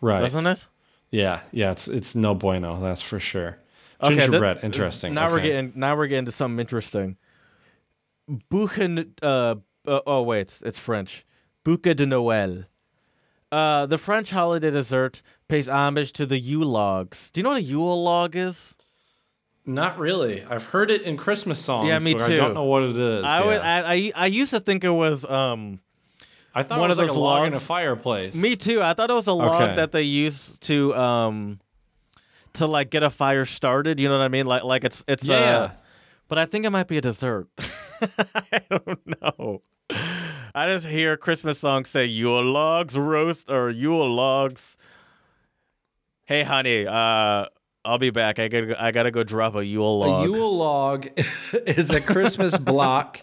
Right. 0.00 0.20
doesn't 0.20 0.46
it? 0.46 0.66
Yeah, 1.10 1.40
yeah, 1.50 1.72
it's 1.72 1.88
it's 1.88 2.14
no 2.14 2.34
bueno, 2.34 2.80
that's 2.80 3.02
for 3.02 3.20
sure. 3.20 3.58
Okay, 4.02 4.18
Gingerbread, 4.18 4.60
interesting. 4.62 5.14
Now 5.14 5.30
we're 5.30 5.40
getting 5.40 5.72
now 5.76 5.96
we're 5.96 6.08
getting 6.08 6.24
to 6.24 6.32
something 6.32 6.58
interesting. 6.58 7.16
Buchen 8.50 9.12
uh, 9.22 9.56
uh 9.86 10.00
oh 10.06 10.22
wait, 10.22 10.58
it's 10.62 10.78
French. 10.78 11.24
Bûche 11.64 11.94
de 11.94 12.06
Noël. 12.06 12.64
Uh, 13.52 13.84
the 13.86 13.98
French 13.98 14.30
holiday 14.30 14.70
dessert 14.70 15.20
pays 15.46 15.68
homage 15.68 16.12
to 16.14 16.24
the 16.24 16.38
Yule 16.38 16.66
logs. 16.66 17.30
Do 17.30 17.38
you 17.40 17.42
know 17.42 17.50
what 17.50 17.58
a 17.58 17.62
Yule 17.62 18.02
log 18.02 18.34
is? 18.34 18.74
Not 19.66 19.98
really. 19.98 20.42
I've 20.44 20.64
heard 20.66 20.90
it 20.90 21.02
in 21.02 21.16
Christmas 21.18 21.62
songs. 21.62 21.86
Yeah, 21.86 21.98
me 21.98 22.14
but 22.14 22.22
I 22.22 22.34
don't 22.36 22.54
know 22.54 22.64
what 22.64 22.82
it 22.82 22.96
is. 22.96 23.24
I, 23.24 23.38
yeah. 23.40 23.46
would, 23.46 23.60
I, 23.60 23.92
I 23.92 24.12
I 24.16 24.26
used 24.26 24.50
to 24.50 24.58
think 24.60 24.82
it 24.84 24.88
was 24.90 25.24
um 25.26 25.80
I 26.54 26.62
thought 26.62 26.80
one 26.80 26.88
it 26.88 26.92
was 26.92 26.98
of 26.98 27.02
like 27.04 27.08
those 27.10 27.16
a 27.16 27.20
log 27.20 27.46
in 27.46 27.54
a 27.54 27.60
fireplace. 27.60 28.34
me 28.34 28.56
too. 28.56 28.82
I 28.82 28.94
thought 28.94 29.10
it 29.10 29.14
was 29.14 29.26
a 29.28 29.32
log 29.32 29.62
Okay. 29.62 29.76
that 29.76 29.92
they 29.92 30.02
used 30.02 30.62
to 30.62 30.96
um 30.96 31.60
to 32.54 32.66
like 32.66 32.90
get 32.90 33.02
a 33.02 33.10
fire 33.10 33.44
started. 33.44 34.00
You 34.00 34.08
know 34.08 34.18
what 34.18 34.24
I 34.24 34.28
mean? 34.28 34.46
Like 34.46 34.64
like 34.64 34.82
it's 34.84 35.04
it's 35.06 35.24
Yeah, 35.24 35.36
uh, 35.36 35.40
yeah. 35.40 35.70
but 36.26 36.38
I 36.38 36.46
think 36.46 36.64
it 36.64 36.70
might 36.70 36.88
be 36.88 36.98
a 36.98 37.02
dessert. 37.02 37.46
I 38.00 38.62
don't 38.70 39.20
know. 39.22 39.60
I 40.54 40.66
just 40.66 40.86
hear 40.86 41.16
Christmas 41.16 41.58
songs 41.58 41.88
say 41.88 42.04
Yule 42.04 42.44
logs 42.44 42.98
roast 42.98 43.50
or 43.50 43.70
Yule 43.70 44.14
logs. 44.14 44.76
Hey 46.24 46.42
honey, 46.42 46.86
uh 46.86 47.46
I'll 47.84 47.98
be 47.98 48.10
back. 48.10 48.38
I 48.38 48.48
gotta 48.48 48.66
go, 48.66 48.74
I 48.78 48.90
gotta 48.92 49.10
go 49.10 49.24
drop 49.24 49.54
a 49.56 49.64
Yule 49.64 49.98
log. 49.98 50.28
A 50.28 50.30
Yule 50.30 50.56
log 50.56 51.08
is 51.66 51.90
a 51.90 52.00
Christmas 52.00 52.56
block 52.58 53.22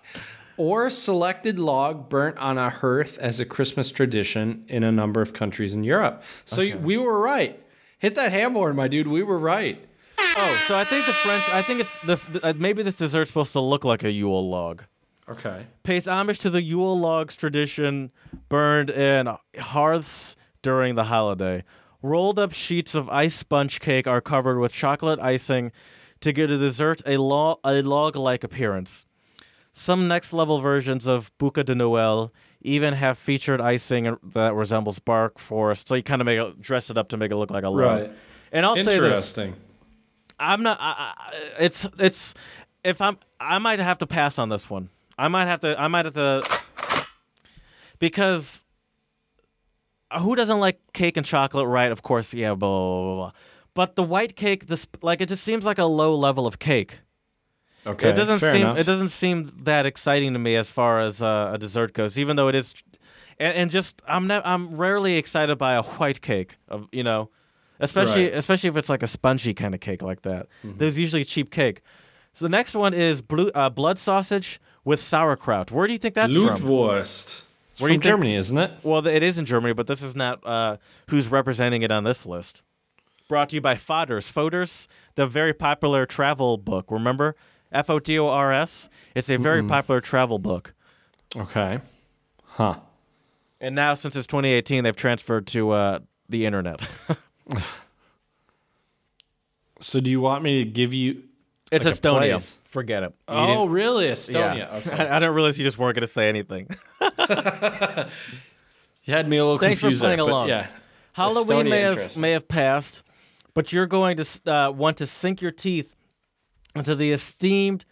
or 0.57 0.89
selected 0.89 1.59
log 1.59 2.09
burnt 2.09 2.37
on 2.39 2.57
a 2.57 2.69
hearth 2.69 3.17
as 3.19 3.39
a 3.39 3.45
Christmas 3.45 3.91
tradition 3.91 4.65
in 4.67 4.83
a 4.83 4.91
number 4.91 5.21
of 5.21 5.31
countries 5.33 5.75
in 5.75 5.83
Europe. 5.83 6.23
So 6.45 6.75
we 6.77 6.97
were 6.97 7.19
right. 7.19 7.61
Hit 7.99 8.15
that 8.15 8.31
ham 8.31 8.53
horn, 8.53 8.75
my 8.75 8.87
dude. 8.87 9.07
We 9.07 9.23
were 9.23 9.39
right. 9.39 9.79
oh, 10.17 10.63
so 10.67 10.75
I 10.77 10.83
think 10.83 11.05
the 11.05 11.13
French. 11.13 11.49
I 11.49 11.61
think 11.61 11.81
it's 11.81 12.01
the, 12.01 12.19
the 12.31 12.45
uh, 12.47 12.53
maybe 12.53 12.81
this 12.81 12.95
dessert's 12.95 13.29
supposed 13.29 13.53
to 13.53 13.61
look 13.61 13.85
like 13.85 14.03
a 14.03 14.11
Yule 14.11 14.49
log. 14.49 14.83
Okay. 15.29 15.67
pays 15.83 16.07
homage 16.07 16.39
to 16.39 16.49
the 16.49 16.61
Yule 16.61 16.99
logs 16.99 17.35
tradition 17.35 18.11
burned 18.47 18.89
in 18.89 19.29
hearths 19.59 20.35
during 20.61 20.95
the 20.95 21.05
holiday. 21.05 21.63
Rolled 22.01 22.39
up 22.39 22.53
sheets 22.53 22.95
of 22.95 23.09
ice 23.09 23.35
sponge 23.35 23.79
cake 23.79 24.07
are 24.07 24.21
covered 24.21 24.59
with 24.59 24.71
chocolate 24.71 25.19
icing 25.19 25.71
to 26.21 26.31
give 26.31 26.49
the 26.49 26.57
dessert 26.57 27.01
a, 27.05 27.17
lo- 27.17 27.59
a 27.63 27.81
log 27.81 28.15
like 28.15 28.43
appearance. 28.43 29.05
Some 29.71 30.07
next 30.07 30.33
level 30.33 30.59
versions 30.61 31.05
of 31.07 31.31
Bûche 31.37 31.63
de 31.63 31.75
Noël 31.75 32.31
even 32.61 32.93
have 32.93 33.17
featured 33.17 33.61
icing 33.61 34.17
that 34.23 34.53
resembles 34.53 34.99
bark 34.99 35.39
forest, 35.39 35.87
so 35.87 35.95
you 35.95 36.03
kind 36.03 36.21
of 36.21 36.25
make 36.25 36.39
it, 36.39 36.59
dress 36.61 36.89
it 36.89 36.97
up 36.97 37.09
to 37.09 37.17
make 37.17 37.31
it 37.31 37.35
look 37.35 37.51
like 37.51 37.63
a 37.63 37.69
log. 37.69 37.79
Right. 38.01 38.11
And 38.51 38.65
I'll 38.65 38.75
say 38.75 38.83
this: 38.83 38.93
Interesting. 38.95 39.55
I'm 40.39 40.63
not. 40.63 40.77
I, 40.81 41.13
I, 41.17 41.33
it's 41.59 41.85
it's. 41.97 42.33
If 42.83 42.99
I'm, 43.01 43.17
I 43.39 43.59
might 43.59 43.79
have 43.79 43.97
to 43.99 44.07
pass 44.07 44.39
on 44.39 44.49
this 44.49 44.69
one. 44.69 44.89
I 45.19 45.27
might 45.27 45.45
have 45.47 45.59
to. 45.61 45.79
I 45.79 45.87
might 45.87 46.05
have 46.05 46.13
to. 46.15 46.41
Because 47.99 48.63
who 50.19 50.35
doesn't 50.35 50.59
like 50.59 50.79
cake 50.93 51.17
and 51.17 51.25
chocolate, 51.25 51.67
right? 51.67 51.91
Of 51.91 52.01
course, 52.01 52.33
yeah. 52.33 52.53
Blah 52.53 52.69
blah 52.69 53.03
blah. 53.03 53.15
blah. 53.15 53.31
But 53.73 53.95
the 53.95 54.03
white 54.03 54.35
cake, 54.35 54.67
this 54.67 54.87
like 55.01 55.21
it 55.21 55.29
just 55.29 55.43
seems 55.43 55.65
like 55.65 55.77
a 55.77 55.85
low 55.85 56.15
level 56.15 56.47
of 56.47 56.59
cake. 56.59 56.99
Okay. 57.85 58.09
it 58.09 58.13
doesn't 58.13 58.39
seem. 58.39 58.61
enough. 58.61 58.77
It 58.77 58.85
doesn't 58.85 59.09
seem 59.09 59.53
that 59.63 59.85
exciting 59.85 60.33
to 60.33 60.39
me 60.39 60.55
as 60.55 60.69
far 60.69 60.99
as 60.99 61.21
uh, 61.21 61.51
a 61.53 61.57
dessert 61.57 61.93
goes. 61.93 62.17
Even 62.17 62.35
though 62.35 62.47
it 62.47 62.55
is, 62.55 62.73
and, 63.39 63.55
and 63.55 63.71
just 63.71 64.01
I'm 64.07 64.29
I'm 64.31 64.77
rarely 64.77 65.17
excited 65.17 65.57
by 65.57 65.73
a 65.73 65.83
white 65.83 66.21
cake. 66.21 66.55
Of 66.67 66.87
you 66.91 67.03
know, 67.03 67.29
especially 67.79 68.25
Right. 68.25 68.35
especially 68.35 68.69
if 68.69 68.77
it's 68.77 68.89
like 68.89 69.03
a 69.03 69.07
spongy 69.07 69.53
kind 69.53 69.73
of 69.73 69.81
cake 69.81 70.01
like 70.01 70.21
that. 70.23 70.47
There's 70.63 70.97
usually 70.97 71.25
cheap 71.25 71.51
cake. 71.51 71.81
So 72.33 72.45
the 72.45 72.49
next 72.49 72.73
one 72.73 72.93
is 72.93 73.21
blue, 73.21 73.49
uh, 73.53 73.69
blood 73.69 73.97
sausage 73.99 74.61
with 74.89 74.99
sauerkraut. 74.99 75.69
Where 75.69 75.85
do 75.85 75.93
you 75.93 75.99
think 75.99 76.15
that's 76.15 76.33
from? 76.33 76.47
Blutwurst. 76.47 77.43
It's 77.69 77.79
Where 77.79 77.93
from 77.93 78.01
Germany, 78.01 78.33
isn't 78.33 78.57
it? 78.57 78.71
Well, 78.81 79.05
it 79.05 79.21
is 79.21 79.37
in 79.37 79.45
Germany, 79.45 79.71
but 79.71 79.85
this 79.85 80.01
is 80.01 80.15
not 80.15 80.43
uh, 80.43 80.77
who's 81.09 81.29
representing 81.29 81.83
it 81.83 81.91
on 81.91 82.05
this 82.05 82.25
list. 82.25 82.63
Brought 83.27 83.49
to 83.49 83.55
you 83.57 83.61
by 83.61 83.75
Fodor's. 83.75 84.29
Fodor's, 84.29 84.87
the 85.13 85.27
very 85.27 85.53
popular 85.53 86.07
travel 86.07 86.57
book. 86.57 86.89
Remember? 86.89 87.35
F 87.71 87.87
O 87.91 87.99
D 87.99 88.17
O 88.17 88.29
R 88.29 88.51
S. 88.51 88.89
It's 89.13 89.29
a 89.29 89.37
very 89.37 89.61
popular 89.63 90.01
travel 90.01 90.39
book. 90.39 90.73
Okay. 91.35 91.81
Huh. 92.43 92.79
And 93.61 93.75
now, 93.75 93.93
since 93.93 94.15
it's 94.15 94.25
2018, 94.25 94.83
they've 94.83 94.95
transferred 94.95 95.45
to 95.47 95.69
uh, 95.69 95.99
the 96.27 96.47
internet. 96.47 96.87
So 99.81 100.01
do 100.01 100.09
you 100.09 100.19
want 100.19 100.43
me 100.43 100.63
to 100.63 100.69
give 100.69 100.93
you 100.93 101.23
it's 101.71 101.85
Like 101.85 101.93
Estonia. 101.95 102.31
place. 102.31 102.57
Forget 102.65 103.03
it. 103.03 103.13
You 103.29 103.35
Oh, 103.35 103.65
really? 103.67 104.07
Estonia. 104.07 104.57
yeah. 104.57 104.75
Okay. 104.77 104.91
I, 104.91 105.15
I 105.17 105.19
didn't 105.19 105.35
realize 105.35 105.57
you 105.59 105.65
just 105.65 105.77
weren't 105.77 105.95
going 105.95 106.01
to 106.01 106.07
say 106.07 106.29
anything. 106.29 106.67
You 109.03 109.13
had 109.15 109.27
me 109.27 109.37
a 109.37 109.43
little 109.43 109.57
confused. 109.57 109.81
Thanks 109.81 109.81
for 109.81 109.85
confused 109.87 110.01
playing 110.03 110.17
there, 110.17 110.25
along. 110.27 110.49
yeah. 110.49 110.67
Halloween 111.13 111.65
Estonia, 111.65 111.69
may 111.69 111.81
have, 111.81 112.17
may 112.17 112.31
have 112.31 112.47
passed, 112.47 113.01
but 113.53 113.73
you're 113.73 113.87
going 113.87 114.17
to 114.17 114.51
uh, 114.53 114.71
want 114.71 114.97
to 114.97 115.07
sink 115.07 115.41
your 115.41 115.51
teeth 115.51 115.95
into 116.75 116.95
the 116.95 117.11
esteemed 117.11 117.85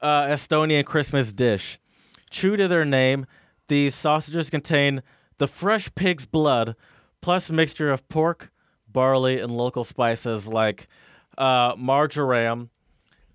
uh, 0.00 0.22
Estonian 0.26 0.84
Christmas 0.84 1.32
dish. 1.32 1.78
True 2.30 2.56
to 2.56 2.66
their 2.66 2.84
name, 2.84 3.26
these 3.68 3.94
sausages 3.94 4.50
contain 4.50 5.02
the 5.38 5.46
fresh 5.46 5.94
pig's 5.94 6.26
blood 6.26 6.74
plus 7.20 7.48
a 7.50 7.52
mixture 7.52 7.90
of 7.92 8.08
pork, 8.08 8.50
barley, 8.88 9.38
and 9.40 9.56
local 9.56 9.84
spices 9.84 10.48
like 10.48 10.88
uh, 11.36 11.74
marjoram. 11.78 12.70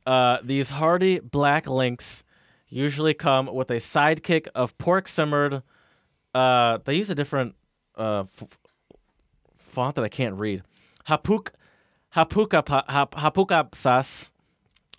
Uh, 0.06 0.38
these 0.44 0.72
hearty 0.72 1.20
black 1.20 1.68
links 1.68 2.24
usually 2.68 3.14
come 3.14 3.54
with 3.54 3.70
a 3.70 3.76
sidekick 3.76 4.48
of 4.56 4.78
pork 4.78 5.08
simmered. 5.08 5.64
Uh, 6.34 6.80
they 6.84 6.96
use 6.96 7.10
a 7.10 7.16
different 7.16 7.56
uh, 7.98 8.22
f- 8.22 8.58
font 9.58 9.96
that 9.96 10.04
I 10.04 10.10
can't 10.10 10.36
read. 10.36 10.64
Hapuk, 11.08 11.50
hapuka, 12.16 12.84
hap, 12.90 13.14
hapukapsas, 13.16 14.32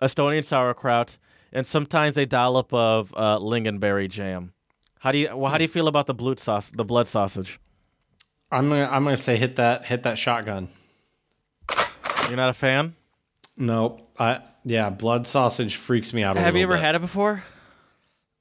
Estonian 0.01 0.43
sauerkraut, 0.43 1.17
and 1.51 1.67
sometimes 1.67 2.17
a 2.17 2.25
dollop 2.25 2.73
of 2.73 3.13
uh, 3.15 3.37
lingonberry 3.39 4.09
jam. 4.09 4.53
How 4.99 5.11
do 5.11 5.19
you 5.19 5.35
well, 5.35 5.51
how 5.51 5.57
do 5.57 5.63
you 5.63 5.67
feel 5.69 5.87
about 5.87 6.07
the 6.07 6.13
blood 6.13 6.39
sauce, 6.39 6.71
the 6.71 6.83
blood 6.83 7.07
sausage? 7.07 7.59
I'm 8.51 8.69
gonna 8.69 8.89
I'm 8.91 9.03
gonna 9.03 9.17
say 9.17 9.37
hit 9.37 9.55
that 9.57 9.85
hit 9.85 10.03
that 10.03 10.17
shotgun. 10.17 10.69
You're 12.27 12.37
not 12.37 12.49
a 12.49 12.53
fan? 12.53 12.95
Nope. 13.57 14.09
I 14.17 14.41
yeah, 14.65 14.89
blood 14.89 15.25
sausage 15.27 15.75
freaks 15.77 16.11
me 16.13 16.23
out. 16.23 16.35
A 16.37 16.41
Have 16.41 16.55
you 16.57 16.63
ever 16.63 16.73
bit. 16.73 16.81
had 16.83 16.95
it 16.95 17.01
before? 17.01 17.43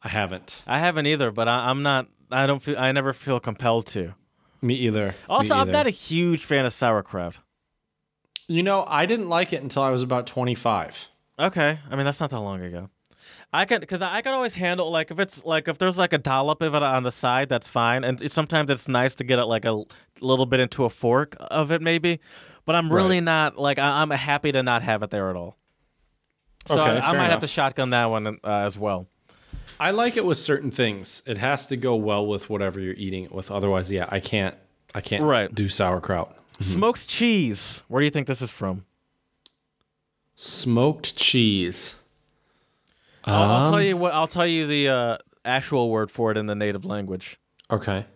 I 0.03 0.09
haven't. 0.09 0.63
I 0.67 0.79
haven't 0.79 1.07
either, 1.07 1.31
but 1.31 1.47
I, 1.49 1.71
I'm 1.71 1.83
not. 1.83 2.09
I 2.31 2.47
don't 2.47 2.63
feel. 2.63 2.77
I 2.79 2.91
never 2.93 3.13
feel 3.13 3.39
compelled 3.39 3.87
to. 3.89 4.15
Me 4.61 4.75
either. 4.75 5.09
Me 5.09 5.15
Also, 5.29 5.55
I'm 5.55 5.71
not 5.71 5.87
a 5.87 5.91
huge 5.91 6.45
fan 6.45 6.65
of 6.65 6.73
sauerkraut. 6.73 7.39
You 8.49 8.63
know, 8.63 8.85
I 8.89 9.07
didn't 9.07 9.29
like 9.29 9.53
it 9.53 9.63
until 9.63 9.83
I 9.83 9.91
was 9.91 10.03
about 10.03 10.27
25. 10.27 11.09
Okay, 11.39 11.79
I 11.91 11.97
mean 11.97 12.05
that's 12.05 12.21
not 12.21 12.31
that 12.31 12.41
long 12.41 12.61
ago. 12.63 12.89
I 13.53 13.65
can 13.67 13.81
because 13.81 14.03
I 14.03 14.21
can 14.21 14.33
always 14.35 14.55
handle 14.57 14.91
like 14.91 15.11
if 15.11 15.19
it's 15.21 15.45
like 15.45 15.69
if 15.69 15.79
there's 15.79 15.97
like 15.97 16.13
a 16.13 16.19
dollop 16.19 16.61
of 16.63 16.75
it 16.75 16.83
on 16.83 17.03
the 17.05 17.13
side, 17.13 17.49
that's 17.49 17.69
fine. 17.69 18.05
And 18.05 18.31
sometimes 18.31 18.71
it's 18.71 18.89
nice 18.89 19.15
to 19.17 19.25
get 19.25 19.39
it 19.39 19.45
like 19.47 19.65
a 19.65 19.83
little 20.21 20.47
bit 20.47 20.61
into 20.61 20.85
a 20.85 20.91
fork 20.91 21.37
of 21.41 21.71
it, 21.71 21.81
maybe. 21.81 22.21
But 22.67 22.75
I'm 22.77 22.91
really 22.93 23.17
Right. 23.17 23.25
not 23.25 23.59
like 23.59 23.79
I, 23.79 24.03
I'm 24.03 24.11
happy 24.11 24.53
to 24.53 24.63
not 24.63 24.83
have 24.83 25.03
it 25.03 25.11
there 25.11 25.31
at 25.31 25.37
all. 25.37 25.57
So 26.67 26.81
Okay, 26.81 26.91
I, 26.93 26.99
I 26.99 27.01
fair 27.11 27.19
might 27.19 27.31
have 27.31 27.41
to 27.41 27.49
shotgun 27.49 27.91
that 27.91 28.07
one 28.07 28.27
uh, 28.27 28.37
as 28.43 28.79
well. 28.79 29.07
I 29.81 29.91
like 29.91 30.17
it 30.17 30.25
with 30.25 30.39
certain 30.39 30.71
things. 30.71 31.23
It 31.27 31.37
has 31.39 31.67
to 31.67 31.77
go 31.77 31.97
well 31.97 32.27
with 32.27 32.49
whatever 32.49 32.79
you're 32.81 32.95
eating 32.95 33.25
it 33.25 33.33
with. 33.33 33.51
Otherwise, 33.51 33.91
yeah, 33.91 34.07
I 34.09 34.21
can't. 34.21 34.55
I 34.95 35.01
can't 35.01 35.25
Right. 35.25 35.53
do 35.53 35.69
sauerkraut. 35.69 36.39
Smoked 36.61 37.09
cheese. 37.09 37.83
Where 37.89 38.01
do 38.01 38.05
you 38.05 38.11
think 38.11 38.27
this 38.29 38.41
is 38.41 38.51
from? 38.51 38.85
Smoked 40.37 41.17
cheese. 41.17 41.97
I'll, 43.25 43.43
I'll 43.51 43.71
tell 43.71 43.75
Um, 43.79 43.83
you 43.85 43.97
what. 43.97 44.13
I'll 44.15 44.27
tell 44.29 44.47
you 44.47 44.67
the 44.67 44.89
uh, 44.89 45.19
actual 45.45 45.91
word 45.91 46.11
for 46.11 46.31
it 46.31 46.37
in 46.37 46.47
the 46.47 46.55
native 46.55 46.85
language. 46.85 47.39
Okay. 47.71 48.07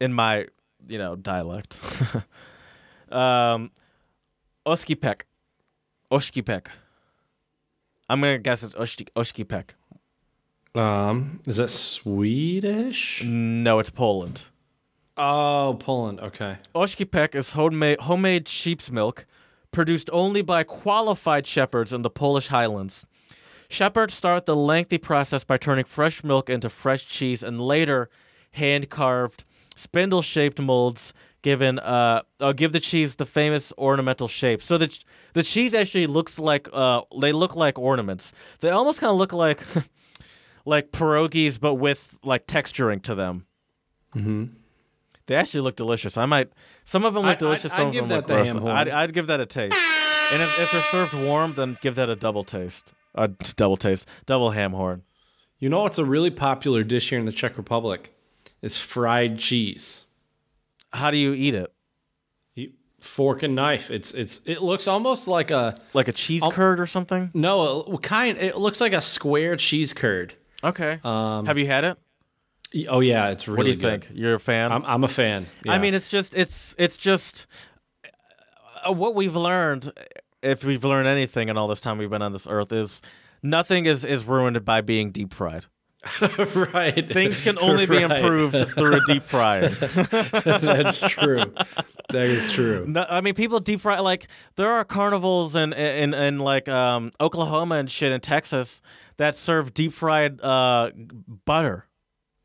in 0.00 0.12
my 0.12 0.46
you 0.88 0.98
know 0.98 1.14
dialect 1.14 1.78
Um, 3.12 3.70
Oscypek. 4.66 5.22
Oscypek. 6.10 6.66
I'm 8.08 8.20
gonna 8.20 8.38
guess 8.38 8.62
it's 8.62 8.74
Oski- 8.74 9.06
Oscypek. 9.16 9.70
Um, 10.74 11.40
is 11.46 11.56
that 11.58 11.68
Swedish? 11.68 13.22
No, 13.24 13.78
it's 13.78 13.90
Poland. 13.90 14.44
Oh, 15.16 15.76
Poland. 15.78 16.20
Okay. 16.20 16.56
Oscypek 16.74 17.34
is 17.34 17.50
homemade, 17.52 18.00
homemade 18.00 18.48
sheep's 18.48 18.90
milk 18.90 19.26
produced 19.70 20.08
only 20.12 20.42
by 20.42 20.62
qualified 20.62 21.46
shepherds 21.46 21.92
in 21.92 22.02
the 22.02 22.10
Polish 22.10 22.48
Highlands. 22.48 23.06
Shepherds 23.68 24.14
start 24.14 24.44
the 24.46 24.56
lengthy 24.56 24.98
process 24.98 25.44
by 25.44 25.56
turning 25.56 25.84
fresh 25.84 26.22
milk 26.22 26.50
into 26.50 26.68
fresh 26.68 27.06
cheese 27.06 27.42
and 27.42 27.60
later 27.60 28.10
hand 28.52 28.90
carved, 28.90 29.44
spindle 29.76 30.20
shaped 30.22 30.60
molds 30.60 31.12
given 31.42 31.78
uh, 31.78 32.22
uh 32.40 32.52
give 32.52 32.72
the 32.72 32.80
cheese 32.80 33.16
the 33.16 33.26
famous 33.26 33.72
ornamental 33.78 34.28
shape. 34.28 34.62
So 34.62 34.78
the 34.78 34.88
ch- 34.88 35.04
the 35.34 35.42
cheese 35.42 35.74
actually 35.74 36.06
looks 36.06 36.38
like 36.38 36.68
uh 36.72 37.02
they 37.20 37.32
look 37.32 37.56
like 37.56 37.78
ornaments. 37.78 38.32
They 38.60 38.70
almost 38.70 39.00
kind 39.00 39.10
of 39.10 39.16
look 39.18 39.32
like 39.32 39.60
like 40.64 40.90
pierogies 40.92 41.60
but 41.60 41.74
with 41.74 42.18
like 42.24 42.46
texturing 42.46 43.02
to 43.02 43.14
them. 43.14 43.46
Mm-hmm. 44.14 44.44
They 45.26 45.34
actually 45.36 45.60
look 45.60 45.76
delicious. 45.76 46.16
I 46.16 46.26
might. 46.26 46.50
Some 46.84 47.04
of 47.04 47.14
them 47.14 47.22
look 47.22 47.32
I'd- 47.32 47.38
delicious. 47.38 47.72
I'd- 47.72 47.76
some 47.76 47.86
I'd 47.86 47.88
of 47.88 47.92
give 47.94 48.08
them 48.08 48.16
look 48.18 48.26
that 48.26 48.44
the 48.52 48.60
gross. 48.60 48.70
I'd, 48.72 48.88
I'd 48.88 49.12
give 49.12 49.26
that 49.28 49.40
a 49.40 49.46
taste. 49.46 49.76
And 50.32 50.42
if, 50.42 50.58
if 50.60 50.72
they're 50.72 50.82
served 50.90 51.12
warm, 51.14 51.54
then 51.54 51.76
give 51.80 51.94
that 51.96 52.08
a 52.08 52.16
double 52.16 52.42
taste. 52.44 52.92
A 53.14 53.28
double 53.56 53.76
taste, 53.76 54.08
double 54.26 54.50
ham 54.52 54.72
horn. 54.72 55.02
You 55.58 55.68
know 55.68 55.82
what's 55.82 55.98
a 55.98 56.04
really 56.04 56.30
popular 56.30 56.82
dish 56.82 57.10
here 57.10 57.18
in 57.18 57.24
the 57.26 57.32
Czech 57.32 57.56
Republic? 57.56 58.12
It's 58.62 58.78
fried 58.78 59.38
cheese. 59.38 60.06
How 60.92 61.10
do 61.10 61.16
you 61.16 61.32
eat 61.34 61.54
it? 61.54 61.72
You, 62.54 62.72
fork 63.00 63.42
and 63.42 63.54
knife. 63.54 63.90
It's 63.90 64.12
it's 64.12 64.40
it 64.46 64.62
looks 64.62 64.86
almost 64.86 65.26
like 65.28 65.50
a 65.50 65.78
Like 65.94 66.08
a 66.08 66.12
cheese 66.12 66.42
Um, 66.42 66.50
curd 66.52 66.80
or 66.80 66.86
something? 66.86 67.30
no 67.34 67.82
a, 67.82 67.98
kind. 67.98 68.38
It 68.38 68.58
looks 68.58 68.80
like 68.80 68.92
a 68.92 69.00
square 69.00 69.56
cheese 69.56 69.92
curd. 69.92 70.34
Okay. 70.64 71.00
Um, 71.02 71.46
Have 71.46 71.58
you 71.58 71.66
had 71.66 71.84
it? 71.84 71.98
oh 72.88 73.00
yeah, 73.00 73.28
it's 73.28 73.48
really 73.48 73.56
What 73.58 73.64
do 73.64 73.70
you 73.70 73.76
good. 73.76 74.04
think? 74.04 74.08
You're 74.18 74.34
a 74.34 74.40
fan? 74.40 74.72
I'm 74.72 74.84
I'm 74.86 75.04
a 75.04 75.08
fan. 75.08 75.46
I 75.68 75.78
mean, 75.78 75.94
it's 75.94 76.08
just 76.08 76.34
it's 76.34 76.74
it's 76.78 76.96
just 76.96 77.46
uh, 78.86 78.92
what 78.92 79.14
we've 79.14 79.36
learned. 79.36 79.92
If 80.42 80.64
we've 80.64 80.82
learned 80.84 81.06
anything 81.06 81.48
in 81.48 81.56
all 81.56 81.68
this 81.68 81.80
time 81.80 81.98
we've 81.98 82.10
been 82.10 82.22
on 82.22 82.32
this 82.32 82.46
earth, 82.48 82.72
is 82.72 83.00
nothing 83.42 83.86
is 83.86 84.04
is 84.04 84.24
ruined 84.24 84.64
by 84.64 84.80
being 84.80 85.10
deep 85.10 85.32
fried. 85.34 85.66
right. 86.74 87.08
Things 87.08 87.40
can 87.40 87.58
only 87.58 87.86
be 87.86 87.96
improved 88.02 88.56
through 88.70 88.94
a 88.96 89.00
deep 89.06 89.22
frying. 89.22 89.72
That's 89.80 91.00
true. 91.00 91.44
That 92.10 92.26
is 92.26 92.50
true. 92.52 92.84
No, 92.88 93.06
I 93.08 93.20
mean 93.20 93.34
people 93.34 93.60
deep 93.60 93.80
fry 93.80 94.00
like 94.00 94.26
there 94.56 94.70
are 94.70 94.84
carnivals 94.84 95.54
in 95.56 95.72
in 95.72 96.12
in 96.14 96.38
like 96.38 96.68
um, 96.68 97.12
Oklahoma 97.20 97.76
and 97.76 97.90
shit 97.90 98.12
in 98.12 98.20
Texas 98.20 98.82
that 99.18 99.36
serve 99.36 99.74
deep 99.74 99.92
fried 99.92 100.40
uh, 100.40 100.90
butter, 101.44 101.86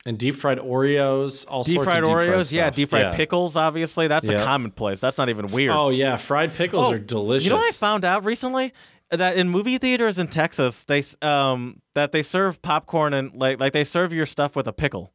And 0.06 0.20
deep 0.20 0.36
fried 0.36 0.60
Oreos, 0.60 1.46
all 1.48 1.64
deep 1.64 1.76
sorts 1.76 1.86
fried 1.92 2.04
of 2.04 2.06
deep 2.10 2.14
fried 2.16 2.30
Oreos, 2.30 2.52
yeah, 2.54 2.70
deep 2.70 2.90
fried 2.90 3.02
Yeah. 3.12 3.16
pickles. 3.16 3.56
Obviously, 3.58 4.08
that's 4.08 4.28
a 4.30 4.38
commonplace. 4.44 5.00
That's 5.00 5.18
not 5.18 5.30
even 5.30 5.48
weird. 5.48 5.74
Oh 5.76 5.90
yeah, 5.90 6.18
fried 6.18 6.54
pickles 6.54 6.86
Oh, 6.86 6.92
are 6.94 7.00
delicious. 7.00 7.46
You 7.46 7.50
know 7.52 7.58
what 7.58 7.74
I 7.74 7.76
found 7.76 8.06
out 8.06 8.24
recently? 8.26 8.74
That 9.10 9.38
in 9.38 9.48
movie 9.50 9.78
theaters 9.78 10.18
in 10.20 10.28
Texas, 10.28 10.84
they 10.84 11.02
um 11.22 11.82
that 11.96 12.12
they 12.12 12.22
serve 12.24 12.62
popcorn 12.62 13.14
and 13.14 13.34
like 13.36 13.60
like 13.60 13.72
they 13.74 13.84
serve 13.86 14.12
your 14.14 14.26
stuff 14.26 14.56
with 14.56 14.68
a 14.68 14.74
pickle. 14.74 15.14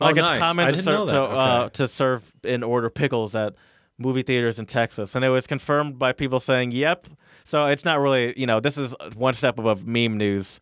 Oh, 0.00 0.06
Like 0.06 0.16
it's 0.16 0.26
nice. 0.28 0.40
common 0.40 0.72
to 0.72 0.82
serve 0.82 0.94
know 0.94 1.06
that. 1.06 1.12
to 1.12 1.22
uh, 1.22 1.68
to 1.70 1.88
serve 1.88 2.32
and 2.42 2.64
order 2.64 2.90
pickles 2.90 3.34
at 3.34 3.54
movie 3.98 4.22
theaters 4.22 4.58
in 4.58 4.66
Texas, 4.66 5.14
and 5.14 5.24
it 5.24 5.28
was 5.28 5.46
confirmed 5.46 5.98
by 5.98 6.12
people 6.12 6.40
saying, 6.40 6.72
"Yep." 6.72 7.06
So 7.44 7.66
it's 7.66 7.84
not 7.84 8.00
really 8.00 8.34
you 8.38 8.46
know 8.46 8.58
this 8.60 8.76
is 8.76 8.94
one 9.14 9.34
step 9.34 9.58
above 9.58 9.86
meme 9.86 10.16
news. 10.16 10.60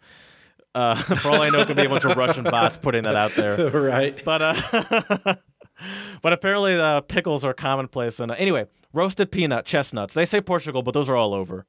Uh, 0.75 0.95
for 0.97 1.31
all 1.31 1.41
I 1.41 1.49
know, 1.49 1.61
it 1.61 1.67
could 1.67 1.77
be 1.77 1.87
a 1.87 1.89
bunch 1.89 2.05
of 2.05 2.15
Russian 2.17 2.45
bots 2.45 2.77
putting 2.77 3.05
that 3.05 3.17
out 3.17 3.31
there. 3.37 3.71
right. 3.71 4.23
But 4.23 4.43
uh, 4.43 5.35
but 6.23 6.33
apparently 6.33 6.77
the 6.77 7.03
pickles 7.09 7.45
are 7.45 7.55
commonplace. 7.55 8.21
And 8.21 8.31
uh, 8.31 8.35
anyway, 8.37 8.67
roasted 8.93 9.31
peanut, 9.33 9.65
chestnuts. 9.65 10.15
They 10.15 10.25
say 10.27 10.41
Portugal, 10.41 10.83
but 10.83 10.93
those 10.93 11.09
are 11.09 11.17
all 11.17 11.33
over. 11.33 11.65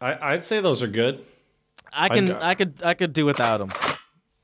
I, 0.00 0.32
I'd 0.34 0.44
say 0.44 0.60
those 0.60 0.82
are 0.82 0.88
good. 0.88 1.24
I 1.92 2.08
can 2.08 2.28
got- 2.28 2.42
I 2.42 2.54
could 2.54 2.82
I 2.84 2.94
could 2.94 3.12
do 3.12 3.24
without 3.24 3.58
them. 3.58 3.70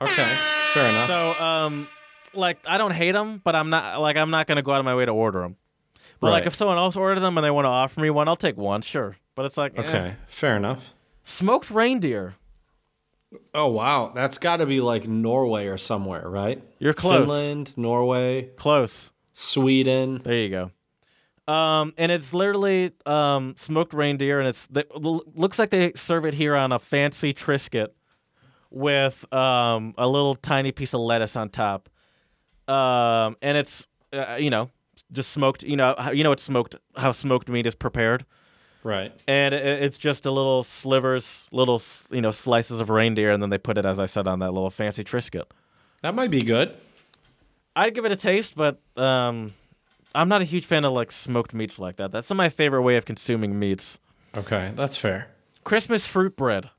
Okay, 0.00 0.28
fair 0.72 0.88
enough. 0.90 1.06
So 1.06 1.44
um, 1.44 1.88
like 2.34 2.58
I 2.66 2.78
don't 2.78 2.92
hate 2.92 3.12
them, 3.12 3.40
but 3.44 3.54
I'm 3.54 3.70
not 3.70 4.00
like 4.00 4.16
I'm 4.16 4.30
not 4.30 4.46
gonna 4.46 4.62
go 4.62 4.72
out 4.72 4.78
of 4.78 4.84
my 4.84 4.94
way 4.94 5.04
to 5.04 5.12
order 5.12 5.40
them. 5.42 5.56
But 6.20 6.30
like 6.30 6.46
if 6.46 6.54
someone 6.54 6.78
else 6.78 6.96
ordered 6.96 7.20
them 7.20 7.36
and 7.36 7.44
they 7.44 7.50
want 7.50 7.64
to 7.64 7.70
offer 7.70 8.00
me 8.00 8.08
one, 8.10 8.28
I'll 8.28 8.36
take 8.36 8.56
one, 8.56 8.80
sure. 8.82 9.16
But 9.34 9.46
it's 9.46 9.56
like 9.56 9.78
eh. 9.78 9.82
okay, 9.82 10.14
fair 10.28 10.56
enough. 10.56 10.92
smoked 11.24 11.70
reindeer. 11.70 12.34
Oh 13.54 13.68
wow, 13.68 14.12
that's 14.14 14.38
got 14.38 14.56
to 14.58 14.66
be 14.66 14.80
like 14.80 15.08
Norway 15.08 15.66
or 15.66 15.78
somewhere, 15.78 16.28
right? 16.28 16.62
You're 16.78 16.94
close. 16.94 17.20
Finland, 17.28 17.76
Norway, 17.78 18.50
Close. 18.56 19.10
Sweden. 19.32 20.20
There 20.22 20.34
you 20.34 20.48
go. 20.50 20.70
Um, 21.48 21.92
and 21.98 22.12
it's 22.12 22.32
literally 22.32 22.92
um, 23.04 23.54
smoked 23.58 23.92
reindeer, 23.94 24.38
and 24.38 24.48
it's 24.48 24.68
it 24.74 24.94
looks 24.94 25.58
like 25.58 25.70
they 25.70 25.92
serve 25.96 26.24
it 26.24 26.34
here 26.34 26.54
on 26.54 26.70
a 26.72 26.78
fancy 26.78 27.34
Triscuit 27.34 27.88
with 28.70 29.30
um, 29.34 29.94
a 29.98 30.06
little 30.08 30.34
tiny 30.36 30.72
piece 30.72 30.94
of 30.94 31.00
lettuce 31.00 31.34
on 31.36 31.48
top. 31.50 31.88
Um, 32.68 33.36
and 33.42 33.56
it's 33.58 33.86
uh, 34.12 34.36
you 34.38 34.50
know 34.50 34.70
just 35.10 35.32
smoked. 35.32 35.62
You 35.64 35.76
know 35.76 35.94
how- 35.98 36.12
you 36.12 36.22
know 36.22 36.32
it's 36.32 36.44
smoked 36.44 36.76
how 36.96 37.10
smoked 37.12 37.48
meat 37.48 37.66
is 37.66 37.74
prepared, 37.74 38.24
Right. 38.84 39.12
and 39.26 39.52
it, 39.52 39.82
it's 39.82 39.98
just 39.98 40.24
a 40.26 40.30
little 40.30 40.62
slivers, 40.62 41.48
little 41.50 41.82
you 42.12 42.20
know 42.20 42.30
slices 42.30 42.80
of 42.80 42.88
reindeer, 42.88 43.32
and 43.32 43.42
then 43.42 43.50
they 43.50 43.58
put 43.58 43.78
it 43.78 43.84
as 43.84 43.98
I 43.98 44.06
said 44.06 44.28
on 44.28 44.38
that 44.38 44.52
little 44.52 44.70
fancy 44.70 45.02
Triscuit. 45.02 45.44
That 46.02 46.14
might 46.14 46.30
be 46.30 46.42
good. 46.42 46.72
I'd 47.74 47.94
give 47.94 48.04
it 48.04 48.12
a 48.12 48.16
taste, 48.16 48.54
but 48.54 48.80
um, 48.96 49.54
I'm 50.14 50.28
not 50.28 50.42
a 50.42 50.44
huge 50.44 50.64
fan 50.66 50.84
of 50.84 50.92
like 50.92 51.10
smoked 51.12 51.54
meats 51.54 51.78
like 51.78 51.96
that. 51.96 52.10
That's 52.12 52.28
not 52.30 52.36
my 52.36 52.48
favorite 52.48 52.82
way 52.82 52.96
of 52.96 53.04
consuming 53.04 53.58
meats. 53.58 53.98
Okay, 54.36 54.72
that's 54.74 54.96
fair. 54.96 55.28
Christmas 55.64 56.06
fruit 56.06 56.36
bread. 56.36 56.70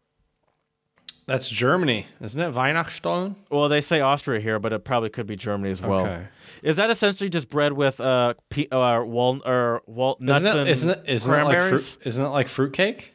That's 1.26 1.50
Germany, 1.50 2.08
isn't 2.20 2.42
it? 2.42 2.54
Weihnachtsstollen. 2.54 3.36
Well, 3.50 3.70
they 3.70 3.80
say 3.80 4.02
Austria 4.02 4.42
here, 4.42 4.60
but 4.60 4.74
it 4.74 4.84
probably 4.84 5.10
could 5.10 5.26
be 5.26 5.38
Germany 5.38 5.72
as 5.72 5.82
well. 5.82 6.02
Okay. 6.02 6.28
Is 6.62 6.76
that 6.76 6.90
essentially 6.90 7.30
just 7.30 7.50
bread 7.50 7.74
with 7.74 8.02
uh, 8.02 8.34
pe- 8.50 8.68
uh 8.70 9.04
wal 9.04 9.42
or 9.46 9.84
wal 9.86 10.18
nuts 10.20 10.44
Isn't 10.44 10.58
it? 10.58 10.60
and 10.62 10.70
Isn't 10.70 10.90
it? 10.90 11.04
Isn't 11.08 11.34
it 11.34 11.44
like 11.46 11.60
fruit? 11.70 11.98
Isn't 12.06 12.26
it 12.26 12.30
like 12.30 12.48
fruitcake? 12.50 13.14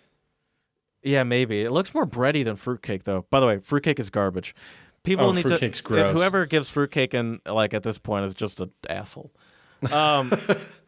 Yeah, 1.03 1.23
maybe. 1.23 1.61
It 1.63 1.71
looks 1.71 1.93
more 1.95 2.07
bready 2.07 2.45
than 2.45 2.57
fruitcake, 2.57 3.05
though. 3.05 3.27
By 3.31 3.41
the 3.41 3.47
way, 3.47 3.59
fruitcake 3.59 4.01
is 4.01 4.09
garbage. 4.11 4.55
People 5.03 5.27
Oh, 5.27 5.33
need 5.33 5.45
fruitcake's 5.45 5.79
to. 5.79 5.85
gross. 5.85 6.17
Whoever 6.17 6.47
gives 6.47 6.69
fruitcake 6.71 7.13
and 7.13 7.41
like 7.47 7.75
at 7.75 7.83
this 7.83 7.99
point 7.99 8.25
is 8.25 8.33
just 8.35 8.59
an 8.61 8.73
asshole. 8.89 9.33
Um, 9.93 10.33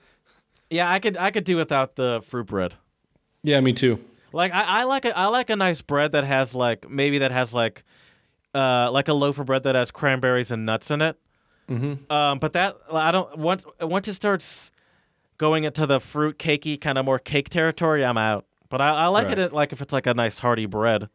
yeah, 0.70 0.90
I 0.90 0.98
could 0.98 1.16
I 1.16 1.30
could 1.30 1.44
do 1.44 1.56
without 1.56 1.96
the 1.96 2.22
fruit 2.26 2.46
bread. 2.46 2.74
Yeah, 3.42 3.60
me 3.60 3.72
too. 3.72 4.02
Like 4.32 4.52
I, 4.52 4.62
I 4.62 4.84
like 4.84 5.04
a 5.04 5.16
I 5.16 5.26
like 5.26 5.50
a 5.50 5.56
nice 5.56 5.82
bread 5.82 6.12
that 6.12 6.24
has 6.24 6.54
like 6.54 6.88
maybe 6.88 7.18
that 7.18 7.32
has 7.32 7.52
like 7.52 7.84
uh 8.54 8.90
like 8.90 9.08
a 9.08 9.14
loaf 9.14 9.38
of 9.38 9.46
bread 9.46 9.64
that 9.64 9.74
has 9.74 9.90
cranberries 9.90 10.50
and 10.50 10.64
nuts 10.66 10.90
in 10.90 11.02
it. 11.02 11.18
Mm-hmm. 11.68 12.12
Um, 12.12 12.38
but 12.38 12.52
that 12.52 12.76
I 12.92 13.10
don't 13.12 13.38
once 13.38 13.64
once 13.80 14.08
it 14.08 14.14
starts 14.14 14.70
going 15.38 15.64
into 15.64 15.86
the 15.86 16.00
fruit 16.00 16.38
cakey 16.38 16.80
kind 16.80 16.98
of 16.98 17.04
more 17.04 17.18
cake 17.18 17.48
territory, 17.48 18.04
I'm 18.04 18.18
out. 18.18 18.46
But 18.68 18.80
I, 18.80 18.90
I 18.90 19.06
like 19.06 19.28
Right. 19.28 19.38
It 19.38 19.52
like 19.52 19.72
if 19.72 19.80
it's 19.80 19.92
like 19.92 20.06
a 20.06 20.14
nice 20.14 20.40
hearty 20.40 20.66
bread. 20.66 21.08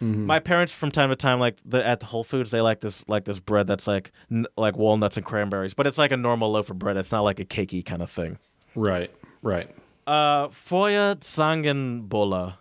My 0.00 0.38
parents 0.38 0.72
from 0.72 0.90
time 0.92 1.08
to 1.10 1.16
time 1.16 1.40
like 1.40 1.56
the 1.64 1.84
at 1.84 1.98
the 2.00 2.06
Whole 2.06 2.22
Foods 2.22 2.50
they 2.52 2.60
like 2.60 2.80
this 2.80 3.02
like 3.08 3.24
this 3.24 3.40
bread 3.40 3.66
that's 3.66 3.86
like 3.88 4.12
n- 4.30 4.46
like 4.56 4.76
walnuts 4.76 5.16
and 5.16 5.26
cranberries, 5.26 5.74
but 5.74 5.86
it's 5.88 5.98
like 5.98 6.12
a 6.12 6.16
normal 6.16 6.52
loaf 6.52 6.70
of 6.70 6.78
bread. 6.78 6.96
It's 6.96 7.10
not 7.10 7.22
like 7.22 7.40
a 7.40 7.44
cakey 7.44 7.84
kind 7.84 8.00
of 8.02 8.10
thing. 8.10 8.38
Right. 8.76 9.10
Right. 9.42 9.70
Uh, 10.06 10.48
Feuer 10.48 11.16
Zangenbola, 11.16 12.54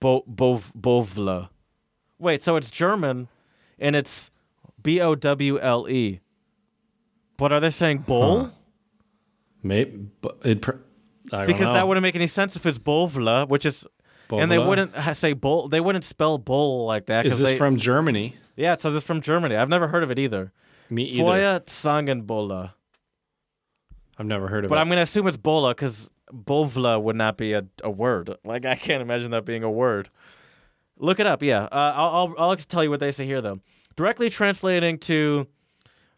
Bo 0.00 0.22
Bov 0.30 0.70
Bovle. 0.78 1.48
Wait, 2.18 2.42
so 2.42 2.56
it's 2.56 2.70
German, 2.70 3.28
and 3.78 3.96
it's 3.96 4.30
B 4.82 5.00
O 5.00 5.14
W 5.14 5.58
L 5.60 5.88
E. 5.88 6.20
But 7.36 7.52
are 7.52 7.60
they 7.60 7.70
saying 7.70 7.98
bowl? 7.98 8.40
Huh. 8.44 8.50
Maybe 9.62 10.08
but 10.20 10.38
it. 10.44 10.62
Pr- 10.62 10.72
I 11.32 11.38
don't 11.38 11.46
Because 11.46 11.60
know. 11.68 11.72
that 11.74 11.88
wouldn't 11.88 12.02
make 12.02 12.16
any 12.16 12.26
sense 12.26 12.56
if 12.56 12.66
it's 12.66 12.78
Bovla, 12.78 13.48
which 13.48 13.64
is, 13.64 13.86
and 14.30 14.50
they 14.50 14.58
wouldn't 14.58 14.94
say 15.16 15.32
bowl. 15.32 15.68
They 15.68 15.80
wouldn't 15.80 16.04
spell 16.04 16.38
bowl 16.38 16.86
like 16.86 17.06
that. 17.06 17.26
Is 17.26 17.38
this 17.38 17.50
they, 17.50 17.58
from 17.58 17.76
Germany? 17.76 18.36
Yeah, 18.56 18.74
it 18.74 18.80
says 18.80 18.94
it's 18.94 19.06
from 19.06 19.20
Germany. 19.20 19.56
I've 19.56 19.68
never 19.68 19.88
heard 19.88 20.02
of 20.02 20.10
it 20.10 20.18
either. 20.18 20.52
Me 20.90 21.04
either. 21.04 21.22
Feuer 21.24 21.60
Zangenbola. 21.66 22.72
I've 24.18 24.26
never 24.26 24.48
heard 24.48 24.64
of 24.64 24.68
But 24.68 24.74
it. 24.74 24.76
But 24.76 24.80
I'm 24.80 24.88
gonna 24.88 25.02
assume 25.02 25.26
it's 25.26 25.36
bola 25.36 25.70
because 25.70 26.10
bovla 26.32 27.02
would 27.02 27.16
not 27.16 27.36
be 27.36 27.52
a, 27.52 27.66
a 27.82 27.90
word. 27.90 28.36
Like 28.44 28.64
I 28.64 28.74
can't 28.74 29.02
imagine 29.02 29.30
that 29.30 29.44
being 29.44 29.62
a 29.62 29.70
word. 29.70 30.10
Look 30.98 31.18
it 31.18 31.26
up. 31.26 31.42
Yeah, 31.42 31.64
uh, 31.64 31.92
I'll, 31.96 32.34
I'll 32.38 32.50
I'll 32.50 32.56
tell 32.56 32.84
you 32.84 32.90
what 32.90 33.00
they 33.00 33.10
say 33.10 33.24
here 33.24 33.40
though. 33.40 33.60
Directly 33.96 34.30
translating 34.30 34.98
to 35.00 35.46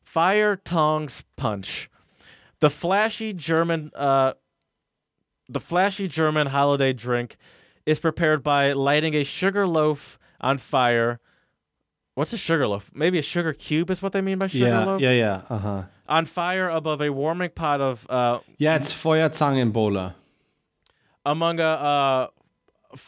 fire 0.03 0.57
tongs 0.57 1.25
punch, 1.37 1.91
the 2.61 2.71
flashy 2.71 3.33
German 3.33 3.91
uh, 3.95 4.35
the 5.49 5.61
flashy 5.61 6.09
German 6.09 6.49
holiday 6.49 6.93
drink 6.93 7.37
is 7.87 7.99
prepared 7.99 8.43
by 8.43 8.73
lighting 8.73 9.15
a 9.15 9.25
sugar 9.25 9.67
loaf 9.67 10.19
on 10.41 10.59
fire. 10.59 11.21
What's 12.15 12.33
a 12.33 12.39
sugar 12.39 12.67
loaf? 12.69 12.91
Maybe 12.95 13.19
a 13.19 13.23
sugar 13.23 13.53
cube 13.53 13.91
is 13.91 14.01
what 14.03 14.13
they 14.13 14.21
mean 14.21 14.39
by 14.39 14.47
sugar 14.47 14.67
yeah, 14.67 14.85
loaf. 14.85 15.01
yeah, 15.01 15.11
yeah. 15.13 15.43
Uh 15.51 15.59
huh. 15.59 15.83
On 16.09 16.25
fire 16.25 16.69
above 16.69 17.01
a 17.03 17.11
warming 17.11 17.51
pot 17.51 17.81
of 17.81 18.07
uh, 18.11 18.39
Yeah, 18.59 18.77
it's 18.77 18.93
Feuerzangenbowle. 18.93 20.15
among 21.27 21.61
a 21.61 21.65
uh, 21.65 22.27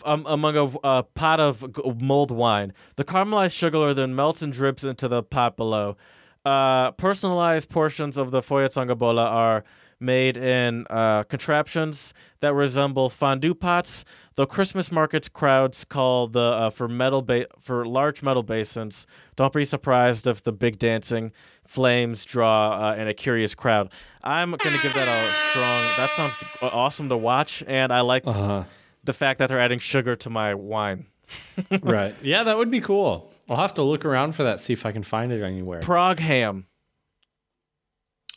um, 0.05 0.25
among 0.27 0.57
a, 0.57 0.65
a 0.83 1.03
pot 1.05 1.39
of 1.41 1.73
g- 1.73 1.83
mulled 2.01 2.31
wine. 2.33 2.73
The 2.97 3.05
caramelized 3.05 3.53
sugar 3.53 3.95
then 3.95 4.15
melts 4.17 4.43
and 4.43 4.53
drips 4.53 4.83
into 4.83 5.07
the 5.09 5.23
pot 5.23 5.57
below. 5.57 5.97
Uh, 6.45 6.91
personalized 6.93 7.69
portions 7.69 8.17
of 8.17 8.31
the 8.31 8.41
Feuerzangenbowle 8.41 9.19
are 9.19 9.65
made 9.99 10.37
in 10.37 10.87
uh, 10.91 11.23
contraptions 11.25 12.13
that 12.41 12.53
resemble 12.55 13.09
fondue 13.09 13.55
pots. 13.55 14.05
Though 14.35 14.47
Christmas 14.47 14.93
markets 14.93 15.29
crowds 15.29 15.85
call 15.85 16.29
the 16.29 16.41
uh, 16.41 16.71
for 16.71 16.89
metal 16.89 17.23
ba- 17.23 17.47
for 17.61 17.87
large 17.87 18.23
metal 18.23 18.43
basins. 18.43 19.07
Don't 19.35 19.53
be 19.53 19.65
surprised 19.65 20.27
if 20.27 20.43
the 20.43 20.53
big 20.53 20.79
dancing 20.79 21.33
flames 21.67 22.25
draw 22.25 22.91
uh, 22.91 22.95
in 22.97 23.09
a 23.09 23.15
curious 23.15 23.55
crowd. 23.55 23.91
I'm 24.23 24.51
gonna 24.51 24.77
give 24.83 24.93
that 24.95 25.09
a 25.09 25.33
strong. 25.51 25.83
That 25.97 26.11
sounds 26.17 26.35
awesome 26.61 27.09
to 27.09 27.17
watch, 27.17 27.63
and 27.67 27.91
I 27.93 28.03
like 28.03 28.27
Uh 28.27 28.33
huh. 28.33 28.65
the 29.05 29.15
fact 29.15 29.39
that 29.39 29.49
they're 29.49 29.61
adding 29.61 29.79
sugar 29.79 30.15
to 30.17 30.29
my 30.29 30.53
wine. 30.55 31.07
right. 31.83 32.15
Yeah, 32.23 32.45
that 32.45 32.59
would 32.59 32.71
be 32.71 32.81
cool. 32.81 33.33
I'll 33.49 33.57
have 33.57 33.75
to 33.75 33.83
look 33.83 34.05
around 34.05 34.35
for 34.35 34.43
that, 34.43 34.61
see 34.61 34.73
if 34.75 34.85
I 34.85 34.93
can 34.93 35.03
find 35.03 35.33
it 35.33 35.43
anywhere. 35.43 35.81
Prague 35.81 36.19
ham. 36.21 36.67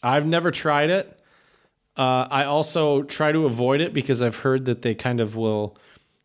I've 0.01 0.25
never 0.25 0.51
tried 0.51 0.89
it. 0.89 1.18
Uh, 1.99 2.27
I 2.31 2.45
also 2.45 3.03
try 3.03 3.31
to 3.33 3.45
avoid 3.45 3.81
it 3.81 3.93
because 3.93 4.21
I've 4.21 4.37
heard 4.37 4.65
that 4.65 4.81
they 4.81 4.95
kind 4.95 5.19
of 5.19 5.35
will. 5.35 5.77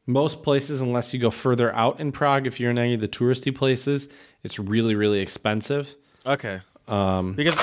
Most 0.06 0.42
places, 0.42 0.80
unless 0.80 1.12
you 1.12 1.18
go 1.20 1.30
further 1.30 1.74
out 1.74 1.98
in 1.98 2.12
Prague, 2.12 2.46
if 2.46 2.60
you're 2.60 2.70
in 2.70 2.78
any 2.78 2.94
of 2.94 3.00
the 3.00 3.08
touristy 3.08 3.52
places, 3.54 4.06
it's 4.42 4.58
really, 4.58 4.94
really 4.94 5.20
expensive. 5.20 5.94
Okay. 6.24 6.60
Um, 6.86 7.32
Because 7.34 7.56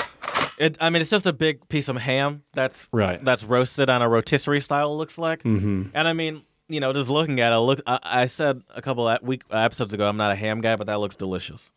it, 0.58 0.76
I 0.80 0.90
mean, 0.90 1.00
it's 1.00 1.10
just 1.10 1.26
a 1.26 1.32
big 1.32 1.68
piece 1.68 1.88
of 1.88 1.96
ham 1.96 2.42
that's 2.52 2.88
Right. 2.92 3.24
that's 3.24 3.44
roasted 3.44 3.88
on 3.88 4.02
a 4.02 4.08
rotisserie 4.08 4.60
style. 4.60 4.96
Looks 4.98 5.16
like, 5.18 5.42
mhm. 5.44 5.90
and 5.94 6.08
I 6.08 6.12
mean, 6.12 6.42
you 6.68 6.80
know, 6.80 6.92
just 6.92 7.08
looking 7.08 7.40
at 7.40 7.52
it, 7.52 7.58
look. 7.58 7.80
I, 7.86 7.98
I 8.02 8.26
said 8.26 8.62
a 8.74 8.82
couple 8.82 9.08
of 9.08 9.22
week 9.22 9.44
uh, 9.52 9.56
episodes 9.58 9.94
ago, 9.94 10.08
I'm 10.08 10.16
not 10.16 10.32
a 10.32 10.36
ham 10.36 10.60
guy, 10.60 10.76
but 10.76 10.86
that 10.88 10.98
looks 10.98 11.16
delicious. 11.16 11.70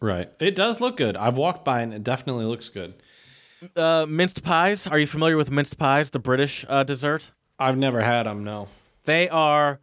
Right. 0.00 0.30
It 0.40 0.54
does 0.54 0.80
look 0.80 0.96
good. 0.96 1.16
I've 1.16 1.36
walked 1.36 1.64
by 1.64 1.82
and 1.82 1.92
it 1.94 2.02
definitely 2.02 2.46
looks 2.46 2.68
good. 2.68 2.94
Uh, 3.76 4.06
minced 4.08 4.42
pies. 4.42 4.86
Are 4.86 4.98
you 4.98 5.06
familiar 5.06 5.36
with 5.36 5.50
minced 5.50 5.76
pies, 5.78 6.10
the 6.10 6.18
British 6.18 6.64
uh, 6.68 6.82
dessert? 6.82 7.30
I've 7.58 7.76
never 7.76 8.00
had 8.00 8.24
them, 8.24 8.42
no. 8.42 8.68
They 9.04 9.28
are 9.28 9.80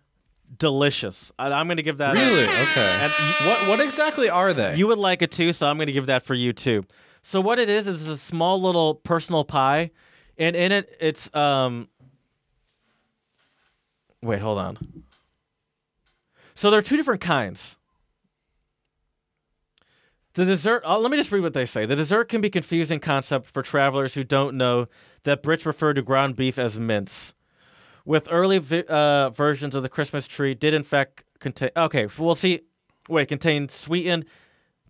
delicious. 0.57 1.31
I, 1.37 1.51
I'm 1.51 1.67
going 1.67 1.77
to 1.77 1.83
give 1.83 1.97
that. 1.97 2.15
a- 2.17 2.19
Really? 2.19 2.43
Okay. 2.43 2.97
And 3.01 3.11
what 3.47 3.67
what 3.67 3.79
exactly 3.79 4.29
are 4.29 4.53
they? 4.53 4.75
You 4.75 4.87
would 4.87 4.97
like 4.97 5.21
it 5.21 5.31
too, 5.31 5.53
so 5.53 5.67
I'm 5.67 5.77
going 5.77 5.87
to 5.87 5.93
give 5.93 6.07
that 6.07 6.23
for 6.23 6.33
you 6.33 6.53
too. 6.53 6.85
So 7.21 7.39
what 7.41 7.59
it 7.59 7.69
is 7.69 7.87
is 7.87 8.07
a 8.07 8.17
small 8.17 8.61
little 8.61 8.95
personal 8.95 9.43
pie, 9.43 9.91
and 10.37 10.55
in 10.55 10.71
it 10.71 10.95
it's 10.99 11.33
um. 11.35 11.87
Wait, 14.21 14.39
hold 14.41 14.57
on. 14.57 15.03
So 16.55 16.71
there 16.71 16.79
are 16.79 16.83
two 16.83 16.97
different 16.97 17.21
kinds. 17.21 17.76
The 20.37 20.45
dessert. 20.45 20.83
Uh, 20.85 20.99
let 20.99 21.09
me 21.09 21.17
just 21.17 21.31
read 21.31 21.41
what 21.41 21.55
they 21.55 21.65
say. 21.65 21.87
The 21.87 21.95
dessert 21.95 22.25
can 22.25 22.41
be 22.41 22.51
confusing 22.51 22.99
concept 22.99 23.49
for 23.49 23.63
travelers 23.63 24.13
who 24.13 24.23
don't 24.23 24.55
know 24.55 24.85
that 25.23 25.41
Brits 25.41 25.65
refer 25.65 25.95
to 25.95 26.03
ground 26.03 26.35
beef 26.35 26.59
as 26.59 26.77
mince. 26.77 27.33
With 28.05 28.27
early 28.29 28.59
vi- 28.59 28.83
uh, 28.83 29.31
versions 29.31 29.73
of 29.73 29.81
the 29.81 29.89
Christmas 29.89 30.27
tree, 30.27 30.53
did 30.53 30.75
in 30.75 30.83
fact 30.83 31.23
contain. 31.39 31.71
Okay, 31.75 32.07
we'll 32.19 32.35
see. 32.35 32.59
Wait, 33.09 33.27
contain 33.29 33.67
sweetened 33.67 34.25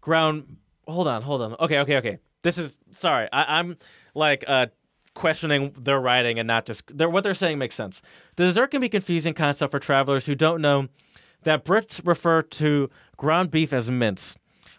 ground. 0.01 0.57
Hold 0.85 1.07
on, 1.07 1.21
hold 1.21 1.41
on. 1.41 1.55
Okay, 1.61 1.79
okay, 1.79 1.95
okay. 1.95 2.17
This 2.41 2.57
is 2.57 2.77
sorry. 2.91 3.29
I, 3.31 3.59
I'm 3.59 3.77
like 4.13 4.43
uh, 4.49 4.65
questioning 5.13 5.73
their 5.79 6.01
writing 6.01 6.39
and 6.39 6.47
not 6.47 6.65
just 6.65 6.83
their, 6.93 7.09
what 7.09 7.23
they're 7.23 7.33
saying 7.33 7.57
makes 7.57 7.75
sense. 7.75 8.01
The 8.35 8.43
dessert 8.43 8.71
can 8.71 8.81
be 8.81 8.89
confusing 8.89 9.33
concept 9.33 9.71
for 9.71 9.79
travelers 9.79 10.25
who 10.25 10.35
don't 10.35 10.61
know 10.61 10.89
that 11.43 11.63
Brits 11.63 12.05
refer 12.05 12.41
to 12.41 12.89
ground 13.15 13.49
beef 13.49 13.71
as 13.71 13.89
mince. 13.89 14.37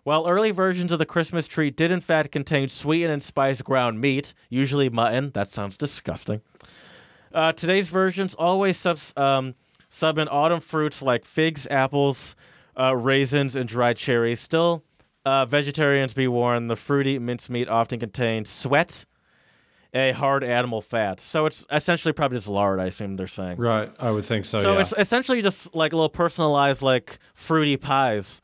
While 0.09 0.26
early 0.26 0.52
versions 0.52 0.90
of 0.90 0.98
the 0.98 1.05
Christmas 1.05 1.47
tree 1.47 1.68
did 1.68 1.90
in 1.90 2.01
fact 2.01 2.32
contain 2.32 2.68
sweetened 2.68 3.12
and 3.12 3.22
spiced 3.22 3.62
ground 3.62 4.01
meat, 4.01 4.32
usually 4.48 4.89
mutton. 4.89 5.32
That 5.35 5.51
sounds 5.51 5.76
disgusting. 5.76 6.40
Uh, 7.30 7.52
today's 7.52 7.90
versions 7.90 8.32
always 8.32 8.78
subs, 8.78 9.12
um, 9.18 9.55
sub 9.90 10.16
in 10.16 10.26
autumn 10.28 10.60
fruits 10.60 11.02
like 11.02 11.26
figs, 11.26 11.66
apples, 11.70 12.36
uh, 12.74 12.97
raisins, 12.97 13.55
and 13.55 13.68
dried 13.68 13.98
cherries. 13.98 14.40
Still, 14.40 14.82
uh, 15.26 15.44
vegetarians 15.44 16.14
be 16.14 16.26
warned, 16.26 16.70
the 16.70 16.76
fruity 16.76 17.18
mincemeat 17.18 17.68
often 17.68 18.01
contains 18.01 18.48
suet, 18.48 19.05
a 19.93 20.12
hard 20.12 20.43
animal 20.43 20.80
fat. 20.80 21.20
So 21.20 21.44
it's 21.44 21.66
essentially 21.70 22.14
probably 22.14 22.39
just 22.39 22.48
lard, 22.48 22.80
I 22.80 22.86
assume 22.86 23.16
they're 23.16 23.26
saying. 23.26 23.59
right. 23.59 23.93
I 23.98 24.10
would 24.10 24.24
think 24.24 24.47
so. 24.47 24.62
So 24.62 24.72
yeah. 24.72 24.80
it's 24.80 24.94
essentially 24.97 25.43
just 25.43 25.74
like 25.74 25.93
little 25.93 26.09
personalized 26.09 26.80
like 26.80 27.18
fruity 27.35 27.76
pies. 27.76 28.40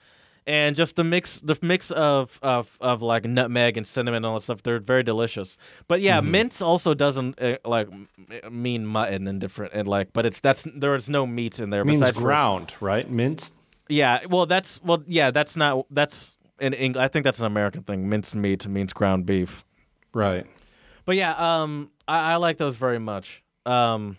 And 0.46 0.76
just 0.76 0.96
the 0.96 1.04
mix, 1.04 1.40
the 1.40 1.56
mix 1.62 1.90
of, 1.90 2.38
of 2.42 2.76
of 2.80 3.00
like 3.00 3.24
nutmeg 3.24 3.78
and 3.78 3.86
cinnamon 3.86 4.18
and 4.18 4.26
all 4.26 4.34
that 4.34 4.42
stuff, 4.42 4.62
they're 4.62 4.78
very 4.78 5.02
delicious. 5.02 5.56
But 5.88 6.02
yeah, 6.02 6.20
Mm-hmm. 6.20 6.30
mince 6.32 6.60
also 6.60 6.92
doesn't 6.92 7.40
uh, 7.40 7.56
like 7.64 7.88
m- 7.90 8.08
mean 8.50 8.84
mutton 8.84 9.26
and 9.26 9.40
different 9.40 9.72
and 9.72 9.88
like, 9.88 10.12
but 10.12 10.26
it's 10.26 10.40
that's 10.40 10.66
there 10.76 10.94
is 10.96 11.08
no 11.08 11.26
meat 11.26 11.58
in 11.60 11.70
there. 11.70 11.80
it 11.80 11.86
means 11.86 12.00
besides 12.00 12.16
for- 12.18 12.24
ground, 12.24 12.74
right? 12.80 13.08
Minced. 13.10 13.54
yeah, 13.88 14.20
well, 14.28 14.44
that's 14.44 14.82
well, 14.82 15.02
yeah, 15.06 15.30
that's 15.30 15.56
not 15.56 15.86
that's 15.90 16.36
in 16.60 16.74
English. 16.74 17.02
I 17.02 17.08
think 17.08 17.24
that's 17.24 17.40
an 17.40 17.46
American 17.46 17.82
thing. 17.82 18.10
Minced 18.10 18.34
meat 18.34 18.66
means 18.68 18.92
ground 18.92 19.24
beef. 19.24 19.64
Right. 20.12 20.46
But 21.06 21.16
yeah, 21.16 21.34
um, 21.62 21.90
I, 22.06 22.32
I 22.32 22.36
like 22.36 22.58
those 22.58 22.76
very 22.76 22.98
much. 22.98 23.42
Um, 23.64 24.18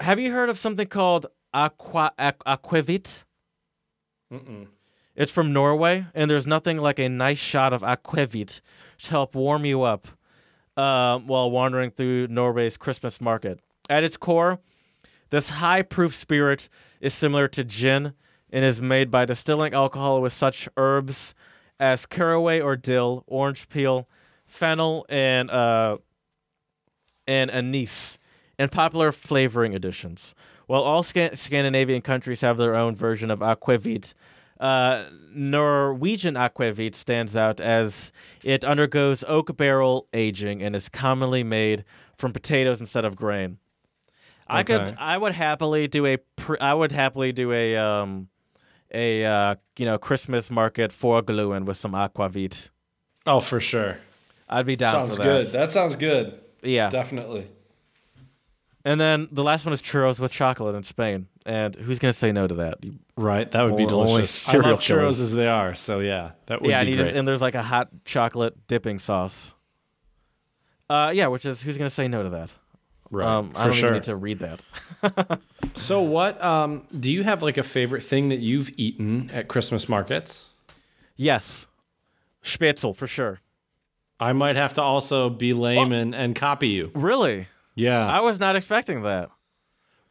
have 0.00 0.18
you 0.18 0.32
heard 0.32 0.50
of 0.50 0.58
something 0.58 0.88
called 0.88 1.26
aqua 1.52 2.12
aqu- 2.18 2.42
aquavit? 2.46 3.22
Mm-mm. 4.32 4.68
It's 5.16 5.30
from 5.30 5.52
Norway, 5.52 6.06
and 6.14 6.30
there's 6.30 6.46
nothing 6.46 6.78
like 6.78 6.98
a 6.98 7.08
nice 7.08 7.38
shot 7.38 7.72
of 7.72 7.82
aquavit 7.82 8.60
to 9.02 9.10
help 9.10 9.34
warm 9.34 9.64
you 9.64 9.82
up 9.82 10.08
um, 10.76 11.26
while 11.26 11.50
wandering 11.50 11.90
through 11.90 12.26
Norway's 12.28 12.76
Christmas 12.76 13.20
market. 13.20 13.60
At 13.88 14.02
its 14.02 14.16
core, 14.16 14.58
this 15.30 15.50
high 15.50 15.82
proof 15.82 16.14
spirit 16.14 16.68
is 17.00 17.14
similar 17.14 17.46
to 17.48 17.62
gin 17.64 18.14
and 18.50 18.64
is 18.64 18.80
made 18.80 19.10
by 19.10 19.24
distilling 19.24 19.74
alcohol 19.74 20.20
with 20.20 20.32
such 20.32 20.68
herbs 20.76 21.34
as 21.78 22.06
caraway 22.06 22.60
or 22.60 22.76
dill, 22.76 23.24
orange 23.26 23.68
peel, 23.68 24.08
fennel, 24.46 25.06
and 25.08 25.50
uh, 25.50 25.98
and 27.26 27.50
anise, 27.50 28.18
and 28.58 28.70
popular 28.70 29.12
flavoring 29.12 29.74
additions. 29.74 30.34
While 30.66 30.82
all 30.82 31.02
Scan- 31.02 31.36
Scandinavian 31.36 32.02
countries 32.02 32.40
have 32.40 32.56
their 32.56 32.74
own 32.74 32.94
version 32.96 33.30
of 33.30 33.40
aquavit, 33.40 34.14
uh, 34.60 35.04
Norwegian 35.32 36.34
aquavit 36.34 36.94
stands 36.94 37.36
out 37.36 37.60
as 37.60 38.12
it 38.42 38.64
undergoes 38.64 39.24
oak 39.26 39.56
barrel 39.56 40.08
aging 40.14 40.62
and 40.62 40.74
is 40.74 40.88
commonly 40.88 41.42
made 41.42 41.84
from 42.16 42.32
potatoes 42.32 42.80
instead 42.80 43.04
of 43.04 43.16
grain. 43.16 43.58
I 44.46 44.62
could, 44.62 44.96
I 44.98 45.16
would 45.16 45.32
happily 45.32 45.88
do 45.88 46.06
a, 46.06 46.18
pr- 46.36 46.56
I 46.60 46.74
would 46.74 46.92
happily 46.92 47.32
do 47.32 47.50
a, 47.50 47.76
um, 47.76 48.28
a 48.92 49.24
uh, 49.24 49.54
you 49.78 49.84
know 49.84 49.98
Christmas 49.98 50.50
market 50.50 50.92
for 50.92 51.22
gluen 51.22 51.64
with 51.64 51.76
some 51.76 51.92
aquavit. 51.92 52.70
Oh, 53.26 53.40
for 53.40 53.58
sure. 53.58 53.98
I'd 54.48 54.66
be 54.66 54.76
down 54.76 54.92
sounds 54.92 55.16
for 55.16 55.22
that. 55.22 55.24
good. 55.24 55.46
That 55.46 55.72
sounds 55.72 55.96
good. 55.96 56.40
Yeah. 56.62 56.90
Definitely. 56.90 57.48
And 58.84 59.00
then 59.00 59.28
the 59.32 59.42
last 59.42 59.64
one 59.64 59.72
is 59.72 59.80
churros 59.80 60.20
with 60.20 60.30
chocolate 60.30 60.74
in 60.74 60.82
Spain. 60.82 61.26
And 61.46 61.74
who's 61.74 61.98
gonna 61.98 62.12
say 62.12 62.32
no 62.32 62.46
to 62.46 62.54
that? 62.56 62.78
Right. 63.16 63.50
That 63.50 63.62
would 63.62 63.76
be 63.76 63.84
Only 63.84 64.06
delicious. 64.06 64.48
I 64.48 64.52
serial 64.52 64.70
love 64.70 64.80
churros 64.80 64.86
killers. 64.86 65.20
as 65.20 65.32
they 65.34 65.48
are. 65.48 65.74
So 65.74 66.00
yeah, 66.00 66.32
that 66.46 66.60
would 66.60 66.70
yeah, 66.70 66.80
and, 66.80 66.86
be 66.86 66.90
you 66.92 66.96
great. 66.98 67.06
just, 67.06 67.16
and 67.16 67.26
there's 67.26 67.40
like 67.40 67.54
a 67.54 67.62
hot 67.62 67.88
chocolate 68.04 68.66
dipping 68.66 68.98
sauce. 68.98 69.54
Uh, 70.90 71.12
yeah, 71.14 71.28
which 71.28 71.46
is 71.46 71.62
who's 71.62 71.78
gonna 71.78 71.88
say 71.90 72.08
no 72.08 72.22
to 72.22 72.30
that? 72.30 72.52
right. 73.10 73.26
Um, 73.26 73.50
for 73.52 73.58
I 73.58 73.64
don't 73.64 73.72
sure. 73.72 73.88
even 73.90 73.94
need 73.94 74.04
to 74.04 74.16
read 74.16 74.38
that. 74.40 75.40
So 75.76 76.02
what? 76.02 76.42
Um, 76.42 76.86
do 76.98 77.10
you 77.10 77.24
have 77.24 77.42
like 77.42 77.58
a 77.58 77.62
favorite 77.64 78.02
thing 78.04 78.28
that 78.28 78.38
you've 78.38 78.70
eaten 78.76 79.28
at 79.32 79.48
Christmas 79.48 79.88
markets? 79.88 80.44
Yes, 81.16 81.66
Spätzle 82.44 82.94
for 82.94 83.06
sure. 83.08 83.40
I 84.20 84.32
might 84.32 84.54
have 84.54 84.74
to 84.74 84.82
also 84.82 85.28
be 85.30 85.52
lame 85.52 85.90
and, 85.92 86.14
and 86.14 86.36
copy 86.36 86.68
you. 86.68 86.92
Really, 86.94 87.48
Yeah. 87.74 88.06
I 88.06 88.20
was 88.20 88.38
not 88.40 88.56
expecting 88.56 89.02
that. 89.02 89.30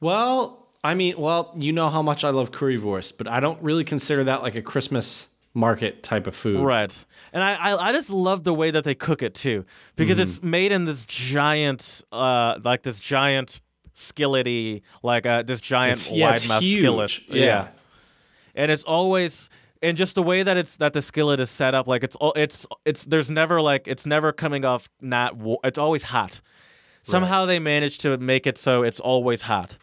well, 0.02 0.60
I 0.86 0.96
mean, 0.96 1.18
well, 1.18 1.54
you 1.58 1.72
know 1.72 1.90
how 1.90 2.02
much 2.02 2.26
I 2.26 2.32
love 2.32 2.52
currywurst, 2.52 3.14
but 3.18 3.26
I 3.26 3.40
don't 3.40 3.62
really 3.64 3.86
consider 3.86 4.26
that 4.26 4.42
like 4.44 4.56
a 4.56 4.62
Christmas 4.62 5.30
market 5.54 6.04
type 6.04 6.28
of 6.28 6.36
food. 6.36 6.60
Right. 6.60 7.06
And 7.32 7.42
I, 7.42 7.54
I, 7.54 7.88
I 7.90 7.92
just 7.94 8.10
love 8.10 8.44
the 8.44 8.54
way 8.54 8.70
that 8.72 8.84
they 8.84 8.96
cook 8.96 9.22
it 9.24 9.34
too, 9.34 9.64
because 9.96 10.20
it's 10.20 10.44
made 10.44 10.74
in 10.74 10.84
this 10.84 11.06
giant, 11.06 12.02
uh, 12.12 12.60
like 12.66 12.84
this 12.84 13.00
giant 13.00 13.62
skillety, 13.96 14.82
like 15.04 15.26
uh, 15.26 15.44
this 15.44 15.62
giant 15.62 16.00
It's, 16.00 16.12
yeah, 16.12 16.32
wide 16.32 16.48
mouth 16.50 16.64
huge. 16.64 16.80
skillet. 16.80 17.20
Yeah. 17.30 17.68
and 18.56 18.70
it's 18.72 18.84
always 18.84 19.50
and 19.82 19.96
just 19.98 20.16
the 20.16 20.24
way 20.24 20.44
that 20.44 20.58
it's 20.58 20.78
that 20.78 20.92
the 20.94 21.02
skillet 21.02 21.40
is 21.40 21.50
set 21.50 21.74
up, 21.74 21.88
like 21.88 22.04
it's 22.04 22.16
all 22.18 22.34
it's 22.36 22.66
it's 22.84 23.06
there's 23.06 23.30
never 23.32 23.62
like 23.62 23.88
it's 23.88 24.06
never 24.06 24.32
coming 24.34 24.66
off 24.66 24.90
not 25.00 25.36
it's 25.64 25.78
always 25.78 26.04
hot. 26.04 26.42
Somehow 27.04 27.46
they 27.46 27.60
manage 27.60 28.00
to 28.00 28.18
make 28.18 28.48
it 28.48 28.58
so 28.58 28.82
it's 28.84 29.00
always 29.00 29.44
hot. 29.44 29.78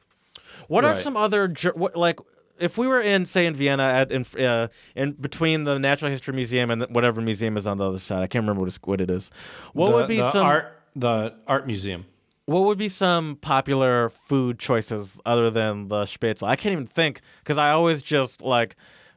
What 0.69 0.85
are 0.85 0.99
some 1.01 1.17
other 1.17 1.49
ger- 1.49 1.73
what, 1.75 1.97
like 1.97 2.19
if 2.59 2.77
we 2.79 2.87
were 2.87 3.01
in 3.01 3.25
say 3.27 3.47
in 3.47 3.55
Vienna 3.55 3.83
at 3.83 4.11
in 4.13 4.25
uh, 4.45 4.69
in 4.95 5.13
between 5.13 5.65
the 5.65 5.79
Natural 5.79 6.11
History 6.11 6.35
Museum 6.35 6.71
and 6.71 6.83
whatever 6.91 7.21
museum 7.21 7.57
is 7.57 7.67
on 7.67 7.79
the 7.79 7.87
other 7.89 7.99
side, 7.99 8.23
I 8.23 8.27
can't 8.27 8.43
remember 8.43 8.61
what, 8.61 8.69
it's, 8.69 8.79
what 8.83 9.01
it 9.01 9.11
is. 9.11 9.31
What 9.73 9.87
The- 9.91 9.93
would 9.97 10.09
be 10.09 10.17
the 10.19 10.31
some 10.31 10.47
art 10.47 10.73
the 10.97 11.35
art 11.47 11.67
museum? 11.67 12.07
what 12.47 12.63
would 12.65 12.79
be 12.79 12.89
some 12.89 13.37
popular 13.37 14.09
food 14.09 14.59
choices 14.59 15.17
other 15.25 15.51
than 15.51 15.87
the 15.89 16.03
Spätzle? 16.05 16.49
I 16.49 16.57
can't 16.57 16.73
even 16.73 16.87
think 16.89 17.21
because 17.45 17.59
I 17.59 17.71
always 17.71 18.03
just 18.03 18.43
like 18.43 18.75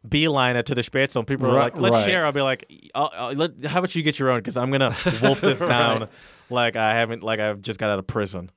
beeline 0.08 0.56
it 0.56 0.66
to 0.68 0.76
the 0.76 0.82
Spätzle. 0.82 1.18
And 1.18 1.28
people 1.28 1.50
are 1.50 1.56
Right- 1.56 1.74
like, 1.74 1.78
"Let's 1.82 1.94
right. 1.96 2.06
share." 2.06 2.26
I'll 2.26 2.32
be 2.32 2.42
like, 2.42 2.72
I'll, 2.96 3.12
I'll- 3.16 3.34
let, 3.34 3.66
"How 3.66 3.80
about 3.80 3.96
you 3.96 4.04
get 4.04 4.20
your 4.20 4.30
own?" 4.32 4.40
Because 4.40 4.58
I'm 4.58 4.72
gonna 4.72 4.96
wolf 5.22 5.42
this 5.42 5.60
down 5.60 6.02
Right. 6.02 6.10
like 6.50 6.76
I 6.76 6.94
haven't, 6.96 7.24
like 7.24 7.40
I've 7.40 7.62
just 7.62 7.80
got 7.80 7.90
out 7.90 8.00
of 8.00 8.08
prison. 8.08 8.52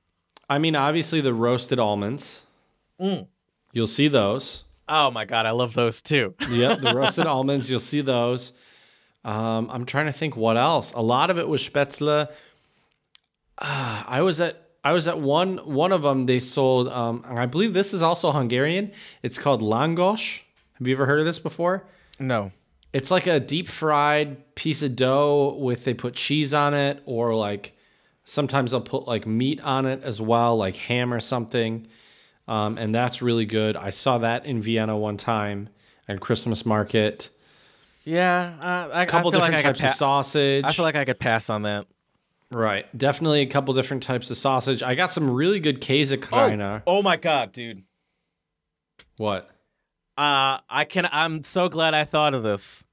I 0.49 0.57
mean, 0.59 0.75
obviously 0.75 1.21
the 1.21 1.33
roasted 1.33 1.79
almonds. 1.79 2.43
Mm. 3.01 3.27
You'll 3.73 3.87
see 3.87 4.07
those. 4.07 4.63
Oh 4.89 5.11
my 5.11 5.25
god, 5.25 5.45
I 5.45 5.51
love 5.51 5.73
those 5.73 6.01
too. 6.01 6.33
Yep, 6.49 6.79
the 6.79 6.93
roasted 6.95 7.25
almonds. 7.27 7.69
You'll 7.69 7.79
see 7.81 8.01
those. 8.01 8.53
Um, 9.25 9.69
I'm 9.71 9.85
trying 9.85 10.05
to 10.05 10.13
think 10.13 10.37
what 10.37 10.55
else. 10.55 10.93
A 10.93 11.01
lot 11.01 11.29
of 11.29 11.37
it 11.37 11.47
was 11.49 11.67
Spätzle. 11.67 12.29
Ah, 13.59 14.05
I 14.07 14.21
was 14.21 14.39
at 14.39 14.63
I 14.83 14.93
was 14.93 15.07
at 15.07 15.19
one 15.19 15.57
one 15.57 15.91
of 15.91 16.01
them. 16.01 16.25
They 16.25 16.39
sold. 16.39 16.87
Um, 16.87 17.25
and 17.27 17.37
I 17.39 17.45
believe 17.45 17.73
this 17.73 17.93
is 17.93 18.01
also 18.01 18.31
Hungarian. 18.31 18.91
It's 19.23 19.37
called 19.37 19.61
langos. 19.61 20.41
Have 20.77 20.87
you 20.87 20.93
ever 20.93 21.05
heard 21.05 21.19
of 21.19 21.25
this 21.25 21.39
before? 21.39 21.85
No. 22.19 22.51
It's 22.93 23.11
like 23.11 23.27
a 23.27 23.39
deep 23.39 23.67
fried 23.67 24.55
piece 24.55 24.81
of 24.81 24.95
dough 24.95 25.57
with 25.59 25.83
they 25.83 25.93
put 25.93 26.13
cheese 26.13 26.53
on 26.53 26.73
it, 26.73 27.01
or 27.05 27.35
like 27.35 27.73
sometimes 28.23 28.71
they'll 28.71 28.81
put 28.81 29.07
like 29.07 29.25
meat 29.27 29.61
on 29.61 29.85
it 29.85 30.03
as 30.03 30.21
well, 30.21 30.57
like 30.57 30.75
ham 30.75 31.13
or 31.13 31.19
something. 31.19 31.87
Um, 32.47 32.77
and 32.77 32.95
that's 32.95 33.21
really 33.21 33.45
good. 33.45 33.75
I 33.75 33.89
saw 33.89 34.19
that 34.19 34.45
in 34.45 34.61
Vienna 34.61 34.97
one 34.97 35.17
time 35.17 35.69
at 36.07 36.19
Christmas 36.21 36.65
market. 36.65 37.29
Yeah, 38.05 38.55
uh, 38.61 38.93
I, 38.93 39.03
A 39.03 39.05
couple 39.05 39.31
different 39.31 39.55
like 39.55 39.63
types 39.63 39.81
could 39.81 39.89
of 39.89 39.95
sausage. 39.95 40.63
I 40.63 40.71
feel 40.71 40.85
like 40.85 40.95
I 40.95 41.03
could 41.03 41.19
pass 41.19 41.49
on 41.49 41.63
that. 41.63 41.87
right, 42.51 42.85
definitely 42.97 43.41
a 43.41 43.47
couple 43.47 43.73
different 43.73 44.03
types 44.03 44.31
of 44.31 44.37
sausage. 44.37 44.81
I 44.81 44.95
got 44.95 45.11
some 45.11 45.29
really 45.29 45.59
good 45.59 45.81
Käsekrainer. 45.81 46.83
oh 46.87 47.01
my 47.01 47.17
god, 47.17 47.51
dude. 47.51 47.83
What? 49.17 49.49
Uh, 50.17 50.59
I 50.69 50.85
can. 50.85 51.07
I'm 51.11 51.43
so 51.43 51.69
glad 51.69 51.93
I 51.93 52.03
thought 52.03 52.33
of 52.33 52.43
this. 52.43 52.83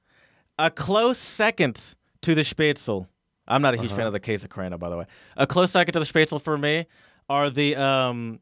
A 0.58 0.70
close 0.70 1.18
second 1.18 1.94
to 2.22 2.34
the 2.34 2.42
Spätzle. 2.42 3.06
I'm 3.46 3.62
not 3.62 3.74
a 3.74 3.78
huge 3.78 3.92
fan 3.92 4.06
of 4.06 4.12
the 4.12 4.20
Käsekrainer, 4.20 4.78
by 4.78 4.88
the 4.88 4.96
way. 4.96 5.06
A 5.36 5.46
close 5.46 5.70
second 5.70 5.92
to 5.92 5.98
the 6.00 6.04
Spätzle 6.06 6.40
for 6.40 6.56
me 6.56 6.86
are 7.28 7.50
the 7.50 7.76
um, 7.76 8.40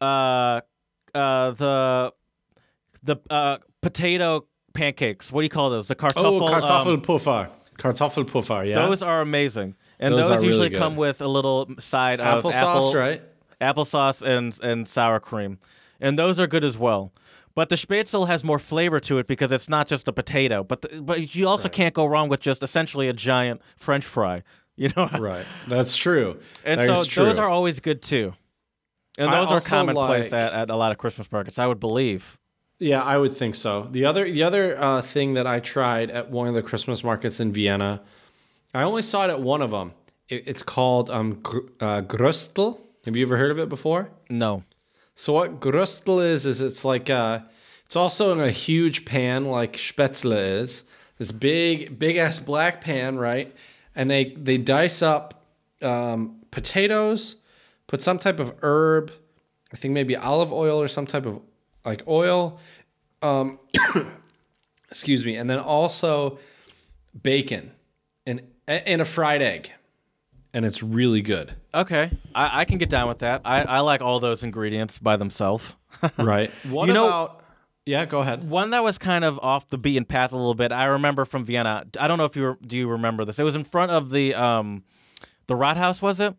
uh, 0.00 0.60
uh, 1.14 1.50
the 1.52 2.12
the 3.02 3.16
uh 3.30 3.58
potato 3.82 4.46
pancakes. 4.72 5.30
What 5.30 5.42
do 5.42 5.44
you 5.44 5.50
call 5.50 5.70
those? 5.70 5.88
The 5.88 5.94
kartoffel. 5.94 6.40
Oh, 6.42 6.46
um, 6.46 6.62
Kartoffelpuffer. 7.02 7.50
Kartoffelpuffer. 7.78 8.68
Yeah. 8.68 8.86
those 8.86 9.02
are 9.02 9.20
amazing, 9.20 9.74
and 9.98 10.14
Those 10.14 10.28
those, 10.28 10.36
really 10.36 10.46
usually 10.48 10.68
good. 10.70 10.78
come 10.78 10.96
with 10.96 11.20
a 11.20 11.28
little 11.28 11.68
side 11.78 12.20
of 12.20 12.44
applesauce, 12.44 12.52
apple, 12.54 12.94
right? 12.94 13.22
applesauce 13.60 14.22
and 14.22 14.58
and 14.62 14.86
sour 14.88 15.20
cream, 15.20 15.58
and 16.00 16.18
those 16.18 16.38
are 16.40 16.46
good 16.46 16.64
as 16.64 16.76
well. 16.78 17.12
But 17.54 17.68
the 17.68 17.76
Spätzle 17.76 18.26
has 18.26 18.42
more 18.42 18.58
flavor 18.58 18.98
to 19.00 19.18
it 19.18 19.26
because 19.28 19.52
it's 19.52 19.68
not 19.68 19.86
just 19.86 20.08
a 20.08 20.12
potato, 20.12 20.64
but 20.64 20.82
the, 20.82 21.00
but 21.00 21.34
you 21.36 21.46
also 21.48 21.68
can't 21.68 21.94
go 21.94 22.04
wrong 22.04 22.28
with 22.28 22.40
just 22.40 22.62
essentially 22.64 23.08
a 23.08 23.12
giant 23.12 23.62
French 23.76 24.04
fry, 24.04 24.42
you 24.76 24.90
know. 24.96 25.08
Right. 25.18 25.46
That's 25.68 25.96
true. 25.96 26.40
And 26.64 26.80
That 26.80 26.86
so 26.86 27.04
true. 27.04 27.24
those 27.26 27.38
are 27.38 27.48
always 27.48 27.78
good 27.80 28.02
too, 28.02 28.34
and 29.18 29.32
those 29.32 29.50
are 29.52 29.60
commonplace 29.60 30.32
like- 30.32 30.40
at, 30.40 30.52
at 30.52 30.70
a 30.70 30.76
lot 30.76 30.90
of 30.92 30.98
Christmas 30.98 31.30
markets, 31.30 31.58
I 31.58 31.66
would 31.66 31.78
believe. 31.80 32.38
Yeah, 32.80 33.02
I 33.02 33.16
would 33.16 33.36
think 33.36 33.54
so. 33.54 33.86
The 33.90 34.04
other 34.04 34.28
the 34.30 34.42
other 34.42 34.76
uh, 34.76 35.00
thing 35.00 35.34
that 35.34 35.46
I 35.46 35.60
tried 35.60 36.10
at 36.10 36.30
one 36.30 36.48
of 36.48 36.54
the 36.54 36.62
Christmas 36.62 37.04
markets 37.04 37.38
in 37.38 37.52
Vienna, 37.52 38.02
I 38.74 38.82
only 38.82 39.02
saw 39.02 39.26
it 39.26 39.30
at 39.30 39.40
one 39.40 39.62
of 39.62 39.70
them. 39.70 39.92
It, 40.28 40.48
it's 40.48 40.62
called 40.64 41.08
um, 41.08 41.38
gr- 41.40 41.58
uh, 41.80 42.02
Gröstl. 42.02 42.80
Have 43.04 43.14
you 43.14 43.24
ever 43.26 43.36
heard 43.36 43.52
of 43.52 43.60
it 43.60 43.68
before? 43.68 44.08
No. 44.28 44.64
So 45.14 45.32
what 45.32 45.60
Gröstl 45.60 46.24
is 46.24 46.46
is 46.46 46.60
it's 46.60 46.84
like 46.84 47.08
uh 47.10 47.40
it's 47.84 47.96
also 47.96 48.32
in 48.32 48.40
a 48.40 48.50
huge 48.50 49.04
pan 49.04 49.46
like 49.46 49.74
Spätzle 49.74 50.60
is. 50.60 50.84
This 51.18 51.30
big 51.30 51.98
big 51.98 52.16
ass 52.16 52.40
black 52.40 52.80
pan, 52.80 53.18
right? 53.18 53.54
And 53.94 54.10
they 54.10 54.34
they 54.36 54.58
dice 54.58 55.02
up 55.02 55.44
um, 55.82 56.40
potatoes, 56.50 57.36
put 57.86 58.02
some 58.02 58.18
type 58.18 58.40
of 58.40 58.54
herb, 58.62 59.12
I 59.72 59.76
think 59.76 59.92
maybe 59.92 60.16
olive 60.16 60.52
oil 60.52 60.80
or 60.80 60.88
some 60.88 61.06
type 61.06 61.26
of 61.26 61.40
like 61.84 62.02
oil. 62.08 62.58
Um, 63.22 63.58
excuse 64.88 65.24
me, 65.24 65.36
and 65.36 65.48
then 65.48 65.58
also 65.58 66.38
bacon 67.22 67.72
and 68.26 68.42
and 68.66 69.02
a 69.02 69.04
fried 69.04 69.42
egg, 69.42 69.72
and 70.52 70.64
it's 70.64 70.82
really 70.82 71.22
good. 71.22 71.54
Okay, 71.74 72.10
I, 72.34 72.60
I 72.60 72.64
can 72.64 72.78
get 72.78 72.88
down 72.88 73.08
with 73.08 73.18
that. 73.18 73.42
I, 73.44 73.62
I 73.62 73.80
like 73.80 74.00
all 74.00 74.20
those 74.20 74.44
ingredients 74.44 74.98
by 74.98 75.16
themselves. 75.16 75.74
Right. 76.18 76.50
What 76.68 76.86
You 76.86 76.92
know- 76.92 77.06
about? 77.06 77.40
Yeah, 77.86 78.04
go 78.06 78.20
ahead. 78.20 78.48
One 78.48 78.70
that 78.70 78.82
was 78.82 78.96
kind 78.96 79.24
of 79.26 79.38
off 79.40 79.68
the 79.68 79.76
beaten 79.76 80.06
path 80.06 80.32
a 80.32 80.36
little 80.36 80.54
bit. 80.54 80.72
I 80.72 80.84
remember 80.86 81.26
from 81.26 81.44
Vienna. 81.44 81.84
I 82.00 82.08
don't 82.08 82.16
know 82.16 82.24
if 82.24 82.34
you 82.34 82.42
were, 82.42 82.58
do 82.66 82.76
you 82.78 82.88
remember 82.88 83.26
this. 83.26 83.38
It 83.38 83.42
was 83.42 83.54
in 83.56 83.62
front 83.64 83.92
of 83.92 84.08
the 84.08 84.34
um, 84.34 84.84
the 85.48 85.54
Rathaus, 85.54 86.00
was 86.00 86.18
it? 86.20 86.34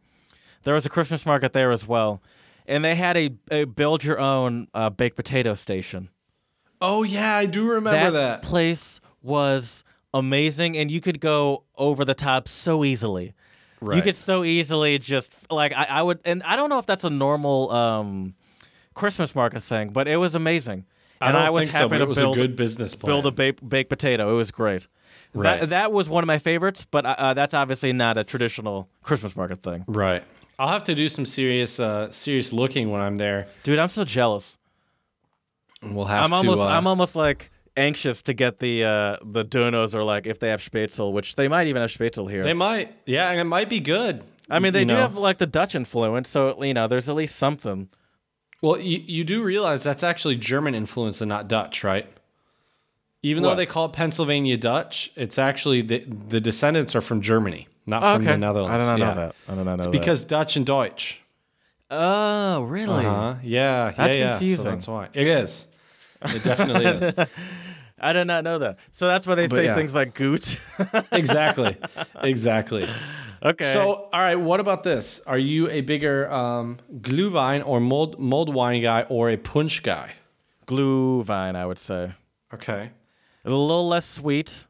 There 0.63 0.73
was 0.73 0.87
a 0.87 0.89
Christmas 0.89 1.23
market 1.23 1.53
there 1.53 1.69
as 1.71 1.87
well, 1.87 2.23
and 2.65 2.83
they 2.83 2.95
had 2.95 3.15
a, 3.15 3.29
a 3.51 3.65
build 3.65 4.03
your 4.03 4.19
own 4.19 4.67
uh, 4.73 4.89
baked 4.89 5.15
potato 5.17 5.53
station. 5.53 6.09
Oh 6.81 7.03
yeah, 7.03 7.35
I 7.35 7.45
do 7.45 7.67
remember 7.69 8.09
that. 8.09 8.41
place 8.41 8.99
was 9.21 9.83
amazing, 10.15 10.75
and 10.75 10.89
you 10.89 10.99
could 10.99 11.19
go 11.19 11.63
over 11.77 12.03
the 12.03 12.15
top 12.15 12.47
so 12.47 12.83
easily. 12.83 13.34
You 13.81 14.01
could 14.01 14.15
so 14.15 14.43
easily 14.43 14.97
just 14.99 15.33
like 15.51 15.73
I, 15.73 15.83
I 15.85 16.01
would, 16.01 16.19
and 16.25 16.41
I 16.43 16.55
don't 16.55 16.69
know 16.69 16.79
if 16.79 16.85
that's 16.85 17.03
a 17.03 17.09
normal 17.09 17.71
um, 17.71 18.33
Christmas 18.93 19.35
market 19.35 19.63
thing, 19.63 19.89
but 19.89 20.07
it 20.07 20.17
was 20.17 20.33
amazing. 20.35 20.85
I 21.21 21.27
And 21.27 21.33
don't 21.35 21.43
I 21.43 21.49
was 21.49 21.63
think 21.65 21.71
so, 21.73 21.77
happy 21.79 21.89
but 21.89 21.97
to 21.99 22.03
it 22.03 22.07
was 22.07 22.17
build 22.17 22.37
a 22.37 22.39
good 22.41 22.55
business 22.55 22.95
plan. 22.95 23.09
build 23.09 23.25
a 23.25 23.31
ba- 23.31 23.61
baked 23.65 23.89
potato. 23.89 24.31
It 24.33 24.37
was 24.37 24.51
great. 24.51 24.87
Right. 25.33 25.59
That, 25.61 25.69
that 25.69 25.91
was 25.91 26.07
one 26.09 26.23
of 26.23 26.27
my 26.27 26.39
favorites, 26.39 26.85
but 26.89 27.05
uh, 27.05 27.33
that's 27.33 27.53
obviously 27.53 27.91
not 27.93 28.17
a 28.17 28.23
traditional 28.23 28.87
Christmas 29.03 29.35
market 29.35 29.61
thing. 29.61 29.83
right. 29.87 30.23
I'll 30.57 30.69
have 30.69 30.85
to 30.85 30.95
do 30.95 31.09
some 31.09 31.25
serious, 31.25 31.81
uh, 31.81 32.09
serious 32.11 32.53
looking 32.53 32.89
when 32.89 33.01
I'm 33.01 33.17
there. 33.17 33.47
Dude, 33.63 33.77
I'm 33.77 33.89
so 33.89 34.05
jealous. 34.05 34.57
We'll 35.83 36.05
have 36.05 36.23
I'm 36.23 36.29
to. 36.29 36.35
almost 36.37 36.61
uh, 36.61 36.65
I'm 36.67 36.87
almost 36.87 37.15
like 37.15 37.51
anxious 37.77 38.21
to 38.23 38.33
get 38.33 38.59
the 38.59 38.83
uh, 38.83 39.17
the 39.23 39.43
donos 39.43 39.93
or 39.95 40.03
like 40.03 40.27
if 40.27 40.39
they 40.39 40.49
have 40.49 40.61
Spätzle, 40.61 41.11
which 41.11 41.35
they 41.35 41.47
might 41.47 41.67
even 41.67 41.81
have 41.81 41.91
Spätzle 41.91 42.29
here. 42.29 42.43
They 42.43 42.53
might. 42.53 42.95
Yeah, 43.05 43.29
and 43.29 43.39
it 43.39 43.45
might 43.45 43.69
be 43.69 43.79
good. 43.79 44.23
I 44.49 44.59
mean, 44.59 44.73
they 44.73 44.81
You 44.81 44.85
do 44.85 44.93
know. 44.93 44.99
have 45.01 45.15
like 45.17 45.39
the 45.39 45.47
Dutch 45.47 45.75
influence, 45.75 46.29
so 46.29 46.61
you 46.63 46.73
know, 46.73 46.87
there's 46.87 47.09
at 47.09 47.15
least 47.15 47.35
something. 47.35 47.89
Well, 48.61 48.79
you, 48.79 49.03
you 49.05 49.23
do 49.23 49.43
realize 49.43 49.83
that's 49.83 50.03
actually 50.03 50.37
German 50.37 50.75
influence 50.75 51.21
and 51.21 51.29
not 51.29 51.47
Dutch, 51.47 51.83
right? 51.83 52.07
Even 53.21 53.41
though 53.43 53.55
they 53.55 53.65
call 53.65 53.85
it 53.87 53.93
Pennsylvania 53.93 54.55
Dutch, 54.55 55.11
it's 55.15 55.39
actually 55.39 55.81
the 55.81 55.99
the 56.29 56.39
descendants 56.39 56.95
are 56.95 57.01
from 57.01 57.21
Germany, 57.21 57.67
not 57.87 58.03
from 58.03 58.23
the 58.23 58.37
Netherlands. 58.37 58.83
I 58.83 58.87
don't 58.91 58.99
yeah. 58.99 59.05
know 59.07 59.15
that. 59.15 59.35
I 59.47 59.55
did 59.55 59.57
not 59.57 59.65
know 59.65 59.73
It's 59.75 59.85
that. 59.85 59.91
Because 59.91 60.23
Dutch 60.23 60.55
and 60.55 60.65
Deutsch. 60.65 61.19
Oh, 61.89 62.63
really? 62.63 63.05
Uh-huh. 63.05 63.35
Yeah, 63.43 63.91
That's 63.95 64.13
yeah, 64.13 64.19
yeah. 64.19 64.27
So 64.27 64.37
confusing. 64.37 64.65
that's 64.65 64.87
why 64.87 65.09
it 65.13 65.27
is. 65.27 65.67
It 66.33 66.43
definitely 66.43 66.85
is. 66.85 67.13
I 67.99 68.11
did 68.13 68.25
not 68.27 68.43
know 68.43 68.59
that. 68.59 68.79
So 68.91 69.07
that's 69.07 69.25
why 69.25 69.35
they 69.35 69.47
But 69.47 69.55
say 69.55 69.63
yeah. 69.65 69.75
things 69.75 69.95
like 69.95 70.13
goot. 70.13 70.59
exactly, 71.11 71.77
exactly. 72.21 72.89
okay. 73.41 73.71
So, 73.73 74.09
all 74.11 74.19
right, 74.19 74.35
what 74.35 74.59
about 74.59 74.83
this? 74.83 75.21
Are 75.25 75.37
you 75.37 75.69
a 75.69 75.81
bigger 75.81 76.29
um, 76.31 76.79
Glühwein 76.99 77.65
or 77.65 77.79
mold 77.79 78.19
mold 78.19 78.53
wine 78.53 78.81
guy 78.81 79.03
or 79.09 79.29
a 79.29 79.37
punch 79.37 79.81
guy? 79.81 80.11
Glühwein, 80.67 81.55
I 81.55 81.65
would 81.65 81.79
say. 81.79 82.13
Okay. 82.53 82.91
A 83.45 83.49
little 83.49 83.87
less 83.87 84.05
sweet. 84.05 84.65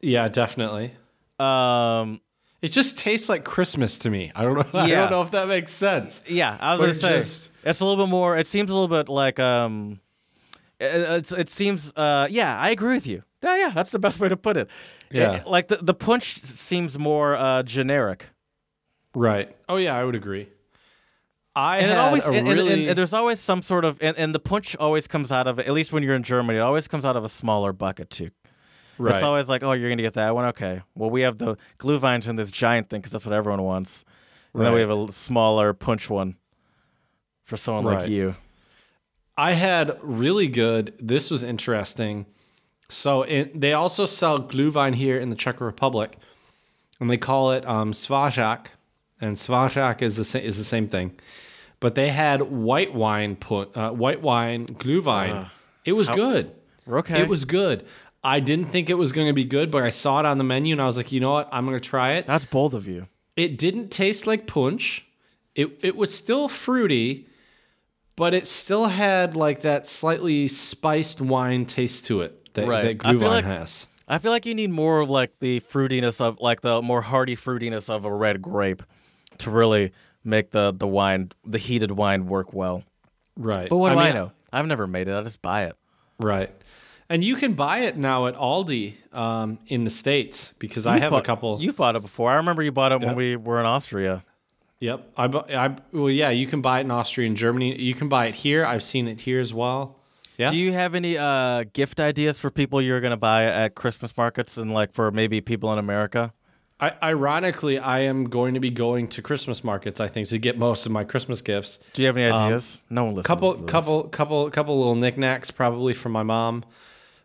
Yeah, 0.00 0.28
definitely. 0.28 0.94
Um, 1.40 2.20
It 2.62 2.72
just 2.72 2.98
tastes 2.98 3.28
like 3.28 3.44
Christmas 3.44 3.98
to 3.98 4.10
me. 4.10 4.30
I 4.34 4.42
don't 4.44 4.54
know. 4.54 4.64
Yeah. 4.72 4.82
I 4.84 4.88
don't 4.88 5.10
know 5.10 5.22
if 5.22 5.30
that 5.32 5.48
makes 5.48 5.72
sense. 5.72 6.22
yeah, 6.28 6.56
I 6.60 6.72
was 6.72 6.78
But 6.78 6.84
gonna 6.84 6.94
say 6.94 7.18
just- 7.18 7.50
it's 7.64 7.80
a 7.80 7.84
little 7.84 8.04
bit 8.04 8.10
more. 8.10 8.36
It 8.38 8.46
seems 8.46 8.70
a 8.70 8.74
little 8.74 8.88
bit 8.88 9.08
like 9.08 9.40
um, 9.40 10.00
it, 10.80 11.32
it 11.32 11.48
seems 11.48 11.92
uh, 11.96 12.26
yeah, 12.30 12.58
I 12.58 12.70
agree 12.70 12.94
with 12.94 13.06
you. 13.06 13.22
Yeah, 13.42 13.56
yeah, 13.56 13.70
that's 13.70 13.90
the 13.90 13.98
best 13.98 14.18
way 14.20 14.28
to 14.28 14.36
put 14.36 14.56
it. 14.56 14.68
Yeah. 15.10 15.34
It- 15.34 15.46
like 15.46 15.68
the 15.68 15.76
the 15.78 15.94
punch 15.94 16.40
seems 16.42 16.98
more 16.98 17.36
uh, 17.36 17.62
generic, 17.62 18.26
Right. 19.14 19.54
Oh 19.68 19.76
yeah, 19.76 19.96
I 19.96 20.04
would 20.04 20.14
agree. 20.14 20.48
I 21.56 21.78
and 21.78 21.98
always 21.98 22.24
and, 22.26 22.36
and- 22.36 22.48
and- 22.48 22.56
really 22.58 22.88
and 22.88 22.96
there's 22.98 23.12
always 23.12 23.40
some 23.40 23.62
sort 23.62 23.84
of 23.84 23.98
and, 24.00 24.16
and 24.16 24.34
the 24.34 24.38
punch 24.38 24.76
always 24.76 25.06
comes 25.08 25.32
out 25.32 25.46
of 25.46 25.58
at 25.58 25.72
least 25.72 25.92
when 25.92 26.02
you're 26.02 26.14
in 26.14 26.22
Germany, 26.22 26.58
it 26.58 26.62
always 26.62 26.86
comes 26.86 27.04
out 27.04 27.16
of 27.16 27.24
a 27.24 27.28
smaller 27.28 27.72
bucket 27.72 28.10
too. 28.10 28.30
right. 28.98 29.14
It's 29.14 29.22
always 29.24 29.48
like, 29.48 29.62
oh, 29.64 29.72
you're 29.72 29.88
gonna 29.90 30.02
get 30.02 30.14
that 30.14 30.34
one. 30.34 30.44
Okay. 30.46 30.82
Well, 30.94 31.10
we 31.10 31.22
have 31.22 31.38
the 31.38 31.56
Glühweins 31.78 32.28
in 32.28 32.36
this 32.36 32.50
giant 32.50 32.90
thing 32.90 33.00
because 33.00 33.12
that's 33.12 33.26
what 33.26 33.34
everyone 33.34 33.62
wants. 33.62 34.04
And 34.54 34.64
then 34.64 34.72
we 34.72 34.80
have 34.80 34.90
a 34.90 35.12
smaller 35.12 35.72
punch 35.72 36.10
one 36.10 36.36
for 37.44 37.56
someone 37.56 37.84
Right. 37.84 38.00
like 38.02 38.10
you. 38.10 38.34
I 39.38 39.52
had 39.52 39.96
really 40.02 40.48
good. 40.48 40.92
This 40.98 41.30
was 41.30 41.42
interesting. 41.42 42.26
So 42.90 43.22
it, 43.22 43.58
they 43.60 43.72
also 43.72 44.04
sell 44.04 44.40
Glühwein 44.40 44.94
here 44.96 45.18
in 45.18 45.30
the 45.30 45.36
Czech 45.36 45.60
Republic, 45.60 46.18
and 47.00 47.08
they 47.08 47.16
call 47.16 47.52
it 47.52 47.64
um, 47.66 47.88
and 49.20 49.36
Svařák 49.36 50.02
is 50.02 50.16
the 50.16 50.24
sa- 50.24 50.38
is 50.38 50.58
the 50.58 50.64
same 50.64 50.88
thing. 50.88 51.12
But 51.80 51.94
they 51.94 52.08
had 52.08 52.42
white 52.42 52.92
wine 52.94 53.36
put 53.36 53.76
uh, 53.76 53.92
white 53.92 54.22
wine 54.22 54.66
Glühwein. 54.66 55.50
it 55.84 55.92
was 55.92 56.08
good. 56.08 56.50
Okay. 56.88 57.20
It 57.20 57.28
was 57.28 57.44
good. 57.44 57.86
I 58.24 58.40
didn't 58.40 58.66
think 58.66 58.90
it 58.90 58.94
was 58.94 59.12
going 59.12 59.28
to 59.28 59.32
be 59.32 59.44
good, 59.44 59.70
but 59.70 59.84
I 59.84 59.90
saw 59.90 60.18
it 60.18 60.26
on 60.26 60.38
the 60.38 60.44
menu 60.44 60.72
and 60.74 60.82
I 60.82 60.86
was 60.86 60.96
like, 60.96 61.12
you 61.12 61.20
know 61.20 61.30
what? 61.32 61.48
I'm 61.52 61.64
going 61.66 61.78
to 61.78 61.88
try 61.88 62.14
it. 62.14 62.26
That's 62.26 62.44
bold 62.44 62.74
of 62.74 62.88
you. 62.88 63.06
It 63.36 63.56
didn't 63.58 63.90
taste 63.90 64.26
like 64.26 64.46
punch. 64.48 65.06
It 65.54 65.84
it 65.84 65.96
was 65.96 66.12
still 66.12 66.48
fruity, 66.48 67.28
but 68.18 68.34
it 68.34 68.46
still 68.46 68.86
had 68.86 69.34
like 69.36 69.60
that 69.62 69.86
slightly 69.86 70.46
spiced 70.48 71.20
wine 71.22 71.64
taste 71.64 72.04
to 72.06 72.20
it 72.20 72.52
that, 72.54 72.66
Right. 72.68 72.98
that 72.98 73.06
I 73.08 73.12
feel 73.12 73.20
Glühwein 73.22 73.30
like- 73.30 73.44
has. 73.44 73.86
I 74.10 74.18
feel 74.18 74.32
like 74.32 74.44
you 74.46 74.54
need 74.54 74.70
more 74.70 75.00
of 75.00 75.08
like 75.10 75.38
the 75.40 75.60
fruitiness 75.60 76.20
of 76.20 76.40
like 76.40 76.60
the 76.62 76.80
more 76.82 77.02
hearty 77.02 77.36
fruitiness 77.36 77.88
of 77.90 78.04
a 78.04 78.12
red 78.12 78.40
grape 78.42 78.82
to 79.38 79.50
really 79.50 79.92
make 80.24 80.50
the 80.50 80.72
the 80.76 80.86
wine 80.86 81.30
the 81.46 81.58
heated 81.58 81.90
wine 81.92 82.26
work 82.26 82.52
well. 82.52 82.84
Right. 83.36 83.68
But 83.68 83.76
what 83.76 83.90
do 83.90 83.98
I 83.98 84.12
know? 84.12 84.32
I've 84.52 84.66
never 84.66 84.86
made 84.86 85.08
it. 85.08 85.14
I 85.14 85.22
just 85.22 85.42
buy 85.42 85.64
it. 85.66 85.76
Right. 86.18 86.50
And 87.10 87.22
you 87.22 87.36
can 87.36 87.52
buy 87.54 87.80
it 87.80 87.96
now 87.98 88.26
at 88.26 88.34
Aldi 88.36 88.94
um, 89.14 89.58
in 89.66 89.84
the 89.84 89.90
States 89.90 90.52
because 90.58 90.86
I 90.86 90.94
You've 90.94 91.02
have 91.04 91.10
bought- 91.12 91.22
a 91.22 91.26
couple. 91.26 91.58
You've 91.60 91.76
bought 91.76 91.94
it 91.96 92.02
before. 92.02 92.30
I 92.30 92.34
remember 92.36 92.62
you 92.62 92.72
bought 92.72 92.92
it 92.92 93.00
Yeah. 93.00 93.08
when 93.08 93.16
we 93.16 93.36
were 93.36 93.60
in 93.60 93.66
Austria. 93.66 94.24
Yep. 94.80 95.12
I, 95.16 95.24
I 95.24 95.76
well 95.92 96.10
yeah, 96.10 96.30
you 96.30 96.46
can 96.46 96.60
buy 96.60 96.78
it 96.78 96.82
in 96.82 96.90
Austria 96.90 97.26
and 97.26 97.36
Germany. 97.36 97.80
You 97.80 97.94
can 97.94 98.08
buy 98.08 98.26
it 98.26 98.34
here. 98.34 98.64
I've 98.64 98.82
seen 98.82 99.08
it 99.08 99.22
here 99.22 99.40
as 99.40 99.52
well. 99.52 99.96
Yeah. 100.36 100.50
Do 100.50 100.56
you 100.56 100.72
have 100.72 100.94
any 100.94 101.18
uh, 101.18 101.64
gift 101.72 101.98
ideas 101.98 102.38
for 102.38 102.50
people 102.50 102.80
you're 102.80 103.00
gonna 103.00 103.16
buy 103.16 103.44
at 103.44 103.74
Christmas 103.74 104.16
markets 104.16 104.56
and 104.56 104.72
like 104.72 104.92
for 104.92 105.10
maybe 105.10 105.40
people 105.40 105.72
in 105.72 105.78
America? 105.78 106.32
I, 106.80 106.92
ironically, 107.02 107.76
I 107.80 108.00
am 108.00 108.30
going 108.30 108.54
to 108.54 108.60
be 108.60 108.70
going 108.70 109.08
to 109.08 109.20
Christmas 109.20 109.64
markets. 109.64 109.98
I 109.98 110.06
think 110.06 110.28
to 110.28 110.38
get 110.38 110.56
most 110.56 110.86
of 110.86 110.92
my 110.92 111.02
Christmas 111.02 111.42
gifts. 111.42 111.80
Do 111.92 112.02
you 112.02 112.06
have 112.06 112.16
any 112.16 112.30
ideas? 112.30 112.82
no 112.88 113.06
one 113.06 113.14
listens. 113.14 113.26
couple 113.26 113.54
to 113.54 113.64
couple 113.64 114.04
couple 114.04 114.48
couple 114.50 114.78
little 114.78 114.94
knickknacks 114.94 115.50
probably 115.50 115.92
for 115.92 116.08
my 116.08 116.22
mom 116.22 116.64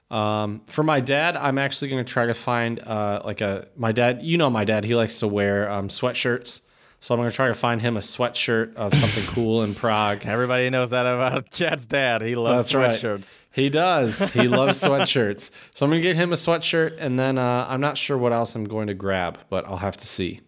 um, 0.09 0.61
for 0.67 0.83
my 0.83 0.99
dad 0.99 1.35
i'm 1.37 1.57
actually 1.57 1.89
going 1.89 2.03
to 2.03 2.11
try 2.11 2.25
to 2.25 2.33
find 2.33 2.79
uh, 2.79 3.21
like 3.25 3.41
a 3.41 3.67
my 3.75 3.91
dad 3.91 4.21
you 4.21 4.37
know 4.37 4.49
my 4.49 4.63
dad 4.63 4.83
he 4.83 4.95
likes 4.95 5.19
to 5.19 5.27
wear 5.27 5.69
um, 5.71 5.87
sweatshirts 5.87 6.61
so 7.03 7.13
i'm 7.13 7.19
going 7.19 7.29
to 7.29 7.35
try 7.35 7.47
to 7.47 7.53
find 7.53 7.81
him 7.81 7.97
a 7.97 7.99
sweatshirt 7.99 8.73
of 8.75 8.93
something 8.95 9.25
cool 9.35 9.61
in 9.63 9.73
prague 9.75 10.25
Everybody 10.25 10.69
knows 10.69 10.91
that 10.91 11.05
about 11.05 11.51
Chad's 11.51 11.85
dad. 11.85 12.21
He 12.21 12.35
loves 12.35 12.71
That's 12.71 12.75
right. 12.75 12.99
sweatshirts. 12.99 13.47
he 13.51 13.69
does 13.69 14.19
he 14.31 14.47
loves 14.59 14.81
sweatshirts 14.81 15.49
so 15.75 15.85
i'm 15.85 15.89
going 15.91 16.01
to 16.01 16.07
get 16.07 16.15
him 16.15 16.31
a 16.31 16.35
sweatshirt 16.37 16.95
and 16.99 17.19
then 17.19 17.37
uh, 17.37 17.65
i'm 17.69 17.81
not 17.81 17.97
sure 17.97 18.17
what 18.17 18.31
else 18.31 18.55
i'm 18.55 18.63
going 18.65 18.87
to 18.87 18.93
grab 18.93 19.37
but 19.49 19.65
i'll 19.67 19.77
have 19.77 19.97
to 19.97 20.07
see 20.07 20.39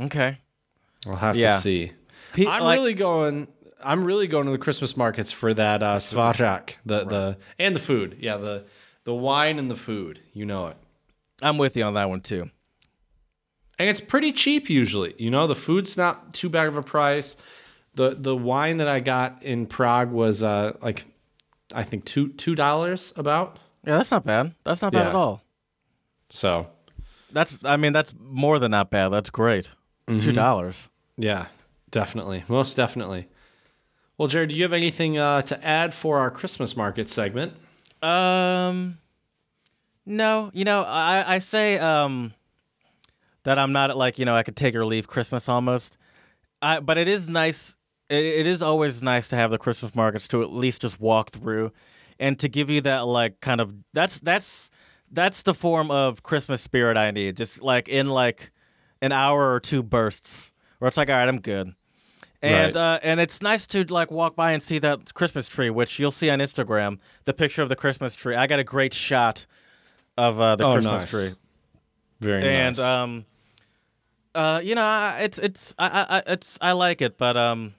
Okay. 0.00 0.38
i'll 1.06 1.16
have 1.16 1.36
Yeah. 1.36 1.54
to 1.56 1.60
see 1.60 1.92
Pe- 2.34 2.46
I'm 2.46 2.62
like- 2.64 2.76
really 2.78 2.94
going. 2.94 3.48
I'm 3.86 4.02
really 4.04 4.26
going 4.26 4.46
to 4.46 4.50
the 4.52 4.58
Christmas 4.58 4.96
markets 4.96 5.30
for 5.30 5.52
that 5.54 5.82
uh, 5.82 5.98
Svařák, 5.98 6.70
the 6.86 7.04
the 7.04 7.38
and 7.58 7.76
the 7.76 7.80
food. 7.80 8.16
Yeah, 8.18 8.38
the 8.38 8.64
the 9.04 9.14
wine 9.14 9.58
and 9.58 9.70
the 9.70 9.74
food. 9.76 10.20
You 10.32 10.46
know 10.46 10.68
it, 10.68 10.76
I'm 11.42 11.58
with 11.58 11.76
you 11.76 11.84
on 11.84 11.94
that 11.94 12.08
one 12.08 12.22
too. 12.22 12.50
And 13.78 13.88
it's 13.88 14.00
pretty 14.00 14.32
cheap 14.32 14.68
usually. 14.70 15.14
You 15.18 15.30
know, 15.30 15.46
the 15.46 15.54
food's 15.54 15.96
not 15.96 16.32
too 16.34 16.48
bad 16.48 16.66
of 16.66 16.76
a 16.76 16.82
price. 16.82 17.36
the 17.94 18.14
The 18.18 18.34
wine 18.36 18.76
that 18.78 18.88
I 18.88 19.00
got 19.00 19.42
in 19.42 19.66
Prague 19.66 20.10
was 20.10 20.42
uh, 20.42 20.76
like, 20.82 21.04
I 21.74 21.82
think 21.84 22.04
two 22.04 22.28
two 22.28 22.54
dollars 22.54 23.12
about. 23.16 23.58
Yeah, 23.86 23.98
that's 23.98 24.10
not 24.10 24.24
bad. 24.24 24.54
That's 24.64 24.80
not 24.82 24.92
bad 24.92 25.02
Yeah. 25.02 25.08
at 25.10 25.14
all. 25.14 25.42
So 26.30 26.66
That's 27.32 27.58
I 27.64 27.76
mean 27.76 27.92
that's 27.92 28.12
more 28.18 28.58
than 28.58 28.70
not 28.70 28.90
bad. 28.90 29.08
That's 29.10 29.30
great. 29.30 29.70
Mm-hmm. 30.06 30.18
Two 30.18 30.32
dollars. 30.32 30.88
yeah, 31.16 31.46
definitely, 31.90 32.44
most 32.48 32.76
definitely. 32.76 33.28
Well, 34.18 34.28
Jared, 34.28 34.50
do 34.50 34.54
you 34.54 34.62
have 34.62 34.72
anything 34.72 35.18
uh, 35.18 35.42
to 35.42 35.64
add 35.64 35.92
for 35.92 36.18
our 36.18 36.30
Christmas 36.30 36.76
market 36.76 37.08
segment? 37.10 37.52
Um, 38.02 38.98
no. 40.06 40.50
You 40.54 40.64
know, 40.64 40.82
I 40.84 41.34
I 41.34 41.38
say 41.40 41.78
um 41.78 42.32
that 43.44 43.58
I'm 43.58 43.72
not 43.72 43.96
like 43.96 44.18
you 44.18 44.24
know 44.24 44.34
I 44.36 44.42
could 44.42 44.56
take 44.56 44.74
or 44.74 44.84
leave 44.84 45.06
Christmas 45.06 45.48
almost. 45.48 45.96
I 46.60 46.80
but 46.80 46.98
it 46.98 47.08
is 47.08 47.28
nice. 47.28 47.76
It, 48.10 48.24
it 48.24 48.46
is 48.46 48.60
always 48.62 49.02
nice 49.02 49.28
to 49.28 49.36
have 49.36 49.50
the 49.50 49.58
Christmas 49.58 49.94
markets 49.94 50.28
to 50.28 50.42
at 50.42 50.52
least 50.52 50.82
just 50.82 51.00
walk 51.00 51.30
through, 51.30 51.72
and 52.18 52.38
to 52.38 52.48
give 52.48 52.68
you 52.70 52.80
that 52.82 53.06
like 53.06 53.40
kind 53.40 53.60
of 53.60 53.72
that's 53.92 54.18
that's 54.20 54.70
that's 55.10 55.42
the 55.42 55.54
form 55.54 55.90
of 55.90 56.22
Christmas 56.22 56.60
spirit 56.62 56.96
I 56.96 57.10
need. 57.10 57.36
Just 57.36 57.62
like 57.62 57.88
in 57.88 58.08
like 58.10 58.50
an 59.00 59.12
hour 59.12 59.52
or 59.52 59.60
two 59.60 59.82
bursts, 59.82 60.52
where 60.78 60.88
it's 60.88 60.96
like, 60.96 61.08
all 61.08 61.16
right, 61.16 61.28
I'm 61.28 61.40
good. 61.40 61.74
And 62.42 62.74
Right. 62.74 62.76
uh, 62.76 62.98
and 63.02 63.20
it's 63.20 63.40
nice 63.40 63.66
to 63.68 63.84
like 63.84 64.10
walk 64.10 64.36
by 64.36 64.52
and 64.52 64.62
see 64.62 64.78
that 64.80 65.14
Christmas 65.14 65.48
tree, 65.48 65.70
which 65.70 65.98
you'll 65.98 66.10
see 66.10 66.28
on 66.28 66.40
Instagram, 66.40 66.98
the 67.24 67.32
picture 67.32 67.62
of 67.62 67.68
the 67.70 67.76
Christmas 67.76 68.14
tree. 68.14 68.34
I 68.34 68.46
got 68.46 68.58
a 68.58 68.64
great 68.64 68.92
shot 68.92 69.46
of 70.18 70.38
uh, 70.40 70.56
the 70.56 70.64
Oh, 70.64 70.72
Christmas 70.74 71.02
nice. 71.02 71.10
tree, 71.10 71.32
Very 72.20 72.42
and 72.42 72.76
nice. 72.76 72.78
And 72.78 72.86
um, 72.86 73.24
uh, 74.34 74.60
you 74.62 74.74
know, 74.74 74.82
I- 74.84 75.18
it's 75.20 75.38
it's 75.38 75.74
I, 75.78 76.06
I 76.26 76.32
it's 76.32 76.58
I 76.60 76.72
like 76.72 77.00
it, 77.02 77.18
but 77.18 77.36
um, 77.36 77.74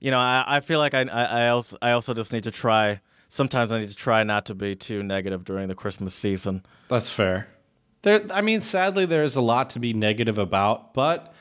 you 0.00 0.10
know, 0.10 0.18
I, 0.18 0.44
I 0.46 0.60
feel 0.60 0.78
like 0.78 0.94
I, 0.94 1.02
I 1.02 1.22
I 1.44 1.48
also 1.48 1.76
I 1.82 1.92
also 1.92 2.14
just 2.14 2.32
need 2.32 2.44
to 2.44 2.50
try. 2.50 3.00
Sometimes 3.30 3.72
I 3.72 3.80
need 3.80 3.90
to 3.90 3.94
try 3.96 4.22
not 4.24 4.46
to 4.46 4.54
be 4.54 4.74
too 4.74 5.02
negative 5.02 5.44
during 5.44 5.68
the 5.68 5.74
Christmas 5.74 6.14
season. 6.14 6.64
That's 6.88 7.10
fair. 7.10 7.48
There, 8.02 8.24
I 8.30 8.40
mean, 8.40 8.60
sadly, 8.62 9.04
there's 9.04 9.36
a 9.36 9.40
lot 9.42 9.70
to 9.70 9.80
be 9.80 9.92
negative 9.92 10.38
about, 10.38 10.94
but 10.94 11.34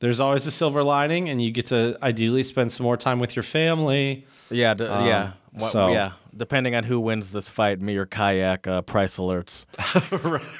there's 0.00 0.20
always 0.20 0.46
a 0.46 0.50
silver 0.50 0.82
lining, 0.82 1.28
and 1.30 1.40
you 1.40 1.50
get 1.50 1.66
to 1.66 1.96
ideally 2.02 2.42
spend 2.42 2.72
some 2.72 2.84
more 2.84 2.96
time 2.96 3.20
with 3.20 3.34
your 3.36 3.42
family. 3.42 4.26
Yeah, 4.50 4.74
d- 4.74 4.84
yeah, 4.84 5.32
Wha- 5.54 5.64
Um, 5.66 5.70
so- 5.72 5.92
yeah. 5.92 6.12
Depending 6.38 6.74
on 6.74 6.84
who 6.84 6.98
wins 7.00 7.32
this 7.32 7.48
fight, 7.48 7.80
me 7.80 7.96
or 7.96 8.06
kayak, 8.06 8.66
uh, 8.66 8.80
price 8.82 9.18
alerts. 9.18 9.66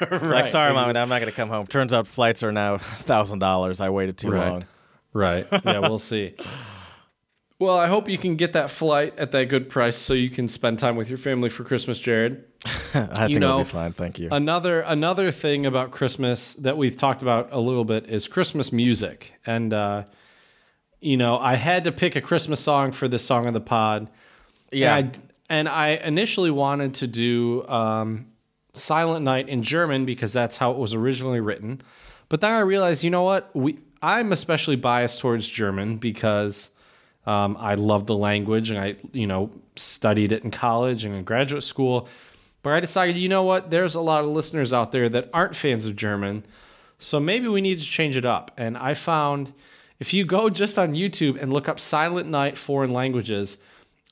right. 0.11 0.23
Like, 0.23 0.47
sorry, 0.49 0.73
mom, 0.75 0.89
I'm 0.95 1.09
not 1.09 1.21
gonna 1.21 1.33
come 1.33 1.49
home. 1.49 1.67
Turns 1.67 1.93
out 1.95 2.07
flights 2.07 2.43
are 2.43 2.53
now 2.53 2.77
thousand 2.77 3.39
dollars. 3.39 3.81
I 3.81 3.89
waited 3.91 4.19
too 4.19 4.31
Right. 4.31 4.49
long. 4.51 4.65
Right. 5.15 5.47
Yeah, 5.65 5.79
we'll 5.79 5.99
see. 5.99 6.35
Well, 7.61 7.77
I 7.77 7.89
hope 7.89 8.09
you 8.09 8.19
can 8.19 8.37
get 8.37 8.53
that 8.53 8.71
flight 8.71 9.19
at 9.19 9.33
that 9.33 9.47
good 9.47 9.69
price 9.69 9.97
so 9.97 10.15
you 10.15 10.31
can 10.31 10.47
spend 10.47 10.79
time 10.79 10.95
with 10.95 11.09
your 11.09 11.19
family 11.19 11.49
for 11.49 11.65
Christmas, 11.65 11.99
Jared. 11.99 12.45
I 12.95 13.27
think 13.27 13.41
know, 13.41 13.49
it'll 13.61 13.65
be 13.65 13.71
fine. 13.71 13.93
Thank 13.93 14.19
you. 14.21 14.29
Another 14.31 14.81
another 14.83 15.31
thing 15.33 15.67
about 15.67 15.91
Christmas 15.91 16.55
that 16.55 16.77
we've 16.77 16.97
talked 16.97 17.21
about 17.23 17.49
a 17.53 17.59
little 17.59 17.85
bit 17.85 18.07
is 18.07 18.29
Christmas 18.29 18.71
music, 18.73 19.33
and 19.45 19.73
uh, 19.75 20.05
you 21.01 21.17
know 21.17 21.37
I 21.39 21.57
had 21.57 21.83
to 21.85 21.93
pick 21.93 22.15
a 22.15 22.21
Christmas 22.21 22.61
song 22.61 22.93
for 22.93 23.09
this 23.09 23.25
song 23.25 23.47
of 23.47 23.55
the 23.55 23.61
pod. 23.61 24.09
yeah, 24.71 24.95
I, 24.95 25.11
and 25.49 25.69
I 25.69 25.89
initially 25.91 26.51
wanted 26.51 26.95
to 26.95 27.07
do 27.07 27.67
um, 27.69 28.27
Silent 28.75 29.25
Night 29.25 29.49
in 29.49 29.63
German 29.63 30.05
because 30.05 30.33
that's 30.33 30.57
how 30.57 30.71
it 30.73 30.79
was 30.79 30.95
originally 30.95 31.41
written. 31.41 31.81
But 32.29 32.41
then 32.41 32.53
I 32.53 32.61
realized, 32.61 33.05
you 33.05 33.11
know 33.11 33.23
what? 33.23 33.55
We 33.55 33.79
I'm 34.03 34.33
especially 34.33 34.77
biased 34.77 35.21
towards 35.21 35.49
German 35.49 35.97
because 35.97 36.71
um, 37.27 37.57
I 37.59 37.75
love 37.75 38.07
the 38.07 38.17
language 38.17 38.71
and 38.71 38.79
I, 38.79 38.97
you 39.13 39.27
know, 39.27 39.51
studied 39.77 40.33
it 40.33 40.45
in 40.45 40.51
college 40.51 41.05
and 41.05 41.15
in 41.15 41.25
graduate 41.25 41.65
school. 41.65 42.09
But 42.63 42.75
I 42.75 42.81
decided, 42.81 43.17
you 43.17 43.29
know 43.29 43.43
what? 43.43 43.71
There's 43.71 43.95
a 43.95 44.01
lot 44.01 44.25
of 44.25 44.31
listeners 44.31 44.73
out 44.73 44.93
there 44.93 45.09
that 45.09 45.31
aren't 45.33 45.57
fans 45.57 45.85
of 45.85 45.97
German. 45.97 46.45
So 46.99 47.21
maybe 47.21 47.49
we 47.49 47.61
need 47.61 47.79
to 47.79 47.85
change 47.85 48.17
it 48.17 48.25
up. 48.25 48.51
And 48.57 48.77
I 48.77 48.95
found 48.95 49.53
if 50.01 50.15
you 50.15 50.25
go 50.25 50.49
just 50.49 50.79
on 50.79 50.95
YouTube 50.95 51.41
and 51.41 51.53
look 51.53 51.69
up 51.69 51.81
Silent 51.81 52.29
Night 52.29 52.57
foreign 52.57 52.93
languages, 52.93 53.59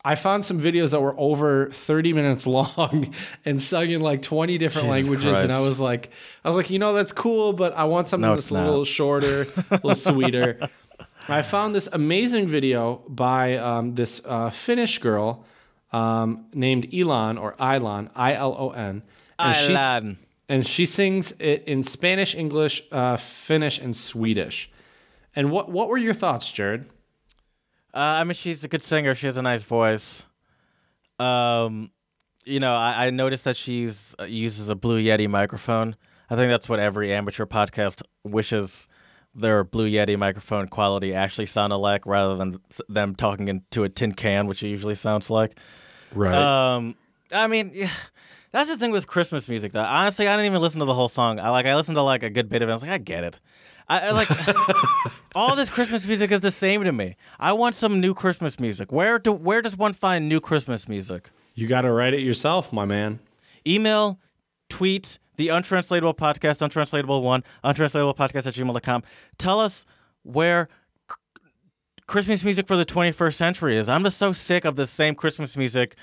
I 0.07 0.15
found 0.15 0.45
some 0.45 0.61
videos 0.61 0.93
that 0.93 1.01
were 1.01 1.15
over 1.19 1.71
30 1.71 2.13
minutes 2.13 2.47
long 2.59 3.13
and 3.45 3.61
sung 3.61 3.91
in 3.91 4.01
like 4.01 4.23
20 4.23 4.57
different 4.59 4.87
Jesus 4.89 5.07
languages. 5.09 5.39
And 5.43 5.53
I 5.53 5.61
was 5.61 5.81
like, 5.81 6.11
I 6.45 6.49
was 6.49 6.57
like, 6.57 6.71
you 6.71 6.79
know, 6.79 6.93
that's 6.93 7.13
cool, 7.13 7.53
but 7.53 7.75
I 7.77 7.85
want 7.85 8.07
something 8.07 8.23
No, 8.29 8.35
that's 8.35 8.45
it's 8.45 8.51
a 8.53 8.55
little 8.65 8.85
shorter, 8.85 9.49
a 9.71 9.75
little 9.75 9.95
sweeter. 9.97 10.69
I 11.29 11.43
found 11.43 11.75
this 11.75 11.89
amazing 11.93 12.47
video 12.47 13.03
by 13.09 13.57
um, 13.57 13.95
this 13.95 14.21
uh, 14.25 14.51
Finnish 14.51 14.99
girl 14.99 15.45
um, 15.93 16.47
named 16.55 16.95
Elon 16.95 17.37
or 17.37 17.57
Ilon, 17.61 18.11
I 18.15 18.35
L 18.35 18.55
O 18.57 18.71
N. 18.71 19.03
And 19.39 19.57
she's- 19.57 19.79
and 20.49 20.65
she 20.65 20.87
sings 20.87 21.33
it 21.41 21.65
in 21.67 21.83
Spanish, 21.83 22.33
English, 22.37 22.85
uh, 22.93 23.17
Finnish, 23.17 23.81
and 23.81 23.97
Swedish. 23.97 24.71
And 25.35 25.51
what 25.51 25.69
what 25.69 25.89
were 25.89 25.99
your 25.99 26.15
thoughts, 26.15 26.53
Jared? 26.53 26.87
Uh, 27.97 28.21
I 28.21 28.25
mean, 28.25 28.35
she's 28.35 28.63
a 28.63 28.69
good 28.69 28.83
singer. 28.83 29.15
She 29.15 29.25
has 29.25 29.39
a 29.39 29.43
nice 29.43 29.63
voice. 29.63 30.25
Um, 31.19 31.91
you 32.45 32.61
know, 32.61 32.75
I, 32.75 33.07
I 33.07 33.11
noticed 33.11 33.45
that 33.45 33.57
she's 33.57 34.15
uh, 34.21 34.25
uses 34.25 34.69
a 34.69 34.75
Blue 34.75 35.03
Yeti 35.03 35.27
microphone. 35.31 35.97
I 36.29 36.37
think 36.37 36.51
that's 36.51 36.69
what 36.69 36.79
every 36.79 37.11
amateur 37.11 37.47
podcast 37.47 38.03
wishes 38.23 38.87
their 39.35 39.65
Blue 39.65 39.91
Yeti 39.91 40.19
microphone 40.19 40.69
quality 40.69 41.15
actually 41.15 41.47
sounded 41.47 41.77
like, 41.77 42.05
rather 42.05 42.37
than 42.37 42.61
them 42.91 43.15
talking 43.15 43.49
into 43.49 43.85
a 43.85 43.89
tin 43.89 44.13
can, 44.13 44.47
which 44.47 44.63
it 44.63 44.69
usually 44.69 44.95
sounds 44.95 45.31
like. 45.31 45.59
Right. 46.15 46.35
Um, 46.35 46.97
I 47.33 47.47
mean, 47.47 47.71
yeah, 47.73 47.91
that's 48.51 48.69
the 48.69 48.77
thing 48.77 48.91
with 48.91 49.07
Christmas 49.07 49.49
music, 49.49 49.73
though. 49.73 49.83
Honestly, 49.83 50.29
I 50.29 50.37
didn't 50.37 50.51
even 50.51 50.61
listen 50.61 50.81
to 50.81 50.87
the 50.87 50.93
whole 50.93 51.09
song. 51.09 51.41
I 51.41 51.49
like, 51.49 51.65
I 51.65 51.75
listened 51.75 51.97
to 51.97 52.03
like 52.03 52.23
a 52.23 52.31
good 52.31 52.51
bit 52.51 52.61
of 52.61 52.69
it. 52.69 52.73
I 52.73 52.75
was 52.75 52.83
like, 52.83 52.91
I 52.91 52.99
get 52.99 53.25
it. 53.25 53.41
I, 53.89 54.01
I 54.01 54.11
like 54.11 54.29
all 55.35 55.55
this 55.57 55.71
Christmas 55.71 56.07
music 56.07 56.31
is 56.33 56.41
the 56.41 56.51
same 56.51 56.85
to 56.85 56.93
me. 56.93 57.17
I 57.39 57.53
want 57.53 57.75
some 57.75 58.01
new 58.01 58.15
Christmas 58.15 58.59
music. 58.59 58.91
Where 58.91 59.19
do 59.19 59.33
where 59.33 59.63
does 59.63 59.77
one 59.77 59.93
find 59.93 60.29
new 60.29 60.41
Christmas 60.41 60.89
music? 60.89 61.31
you 61.57 61.67
got 61.67 61.81
to 61.81 61.91
write 61.91 62.15
it 62.15 62.21
yourself, 62.21 62.73
my 62.73 62.85
man. 62.85 63.19
Email, 63.67 64.21
tweet, 64.69 65.19
the 65.37 65.49
untranslatable 65.49 66.15
podcast, 66.15 66.63
untranslatable 66.63 67.23
one, 67.23 67.43
untranslatable 67.65 68.15
podcast 68.15 68.47
at 68.47 68.55
gmail.com. 68.55 69.03
Tell 69.39 69.59
us 69.59 69.87
where 70.23 70.69
Christmas 72.07 72.45
music 72.45 72.67
for 72.67 72.77
the 72.77 72.85
21st 72.85 73.35
century 73.35 73.77
is. 73.77 73.89
I'm 73.89 74.05
just 74.05 74.19
so 74.19 74.33
sick 74.33 74.65
of 74.65 74.77
the 74.77 74.87
same 74.87 75.15
Christmas 75.15 75.57
music 75.57 75.97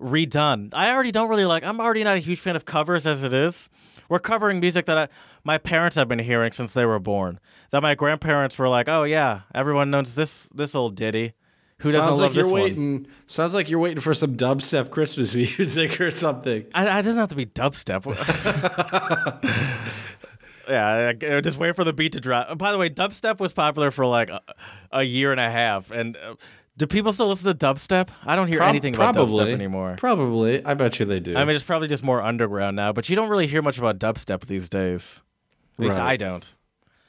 redone. 0.00 0.70
I 0.72 0.90
already 0.90 1.12
don't 1.12 1.28
really 1.28 1.44
like, 1.44 1.64
I'm 1.64 1.80
already 1.80 2.04
not 2.04 2.16
a 2.16 2.20
huge 2.20 2.40
fan 2.40 2.56
of 2.56 2.64
covers 2.64 3.06
as 3.06 3.22
it 3.22 3.32
is. 3.32 3.68
We're 4.08 4.18
covering 4.20 4.60
music 4.60 4.86
that 4.86 4.96
I, 4.98 5.08
my 5.44 5.58
parents 5.58 5.96
have 5.96 6.08
been 6.08 6.18
hearing 6.20 6.52
since 6.52 6.72
they 6.72 6.86
were 6.86 6.98
born. 6.98 7.40
That 7.70 7.82
my 7.82 7.94
grandparents 7.94 8.58
were 8.58 8.68
like, 8.68 8.88
oh 8.88 9.04
yeah, 9.04 9.42
everyone 9.54 9.90
knows 9.90 10.14
this 10.14 10.48
this 10.54 10.74
old 10.74 10.94
ditty. 10.96 11.34
Who 11.80 11.90
doesn't 11.90 12.00
sounds 12.00 12.18
love 12.18 12.30
like 12.30 12.34
you're 12.34 12.44
this 12.44 12.52
one? 12.52 12.62
waiting. 12.62 13.06
Sounds 13.26 13.54
like 13.54 13.68
you're 13.70 13.78
waiting 13.78 14.00
for 14.00 14.12
some 14.14 14.36
dubstep 14.36 14.90
Christmas 14.90 15.34
music 15.58 16.00
or 16.00 16.10
something. 16.10 16.64
I, 16.74 16.98
it 16.98 17.02
doesn't 17.02 17.18
have 17.20 17.28
to 17.28 17.36
be 17.36 17.46
dubstep. 17.46 18.04
yeah, 20.68 21.12
I- 21.22 21.36
I 21.36 21.40
just 21.40 21.58
wait 21.58 21.76
for 21.76 21.84
the 21.84 21.92
beat 21.92 22.12
to 22.12 22.20
drop. 22.20 22.56
By 22.58 22.72
the 22.72 22.78
way, 22.78 22.90
dubstep 22.90 23.38
was 23.40 23.52
popular 23.52 23.90
for 23.90 24.06
like 24.06 24.30
a, 24.30 24.40
a 24.90 25.02
year 25.02 25.30
and 25.32 25.40
a 25.40 25.50
half. 25.50 25.90
And 25.90 26.16
uh, 26.16 26.34
do 26.78 26.86
people 26.86 27.12
still 27.12 27.28
listen 27.28 27.52
to 27.52 27.66
dubstep? 27.66 28.08
I 28.24 28.36
don't 28.36 28.46
hear 28.46 28.58
Prob- 28.58 28.70
anything 28.70 28.94
about 28.94 29.14
dubstep 29.16 29.52
anymore. 29.52 29.96
Probably. 29.98 30.64
I 30.64 30.74
bet 30.74 30.98
you 31.00 31.06
they 31.06 31.20
do. 31.20 31.36
I 31.36 31.44
mean, 31.44 31.56
it's 31.56 31.64
probably 31.64 31.88
just 31.88 32.04
more 32.04 32.22
underground 32.22 32.76
now, 32.76 32.92
but 32.92 33.08
you 33.08 33.16
don't 33.16 33.28
really 33.28 33.48
hear 33.48 33.60
much 33.62 33.78
about 33.78 33.98
dubstep 33.98 34.46
these 34.46 34.68
days. 34.68 35.20
At 35.78 35.84
least 35.84 35.96
Right. 35.96 36.12
I 36.12 36.16
don't. 36.16 36.54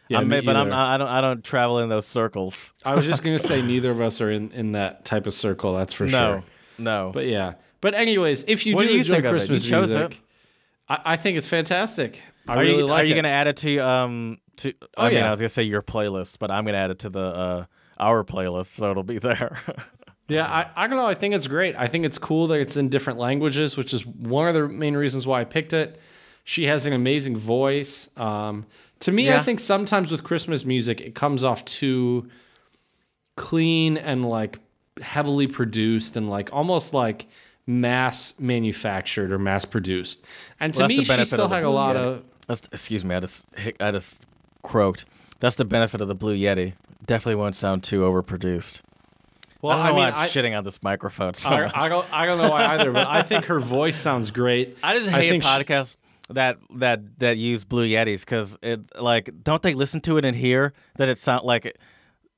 yeah, 0.10 0.20
I'm, 0.20 0.28
but 0.28 0.56
I'm 0.56 0.70
not, 0.70 0.94
I 0.94 0.98
don't. 0.98 1.08
I 1.08 1.22
don't 1.22 1.44
travel 1.44 1.80
in 1.80 1.90
those 1.90 2.06
circles. 2.08 2.74
I 2.84 2.96
was 2.96 3.06
just 3.06 3.24
gonna 3.24 3.40
say 3.52 3.62
neither 3.62 3.92
of 3.92 4.02
us 4.02 4.20
are 4.22 4.32
in, 4.32 4.52
in 4.52 4.72
that 4.74 5.06
type 5.06 5.28
of 5.28 5.34
circle. 5.34 5.76
That's 5.76 5.94
for 5.94 6.06
no, 6.06 6.12
sure. 6.12 6.44
no. 6.80 7.12
But 7.14 7.28
yeah. 7.28 7.54
But 7.82 7.94
anyways, 7.94 8.44
if 8.48 8.66
you 8.66 8.76
What 8.76 8.82
do, 8.82 8.88
do 8.90 8.94
you 8.96 9.00
enjoy 9.02 9.14
think 9.14 9.26
of? 9.26 9.32
You 9.32 9.38
Christmas 9.38 9.72
music, 9.72 10.12
it. 10.12 10.20
I, 10.90 11.00
I 11.14 11.16
think 11.16 11.38
it's 11.38 11.48
fantastic. 11.48 12.20
I 12.48 12.56
are 12.56 12.60
really 12.60 12.78
you 12.80 12.88
like 12.88 13.04
are 13.04 13.08
you 13.08 13.16
gonna 13.16 13.28
add 13.30 13.48
it 13.48 13.58
to 13.58 13.78
um 13.80 14.40
to? 14.58 14.74
Oh, 14.98 15.04
I 15.04 15.10
mean, 15.10 15.18
yeah. 15.20 15.28
I 15.28 15.32
was 15.32 15.40
gonna 15.40 15.50
say 15.50 15.64
your 15.64 15.84
playlist, 15.84 16.38
but 16.40 16.50
I'm 16.50 16.66
gonna 16.66 16.78
add 16.78 16.90
it 16.92 17.00
to 17.00 17.10
the 17.10 17.20
uh 17.20 17.66
our 18.00 18.24
playlist, 18.24 18.68
so 18.68 18.92
it'll 18.92 19.04
be 19.04 19.20
there. 19.20 19.58
Yeah, 20.32 20.46
I, 20.46 20.84
I 20.84 20.88
don't 20.88 20.98
know. 20.98 21.08
I 21.08 21.16
think 21.16 21.34
it's 21.34 21.48
great. 21.48 21.76
I 21.76 21.88
think 21.88 22.06
it's 22.06 22.20
cool 22.20 22.46
that 22.50 22.60
it's 22.60 22.78
in 22.78 22.90
different 22.90 23.18
languages, 23.18 23.76
which 23.76 23.96
is 23.96 24.06
one 24.06 24.48
of 24.48 24.54
the 24.54 24.68
main 24.68 24.96
reasons 24.96 25.26
why 25.26 25.42
I 25.42 25.44
picked 25.44 25.74
it. 25.74 26.00
She 26.44 26.66
has 26.66 26.86
an 26.86 26.94
amazing 26.94 27.36
voice. 27.36 28.10
Um, 28.16 28.68
to 29.00 29.12
me, 29.12 29.32
I 29.34 29.42
think 29.42 29.60
sometimes 29.60 30.12
with 30.12 30.24
Christmas 30.24 30.66
music, 30.66 31.02
it 31.02 31.16
comes 31.16 31.44
off 31.44 31.66
too 31.66 32.30
clean 33.38 33.98
and 33.98 34.24
like 34.24 34.60
heavily 35.02 35.48
produced 35.48 36.16
and 36.16 36.30
like 36.30 36.54
almost 36.54 36.94
like 36.94 37.26
mass 37.66 38.34
manufactured 38.40 39.32
or 39.32 39.40
mass 39.40 39.66
produced. 39.66 40.24
And 40.60 40.74
to 40.76 40.82
Well, 40.82 40.90
me, 40.90 41.04
she 41.04 41.26
still 41.26 41.46
of 41.46 41.52
had 41.52 41.64
a 41.64 41.70
lot 41.72 41.96
Yeti. 41.96 42.00
of. 42.06 42.24
That's, 42.48 42.62
excuse 42.72 43.04
me, 43.04 43.16
I 43.16 43.20
just 43.20 43.46
I 43.80 43.90
just 43.92 44.28
croaked. 44.62 45.06
That's 45.40 45.56
the 45.56 45.66
benefit 45.66 46.02
of 46.02 46.08
the 46.08 46.16
Blue 46.16 46.38
Yeti. 46.38 46.74
Definitely 47.06 47.36
won't 47.36 47.56
sound 47.56 47.84
too 47.84 48.02
overproduced. 48.02 48.82
Well, 49.62 49.78
I 49.78 49.90
I, 49.90 49.92
mean, 49.92 50.02
I, 50.02 50.28
shitting 50.28 50.58
on 50.58 50.64
this 50.64 50.82
microphone 50.82 51.34
so 51.34 51.50
I. 51.50 51.86
I 51.86 51.90
don't, 51.90 52.06
I 52.14 52.26
don't 52.26 52.38
know 52.38 52.50
why 52.50 52.66
either, 52.66 52.92
but 52.92 53.08
I 53.08 53.24
think 53.24 53.46
her 53.46 53.60
voice 53.60 53.98
sounds 53.98 54.32
great. 54.32 54.78
I 54.84 54.98
just 54.98 55.10
I 55.10 55.22
hate 55.22 55.44
she- 55.44 55.48
podcasts 55.48 55.98
that 56.30 56.60
that 56.76 57.20
that 57.20 57.38
use 57.38 57.64
Blue 57.64 57.88
Yetis 57.88 58.22
because 58.22 58.58
it 58.62 58.82
like 59.02 59.32
don't 59.44 59.62
they 59.62 59.74
listen 59.74 60.00
to 60.02 60.18
it 60.18 60.26
and 60.26 60.36
hear 60.36 60.74
that 60.96 61.10
it 61.10 61.18
sound 61.18 61.44
like 61.44 61.66
it, 61.66 61.78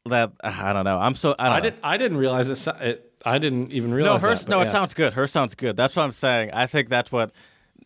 that 0.05 0.31
I 0.43 0.73
don't 0.73 0.85
know. 0.85 0.97
I'm 0.97 1.15
so 1.15 1.35
I 1.37 1.49
don't 1.49 1.57
I 1.57 1.59
didn't. 1.59 1.79
I 1.83 1.97
didn't 1.97 2.17
realize 2.17 2.49
it. 2.49 2.55
so- 2.55 2.77
it 2.79 3.11
I 3.25 3.37
didn't 3.37 3.71
even 3.71 3.93
realize. 3.93 4.21
No, 4.23 4.29
hers. 4.29 4.39
that, 4.45 4.49
no, 4.49 4.59
but 4.59 4.67
it 4.67 4.71
sounds 4.71 4.93
good. 4.93 5.13
Her 5.13 5.27
sounds 5.27 5.53
good. 5.53 5.77
That's 5.77 5.95
what 5.95 6.03
I'm 6.03 6.11
saying. 6.11 6.51
I 6.53 6.65
think 6.67 6.89
that's 6.89 7.11
what. 7.11 7.31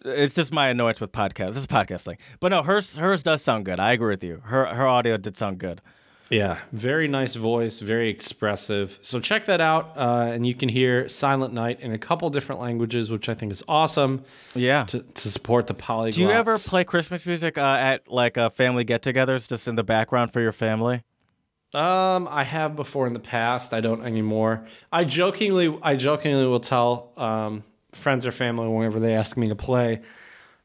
It's 0.06 0.36
just 0.36 0.54
my 0.54 0.68
annoyance 0.68 1.02
with 1.02 1.12
podcasts. 1.12 1.48
This 1.48 1.58
is 1.58 1.66
a 1.66 1.68
podcast 1.68 2.04
thing, 2.04 2.18
but 2.40 2.50
no, 2.50 2.62
hers 2.62 2.96
hers 2.96 3.24
does 3.24 3.42
sound 3.42 3.66
good. 3.66 3.80
I 3.80 3.92
agree 3.92 4.12
with 4.12 4.24
you. 4.24 4.42
Her 4.46 4.66
her 4.66 4.88
audio 4.88 5.18
did 5.18 5.36
sound 5.36 5.58
good. 5.58 5.82
Yeah, 6.30 6.58
very 6.72 7.08
nice 7.08 7.36
voice, 7.36 7.80
very 7.80 8.10
expressive. 8.10 8.98
So 9.02 9.20
check 9.20 9.46
that 9.46 9.62
out, 9.62 9.94
uh, 9.96 10.32
and 10.34 10.46
you 10.46 10.56
can 10.56 10.70
hear 10.70 11.08
Silent 11.08 11.54
Night 11.54 11.80
in 11.82 11.92
a 11.94 12.00
couple 12.00 12.30
different 12.32 12.60
languages, 12.62 13.12
which 13.12 13.30
I 13.30 13.36
think 13.36 13.52
is 13.52 13.64
awesome 13.68 14.24
Yeah. 14.56 14.86
to, 14.86 15.02
to 15.04 15.30
support 15.30 15.68
the 15.68 15.76
polyglots. 15.76 16.14
Do 16.14 16.22
you 16.22 16.32
ever 16.32 16.58
play 16.58 16.84
Christmas 16.84 17.26
music 17.28 17.58
uh, 17.60 17.62
at 17.62 18.12
like 18.12 18.38
uh, 18.40 18.50
family 18.50 18.84
get-togethers, 18.84 19.48
just 19.48 19.68
in 19.68 19.76
the 19.76 19.84
background 19.84 20.34
for 20.34 20.42
your 20.42 20.52
family? 20.52 21.04
Um, 21.76 22.28
I 22.32 22.44
have 22.44 22.76
before 22.76 23.06
in 23.06 23.14
the 23.14 23.20
past. 23.20 23.74
I 23.74 23.82
don't 23.82 24.04
anymore. 24.04 24.66
I 24.92 25.04
jokingly, 25.04 25.78
I 25.84 25.96
jokingly 25.96 26.46
will 26.48 26.60
tell 26.62 27.12
um, 27.18 27.64
friends 27.92 28.26
or 28.26 28.32
family 28.32 28.68
whenever 28.68 29.00
they 29.00 29.14
ask 29.14 29.36
me 29.38 29.50
to 29.50 29.56
play. 29.56 30.02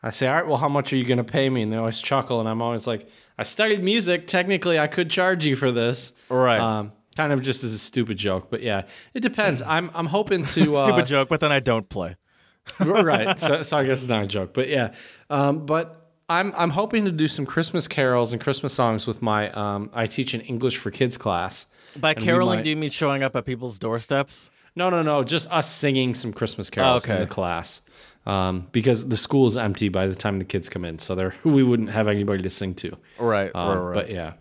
I 0.02 0.10
say, 0.10 0.28
"All 0.28 0.34
right, 0.34 0.46
well, 0.46 0.56
how 0.56 0.68
much 0.68 0.92
are 0.92 0.96
you 0.96 1.04
going 1.04 1.18
to 1.18 1.24
pay 1.24 1.50
me?" 1.50 1.62
And 1.62 1.72
they 1.72 1.76
always 1.76 1.98
chuckle, 2.00 2.40
and 2.40 2.48
I'm 2.48 2.62
always 2.62 2.86
like, 2.86 3.06
"I 3.40 3.44
studied 3.44 3.82
music. 3.82 4.26
Technically, 4.26 4.78
I 4.78 4.86
could 4.86 5.10
charge 5.10 5.46
you 5.46 5.56
for 5.56 5.70
this." 5.72 6.12
Right. 6.28 6.60
Um, 6.60 6.92
kind 7.16 7.32
of 7.32 7.42
just 7.42 7.64
as 7.64 7.72
a 7.72 7.78
stupid 7.78 8.16
joke, 8.16 8.48
but 8.50 8.62
yeah, 8.62 8.82
it 9.14 9.20
depends. 9.20 9.62
I'm 9.62 9.90
I'm 9.94 10.06
hoping 10.06 10.44
to 10.46 10.76
uh, 10.76 10.84
Stupid 10.84 11.06
joke, 11.06 11.28
but 11.28 11.40
then 11.40 11.52
I 11.52 11.60
don't 11.60 11.88
play. 11.88 12.16
right. 12.80 13.38
So, 13.38 13.62
so 13.62 13.78
I 13.78 13.84
guess 13.84 14.00
it's 14.00 14.08
not 14.08 14.24
a 14.24 14.26
joke, 14.26 14.54
but 14.54 14.68
yeah. 14.68 14.94
Um, 15.28 15.66
but 15.66 16.12
I'm 16.28 16.52
I'm 16.56 16.70
hoping 16.70 17.04
to 17.04 17.12
do 17.12 17.26
some 17.26 17.46
Christmas 17.46 17.88
carols 17.88 18.32
and 18.32 18.40
Christmas 18.40 18.72
songs 18.72 19.06
with 19.06 19.20
my 19.20 19.50
um, 19.50 19.90
I 19.92 20.06
teach 20.06 20.34
an 20.34 20.40
English 20.42 20.76
for 20.76 20.90
kids 20.90 21.16
class. 21.16 21.66
By 21.96 22.14
caroling, 22.14 22.58
might- 22.60 22.64
do 22.64 22.70
you 22.70 22.76
mean 22.76 22.90
showing 22.90 23.22
up 23.22 23.34
at 23.34 23.44
people's 23.44 23.78
doorsteps? 23.78 24.50
No, 24.76 24.88
no, 24.88 25.02
no, 25.02 25.24
just 25.24 25.50
us 25.50 25.68
singing 25.68 26.14
some 26.14 26.32
Christmas 26.32 26.70
carols 26.70 27.04
in 27.04 27.10
okay. 27.10 27.20
the 27.20 27.26
class. 27.26 27.82
Um, 28.26 28.68
because 28.70 29.08
the 29.08 29.16
school 29.16 29.46
is 29.46 29.56
empty 29.56 29.88
by 29.88 30.06
the 30.06 30.14
time 30.14 30.38
the 30.38 30.44
kids 30.44 30.68
come 30.68 30.84
in, 30.84 30.98
so 30.98 31.14
there 31.14 31.34
we 31.44 31.62
wouldn't 31.62 31.90
have 31.90 32.06
anybody 32.06 32.42
to 32.42 32.50
sing 32.50 32.74
to. 32.74 32.96
Right, 33.18 33.50
Um, 33.54 33.68
right, 33.68 33.84
right. 33.84 33.94
But 33.94 34.10
yeah. 34.10 34.34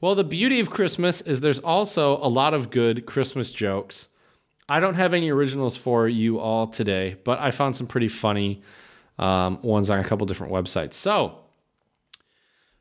Well, 0.00 0.14
the 0.14 0.24
beauty 0.24 0.60
of 0.60 0.70
Christmas 0.70 1.20
is 1.22 1.40
there's 1.40 1.58
also 1.58 2.16
a 2.18 2.28
lot 2.28 2.54
of 2.54 2.70
good 2.70 3.06
Christmas 3.06 3.50
jokes. 3.52 4.08
I 4.68 4.80
don't 4.80 4.94
have 4.94 5.14
any 5.14 5.30
originals 5.30 5.76
for 5.76 6.08
you 6.08 6.38
all 6.38 6.66
today, 6.66 7.16
but 7.24 7.38
I 7.38 7.50
found 7.50 7.76
some 7.76 7.86
pretty 7.86 8.08
funny 8.08 8.62
um, 9.18 9.58
ones 9.62 9.90
on 9.90 9.98
a 9.98 10.04
couple 10.04 10.26
different 10.26 10.52
websites. 10.52 10.94
So, 10.94 11.38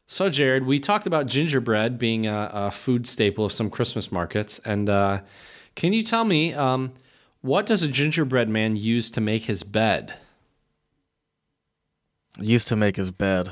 so 0.07 0.29
Jared, 0.29 0.65
we 0.65 0.79
talked 0.79 1.07
about 1.07 1.27
gingerbread 1.27 1.97
being 1.97 2.27
a, 2.27 2.49
a 2.53 2.71
food 2.71 3.07
staple 3.07 3.45
of 3.45 3.51
some 3.51 3.69
Christmas 3.69 4.11
markets, 4.11 4.59
and 4.65 4.89
uh, 4.89 5.21
can 5.75 5.93
you 5.93 6.03
tell 6.03 6.25
me 6.25 6.53
um, 6.53 6.93
what 7.45 7.65
does 7.67 7.83
a 7.83 7.87
gingerbread 7.87 8.49
man 8.49 8.75
use 8.75 9.11
to 9.11 9.21
make 9.21 9.43
his 9.43 9.61
bed? 9.63 10.15
Used 12.39 12.67
to 12.69 12.75
make 12.75 12.95
his 12.95 13.11
bed. 13.11 13.51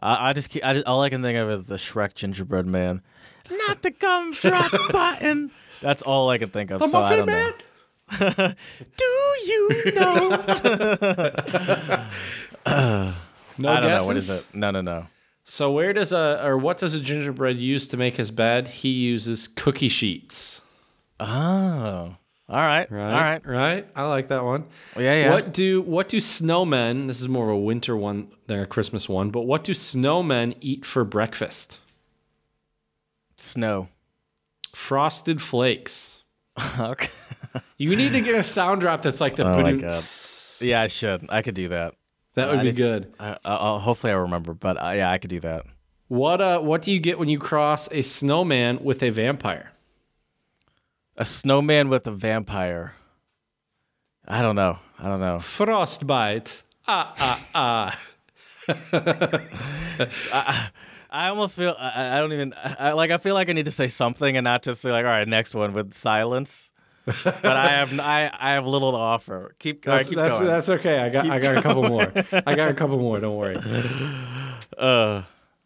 I, 0.00 0.30
I 0.30 0.32
just 0.32 0.48
keep, 0.48 0.64
I 0.64 0.72
just, 0.74 0.86
all 0.86 1.02
I 1.02 1.10
can 1.10 1.22
think 1.22 1.38
of 1.38 1.50
is 1.50 1.64
the 1.66 1.76
Shrek 1.76 2.14
gingerbread 2.14 2.66
man. 2.66 3.02
Not 3.50 3.82
the 3.82 3.90
gumdrop 3.90 4.72
button. 4.92 5.50
That's 5.82 6.02
all 6.02 6.30
I 6.30 6.38
can 6.38 6.48
think 6.48 6.70
of. 6.70 6.80
so 6.90 6.98
I 6.98 7.16
don't 7.16 7.26
know. 7.26 7.52
Do 8.96 9.04
you 9.46 9.92
know? 9.94 10.44
No 13.56 13.68
I 13.68 13.80
don't 13.80 13.88
guesses? 13.90 14.00
know. 14.02 14.06
What 14.06 14.16
is 14.16 14.30
it? 14.30 14.46
No, 14.52 14.70
no, 14.72 14.80
no. 14.80 15.06
So 15.44 15.70
where 15.70 15.92
does 15.92 16.10
a 16.10 16.44
or 16.44 16.58
what 16.58 16.78
does 16.78 16.94
a 16.94 16.98
gingerbread 16.98 17.58
use 17.58 17.86
to 17.88 17.96
make 17.96 18.16
his 18.16 18.32
bed? 18.32 18.66
He 18.66 18.88
uses 18.88 19.46
cookie 19.46 19.88
sheets. 19.88 20.60
Oh, 21.20 22.16
all 22.48 22.56
right, 22.56 22.90
Right. 22.90 23.12
all 23.12 23.20
right. 23.20 23.46
Right. 23.46 23.88
I 23.96 24.06
like 24.06 24.28
that 24.28 24.44
one. 24.44 24.64
Yeah, 24.96 25.14
yeah. 25.24 25.30
What 25.32 25.52
do 25.54 25.80
what 25.82 26.08
do 26.08 26.18
snowmen? 26.18 27.06
This 27.06 27.20
is 27.20 27.28
more 27.28 27.48
of 27.50 27.56
a 27.56 27.58
winter 27.58 27.96
one 27.96 28.28
than 28.46 28.60
a 28.60 28.66
Christmas 28.66 29.08
one. 29.08 29.30
But 29.30 29.42
what 29.42 29.64
do 29.64 29.72
snowmen 29.72 30.56
eat 30.60 30.84
for 30.84 31.04
breakfast? 31.04 31.78
Snow. 33.36 33.88
Frosted 34.74 35.40
flakes. 35.40 36.22
okay. 36.78 37.08
You 37.78 37.94
need 37.96 38.12
to 38.12 38.20
get 38.20 38.34
a 38.34 38.42
sound 38.42 38.80
drop 38.80 39.02
that's 39.02 39.20
like 39.20 39.36
the 39.36 39.46
Oh 39.46 39.62
my 39.62 39.72
God. 39.74 39.92
Yeah, 40.60 40.82
I 40.82 40.86
should. 40.88 41.26
I 41.28 41.42
could 41.42 41.54
do 41.54 41.68
that. 41.68 41.94
That 42.34 42.48
would 42.50 42.58
I 42.58 42.62
be 42.62 42.72
did- 42.72 42.76
good. 42.76 43.14
I, 43.20 43.38
I'll, 43.44 43.78
hopefully, 43.78 44.12
I 44.12 44.16
remember. 44.16 44.54
But 44.54 44.76
uh, 44.82 44.90
yeah, 44.90 45.10
I 45.10 45.18
could 45.18 45.30
do 45.30 45.40
that. 45.40 45.66
What 46.08 46.40
uh 46.40 46.60
what 46.60 46.82
do 46.82 46.92
you 46.92 47.00
get 47.00 47.18
when 47.18 47.28
you 47.28 47.38
cross 47.38 47.88
a 47.90 48.02
snowman 48.02 48.82
with 48.84 49.02
a 49.02 49.10
vampire? 49.10 49.72
A 51.16 51.24
snowman 51.24 51.88
with 51.88 52.06
a 52.06 52.10
vampire. 52.10 52.94
I 54.26 54.42
don't 54.42 54.56
know. 54.56 54.78
I 54.98 55.08
don't 55.08 55.20
know. 55.20 55.38
Frostbite. 55.40 56.64
Ah 56.88 57.14
ah 57.54 57.54
ah. 57.54 58.00
I 61.10 61.28
almost 61.28 61.54
feel 61.54 61.76
I, 61.78 62.16
I 62.16 62.20
don't 62.20 62.32
even 62.32 62.54
I, 62.56 62.92
like 62.92 63.10
I 63.10 63.18
feel 63.18 63.34
like 63.34 63.48
I 63.48 63.52
need 63.52 63.66
to 63.66 63.72
say 63.72 63.88
something 63.88 64.36
and 64.36 64.44
not 64.44 64.62
just 64.62 64.80
say 64.80 64.90
like 64.90 65.04
all 65.04 65.10
right 65.10 65.28
next 65.28 65.54
one 65.54 65.72
with 65.72 65.94
silence. 65.94 66.72
but 67.04 67.44
I 67.44 67.68
have 67.68 68.00
I, 68.00 68.30
I 68.36 68.52
have 68.52 68.66
little 68.66 68.92
to 68.92 68.98
offer. 68.98 69.54
Keep, 69.58 69.86
all 69.86 69.92
right, 69.92 69.98
That's, 69.98 70.08
keep 70.08 70.16
that's, 70.16 70.38
going. 70.38 70.46
that's 70.46 70.68
okay. 70.70 70.98
I 70.98 71.08
got 71.10 71.28
I 71.28 71.38
got 71.38 71.58
a 71.58 71.62
couple 71.62 71.88
more. 71.88 72.12
I 72.46 72.54
got 72.54 72.70
a 72.70 72.74
couple 72.74 72.98
more, 72.98 73.20
don't 73.20 73.36
worry. 73.36 73.56
uh, 74.78 75.22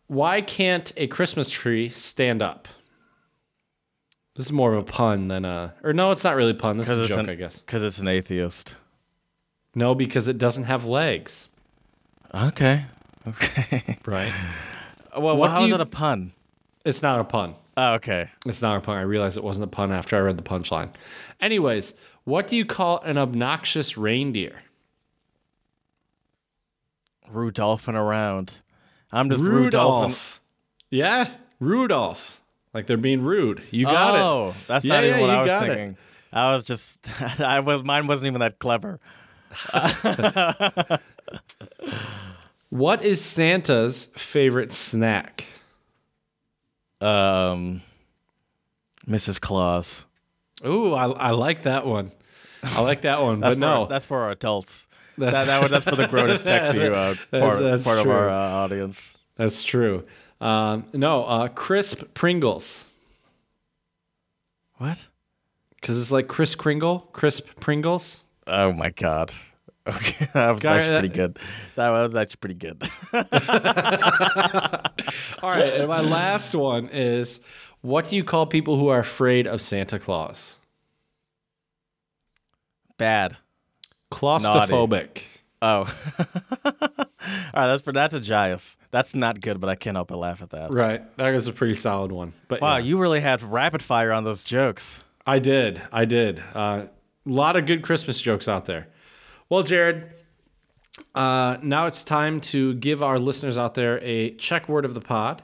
Why 0.08 0.40
can't 0.40 0.92
a 0.96 1.06
Christmas 1.06 1.48
tree 1.48 1.88
stand 1.88 2.42
up? 2.42 2.66
This 4.38 4.46
is 4.46 4.52
more 4.52 4.72
of 4.74 4.78
a 4.78 4.84
pun 4.84 5.26
than 5.26 5.44
a 5.44 5.74
or 5.82 5.92
no, 5.92 6.12
it's 6.12 6.22
not 6.22 6.36
really 6.36 6.52
a 6.52 6.54
pun. 6.54 6.76
This 6.76 6.88
is 6.88 6.96
a 6.96 7.06
joke, 7.08 7.18
an, 7.18 7.28
I 7.30 7.34
guess. 7.34 7.60
Because 7.60 7.82
it's 7.82 7.98
an 7.98 8.06
atheist. 8.06 8.76
No, 9.74 9.96
because 9.96 10.28
it 10.28 10.38
doesn't 10.38 10.62
have 10.64 10.84
legs. 10.86 11.48
Okay. 12.32 12.84
Okay. 13.26 13.98
Right. 14.06 14.32
well, 15.18 15.36
What 15.36 15.50
how 15.50 15.56
do 15.56 15.62
is 15.64 15.68
you- 15.70 15.74
it 15.74 15.80
a 15.80 15.86
pun? 15.86 16.30
It's 16.84 17.02
not 17.02 17.18
a 17.18 17.24
pun. 17.24 17.56
Oh, 17.76 17.94
okay. 17.94 18.30
It's 18.46 18.62
not 18.62 18.76
a 18.76 18.80
pun. 18.80 18.96
I 18.96 19.00
realized 19.00 19.36
it 19.36 19.42
wasn't 19.42 19.64
a 19.64 19.68
pun 19.68 19.90
after 19.90 20.14
I 20.16 20.20
read 20.20 20.38
the 20.38 20.44
punchline. 20.44 20.90
Anyways, 21.40 21.94
what 22.22 22.46
do 22.46 22.56
you 22.56 22.64
call 22.64 23.00
an 23.00 23.18
obnoxious 23.18 23.98
reindeer? 23.98 24.62
Rudolphin 27.28 27.96
around. 27.96 28.60
I'm 29.10 29.30
just 29.30 29.42
Rudolphin. 29.42 30.14
Yeah, 30.90 31.30
Rudolph. 31.58 32.40
Like 32.74 32.86
they're 32.86 32.96
being 32.96 33.22
rude. 33.22 33.62
You 33.70 33.86
got 33.86 34.14
it. 34.14 34.20
oh, 34.20 34.54
that's 34.66 34.84
Yeah, 34.84 34.94
not 34.94 35.04
even 35.04 35.16
yeah, 35.16 35.20
what 35.26 35.30
I 35.30 35.40
was 35.42 35.46
got 35.48 35.62
it. 35.62 35.66
thinking. 35.68 35.96
I 36.32 36.52
was 36.52 36.62
just 36.64 36.98
I 37.40 37.60
was 37.60 37.82
mine 37.82 38.06
wasn't 38.06 38.26
even 38.28 38.40
that 38.40 38.58
clever. 38.58 39.00
What 42.70 43.02
is 43.02 43.20
Santa's 43.22 44.06
favorite 44.16 44.72
snack? 44.72 45.46
Um 47.00 47.82
Mrs. 49.08 49.40
Claus. 49.40 50.04
Ooh, 50.66 50.92
I, 50.92 51.06
I 51.06 51.30
like 51.30 51.62
that 51.62 51.86
one. 51.86 52.12
I 52.62 52.82
like 52.82 53.02
that 53.02 53.22
one. 53.22 53.40
But 53.40 53.56
no, 53.56 53.82
us- 53.82 53.88
that's 53.88 54.04
for 54.04 54.20
our 54.20 54.30
adults. 54.32 54.86
that's, 55.16 55.34
That, 55.34 55.46
that, 55.46 55.60
one- 55.62 55.70
that's 55.70 55.84
for 55.86 55.96
the 55.96 56.08
grown 56.08 56.28
and 56.28 56.40
sexy 56.40 56.78
uh, 56.82 57.14
That's- 57.30 57.30
part, 57.30 57.58
that's 57.60 57.84
part 57.84 57.98
of 58.00 58.06
our 58.08 58.28
uh, 58.28 58.34
audience. 58.34 59.16
that's 59.36 59.62
true. 59.62 60.04
Um, 60.40 60.86
no, 60.92 61.24
uh, 61.24 61.48
crisp 61.48 62.14
Pringles. 62.14 62.84
What? 64.76 65.08
Because 65.74 66.00
it's 66.00 66.12
like 66.12 66.28
Kris 66.28 66.54
Kringle, 66.54 67.08
crisp 67.12 67.46
Pringles. 67.60 68.24
Oh 68.46 68.72
my 68.72 68.90
god. 68.90 69.32
Okay, 69.88 70.28
that 70.34 70.50
was 70.50 70.62
Got 70.62 70.76
actually 70.76 70.98
pretty 71.08 71.14
good. 71.14 71.38
That 71.76 71.88
was 71.88 72.14
actually 72.14 72.36
pretty 72.40 72.56
good. 72.56 72.82
All 75.42 75.50
right, 75.50 75.72
and 75.72 75.88
my 75.88 76.02
last 76.02 76.54
one 76.54 76.90
is 76.92 77.40
what 77.80 78.06
do 78.06 78.16
you 78.16 78.22
call 78.22 78.44
people 78.44 78.76
who 78.76 78.88
are 78.88 78.98
afraid 78.98 79.46
of 79.46 79.62
Santa 79.62 79.98
Claus? 79.98 80.56
Bad. 82.98 83.38
Claustrophobic. 84.12 85.22
Oh. 85.62 85.90
All 87.54 87.62
right, 87.62 87.66
that's 87.68 87.82
for 87.82 87.92
that's 87.92 88.14
a 88.14 88.20
Gias. 88.20 88.76
That's 88.90 89.14
not 89.14 89.40
good, 89.40 89.60
but 89.60 89.68
I 89.68 89.74
can't 89.74 89.96
help 89.96 90.08
but 90.08 90.18
laugh 90.18 90.42
at 90.42 90.50
that. 90.50 90.72
Right. 90.72 91.02
That 91.18 91.34
is 91.34 91.46
a 91.46 91.52
pretty 91.52 91.74
solid 91.74 92.12
one. 92.12 92.32
But 92.48 92.60
Wow, 92.60 92.76
yeah, 92.76 92.84
you 92.84 92.98
really 92.98 93.20
had 93.20 93.42
rapid 93.42 93.82
fire 93.82 94.12
on 94.12 94.24
those 94.24 94.44
jokes. 94.44 95.02
I 95.26 95.38
did. 95.38 95.82
I 95.92 96.04
did. 96.04 96.38
A 96.54 96.58
uh, 96.58 96.86
lot 97.26 97.56
of 97.56 97.66
good 97.66 97.82
Christmas 97.82 98.20
jokes 98.20 98.48
out 98.48 98.64
there. 98.64 98.88
Well, 99.50 99.62
Jared, 99.62 100.10
uh, 101.14 101.58
now 101.62 101.86
it's 101.86 102.02
time 102.02 102.40
to 102.40 102.74
give 102.74 103.02
our 103.02 103.18
listeners 103.18 103.58
out 103.58 103.74
there 103.74 104.00
a 104.02 104.30
Czech 104.36 104.68
word 104.68 104.84
of 104.84 104.94
the 104.94 105.00
pod. 105.00 105.42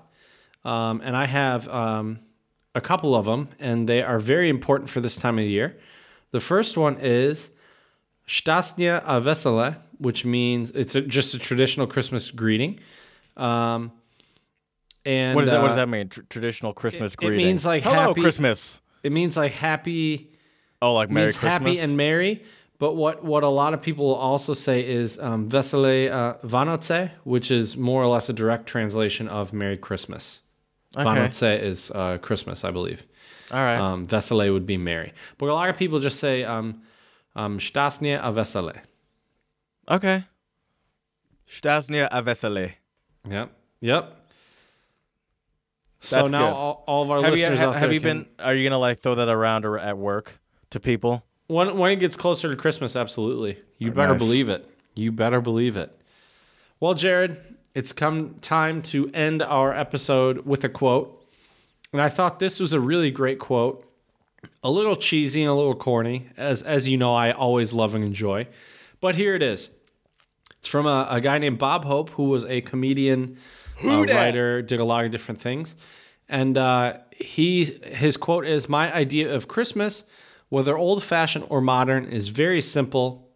Um, 0.64 1.02
and 1.04 1.14
I 1.16 1.26
have 1.26 1.68
um, 1.68 2.18
a 2.74 2.80
couple 2.80 3.14
of 3.14 3.26
them, 3.26 3.50
and 3.60 3.88
they 3.88 4.02
are 4.02 4.18
very 4.18 4.48
important 4.48 4.88
for 4.90 5.00
this 5.00 5.16
time 5.16 5.38
of 5.38 5.44
year. 5.44 5.78
The 6.30 6.40
first 6.40 6.76
one 6.76 6.96
is 6.98 7.50
Šťastné 8.26 9.02
a 9.04 9.20
veselé, 9.20 9.76
which 9.98 10.24
means 10.24 10.70
it's 10.70 10.94
a, 10.94 11.00
just 11.02 11.34
a 11.34 11.38
traditional 11.38 11.86
Christmas 11.86 12.30
greeting. 12.30 12.80
Um, 13.36 13.92
and 15.04 15.34
What, 15.34 15.44
is 15.44 15.50
that, 15.50 15.58
what 15.60 15.66
uh, 15.66 15.68
does 15.68 15.76
that 15.76 15.88
mean? 15.88 16.08
Tr- 16.08 16.22
traditional 16.30 16.72
Christmas 16.72 17.12
it 17.12 17.18
greeting. 17.18 17.40
It 17.40 17.44
means, 17.44 17.64
like, 17.66 17.82
Hello, 17.82 18.08
happy- 18.08 18.20
Christmas. 18.20 18.80
It 19.02 19.12
means 19.12 19.36
like 19.36 19.52
happy 19.52 20.30
Oh, 20.80 20.94
like 20.94 21.10
Merry 21.10 21.26
Christmas. 21.32 21.50
happy 21.52 21.78
and 21.78 21.96
merry. 21.96 22.42
But 22.78 22.94
what, 22.94 23.22
what 23.24 23.42
a 23.42 23.48
lot 23.48 23.72
of 23.74 23.80
people 23.82 24.14
also 24.14 24.52
say 24.54 24.86
is 24.86 25.18
um, 25.18 25.48
Veselé 25.48 26.10
uh, 26.10 26.34
Vánoce, 26.46 27.10
which 27.22 27.50
is 27.50 27.76
more 27.76 28.02
or 28.02 28.06
less 28.08 28.28
a 28.28 28.32
direct 28.32 28.66
translation 28.66 29.28
of 29.28 29.52
Merry 29.52 29.76
Christmas. 29.76 30.40
Okay. 30.96 31.04
Vánoce 31.04 31.60
is 31.62 31.90
uh, 31.90 32.18
Christmas, 32.18 32.64
I 32.64 32.70
believe. 32.70 33.04
All 33.50 33.58
right. 33.58 33.76
Um, 33.78 34.06
Veselé 34.06 34.52
would 34.52 34.66
be 34.66 34.76
merry. 34.76 35.12
But 35.38 35.48
a 35.50 35.54
lot 35.54 35.68
of 35.68 35.76
people 35.76 36.00
just 36.00 36.18
say 36.18 36.44
um, 36.44 36.82
um, 37.36 37.58
Šťastné 37.58 38.18
a 38.22 38.30
veselé. 38.32 38.80
okay. 39.88 40.24
Šťastné 41.48 42.08
a 42.10 42.22
veselé. 42.22 42.74
Yep. 43.28 43.50
Yep. 43.80 44.04
So 46.00 46.16
That's 46.16 46.30
now 46.30 46.50
good. 46.50 46.56
all, 46.56 46.84
all 46.86 47.02
of 47.02 47.10
our 47.10 47.16
Have 47.22 47.26
you, 47.30 47.36
listeners 47.36 47.58
ha- 47.60 47.66
out 47.66 47.72
have 47.74 47.82
there 47.82 47.92
you 47.92 48.00
can- 48.00 48.22
been? 48.36 48.44
Are 48.46 48.54
you 48.54 48.68
gonna 48.68 48.78
like 48.78 49.00
throw 49.00 49.14
that 49.14 49.28
around 49.28 49.64
or 49.64 49.78
at 49.78 49.96
work 49.98 50.38
to 50.70 50.80
people? 50.80 51.24
When, 51.46 51.76
when 51.78 51.92
it 51.92 51.96
gets 51.96 52.16
closer 52.16 52.48
to 52.48 52.56
Christmas, 52.56 52.96
absolutely. 52.96 53.58
You 53.78 53.90
better 53.90 54.12
Nice. 54.12 54.18
believe 54.18 54.48
it. 54.48 54.66
You 54.94 55.12
better 55.12 55.40
believe 55.40 55.76
it. 55.76 55.94
Well, 56.80 56.94
Jared, 56.94 57.38
it's 57.74 57.92
come 57.92 58.36
time 58.40 58.80
to 58.82 59.10
end 59.12 59.42
our 59.42 59.72
episode 59.74 60.46
with 60.46 60.64
a 60.64 60.68
quote. 60.68 61.22
And 61.92 62.00
I 62.00 62.08
thought 62.08 62.38
this 62.38 62.60
was 62.60 62.72
a 62.72 62.80
really 62.80 63.10
great 63.10 63.38
quote. 63.38 63.83
A 64.64 64.70
little 64.70 64.96
cheesy 64.96 65.42
and 65.42 65.50
a 65.50 65.54
little 65.54 65.74
corny, 65.74 66.30
as, 66.38 66.62
as 66.62 66.88
you 66.88 66.96
know, 66.96 67.14
I 67.14 67.32
always 67.32 67.74
love 67.74 67.94
and 67.94 68.02
enjoy. 68.02 68.48
But 68.98 69.14
here 69.14 69.34
it 69.34 69.42
is. 69.42 69.68
It's 70.58 70.68
from 70.68 70.86
a, 70.86 71.06
a 71.10 71.20
guy 71.20 71.36
named 71.36 71.58
Bob 71.58 71.84
Hope, 71.84 72.08
who 72.10 72.24
was 72.24 72.46
a 72.46 72.62
comedian, 72.62 73.36
uh, 73.84 74.04
writer, 74.06 74.62
did 74.62 74.80
a 74.80 74.84
lot 74.84 75.04
of 75.04 75.10
different 75.10 75.38
things. 75.38 75.76
And 76.30 76.56
uh, 76.56 76.94
he 77.10 77.64
his 77.64 78.16
quote 78.16 78.46
is 78.46 78.66
My 78.66 78.90
idea 78.90 79.34
of 79.34 79.46
Christmas, 79.46 80.04
whether 80.48 80.78
old 80.78 81.04
fashioned 81.04 81.44
or 81.50 81.60
modern, 81.60 82.06
is 82.06 82.28
very 82.28 82.62
simple 82.62 83.28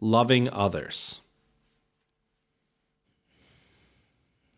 loving 0.00 0.50
others. 0.50 1.20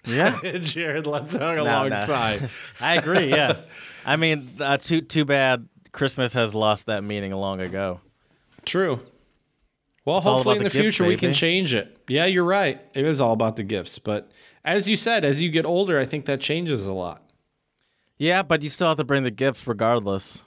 Yeah, 0.06 0.40
Jared, 0.60 1.06
let's 1.06 1.36
hang 1.36 1.56
no. 1.56 1.64
alongside. 1.64 2.48
I 2.80 2.94
agree. 2.94 3.28
Yeah, 3.28 3.60
I 4.06 4.16
mean, 4.16 4.48
uh, 4.58 4.78
too 4.78 5.02
too 5.02 5.26
bad 5.26 5.68
Christmas 5.96 6.34
has 6.34 6.54
lost 6.54 6.86
that 6.86 7.02
meaning 7.02 7.32
long 7.32 7.60
ago. 7.60 8.00
True. 8.64 9.00
Well, 10.04 10.16
all 10.16 10.20
hopefully 10.22 10.58
in 10.58 10.62
the 10.62 10.68
the 10.68 10.72
gifts, 10.72 10.96
future 10.96 11.04
we 11.08 11.16
can 11.16 11.32
change 11.32 11.74
it. 11.74 11.98
Yeah, 12.06 12.26
you're 12.26 12.44
right. 12.44 12.80
It 12.94 13.04
is 13.04 13.20
all 13.20 13.32
about 13.32 13.56
the 13.56 13.64
gifts. 13.64 13.98
But 13.98 14.30
as 14.64 14.88
you 14.88 14.96
said, 14.96 15.24
as 15.24 15.42
you 15.42 15.50
get 15.50 15.66
older, 15.66 15.98
I 15.98 16.04
think 16.04 16.26
that 16.26 16.40
changes 16.40 16.86
a 16.86 16.92
lot. 16.92 17.22
Yeah, 18.18 18.42
but 18.42 18.62
you 18.62 18.68
still 18.68 18.88
have 18.88 18.98
to 18.98 19.04
bring 19.04 19.24
the 19.24 19.30
gifts 19.32 19.66
regardless. 19.66 20.42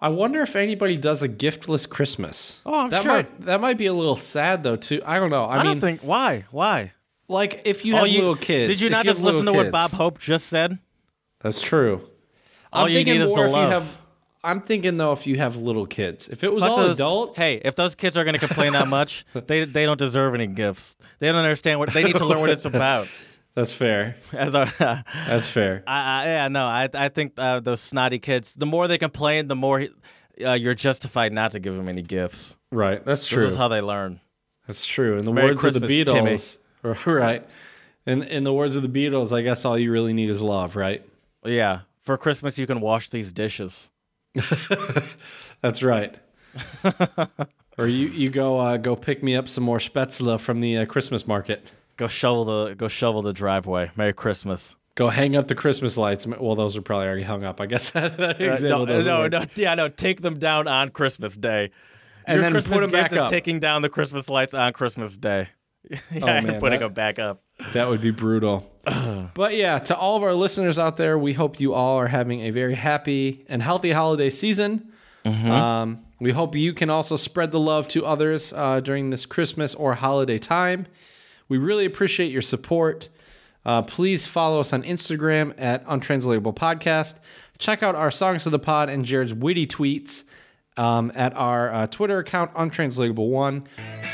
I 0.00 0.10
wonder 0.10 0.42
if 0.42 0.54
anybody 0.54 0.96
does 0.96 1.22
a 1.22 1.28
giftless 1.28 1.88
Christmas. 1.88 2.60
Oh, 2.66 2.74
I'm 2.74 2.90
that 2.90 3.02
sure. 3.02 3.12
might 3.12 3.40
that 3.46 3.60
might 3.60 3.78
be 3.78 3.86
a 3.86 3.92
little 3.94 4.16
sad 4.16 4.62
though 4.62 4.76
too. 4.76 5.02
I 5.04 5.18
don't 5.18 5.30
know. 5.30 5.44
I, 5.44 5.56
I, 5.56 5.62
mean, 5.62 5.66
don't 5.66 5.80
think 5.80 6.00
why 6.02 6.44
why. 6.50 6.92
like 7.28 7.62
if 7.64 7.84
you 7.84 7.96
have 7.96 8.06
you- 8.06 8.18
little 8.18 8.36
kids. 8.36 8.68
Did 8.68 8.80
you 8.80 8.90
not 8.90 9.06
have 9.06 9.16
just 9.16 9.24
listen 9.24 9.46
to 9.46 9.52
what 9.54 9.72
Bob 9.72 9.92
Hope 9.92 10.18
just 10.18 10.46
said? 10.46 10.78
That's 11.40 11.60
true. 11.60 12.08
All 12.72 12.84
I'm 12.84 12.90
you 12.90 12.96
thinking 12.98 13.14
need 13.14 13.22
is 13.22 13.30
more 13.30 13.38
the 13.38 13.44
if 13.44 13.50
you 13.50 13.56
love. 13.56 13.70
have. 13.70 13.98
I'm 14.46 14.60
thinking 14.60 14.96
though, 14.96 15.12
if 15.12 15.26
you 15.26 15.36
have 15.38 15.56
little 15.56 15.86
kids, 15.86 16.28
if 16.28 16.44
it 16.44 16.52
was 16.52 16.62
Fuck 16.62 16.70
all 16.70 16.76
those- 16.78 16.96
adults, 16.96 17.38
Hey, 17.38 17.60
if 17.64 17.74
those 17.76 17.94
kids 17.94 18.16
are 18.16 18.24
going 18.24 18.38
to 18.38 18.46
complain 18.46 18.72
that 18.72 18.88
much, 18.88 19.26
they 19.46 19.64
they 19.64 19.84
don't 19.84 19.98
deserve 19.98 20.34
any 20.34 20.46
gifts. 20.46 20.96
They 21.18 21.26
don't 21.28 21.36
understand 21.36 21.78
what 21.80 21.92
they 21.92 22.04
need 22.04 22.16
to 22.16 22.24
learn 22.24 22.40
what 22.40 22.50
it's 22.50 22.64
about. 22.74 23.08
that's 23.54 23.72
fair. 23.72 24.16
As 24.32 24.54
a, 24.54 24.70
That's 25.26 25.48
fair. 25.48 25.82
I, 25.86 25.98
I, 26.22 26.24
yeah, 26.26 26.48
no, 26.48 26.64
I 26.66 26.88
I 26.94 27.08
think 27.08 27.32
uh, 27.38 27.60
those 27.60 27.80
snotty 27.80 28.18
kids. 28.18 28.54
The 28.54 28.66
more 28.66 28.86
they 28.88 28.98
complain, 28.98 29.48
the 29.48 29.56
more 29.56 29.86
uh, 30.44 30.52
you're 30.52 30.74
justified 30.74 31.32
not 31.32 31.52
to 31.52 31.58
give 31.58 31.74
them 31.76 31.88
any 31.88 32.02
gifts. 32.02 32.56
Right. 32.70 33.04
That's 33.04 33.26
true. 33.26 33.42
This 33.44 33.52
is 33.52 33.56
how 33.58 33.68
they 33.68 33.80
learn. 33.80 34.20
That's 34.66 34.84
true. 34.84 35.18
In 35.18 35.24
the 35.24 35.32
Merry 35.32 35.48
words 35.52 35.64
of 35.64 35.74
the 35.74 35.80
Christmas, 35.80 36.12
Timmy. 36.12 36.32
Beatles, 36.94 37.06
right? 37.06 37.46
In 38.04 38.22
in 38.22 38.44
the 38.44 38.52
words 38.52 38.76
of 38.76 38.82
the 38.82 38.88
Beatles, 38.88 39.32
I 39.36 39.42
guess 39.42 39.64
all 39.64 39.78
you 39.78 39.90
really 39.90 40.12
need 40.12 40.28
is 40.30 40.40
love, 40.40 40.76
right? 40.76 41.02
Yeah, 41.44 41.80
for 42.02 42.16
Christmas 42.18 42.58
you 42.58 42.66
can 42.66 42.80
wash 42.80 43.08
these 43.10 43.32
dishes. 43.32 43.90
That's 45.62 45.82
right. 45.82 46.16
Or 47.78 47.86
you 47.86 48.08
you 48.08 48.30
go 48.30 48.58
uh, 48.58 48.78
go 48.78 48.96
pick 48.96 49.22
me 49.22 49.36
up 49.36 49.50
some 49.50 49.62
more 49.62 49.76
spätzle 49.76 50.40
from 50.40 50.60
the 50.60 50.78
uh, 50.78 50.86
Christmas 50.86 51.26
market. 51.26 51.70
Go 51.98 52.08
shovel 52.08 52.44
the 52.46 52.74
go 52.74 52.88
shovel 52.88 53.20
the 53.20 53.34
driveway. 53.34 53.90
Merry 53.96 54.14
Christmas. 54.14 54.76
Go 54.94 55.08
hang 55.10 55.36
up 55.36 55.46
the 55.48 55.54
Christmas 55.54 55.98
lights. 55.98 56.26
Well, 56.26 56.54
those 56.54 56.74
are 56.74 56.80
probably 56.80 57.06
already 57.06 57.22
hung 57.24 57.44
up. 57.44 57.60
I 57.60 57.66
guess 57.66 57.90
that 57.92 58.40
example 58.40 58.86
no, 58.86 58.86
doesn't 58.86 59.06
no, 59.06 59.18
work. 59.20 59.32
no, 59.32 59.44
yeah, 59.56 59.74
no. 59.74 59.88
Take 59.90 60.22
them 60.22 60.38
down 60.38 60.66
on 60.68 60.88
Christmas 60.88 61.36
Day. 61.36 61.70
And 62.24 62.36
Your 62.36 62.42
then 62.44 62.52
Christmas 62.52 62.78
put 62.78 62.84
'em 62.84 62.90
gift 62.92 63.10
back 63.10 63.20
up. 63.20 63.28
taking 63.30 63.60
down 63.60 63.82
the 63.82 63.90
Christmas 63.90 64.30
lights 64.30 64.54
on 64.54 64.72
Christmas 64.72 65.18
Day. 65.18 65.50
yeah, 65.90 66.00
man, 66.40 66.58
putting 66.58 66.80
that- 66.80 66.86
them 66.86 66.94
back 66.94 67.18
up. 67.18 67.42
That 67.74 67.90
would 67.90 68.00
be 68.00 68.10
brutal. 68.10 68.72
but 69.34 69.56
yeah, 69.56 69.78
to 69.80 69.96
all 69.96 70.16
of 70.16 70.22
our 70.22 70.34
listeners 70.34 70.78
out 70.78 70.96
there, 70.96 71.18
we 71.18 71.32
hope 71.32 71.58
you 71.60 71.74
all 71.74 71.98
are 71.98 72.06
having 72.06 72.40
a 72.42 72.50
very 72.50 72.74
happy 72.74 73.44
and 73.48 73.62
healthy 73.62 73.90
holiday 73.92 74.30
season. 74.30 74.92
Um, 75.50 76.04
we 76.20 76.30
hope 76.30 76.54
you 76.54 76.72
can 76.72 76.88
also 76.88 77.16
spread 77.16 77.50
the 77.50 77.58
love 77.60 77.88
to 77.88 78.06
others 78.06 78.52
uh, 78.52 78.80
during 78.80 79.10
this 79.10 79.26
Christmas 79.26 79.74
or 79.74 79.94
holiday 79.94 80.38
time. 80.38 80.86
We 81.48 81.58
really 81.58 81.84
appreciate 81.84 82.30
your 82.30 82.42
support. 82.42 83.08
Uh, 83.64 83.82
please 83.82 84.26
follow 84.26 84.60
us 84.60 84.72
on 84.72 84.84
Instagram 84.84 85.52
at 85.58 85.82
Untranslatable 85.88 86.52
Podcast. 86.52 87.16
Check 87.58 87.82
out 87.82 87.96
our 87.96 88.12
Songs 88.12 88.46
of 88.46 88.52
the 88.52 88.58
Pod 88.60 88.88
and 88.88 89.04
Jared's 89.04 89.34
witty 89.34 89.66
tweets 89.66 90.22
um, 90.76 91.10
at 91.14 91.34
our 91.36 91.72
uh, 91.72 91.86
Twitter 91.86 92.18
account, 92.18 92.50
Untranslatable 92.54 93.28
One. 93.30 93.66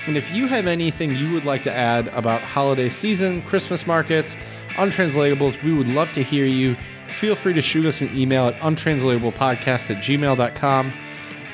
And 0.07 0.17
if 0.17 0.33
you 0.33 0.47
have 0.47 0.67
anything 0.67 1.15
you 1.15 1.33
would 1.35 1.45
like 1.45 1.63
to 1.65 1.73
add 1.73 2.09
about 2.09 2.41
holiday 2.41 2.89
season, 2.89 3.43
Christmas 3.43 3.87
markets, 3.87 4.37
untranslatables, 4.77 5.63
we 5.63 5.73
would 5.73 5.89
love 5.89 6.13
to 6.13 6.23
hear 6.23 6.47
you. 6.47 6.77
Feel 7.09 7.35
free 7.35 7.55
to 7.55 7.63
shoot 7.63 7.87
us 7.87 8.01
an 8.01 8.11
email 8.17 8.47
at 8.47 8.57
untranslatablepodcast 8.61 9.91
at 9.91 10.03
gmail.com. 10.03 10.93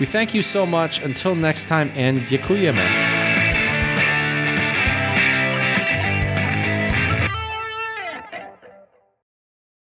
We 0.00 0.06
thank 0.06 0.34
you 0.34 0.42
so 0.42 0.64
much. 0.64 1.02
Until 1.02 1.34
next 1.34 1.66
time, 1.66 1.90
and 1.96 2.26
děkujeme. 2.28 3.17